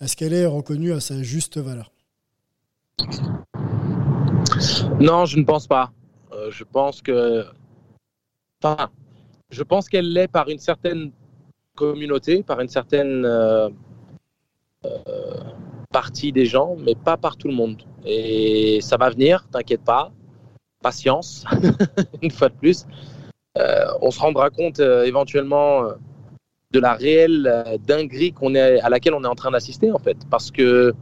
est-ce 0.00 0.16
qu'elle 0.16 0.32
est 0.32 0.46
reconnue 0.46 0.92
à 0.92 1.00
sa 1.00 1.22
juste 1.22 1.58
valeur? 1.58 1.92
Non, 5.00 5.24
je 5.24 5.38
ne 5.38 5.44
pense 5.44 5.66
pas. 5.66 5.92
Euh, 6.32 6.50
je 6.50 6.64
pense 6.64 7.02
que. 7.02 7.44
Enfin, 8.62 8.90
je 9.50 9.62
pense 9.62 9.88
qu'elle 9.88 10.12
l'est 10.12 10.28
par 10.28 10.48
une 10.48 10.58
certaine 10.58 11.12
communauté, 11.74 12.42
par 12.42 12.60
une 12.60 12.68
certaine 12.68 13.24
euh, 13.24 13.68
euh, 14.84 14.90
partie 15.90 16.32
des 16.32 16.46
gens, 16.46 16.76
mais 16.78 16.94
pas 16.94 17.16
par 17.16 17.36
tout 17.36 17.48
le 17.48 17.54
monde. 17.54 17.82
Et 18.04 18.80
ça 18.80 18.96
va 18.96 19.10
venir, 19.10 19.46
t'inquiète 19.50 19.82
pas. 19.82 20.12
Patience, 20.80 21.44
une 22.22 22.30
fois 22.30 22.48
de 22.48 22.54
plus. 22.54 22.86
On 23.56 24.10
se 24.10 24.20
rendra 24.20 24.50
compte 24.50 24.80
éventuellement 24.80 25.84
de 26.72 26.80
la 26.80 26.94
réelle 26.94 27.78
dinguerie 27.86 28.34
à 28.82 28.88
laquelle 28.88 29.14
on 29.14 29.24
est 29.24 29.28
en 29.28 29.34
train 29.34 29.50
d'assister, 29.50 29.92
en 29.92 29.98
fait. 29.98 30.16
Parce 30.30 30.50
que 30.50 30.94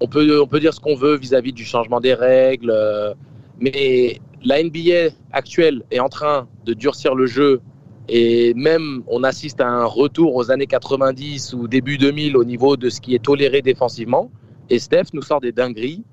on 0.00 0.08
peut, 0.08 0.40
on 0.40 0.46
peut 0.46 0.60
dire 0.60 0.74
ce 0.74 0.80
qu'on 0.80 0.94
veut 0.94 1.16
vis-à-vis 1.16 1.52
du 1.52 1.64
changement 1.64 2.00
des 2.00 2.12
règles, 2.12 2.70
euh, 2.70 3.14
mais 3.58 4.20
la 4.44 4.62
NBA 4.62 5.14
actuelle 5.32 5.84
est 5.90 6.00
en 6.00 6.10
train 6.10 6.48
de 6.66 6.74
durcir 6.74 7.14
le 7.14 7.26
jeu 7.26 7.62
et 8.08 8.52
même 8.54 9.02
on 9.08 9.24
assiste 9.24 9.60
à 9.60 9.68
un 9.68 9.86
retour 9.86 10.36
aux 10.36 10.50
années 10.50 10.66
90 10.66 11.54
ou 11.54 11.66
début 11.66 11.96
2000 11.96 12.36
au 12.36 12.44
niveau 12.44 12.76
de 12.76 12.90
ce 12.90 13.00
qui 13.00 13.14
est 13.14 13.24
toléré 13.24 13.62
défensivement. 13.62 14.30
Et 14.68 14.78
Steph 14.78 15.06
nous 15.14 15.22
sort 15.22 15.40
des 15.40 15.52
dingueries 15.52 16.04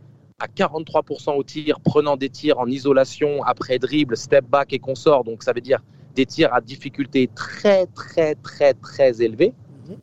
à 0.43 0.47
43% 0.47 1.37
au 1.37 1.43
tir, 1.43 1.79
prenant 1.79 2.17
des 2.17 2.29
tirs 2.29 2.59
en 2.59 2.67
isolation 2.67 3.41
après 3.43 3.79
dribble, 3.79 4.17
step 4.17 4.45
back 4.45 4.73
et 4.73 4.79
consort. 4.79 5.23
Donc 5.23 5.41
ça 5.41 5.53
veut 5.53 5.61
dire 5.61 5.79
des 6.15 6.25
tirs 6.25 6.53
à 6.53 6.59
difficulté 6.59 7.29
très 7.33 7.85
très 7.87 8.35
très 8.35 8.73
très 8.73 9.21
élevée. 9.21 9.53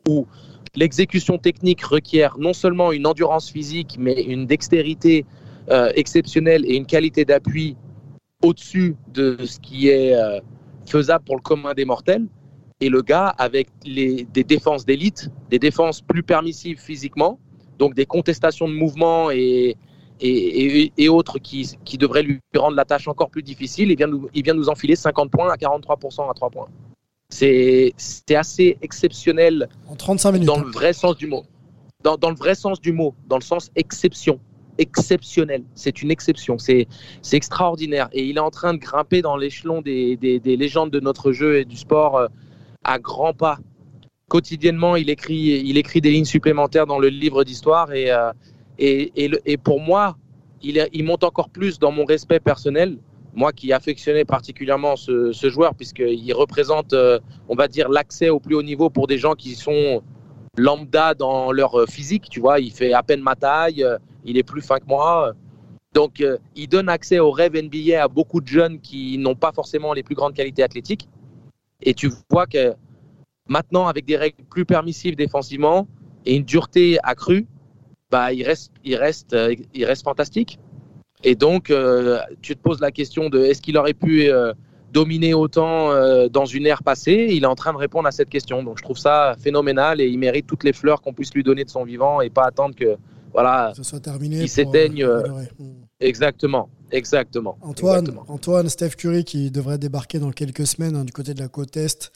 où 0.09 0.25
l'exécution 0.75 1.37
technique 1.37 1.83
requiert 1.83 2.37
non 2.39 2.53
seulement 2.53 2.91
une 2.91 3.05
endurance 3.05 3.51
physique, 3.51 3.97
mais 3.99 4.23
une 4.23 4.47
dextérité 4.47 5.25
euh, 5.69 5.91
exceptionnelle 5.95 6.65
et 6.65 6.75
une 6.75 6.87
qualité 6.87 7.23
d'appui 7.23 7.77
au-dessus 8.41 8.95
de 9.13 9.37
ce 9.45 9.59
qui 9.59 9.89
est 9.89 10.15
euh, 10.15 10.39
faisable 10.87 11.23
pour 11.23 11.35
le 11.35 11.41
commun 11.41 11.73
des 11.75 11.85
mortels. 11.85 12.25
Et 12.79 12.89
le 12.89 13.03
gars, 13.03 13.27
avec 13.37 13.67
les, 13.85 14.25
des 14.33 14.43
défenses 14.43 14.85
d'élite, 14.85 15.29
des 15.51 15.59
défenses 15.59 16.01
plus 16.01 16.23
permissives 16.23 16.79
physiquement, 16.79 17.37
donc 17.77 17.93
des 17.93 18.07
contestations 18.07 18.67
de 18.67 18.73
mouvement 18.73 19.29
et, 19.29 19.77
et, 20.21 20.93
et, 20.97 21.09
autres 21.09 21.39
qui, 21.39 21.69
qui, 21.83 21.97
devraient 21.97 22.23
lui 22.23 22.39
rendre 22.55 22.75
la 22.75 22.85
tâche 22.85 23.07
encore 23.07 23.29
plus 23.29 23.43
difficile, 23.43 23.89
il 23.89 23.97
vient 23.97 24.07
nous, 24.07 24.29
il 24.33 24.43
vient 24.43 24.53
nous 24.53 24.69
enfiler 24.69 24.95
50 24.95 25.31
points 25.31 25.51
à 25.51 25.55
43% 25.55 26.29
à 26.29 26.33
3 26.33 26.49
points. 26.49 26.67
C'est 27.29 27.93
assez 28.35 28.77
exceptionnel. 28.81 29.69
En 29.87 29.95
35 29.95 30.31
minutes. 30.33 30.47
Dans 30.47 30.59
le 30.59 30.69
vrai 30.69 30.93
sens 30.93 31.15
du 31.15 31.27
mot. 31.27 31.45
Dans, 32.03 32.17
dans, 32.17 32.29
le 32.29 32.35
vrai 32.35 32.55
sens 32.55 32.81
du 32.81 32.91
mot, 32.91 33.15
dans 33.27 33.37
le 33.37 33.43
sens 33.43 33.71
exception. 33.75 34.39
Exceptionnel. 34.77 35.63
C'est 35.75 36.01
une 36.01 36.11
exception. 36.11 36.57
C'est 36.57 36.87
extraordinaire. 37.31 38.09
Et 38.11 38.25
il 38.25 38.37
est 38.37 38.41
en 38.41 38.51
train 38.51 38.73
de 38.73 38.79
grimper 38.79 39.21
dans 39.21 39.37
l'échelon 39.37 39.81
des, 39.81 40.17
des, 40.17 40.39
des, 40.39 40.57
légendes 40.57 40.91
de 40.91 40.99
notre 40.99 41.31
jeu 41.31 41.59
et 41.59 41.65
du 41.65 41.77
sport 41.77 42.17
euh, 42.17 42.27
à 42.83 42.99
grands 42.99 43.33
pas. 43.33 43.59
Quotidiennement, 44.27 44.95
il 44.95 45.09
écrit, 45.09 45.61
il 45.65 45.77
écrit 45.77 46.01
des 46.01 46.11
lignes 46.11 46.25
supplémentaires 46.25 46.85
dans 46.85 46.99
le 46.99 47.09
livre 47.09 47.43
d'histoire. 47.43 47.93
Et, 47.93 48.11
euh, 48.11 48.31
et, 48.83 49.57
pour 49.57 49.79
moi, 49.79 50.17
il, 50.61 50.87
il 50.91 51.03
monte 51.03 51.23
encore 51.23 51.49
plus 51.49 51.79
dans 51.79 51.91
mon 51.91 52.05
respect 52.05 52.39
personnel 52.39 52.97
moi 53.33 53.51
qui 53.51 53.71
affectionnais 53.73 54.25
particulièrement 54.25 54.95
ce, 54.95 55.31
ce 55.31 55.49
joueur, 55.49 55.75
puisqu'il 55.75 56.33
représente, 56.33 56.93
euh, 56.93 57.19
on 57.49 57.55
va 57.55 57.67
dire, 57.67 57.89
l'accès 57.89 58.29
au 58.29 58.39
plus 58.39 58.55
haut 58.55 58.63
niveau 58.63 58.89
pour 58.89 59.07
des 59.07 59.17
gens 59.17 59.33
qui 59.33 59.55
sont 59.55 60.01
lambda 60.57 61.13
dans 61.13 61.51
leur 61.51 61.79
euh, 61.79 61.85
physique, 61.85 62.29
tu 62.29 62.39
vois, 62.39 62.59
il 62.59 62.71
fait 62.71 62.93
à 62.93 63.03
peine 63.03 63.21
ma 63.21 63.35
taille, 63.35 63.83
euh, 63.83 63.97
il 64.25 64.37
est 64.37 64.43
plus 64.43 64.61
fin 64.61 64.79
que 64.79 64.85
moi. 64.85 65.33
Donc, 65.93 66.23
il 66.55 66.67
donne 66.69 66.87
accès 66.87 67.19
au 67.19 67.31
rêve 67.31 67.53
NBA 67.53 68.01
à 68.01 68.07
beaucoup 68.07 68.39
de 68.39 68.47
jeunes 68.47 68.79
qui 68.79 69.17
n'ont 69.17 69.35
pas 69.35 69.51
forcément 69.51 69.93
les 69.93 70.03
plus 70.03 70.15
grandes 70.15 70.33
qualités 70.33 70.63
athlétiques. 70.63 71.09
Et 71.81 71.93
tu 71.93 72.09
vois 72.29 72.47
que 72.47 72.75
maintenant, 73.49 73.87
avec 73.87 74.05
des 74.05 74.15
règles 74.15 74.41
plus 74.49 74.63
permissives 74.63 75.17
défensivement 75.17 75.87
et 76.25 76.37
une 76.37 76.45
dureté 76.45 76.97
accrue, 77.03 77.45
bah, 78.11 78.33
il 78.33 78.43
reste, 78.43 78.71
il 78.83 78.95
reste, 78.95 79.35
il 79.73 79.85
reste 79.85 80.03
fantastique. 80.03 80.59
Et 81.23 81.35
donc, 81.35 81.69
euh, 81.69 82.19
tu 82.41 82.55
te 82.55 82.61
poses 82.61 82.79
la 82.79 82.91
question 82.91 83.29
de 83.29 83.39
est-ce 83.39 83.61
qu'il 83.61 83.77
aurait 83.77 83.93
pu 83.93 84.29
euh, 84.29 84.53
dominer 84.91 85.33
autant 85.33 85.91
euh, 85.91 86.27
dans 86.27 86.45
une 86.45 86.65
ère 86.65 86.83
passée? 86.83 87.27
Il 87.31 87.43
est 87.43 87.47
en 87.47 87.55
train 87.55 87.73
de 87.73 87.77
répondre 87.77 88.07
à 88.07 88.11
cette 88.11 88.29
question. 88.29 88.63
Donc, 88.63 88.79
je 88.79 88.83
trouve 88.83 88.97
ça 88.97 89.35
phénoménal 89.39 90.01
et 90.01 90.07
il 90.07 90.17
mérite 90.17 90.47
toutes 90.47 90.63
les 90.63 90.73
fleurs 90.73 91.01
qu'on 91.01 91.13
puisse 91.13 91.33
lui 91.33 91.43
donner 91.43 91.63
de 91.63 91.69
son 91.69 91.83
vivant 91.83 92.21
et 92.21 92.29
pas 92.29 92.45
attendre 92.45 92.75
que 92.75 92.97
voilà, 93.33 93.71
ça 93.75 93.83
soit 93.83 93.99
terminé. 93.99 94.39
Il 94.41 94.49
s'éteigne. 94.49 95.07
exactement. 95.99 96.69
Exactement. 96.91 97.57
Antoine, 97.61 98.13
Antoine, 98.27 98.69
Steph 98.69 98.91
Curry 98.91 99.23
qui 99.23 99.49
devrait 99.49 99.77
débarquer 99.77 100.19
dans 100.19 100.31
quelques 100.31 100.67
semaines 100.67 100.95
hein, 100.95 101.05
du 101.05 101.13
côté 101.13 101.33
de 101.33 101.39
la 101.39 101.47
côte 101.47 101.77
Est 101.77 102.11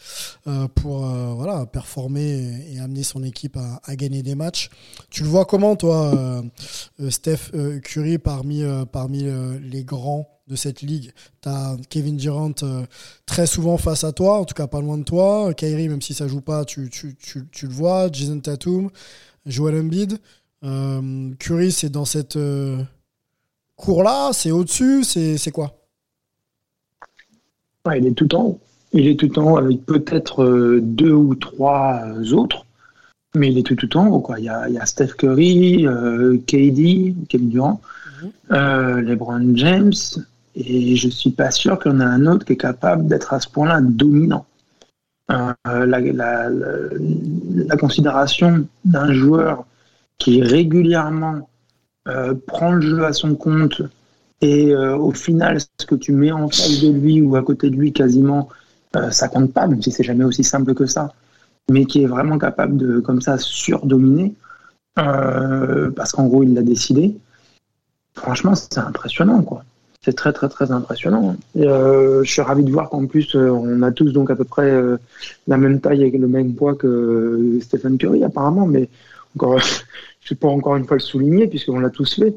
euh, 0.48 0.68
pour 0.68 1.06
euh, 1.06 1.34
voilà, 1.34 1.66
performer 1.66 2.74
et, 2.74 2.80
amener 2.80 3.04
son 3.04 3.24
équipe 3.24 3.58
à, 3.58 3.96
gagner 3.96 4.22
des 4.22 4.36
matchs. 4.36 4.70
Tu 5.10 5.24
le 5.24 5.30
vois 5.30 5.46
comment, 5.46 5.76
toi, 5.76 6.14
euh, 6.14 7.10
Steph 7.10 7.52
Curry, 7.84 8.18
parmi, 8.18 8.64
parmi 8.92 9.26
les 9.62 9.84
grands 9.84 10.28
de 10.48 10.56
cette 10.56 10.82
ligue? 10.82 11.12
Tu 11.42 11.50
as 11.50 11.78
Kevin 11.90 12.18
Durant 12.18 12.52
très 13.26 13.48
souvent 13.48 13.78
face 13.78 14.04
à 14.04 14.12
toi, 14.12 14.40
en 14.40 14.46
tout 14.46 14.54
cas 14.54 14.68
pas 14.68 14.82
loin 14.82 14.98
de 14.98 15.04
toi. 15.04 15.54
Kyrie, 15.54 15.90
même 15.90 16.02
si 16.02 16.14
ça 16.14 16.28
joue 16.28 16.42
pas, 16.42 16.66
tu, 16.66 16.90
tu, 16.90 17.16
tu, 17.16 17.48
tu 17.52 17.68
le 17.68 17.74
vois. 17.74 18.10
Jason 18.12 18.40
Tatum, 18.40 18.90
Joel 19.46 19.80
Embiid. 19.80 20.20
Curry, 21.40 21.72
c'est 21.72 21.90
dans 21.90 22.06
cette 22.06 22.38
cours 23.76 24.04
là 24.04 24.32
C'est 24.34 24.52
au-dessus 24.52 25.04
C'est 25.04 25.52
quoi? 25.52 25.72
Il 27.96 28.08
est 28.08 28.14
tout 28.14 28.34
en 28.36 28.44
haut. 28.44 28.60
Il 28.94 29.08
est 29.08 29.20
tout 29.20 29.38
en 29.40 29.52
haut 29.52 29.58
avec 29.58 29.86
peut-être 29.86 30.44
euh, 30.44 30.80
deux 30.82 31.12
ou 31.12 31.36
trois 31.36 32.02
euh, 32.06 32.32
autres, 32.32 32.66
mais 33.36 33.52
il 33.52 33.58
est 33.58 33.64
tout, 33.64 33.76
tout 33.76 33.98
en 33.98 34.08
haut. 34.08 34.22
Quoi. 34.22 34.40
Il, 34.40 34.46
y 34.46 34.50
a, 34.50 34.86
Steph 34.86 35.14
Curry, 35.18 35.86
euh, 35.86 36.38
KD, 36.48 37.14
Kevin 37.28 37.50
Durant, 37.50 37.82
mhm. 38.50 39.00
LeBron 39.02 39.56
James, 39.56 39.94
et 40.56 40.96
je 40.96 41.10
suis 41.10 41.32
pas 41.32 41.52
sûr 41.52 41.78
qu'il 41.78 41.92
y 41.92 41.96
en 41.96 42.00
a 42.00 42.06
un 42.06 42.26
autre 42.26 42.46
qui 42.46 42.54
est 42.54 42.58
capable 42.58 43.08
d'être 43.08 43.34
à 43.34 43.40
ce 43.40 43.50
point-là 43.50 43.82
dominant. 43.82 44.46
la, 45.30 45.56
la, 45.66 47.78
considération 47.78 48.66
d'un 48.86 49.12
joueur 49.12 49.66
qui 50.18 50.42
régulièrement 50.42 51.36
euh, 51.36 51.40
prend 52.48 52.72
le 52.74 52.82
jeu 52.82 53.06
à 53.06 53.14
son 53.14 53.36
compte 53.36 53.82
et 54.42 54.74
euh, 54.74 54.98
au 54.98 55.12
final, 55.12 55.60
ce 55.60 55.86
que 55.86 55.96
tu 55.96 56.12
mets 56.12 56.32
en 56.32 56.50
face 56.50 56.82
de 56.82 56.92
lui 56.92 57.22
ou 57.22 57.36
à 57.36 57.44
côté 57.44 57.70
de 57.70 57.76
lui, 57.76 57.94
quasiment, 57.94 58.50
euh, 58.96 59.10
ça 59.12 59.28
compte 59.28 59.54
pas, 59.54 59.68
même 59.68 59.82
si 59.82 59.92
c'est 59.92 60.04
jamais 60.04 60.24
aussi 60.24 60.44
simple 60.44 60.74
que 60.74 60.86
ça, 60.86 61.14
mais 61.72 61.86
qui 61.86 62.04
est 62.04 62.08
vraiment 62.08 62.38
capable 62.38 62.78
de, 62.78 63.00
comme 63.00 63.22
ça, 63.22 63.38
surdominer, 63.38 64.34
parce 64.96 66.12
qu'en 66.12 66.28
gros, 66.28 66.44
il 66.44 66.54
l'a 66.54 66.62
décidé. 66.62 67.18
Franchement, 68.14 68.56
c'est 68.56 68.78
impressionnant, 68.78 69.42
quoi. 69.42 69.64
C'est 70.02 70.14
très, 70.14 70.32
très, 70.32 70.48
très 70.48 70.72
impressionnant. 70.72 71.36
je 71.56 72.22
suis 72.24 72.42
ravi 72.42 72.64
de 72.64 72.72
voir 72.72 72.90
qu'en 72.90 73.08
plus, 73.08 73.36
on 73.36 73.82
a 73.82 73.92
tous 73.92 74.12
donc 74.12 74.30
à 74.30 74.36
peu 74.36 74.44
près 74.44 74.72
la 75.48 75.58
même 75.58 75.82
taille 75.82 76.04
et 76.04 76.12
le 76.12 76.28
même 76.28 76.54
poids 76.54 76.76
que 76.76 77.60
Stephen 77.62 77.98
Curry, 77.98 78.24
apparemment, 78.24 78.68
mais 78.68 78.88
encore, 79.36 79.60
je 80.22 80.34
ne 80.34 80.38
pas 80.38 80.48
encore 80.48 80.76
une 80.76 80.86
fois 80.86 80.98
le 80.98 81.02
souligner, 81.02 81.48
puisqu'on 81.48 81.80
l'a 81.80 81.90
tous 81.90 82.16
fait. 82.16 82.36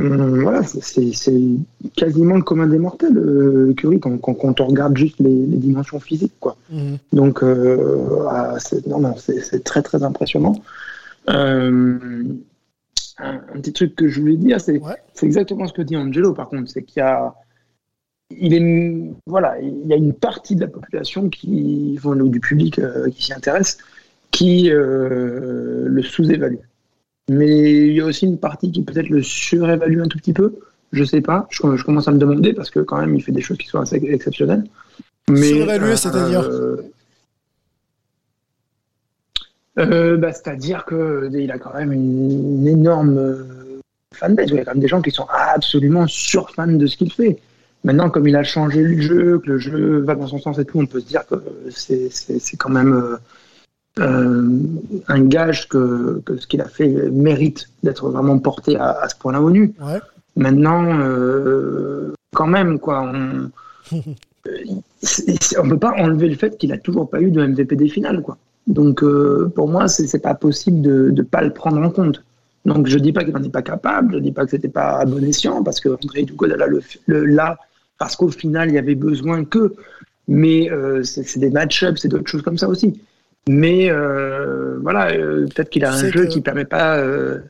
Hum, 0.00 0.42
voilà, 0.42 0.64
c'est 0.64 1.12
quasiment 1.94 2.34
le 2.34 2.42
commun 2.42 2.66
des 2.66 2.78
mortels, 2.78 3.16
euh, 3.16 3.74
Curry, 3.74 4.00
quand, 4.00 4.18
quand, 4.18 4.60
on 4.60 4.66
regarde 4.66 4.96
juste 4.96 5.20
les, 5.20 5.30
dimensions 5.30 6.00
physiques. 6.00 6.34
Quoi. 6.40 6.56
Mhm. 6.70 6.98
Donc, 7.12 7.44
euh, 7.44 8.26
ah, 8.28 8.56
c'est 8.58 9.62
très, 9.62 9.82
très 9.82 10.02
impressionnant. 10.02 10.56
Euh, 11.30 12.24
un, 13.18 13.38
petit 13.54 13.72
truc 13.72 13.94
que 13.94 14.08
je 14.08 14.20
voulais 14.20 14.36
dire, 14.36 14.60
c'est 14.60 14.80
exactement 15.22 15.68
ce 15.68 15.72
que 15.72 15.82
dit 15.82 15.96
Angelo, 15.96 16.32
par 16.32 16.48
contre, 16.48 16.68
c'est 16.68 16.82
qu'il 16.82 16.98
y 17.00 17.02
a. 17.02 17.32
Il, 18.36 18.52
est, 18.52 19.12
voilà, 19.26 19.60
il 19.60 19.86
y 19.86 19.92
a 19.92 19.96
une 19.96 20.14
partie 20.14 20.56
de 20.56 20.62
la 20.62 20.66
population 20.66 21.28
qui, 21.28 21.94
enfin, 21.98 22.16
du 22.16 22.40
public 22.40 22.80
qui 23.12 23.22
s'y 23.22 23.32
intéresse 23.32 23.78
qui 24.34 24.68
le 24.70 26.02
sous-évalue. 26.02 26.64
Mais 27.28 27.88
il 27.88 27.94
y 27.94 28.00
a 28.00 28.04
aussi 28.04 28.26
une 28.26 28.38
partie 28.38 28.70
qui 28.70 28.82
peut-être 28.82 29.08
le 29.08 29.22
surévalue 29.22 30.00
un 30.00 30.08
tout 30.08 30.18
petit 30.18 30.32
peu. 30.32 30.54
Je 30.92 31.04
sais 31.04 31.20
pas. 31.20 31.46
Je, 31.50 31.82
commence 31.82 32.06
à 32.06 32.12
me 32.12 32.18
demander 32.18 32.52
parce 32.52 32.70
que 32.70 32.80
quand 32.80 32.98
même, 32.98 33.14
il 33.14 33.22
fait 33.22 33.32
des 33.32 33.40
choses 33.40 33.58
qui 33.58 33.66
sont 33.66 33.80
assez 33.80 33.96
exceptionnelles. 33.96 34.64
Surévalué, 35.28 35.90
euh, 35.90 35.96
c'est-à-dire 35.96 36.42
euh, 36.42 36.76
euh, 39.78 40.16
bah, 40.16 40.32
C'est-à-dire 40.32 40.84
qu'il 40.84 41.50
a 41.50 41.58
quand 41.58 41.74
même 41.74 41.92
une, 41.92 42.66
énorme 42.68 43.36
fanbase. 44.12 44.50
Il 44.50 44.56
y 44.56 44.58
a 44.58 44.64
quand 44.64 44.72
même 44.72 44.82
des 44.82 44.88
gens 44.88 45.02
qui 45.02 45.10
sont 45.10 45.26
absolument 45.30 46.06
surfans 46.06 46.66
de 46.66 46.86
ce 46.86 46.96
qu'il 46.96 47.12
fait. 47.12 47.38
Maintenant, 47.84 48.08
comme 48.08 48.28
il 48.28 48.36
a 48.36 48.44
changé 48.44 48.82
le 48.82 49.00
jeu, 49.00 49.38
que 49.38 49.50
le 49.50 49.58
jeu 49.58 49.98
va 50.00 50.14
dans 50.14 50.26
son 50.26 50.38
sens 50.38 50.58
et 50.58 50.64
tout, 50.64 50.78
on 50.78 50.86
peut 50.86 51.00
se 51.00 51.06
dire 51.06 51.26
que 51.26 51.42
c'est 51.70 52.56
quand 52.56 52.70
même 52.70 52.94
euh, 52.94 53.16
un 53.98 55.24
gage 55.24 55.68
que, 55.68 56.22
ce 56.38 56.46
qu'il 56.46 56.60
a 56.60 56.68
fait 56.68 56.88
mérite 57.10 57.68
d'être 57.82 58.08
vraiment 58.08 58.38
porté 58.38 58.76
à, 58.76 59.08
ce 59.08 59.14
point-là 59.16 59.40
au 59.40 59.50
nu. 59.50 59.74
Maintenant, 60.36 60.98
euh, 61.00 62.12
quand 62.34 62.48
même, 62.48 62.78
quoi, 62.80 63.02
on 63.02 63.50
ne 63.94 65.68
peut 65.68 65.78
pas 65.78 65.94
enlever 65.96 66.28
le 66.28 66.36
fait 66.36 66.58
qu'il 66.58 66.72
a 66.72 66.78
toujours 66.78 67.08
pas 67.08 67.20
eu 67.20 67.30
de 67.30 67.46
MVP 67.46 67.76
des 67.76 67.88
finales, 67.88 68.22
quoi. 68.22 68.36
Donc, 68.66 69.02
euh, 69.02 69.52
pour 69.54 69.68
moi, 69.68 69.88
c'est 69.88 70.18
pas 70.18 70.34
possible 70.34 70.80
de 70.80 71.10
ne 71.10 71.22
pas 71.22 71.42
le 71.42 71.52
prendre 71.52 71.80
en 71.80 71.90
compte. 71.90 72.24
Donc, 72.64 72.86
je 72.86 72.98
dis 72.98 73.12
pas 73.12 73.22
qu'il 73.22 73.34
n'en 73.34 73.42
est 73.42 73.50
pas 73.50 73.62
capable, 73.62 74.14
je 74.14 74.18
dis 74.20 74.32
pas 74.32 74.44
que 74.44 74.50
c'était 74.50 74.68
pas 74.68 75.00
à 75.00 75.04
bon 75.04 75.22
escient, 75.22 75.62
parce 75.62 75.80
que 75.80 75.90
André 75.90 76.22
Dugodala 76.22 76.66
le, 76.66 76.80
le 77.06 77.26
là, 77.26 77.58
parce 77.98 78.16
qu'au 78.16 78.30
final, 78.30 78.70
il 78.70 78.74
y 78.74 78.78
avait 78.78 78.94
besoin 78.94 79.44
que. 79.44 79.74
Mais 80.26 80.70
c'est 81.04 81.38
des 81.38 81.50
match-ups, 81.50 82.00
c'est 82.00 82.08
d'autres 82.08 82.30
choses 82.30 82.40
comme 82.40 82.56
ça 82.56 82.66
aussi. 82.66 82.98
Mais 83.48 83.90
euh, 83.90 84.78
voilà, 84.80 85.12
euh, 85.12 85.46
peut-être 85.46 85.70
qu'il 85.70 85.84
a 85.84 85.92
un 85.92 86.10
jeu 86.10 86.26
qui 86.26 86.40
permet 86.40 86.64
pas. 86.64 86.98
Euh... 86.98 87.40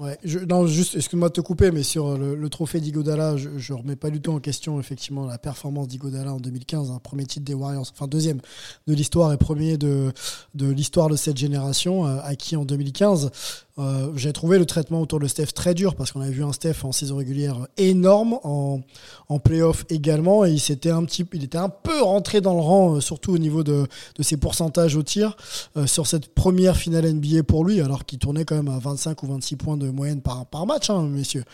Ouais, 0.00 0.18
je, 0.24 0.38
non, 0.38 0.66
juste, 0.66 0.96
excuse-moi 0.96 1.28
de 1.28 1.34
te 1.34 1.42
couper, 1.42 1.70
mais 1.70 1.82
sur 1.82 2.16
le, 2.16 2.48
trophée 2.48 2.80
d'Igodala, 2.80 3.36
je, 3.36 3.50
je 3.58 3.74
remets 3.74 3.96
pas 3.96 4.08
du 4.08 4.18
tout 4.18 4.32
en 4.32 4.40
question 4.40 4.80
effectivement 4.80 5.26
la 5.26 5.36
performance 5.36 5.88
d'Igodala 5.88 6.32
en 6.32 6.40
2015, 6.40 6.90
un 6.90 6.94
hein, 6.94 7.00
premier 7.02 7.26
titre 7.26 7.44
des 7.44 7.52
Warriors, 7.52 7.86
enfin 7.92 8.06
deuxième 8.06 8.40
de 8.86 8.94
l'histoire 8.94 9.30
et 9.30 9.36
premier 9.36 9.76
de, 9.76 10.10
de 10.54 10.70
l'histoire 10.70 11.10
de 11.10 11.16
cette 11.16 11.36
génération, 11.36 12.06
euh, 12.06 12.16
acquis 12.24 12.56
en 12.56 12.64
2015. 12.64 13.30
Euh, 13.80 14.12
J'ai 14.14 14.32
trouvé 14.32 14.58
le 14.58 14.66
traitement 14.66 15.00
autour 15.00 15.20
de 15.20 15.26
Steph 15.26 15.52
très 15.54 15.74
dur 15.74 15.94
parce 15.94 16.12
qu'on 16.12 16.20
avait 16.20 16.30
vu 16.30 16.44
un 16.44 16.52
Steph 16.52 16.84
en 16.84 16.92
saison 16.92 17.16
régulière 17.16 17.66
énorme, 17.78 18.38
en, 18.44 18.80
en 19.28 19.38
playoff 19.38 19.84
également, 19.88 20.44
et 20.44 20.50
il, 20.50 20.60
s'était 20.60 20.90
un 20.90 21.04
petit, 21.04 21.24
il 21.32 21.44
était 21.44 21.58
un 21.58 21.70
peu 21.70 22.02
rentré 22.02 22.40
dans 22.40 22.54
le 22.54 22.60
rang, 22.60 22.96
euh, 22.96 23.00
surtout 23.00 23.32
au 23.32 23.38
niveau 23.38 23.64
de, 23.64 23.86
de 24.16 24.22
ses 24.22 24.36
pourcentages 24.36 24.96
au 24.96 25.02
tir, 25.02 25.36
euh, 25.76 25.86
sur 25.86 26.06
cette 26.06 26.34
première 26.34 26.76
finale 26.76 27.10
NBA 27.10 27.42
pour 27.44 27.64
lui, 27.64 27.80
alors 27.80 28.04
qu'il 28.04 28.18
tournait 28.18 28.44
quand 28.44 28.56
même 28.56 28.68
à 28.68 28.78
25 28.78 29.22
ou 29.22 29.26
26 29.28 29.56
points 29.56 29.76
de 29.76 29.88
moyenne 29.88 30.20
par, 30.20 30.46
par 30.46 30.66
match, 30.66 30.90
hein, 30.90 31.02
messieurs. 31.08 31.44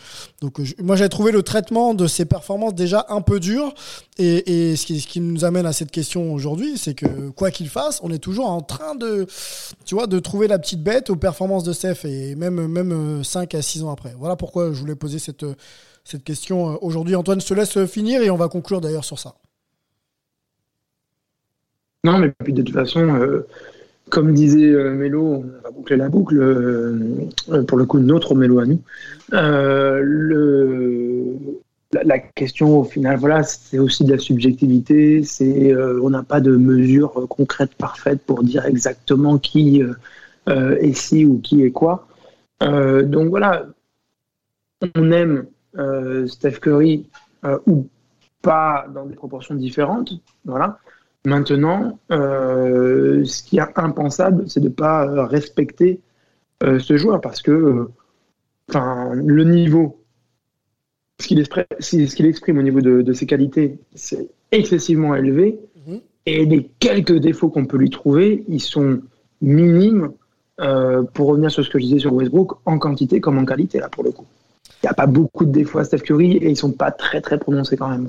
Donc 0.41 0.59
moi 0.81 0.95
j'ai 0.95 1.09
trouvé 1.09 1.31
le 1.31 1.43
traitement 1.43 1.93
de 1.93 2.07
ses 2.07 2.25
performances 2.25 2.75
déjà 2.75 3.05
un 3.09 3.21
peu 3.21 3.39
dur, 3.39 3.73
et, 4.19 4.75
ce, 4.75 4.85
qui, 4.85 5.19
nous 5.21 5.45
amène 5.45 5.65
à 5.65 5.73
cette 5.73 5.91
question 5.91 6.33
aujourd'hui, 6.33 6.77
c'est 6.77 6.95
que 6.95 7.29
quoi 7.29 7.51
qu'il 7.51 7.69
fasse, 7.69 7.99
on 8.01 8.11
est 8.11 8.17
toujours 8.17 8.49
en 8.49 8.61
train 8.61 8.95
de, 8.95 9.27
tu 9.85 9.93
vois, 9.93 10.07
de 10.07 10.17
trouver 10.17 10.47
la 10.47 10.57
petite 10.57 10.81
bête 10.81 11.09
aux 11.09 11.15
performances 11.15 11.63
de 11.63 11.73
Steph, 11.73 12.05
même, 12.35 12.67
même 12.67 13.23
5 13.23 13.55
à 13.55 13.61
6 13.61 13.83
ans 13.83 13.91
après. 13.91 14.13
Voilà 14.17 14.35
pourquoi 14.35 14.71
je 14.73 14.79
voulais 14.79 14.95
poser 14.95 15.19
cette, 15.19 15.45
cette 16.03 16.23
question 16.23 16.71
euh, 16.71 16.75
aujourd'hui. 16.81 17.15
Antoine, 17.15 17.39
te 17.39 17.53
laisse 17.53 17.85
finir 17.85 18.21
et 18.21 18.29
on 18.29 18.37
va 18.37 18.47
conclure 18.47 18.81
d'ailleurs 18.81 19.05
sur 19.05 19.19
ça. 19.19 19.35
Non, 22.03 22.17
mais 22.19 22.31
puis 22.43 22.53
de 22.53 22.61
toute 22.61 22.73
façon, 22.73 23.01
euh, 23.15 23.45
comme 24.09 24.33
disait 24.33 24.69
euh, 24.69 24.93
Mélo, 24.93 25.43
on 25.43 25.61
va 25.63 25.71
boucler 25.71 25.97
la 25.97 26.09
boucle, 26.09 26.39
euh, 26.39 27.27
euh, 27.49 27.63
pour 27.63 27.77
le 27.77 27.85
coup, 27.85 27.99
notre 27.99 28.35
Mélo 28.35 28.59
à 28.59 28.65
nous. 28.65 28.79
Euh, 29.33 30.01
la, 31.91 32.03
la 32.03 32.19
question, 32.19 32.79
au 32.79 32.83
final, 32.83 33.17
voilà, 33.17 33.43
c'est 33.43 33.79
aussi 33.79 34.05
de 34.05 34.11
la 34.13 34.19
subjectivité. 34.19 35.23
C'est, 35.23 35.73
euh, 35.73 35.99
on 36.01 36.09
n'a 36.09 36.23
pas 36.23 36.39
de 36.39 36.55
mesure 36.55 37.19
euh, 37.19 37.27
concrète, 37.27 37.75
parfaite 37.75 38.21
pour 38.25 38.43
dire 38.43 38.65
exactement 38.65 39.37
qui 39.37 39.81
euh, 40.47 40.77
est 40.77 40.93
ci 40.93 41.25
ou 41.25 41.39
qui 41.39 41.63
est 41.63 41.71
quoi. 41.71 42.07
Euh, 42.63 43.03
donc 43.03 43.29
voilà, 43.29 43.67
on 44.95 45.11
aime 45.11 45.45
euh, 45.77 46.27
Steph 46.27 46.59
Curry 46.59 47.07
ou 47.65 47.87
pas 48.41 48.87
dans 48.93 49.05
des 49.05 49.15
proportions 49.15 49.55
différentes. 49.55 50.11
Voilà. 50.45 50.79
Maintenant, 51.25 51.99
euh, 52.11 53.25
ce 53.25 53.43
qui 53.43 53.57
est 53.57 53.63
impensable, 53.75 54.49
c'est 54.49 54.59
de 54.59 54.69
ne 54.69 54.73
pas 54.73 55.25
respecter 55.25 55.99
euh, 56.63 56.79
ce 56.79 56.97
joueur 56.97 57.19
parce 57.21 57.41
que 57.41 57.87
euh, 58.75 59.13
le 59.13 59.43
niveau, 59.43 60.01
ce 61.19 61.27
qu'il 61.27 61.39
exprime, 61.39 61.65
qu'il 61.79 62.25
exprime 62.25 62.57
au 62.57 62.61
niveau 62.61 62.81
de, 62.81 63.01
de 63.01 63.13
ses 63.13 63.25
qualités, 63.25 63.79
c'est 63.93 64.29
excessivement 64.51 65.15
élevé. 65.15 65.59
Et 66.25 66.45
les 66.45 66.69
quelques 66.79 67.17
défauts 67.17 67.49
qu'on 67.49 67.65
peut 67.65 67.77
lui 67.77 67.89
trouver, 67.89 68.43
ils 68.49 68.59
sont 68.59 69.01
minimes 69.41 70.11
euh, 70.59 71.03
pour 71.03 71.27
revenir 71.27 71.51
sur 71.51 71.63
ce 71.63 71.69
que 71.69 71.79
je 71.79 71.85
disais 71.85 71.99
sur 71.99 72.13
Westbrook, 72.13 72.57
en 72.65 72.79
quantité 72.79 73.19
comme 73.21 73.37
en 73.37 73.45
qualité, 73.45 73.79
là, 73.79 73.89
pour 73.89 74.03
le 74.03 74.11
coup. 74.11 74.25
Il 74.83 74.85
n'y 74.85 74.89
a 74.89 74.93
pas 74.93 75.07
beaucoup 75.07 75.45
de 75.45 75.51
défauts 75.51 75.79
à 75.79 75.83
Steph 75.83 75.99
Curry 75.99 76.37
et 76.37 76.49
ils 76.49 76.57
sont 76.57 76.71
pas 76.71 76.91
très, 76.91 77.21
très 77.21 77.37
prononcés 77.37 77.77
quand 77.77 77.89
même. 77.89 78.07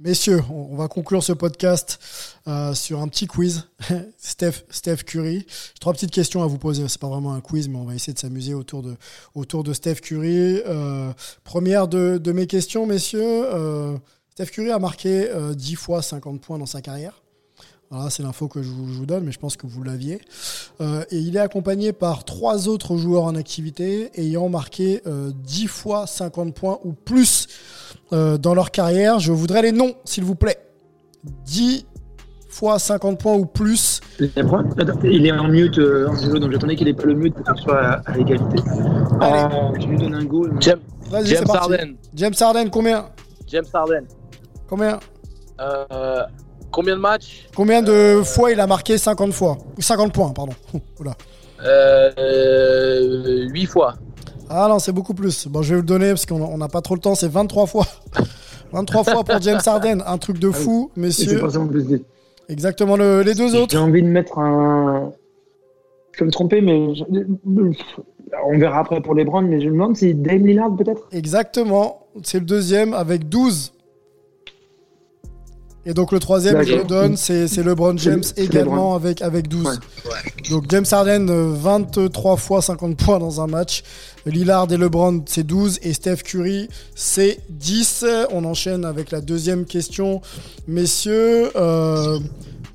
Messieurs, 0.00 0.40
on 0.50 0.74
va 0.74 0.88
conclure 0.88 1.22
ce 1.22 1.32
podcast 1.32 2.00
euh, 2.48 2.74
sur 2.74 3.00
un 3.00 3.06
petit 3.06 3.28
quiz. 3.28 3.68
Steph, 4.18 4.64
Steph 4.68 5.04
Curry. 5.06 5.46
Trois 5.80 5.92
petites 5.92 6.10
questions 6.10 6.42
à 6.42 6.46
vous 6.46 6.58
poser. 6.58 6.88
C'est 6.88 7.00
pas 7.00 7.08
vraiment 7.08 7.34
un 7.34 7.40
quiz, 7.40 7.68
mais 7.68 7.76
on 7.76 7.84
va 7.84 7.94
essayer 7.94 8.12
de 8.12 8.18
s'amuser 8.18 8.52
autour 8.52 8.82
de, 8.82 8.96
autour 9.36 9.62
de 9.62 9.72
Steph 9.72 9.96
Curry. 9.96 10.60
Euh, 10.66 11.12
première 11.44 11.86
de, 11.86 12.18
de 12.18 12.32
mes 12.32 12.48
questions, 12.48 12.84
messieurs. 12.84 13.44
Steph 14.32 14.46
Curry 14.46 14.70
a 14.70 14.78
marqué 14.78 15.28
euh, 15.28 15.52
10 15.52 15.74
fois 15.74 16.00
50 16.00 16.40
points 16.40 16.58
dans 16.58 16.66
sa 16.66 16.80
carrière. 16.80 17.21
Voilà, 17.94 18.08
c'est 18.08 18.22
l'info 18.22 18.48
que 18.48 18.62
je 18.62 18.70
vous, 18.70 18.88
je 18.88 18.94
vous 18.94 19.04
donne, 19.04 19.24
mais 19.24 19.32
je 19.32 19.38
pense 19.38 19.58
que 19.58 19.66
vous 19.66 19.82
l'aviez. 19.82 20.18
Euh, 20.80 21.04
et 21.10 21.18
il 21.18 21.36
est 21.36 21.40
accompagné 21.40 21.92
par 21.92 22.24
trois 22.24 22.66
autres 22.66 22.96
joueurs 22.96 23.24
en 23.24 23.34
activité 23.34 24.10
ayant 24.14 24.48
marqué 24.48 25.02
euh, 25.06 25.30
10 25.34 25.66
fois 25.66 26.06
50 26.06 26.54
points 26.54 26.78
ou 26.84 26.94
plus 26.94 27.48
euh, 28.14 28.38
dans 28.38 28.54
leur 28.54 28.70
carrière. 28.70 29.18
Je 29.20 29.30
voudrais 29.30 29.60
les 29.60 29.72
noms, 29.72 29.94
s'il 30.06 30.24
vous 30.24 30.34
plaît. 30.34 30.56
10 31.44 31.84
fois 32.48 32.78
50 32.78 33.20
points 33.20 33.34
ou 33.34 33.44
plus. 33.44 34.00
Attends, 34.36 34.64
Il 35.04 35.26
est 35.26 35.32
en 35.32 35.48
mute, 35.48 35.78
euh, 35.78 36.08
Angelo, 36.08 36.38
donc 36.38 36.50
j'attendais 36.52 36.76
qu'il 36.76 36.86
n'ait 36.86 36.94
pas 36.94 37.04
le 37.04 37.14
mute 37.14 37.34
pour 37.34 37.44
qu'il 37.44 37.62
soit 37.62 37.78
à, 37.78 38.10
à 38.10 38.16
égalité. 38.16 38.58
Euh, 39.20 39.48
je 39.78 39.86
lui 39.86 39.98
donne 39.98 40.14
un 40.14 40.24
goal. 40.24 40.54
James, 40.60 40.80
Vas-y, 41.10 41.26
James 41.26 41.38
c'est 41.40 41.46
parti. 41.52 41.72
Harden. 41.74 41.94
James 42.14 42.34
Harden, 42.40 42.70
combien? 42.70 43.04
James 43.48 43.64
Harden. 43.74 44.04
Combien? 44.66 44.98
Euh, 45.60 46.22
combien 46.72 46.96
de 46.96 47.00
matchs 47.00 47.46
Combien 47.54 47.82
de 47.82 48.22
fois 48.24 48.50
il 48.50 48.58
a 48.60 48.66
marqué 48.66 48.98
50 48.98 49.32
fois 49.32 49.58
50 49.78 50.12
points, 50.12 50.30
pardon. 50.30 50.52
Oula. 51.00 51.12
euh, 51.64 53.48
8 53.48 53.66
fois. 53.66 53.94
Ah 54.50 54.66
non, 54.68 54.78
c'est 54.78 54.92
beaucoup 54.92 55.14
plus. 55.14 55.46
Bon, 55.48 55.62
je 55.62 55.70
vais 55.70 55.74
vous 55.76 55.82
le 55.82 55.86
donner 55.86 56.08
parce 56.10 56.26
qu'on 56.26 56.42
on 56.42 56.58
n'a 56.58 56.68
pas 56.68 56.80
trop 56.82 56.94
le 56.94 57.00
temps. 57.00 57.14
C'est 57.14 57.30
23 57.30 57.66
fois. 57.66 57.86
23 58.72 59.04
fois 59.04 59.24
pour 59.24 59.40
James 59.40 59.60
Harden. 59.64 60.02
Un 60.06 60.18
truc 60.18 60.38
de 60.38 60.50
fou, 60.50 60.90
c'est 60.94 61.00
messieurs. 61.00 61.40
pas 61.40 61.50
ça 61.50 61.60
en 61.60 61.66
plus 61.66 61.84
dit. 61.86 62.04
Exactement 62.48 62.96
le- 62.96 63.22
les 63.22 63.34
deux 63.34 63.48
J'ai 63.50 63.58
autres. 63.58 63.78
envie 63.78 64.02
de 64.02 64.08
mettre 64.08 64.38
un. 64.38 65.12
Je 66.12 66.18
peux 66.18 66.24
me 66.26 66.30
tromper, 66.30 66.60
mais 66.60 66.94
je- 66.94 67.04
on 68.46 68.58
verra 68.58 68.80
après 68.80 69.00
pour 69.00 69.14
les 69.14 69.24
Browns, 69.24 69.46
mais 69.46 69.60
je 69.60 69.66
me 69.68 69.72
demande 69.72 69.96
si 69.96 70.14
Dame 70.14 70.46
Lillard 70.46 70.74
peut-être. 70.76 71.02
Exactement. 71.12 72.06
C'est 72.22 72.40
le 72.40 72.44
deuxième 72.44 72.92
avec 72.92 73.28
12. 73.28 73.72
Et 75.84 75.94
donc 75.94 76.12
le 76.12 76.20
troisième, 76.20 76.62
je 76.62 76.74
le 76.76 76.84
donne, 76.84 77.16
c'est 77.16 77.56
LeBron 77.56 77.96
James 77.98 78.22
également 78.36 78.74
LeBron. 78.74 78.94
avec, 78.94 79.22
avec 79.22 79.48
12. 79.48 79.80
Donc 80.50 80.64
James 80.68 80.84
Harden, 80.90 81.28
euh, 81.28 81.52
23 81.54 82.36
fois 82.36 82.62
50 82.62 82.96
points 82.96 83.18
dans 83.18 83.40
un 83.40 83.48
match. 83.48 83.82
Lillard 84.24 84.70
et 84.70 84.76
LeBron, 84.76 85.22
c'est 85.26 85.42
12. 85.42 85.80
Et 85.82 85.92
Steph 85.92 86.18
Curry, 86.18 86.68
c'est 86.94 87.40
10. 87.50 88.04
On 88.30 88.44
enchaîne 88.44 88.84
avec 88.84 89.10
la 89.10 89.20
deuxième 89.20 89.64
question. 89.64 90.20
Messieurs, 90.68 91.50
euh, 91.56 92.20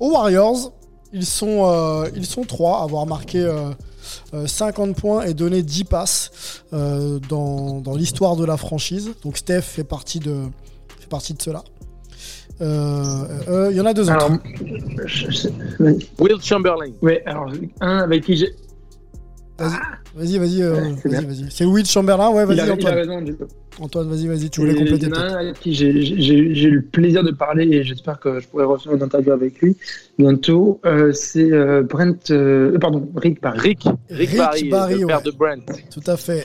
aux 0.00 0.12
Warriors, 0.12 0.72
ils 1.14 1.24
sont, 1.24 1.64
euh, 1.64 2.10
ils 2.14 2.26
sont 2.26 2.42
3 2.44 2.80
à 2.80 2.82
avoir 2.84 3.06
marqué... 3.06 3.40
euh, 3.40 3.70
euh, 4.34 4.46
50 4.46 4.96
points 4.96 5.22
et 5.22 5.34
donné 5.34 5.62
10 5.62 5.84
passes 5.84 6.30
euh, 6.72 7.18
dans, 7.28 7.80
dans 7.80 7.94
l'histoire 7.94 8.36
de 8.36 8.44
la 8.44 8.56
franchise. 8.56 9.10
Donc 9.22 9.36
Steph 9.36 9.62
fait 9.62 9.84
partie 9.84 10.18
de, 10.18 10.44
fait 10.98 11.08
partie 11.08 11.34
de 11.34 11.42
cela. 11.42 11.62
Euh, 12.60 13.24
euh, 13.48 13.68
Il 13.70 13.76
y 13.76 13.80
en 13.80 13.86
a 13.86 13.94
deux 13.94 14.02
autres. 14.02 14.12
Alors, 14.12 14.30
je- 15.06 15.30
je-. 15.30 15.48
Will 16.18 16.40
Chamberlain. 16.42 16.90
Ouais, 17.02 17.22
alors 17.26 17.52
un 17.80 17.98
avec 17.98 18.24
qui 18.24 18.36
j'ai. 18.36 18.52
Vas-y, 20.14 20.38
vas-y, 20.38 20.62
euh, 20.62 20.74
vas-y. 21.04 21.46
C'est 21.50 21.64
Will 21.64 21.84
Chamberlain, 21.84 22.30
ouais, 22.30 22.42
il, 22.44 22.46
vas-y 22.56 22.66
il 22.66 22.72
Antoine. 22.72 22.94
raison, 22.94 23.22
du 23.22 23.34
coup. 23.34 23.44
Antoine, 23.80 24.08
vas-y, 24.08 24.26
vas-y, 24.26 24.50
tu 24.50 24.60
Et 24.60 24.64
voulais 24.64 24.76
compléter. 24.76 25.06
il 25.06 25.08
y 25.08 25.12
en 25.12 25.20
a 25.20 25.24
un 25.24 25.34
avec 25.36 25.60
qui 25.60 25.72
j'ai 25.74 25.86
eu 25.88 26.70
le 26.70 26.82
plaisir 26.82 27.22
de 27.22 27.30
parler 27.32 27.64
et 27.64 27.84
j'espère 27.84 28.18
que 28.18 28.40
je 28.40 28.46
pourrai 28.48 28.64
refaire 28.64 28.94
une 28.94 29.02
interview 29.02 29.32
avec 29.32 29.60
lui 29.60 29.76
bientôt. 30.18 30.80
Euh, 30.84 31.12
c'est 31.12 31.52
euh, 31.52 31.82
Brent, 31.82 32.30
euh, 32.30 32.72
euh, 32.74 32.78
pardon, 32.78 33.08
Rick 33.16 33.40
Barry. 33.40 33.58
Rick, 33.60 33.84
Rick, 34.10 34.30
Rick 34.30 34.36
Barry, 34.38 34.68
Barry, 34.68 35.00
le 35.00 35.06
père 35.06 35.18
ouais. 35.18 35.22
de 35.24 35.30
Brent. 35.36 35.80
Tout 35.92 36.10
à 36.10 36.16
fait. 36.16 36.44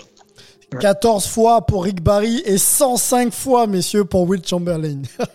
14 0.80 1.26
fois 1.28 1.62
pour 1.62 1.84
Rick 1.84 2.02
Barry 2.04 2.42
et 2.46 2.58
105 2.58 3.34
fois, 3.34 3.68
messieurs, 3.68 4.04
pour 4.06 4.28
Will 4.28 4.42
Chamberlain. 4.46 5.02
Aïe, 5.20 5.28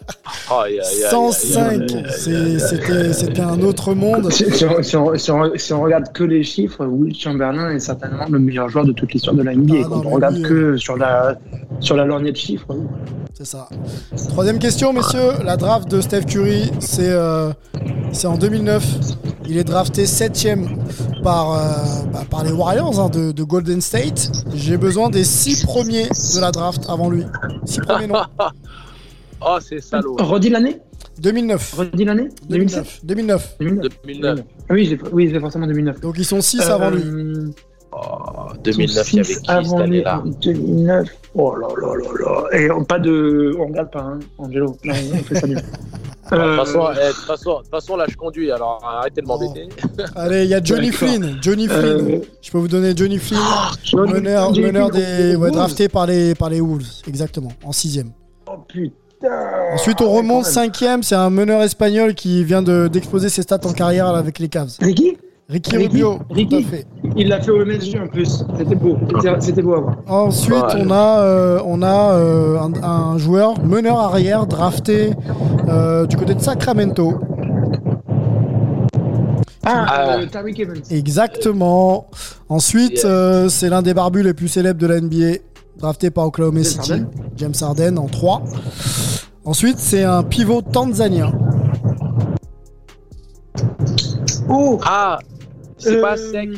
aïe, 0.50 0.80
aïe, 0.80 1.04
aïe, 1.04 1.10
105, 1.10 1.60
aïe, 1.70 1.86
aïe, 1.92 2.04
aïe. 2.04 2.60
c'est- 2.60 3.12
c'était 3.12 3.40
un 3.40 3.60
autre 3.62 3.94
monde. 3.94 4.30
Si, 4.32 4.44
si 4.50 4.64
on, 4.64 4.82
si 4.82 4.96
on- 4.96 5.16
si 5.16 5.30
on- 5.30 5.52
si 5.56 5.72
on 5.72 5.82
regarde 5.82 6.12
que 6.12 6.24
les 6.24 6.42
chiffres, 6.42 6.84
Will 6.86 7.14
Chamberlain 7.14 7.70
est 7.70 7.80
certainement 7.80 8.26
le 8.30 8.38
meilleur 8.38 8.68
joueur 8.68 8.84
de 8.84 8.92
toute 8.92 9.12
l'histoire 9.12 9.36
de 9.36 9.42
la 9.42 9.52
NBA. 9.54 9.74
Ah 9.80 9.86
Quand 9.88 9.96
non, 9.96 10.02
on 10.04 10.08
mais 10.08 10.14
regarde 10.14 10.42
que 10.42 10.76
sur 10.76 10.96
la, 10.96 11.36
sur 11.80 11.96
la 11.96 12.04
lorgnette 12.04 12.34
de 12.34 12.38
chiffres, 12.38 12.66
oui. 12.70 12.84
C'est 13.34 13.46
ça. 13.46 13.68
Troisième 14.30 14.58
question, 14.58 14.92
messieurs. 14.92 15.30
La 15.44 15.56
draft 15.56 15.88
de 15.88 16.00
Steph 16.00 16.22
Curry, 16.22 16.70
c'est 16.80 17.08
euh, 17.10 17.50
c'est 18.12 18.26
en 18.26 18.36
2009. 18.36 18.84
Il 19.48 19.56
est 19.56 19.64
drafté 19.64 20.06
septième 20.06 20.66
par, 21.22 21.52
euh, 21.52 21.58
bah, 22.12 22.22
par 22.28 22.42
les 22.44 22.50
Warriors 22.52 22.98
hein, 23.00 23.08
de, 23.08 23.30
de 23.32 23.42
Golden 23.44 23.80
State. 23.80 24.30
J'ai 24.54 24.76
besoin 24.76 25.08
des 25.08 25.22
six 25.28 25.64
premiers 25.64 26.08
de 26.08 26.40
la 26.40 26.50
draft 26.50 26.84
avant 26.88 27.10
lui. 27.10 27.24
Six 27.64 27.80
premiers 27.80 28.06
noms. 28.06 28.22
Oh, 29.40 29.58
c'est 29.60 29.80
salaud. 29.80 30.16
Redis 30.18 30.48
l'année 30.50 30.80
2009. 31.20 31.74
Redis 31.74 32.04
l'année 32.04 32.28
2009. 32.48 33.00
2009. 33.04 33.56
2009. 33.60 33.98
2009. 34.04 34.38
Ah 34.68 34.72
oui, 34.74 34.84
j'ai- 34.84 34.98
oui, 35.12 35.30
c'est 35.32 35.38
forcément 35.38 35.68
2009. 35.68 36.00
Donc 36.00 36.16
ils 36.18 36.24
sont 36.24 36.40
six 36.40 36.60
avant 36.60 36.90
lui. 36.90 37.02
Oh, 37.92 38.52
2009, 38.64 39.12
il 39.12 39.16
y 39.16 39.20
avait 39.20 39.34
qui 39.34 39.50
avant 39.50 39.70
cette 39.70 39.80
année-là 39.80 40.22
2009. 40.42 41.08
Oh 41.34 41.54
là 41.56 41.68
là 41.80 41.94
là 41.94 42.10
là. 42.52 42.58
Et 42.58 42.70
on, 42.70 42.84
pas 42.84 42.98
de. 42.98 43.54
On 43.58 43.66
regarde 43.68 43.90
pas, 43.90 44.00
hein, 44.00 44.18
Angelo. 44.36 44.76
Là, 44.84 44.94
on 45.12 45.14
on 45.16 45.22
fait 45.22 45.34
ça 45.36 45.46
mieux. 45.46 45.56
De 46.30 46.36
Euh, 46.36 46.58
toute 46.58 46.66
façon, 46.66 46.88
eh, 46.92 47.06
de 47.08 47.12
toute 47.14 47.24
façon, 47.24 47.52
de 47.54 47.56
toute 47.62 47.70
façon, 47.70 47.96
là, 47.96 48.04
je 48.06 48.14
conduis, 48.14 48.50
alors 48.52 48.80
arrêtez 48.84 49.22
de 49.22 49.26
m'embêter. 49.26 49.66
Allez, 50.14 50.44
il 50.44 50.50
y 50.50 50.54
a 50.54 50.62
Johnny. 50.62 50.90
Flynn. 50.92 51.38
Johnny 51.40 51.66
Euh, 51.70 51.98
Flynn. 52.06 52.20
Je 52.42 52.50
peux 52.50 52.58
vous 52.58 52.68
donner 52.68 52.92
Johnny 52.94 53.16
Flynn, 53.16 53.40
Johnny- 53.82 54.12
meneur, 54.12 54.52
Johnny 54.54 54.66
meneur 54.66 54.90
Flynn 54.90 55.30
des, 55.30 55.36
ouais, 55.36 55.50
drafté 55.50 55.88
par 55.88 56.04
les, 56.06 56.34
par 56.34 56.50
les 56.50 56.60
Wolves, 56.60 56.84
exactement, 57.06 57.48
en 57.64 57.72
sixième. 57.72 58.10
Oh 58.46 58.58
putain. 58.68 58.92
Ensuite, 59.72 60.02
on 60.02 60.10
remonte 60.10 60.44
cinquième. 60.44 61.02
C'est 61.02 61.14
un 61.14 61.30
meneur 61.30 61.62
espagnol 61.62 62.14
qui 62.14 62.44
vient 62.44 62.60
de- 62.62 62.88
d'exposer 62.92 63.30
ses 63.30 63.40
stats 63.40 63.60
en 63.64 63.72
carrière 63.72 64.08
avec 64.08 64.38
les 64.38 64.48
Cavs. 64.48 64.68
C'est 64.78 64.92
qui? 64.92 65.16
Ricky 65.50 65.76
Rubio, 65.78 66.18
Ricky, 66.28 66.62
tout 66.62 66.68
à 66.68 66.70
fait. 66.76 66.86
il 67.16 67.28
l'a 67.28 67.40
fait 67.40 67.50
au 67.50 67.64
MSG 67.64 67.98
en 67.98 68.06
plus. 68.06 68.44
C'était 68.58 68.74
beau. 68.74 68.98
C'était- 69.16 69.40
C'était 69.40 69.62
beau 69.62 69.74
à 69.74 69.80
voir. 69.80 69.96
Ensuite, 70.06 70.62
on 70.76 70.90
a, 70.90 71.20
euh, 71.22 71.60
on 71.64 71.80
a 71.80 72.12
euh, 72.12 72.58
un, 72.60 72.72
un 72.82 73.16
joueur 73.18 73.58
meneur 73.64 73.98
arrière 73.98 74.46
drafté 74.46 75.12
euh, 75.68 76.04
du 76.06 76.16
côté 76.18 76.34
de 76.34 76.40
Sacramento. 76.40 77.14
Ah, 79.64 80.18
euh, 80.18 80.26
Tariq 80.26 80.60
Evans. 80.60 80.82
Exactement. 80.90 82.08
Ensuite, 82.50 83.04
euh, 83.06 83.48
c'est 83.48 83.70
l'un 83.70 83.80
des 83.80 83.94
barbus 83.94 84.22
les 84.22 84.34
plus 84.34 84.48
célèbres 84.48 84.80
de 84.80 84.86
la 84.86 85.00
NBA, 85.00 85.38
drafté 85.78 86.10
par 86.10 86.26
Oklahoma 86.26 86.56
James 86.62 86.64
City, 86.64 86.92
Harden. 86.92 87.06
James 87.38 87.54
Harden 87.62 87.96
en 87.98 88.06
3. 88.06 88.42
Ensuite, 89.46 89.78
c'est 89.78 90.04
un 90.04 90.22
pivot 90.24 90.60
tanzanien. 90.60 91.32
Oh 94.50 94.78
Ah, 94.84 95.18
c'est 95.78 95.96
Euh, 95.96 96.02
pas 96.02 96.16
sec. 96.16 96.50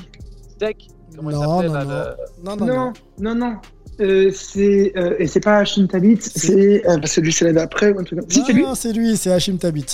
Sec 0.61 0.77
Comment 1.17 1.31
il 1.31 1.35
Non, 1.37 1.57
s'appelle 1.57 1.69
non, 1.69 1.75
là, 1.75 1.85
non. 1.85 1.91
le- 1.91 2.45
Non, 2.45 2.57
non, 2.57 2.67
non. 2.67 2.75
Non, 2.75 2.93
non, 3.19 3.35
non. 3.35 3.57
Euh, 4.01 4.31
c'est 4.33 4.93
euh, 4.97 5.15
et 5.19 5.27
c'est 5.27 5.41
pas 5.41 5.59
Hashim 5.59 5.87
Tabit, 5.87 6.19
c'est 6.23 6.87
euh, 6.89 6.97
parce 6.99 7.17
que 7.17 7.21
lui 7.21 7.33
c'est 7.33 7.45
l'année 7.45 7.57
d'après 7.59 7.93
ou 7.93 7.99
un 7.99 8.05
truc 8.05 8.21
comme 8.21 8.31
Si 8.31 8.43
c'est 8.47 8.53
lui. 8.55 8.63
Non, 8.63 8.75
c'est 8.75 8.93
lui, 8.95 9.17
c'est 9.17 9.31
Hashim 9.31 9.57
Tabit. 9.59 9.85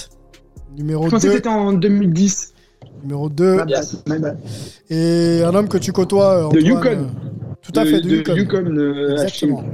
Numéro 0.76 1.06
Je 1.06 1.10
pensais 1.10 1.26
2. 1.26 1.30
que 1.32 1.36
c'était 1.38 1.48
en 1.48 1.72
2010. 1.72 2.54
Numéro 3.02 3.28
2. 3.28 3.52
My 3.52 3.58
bad, 3.64 3.84
my 4.06 4.18
bad. 4.18 4.38
Et 4.90 5.42
un 5.44 5.54
homme 5.54 5.68
que 5.68 5.78
tu 5.78 5.90
côtoies, 5.92 6.46
euh, 6.46 6.50
De 6.50 6.60
Yukon. 6.60 6.84
euh, 6.86 7.04
Tout 7.62 7.80
à 7.80 7.84
fait, 7.84 8.00
de, 8.00 8.08
Yukon. 8.08 8.34
Yukon, 8.36 8.76
euh, 8.76 9.12
Exactement. 9.14 9.64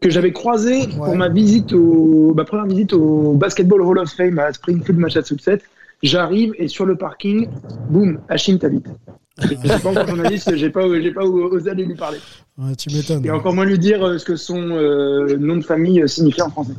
Que 0.00 0.08
j'avais 0.08 0.32
croisé 0.32 0.82
Ouais. 0.82 0.86
pour 1.04 1.16
ma 1.16 1.28
visite 1.28 1.72
au 1.72 2.32
ma 2.34 2.44
première 2.44 2.66
visite 2.66 2.92
au 2.92 3.32
Basketball 3.34 3.82
Hall 3.82 3.98
of 3.98 4.10
Fame 4.10 4.38
à 4.38 4.52
Springfield, 4.52 4.98
Massachusetts. 5.00 5.62
J'arrive 6.02 6.54
et 6.58 6.68
sur 6.68 6.86
le 6.86 6.96
parking, 6.96 7.48
boum, 7.90 8.20
Hashim 8.28 8.58
Tabit. 8.58 8.82
Je 9.42 9.48
suis 9.48 9.56
pas 9.56 9.88
encore 9.90 10.06
journaliste, 10.06 10.54
j'ai 10.56 10.70
pas, 10.70 10.82
pas 11.14 11.24
osé 11.24 11.70
aller 11.70 11.84
lui 11.84 11.94
parler. 11.94 12.18
Ouais, 12.58 12.74
tu 12.76 12.90
m'étonnes. 12.94 13.24
Et 13.24 13.30
encore 13.30 13.54
moins 13.54 13.64
lui 13.64 13.78
dire 13.78 14.02
euh, 14.06 14.18
ce 14.18 14.24
que 14.24 14.36
son 14.36 14.58
euh, 14.70 15.36
nom 15.38 15.56
de 15.56 15.62
famille 15.62 16.02
euh, 16.02 16.06
signifie 16.06 16.42
en 16.42 16.50
français. 16.50 16.74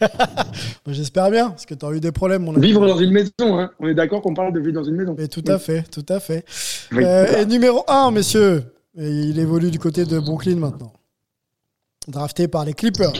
J'espère 0.88 1.30
bien, 1.30 1.50
parce 1.50 1.66
que 1.66 1.74
tu 1.74 1.84
as 1.86 1.90
eu 1.92 2.00
des 2.00 2.12
problèmes, 2.12 2.42
mon. 2.42 2.52
Vivre 2.52 2.86
dans 2.86 2.98
une 2.98 3.10
maison, 3.12 3.30
hein. 3.60 3.70
on 3.78 3.86
est 3.88 3.94
d'accord 3.94 4.22
qu'on 4.22 4.34
parle 4.34 4.52
de 4.52 4.60
vivre 4.60 4.72
dans 4.74 4.84
une 4.84 4.96
maison. 4.96 5.14
Et 5.18 5.28
tout 5.28 5.44
à 5.46 5.58
fait, 5.58 5.82
tout 5.90 6.06
à 6.08 6.18
fait. 6.20 6.44
Oui, 6.92 7.04
Euh, 7.04 7.24
voilà. 7.26 7.42
et 7.42 7.46
numéro 7.46 7.84
1, 7.88 8.10
messieurs, 8.10 8.64
et 8.96 9.08
il 9.08 9.38
évolue 9.38 9.70
du 9.70 9.78
côté 9.78 10.04
de 10.04 10.18
Brooklyn 10.18 10.56
maintenant. 10.56 10.92
Drafté 12.08 12.48
par 12.48 12.64
les 12.64 12.72
Clippers. 12.74 13.12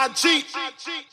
B.I.G. 0.08 1.11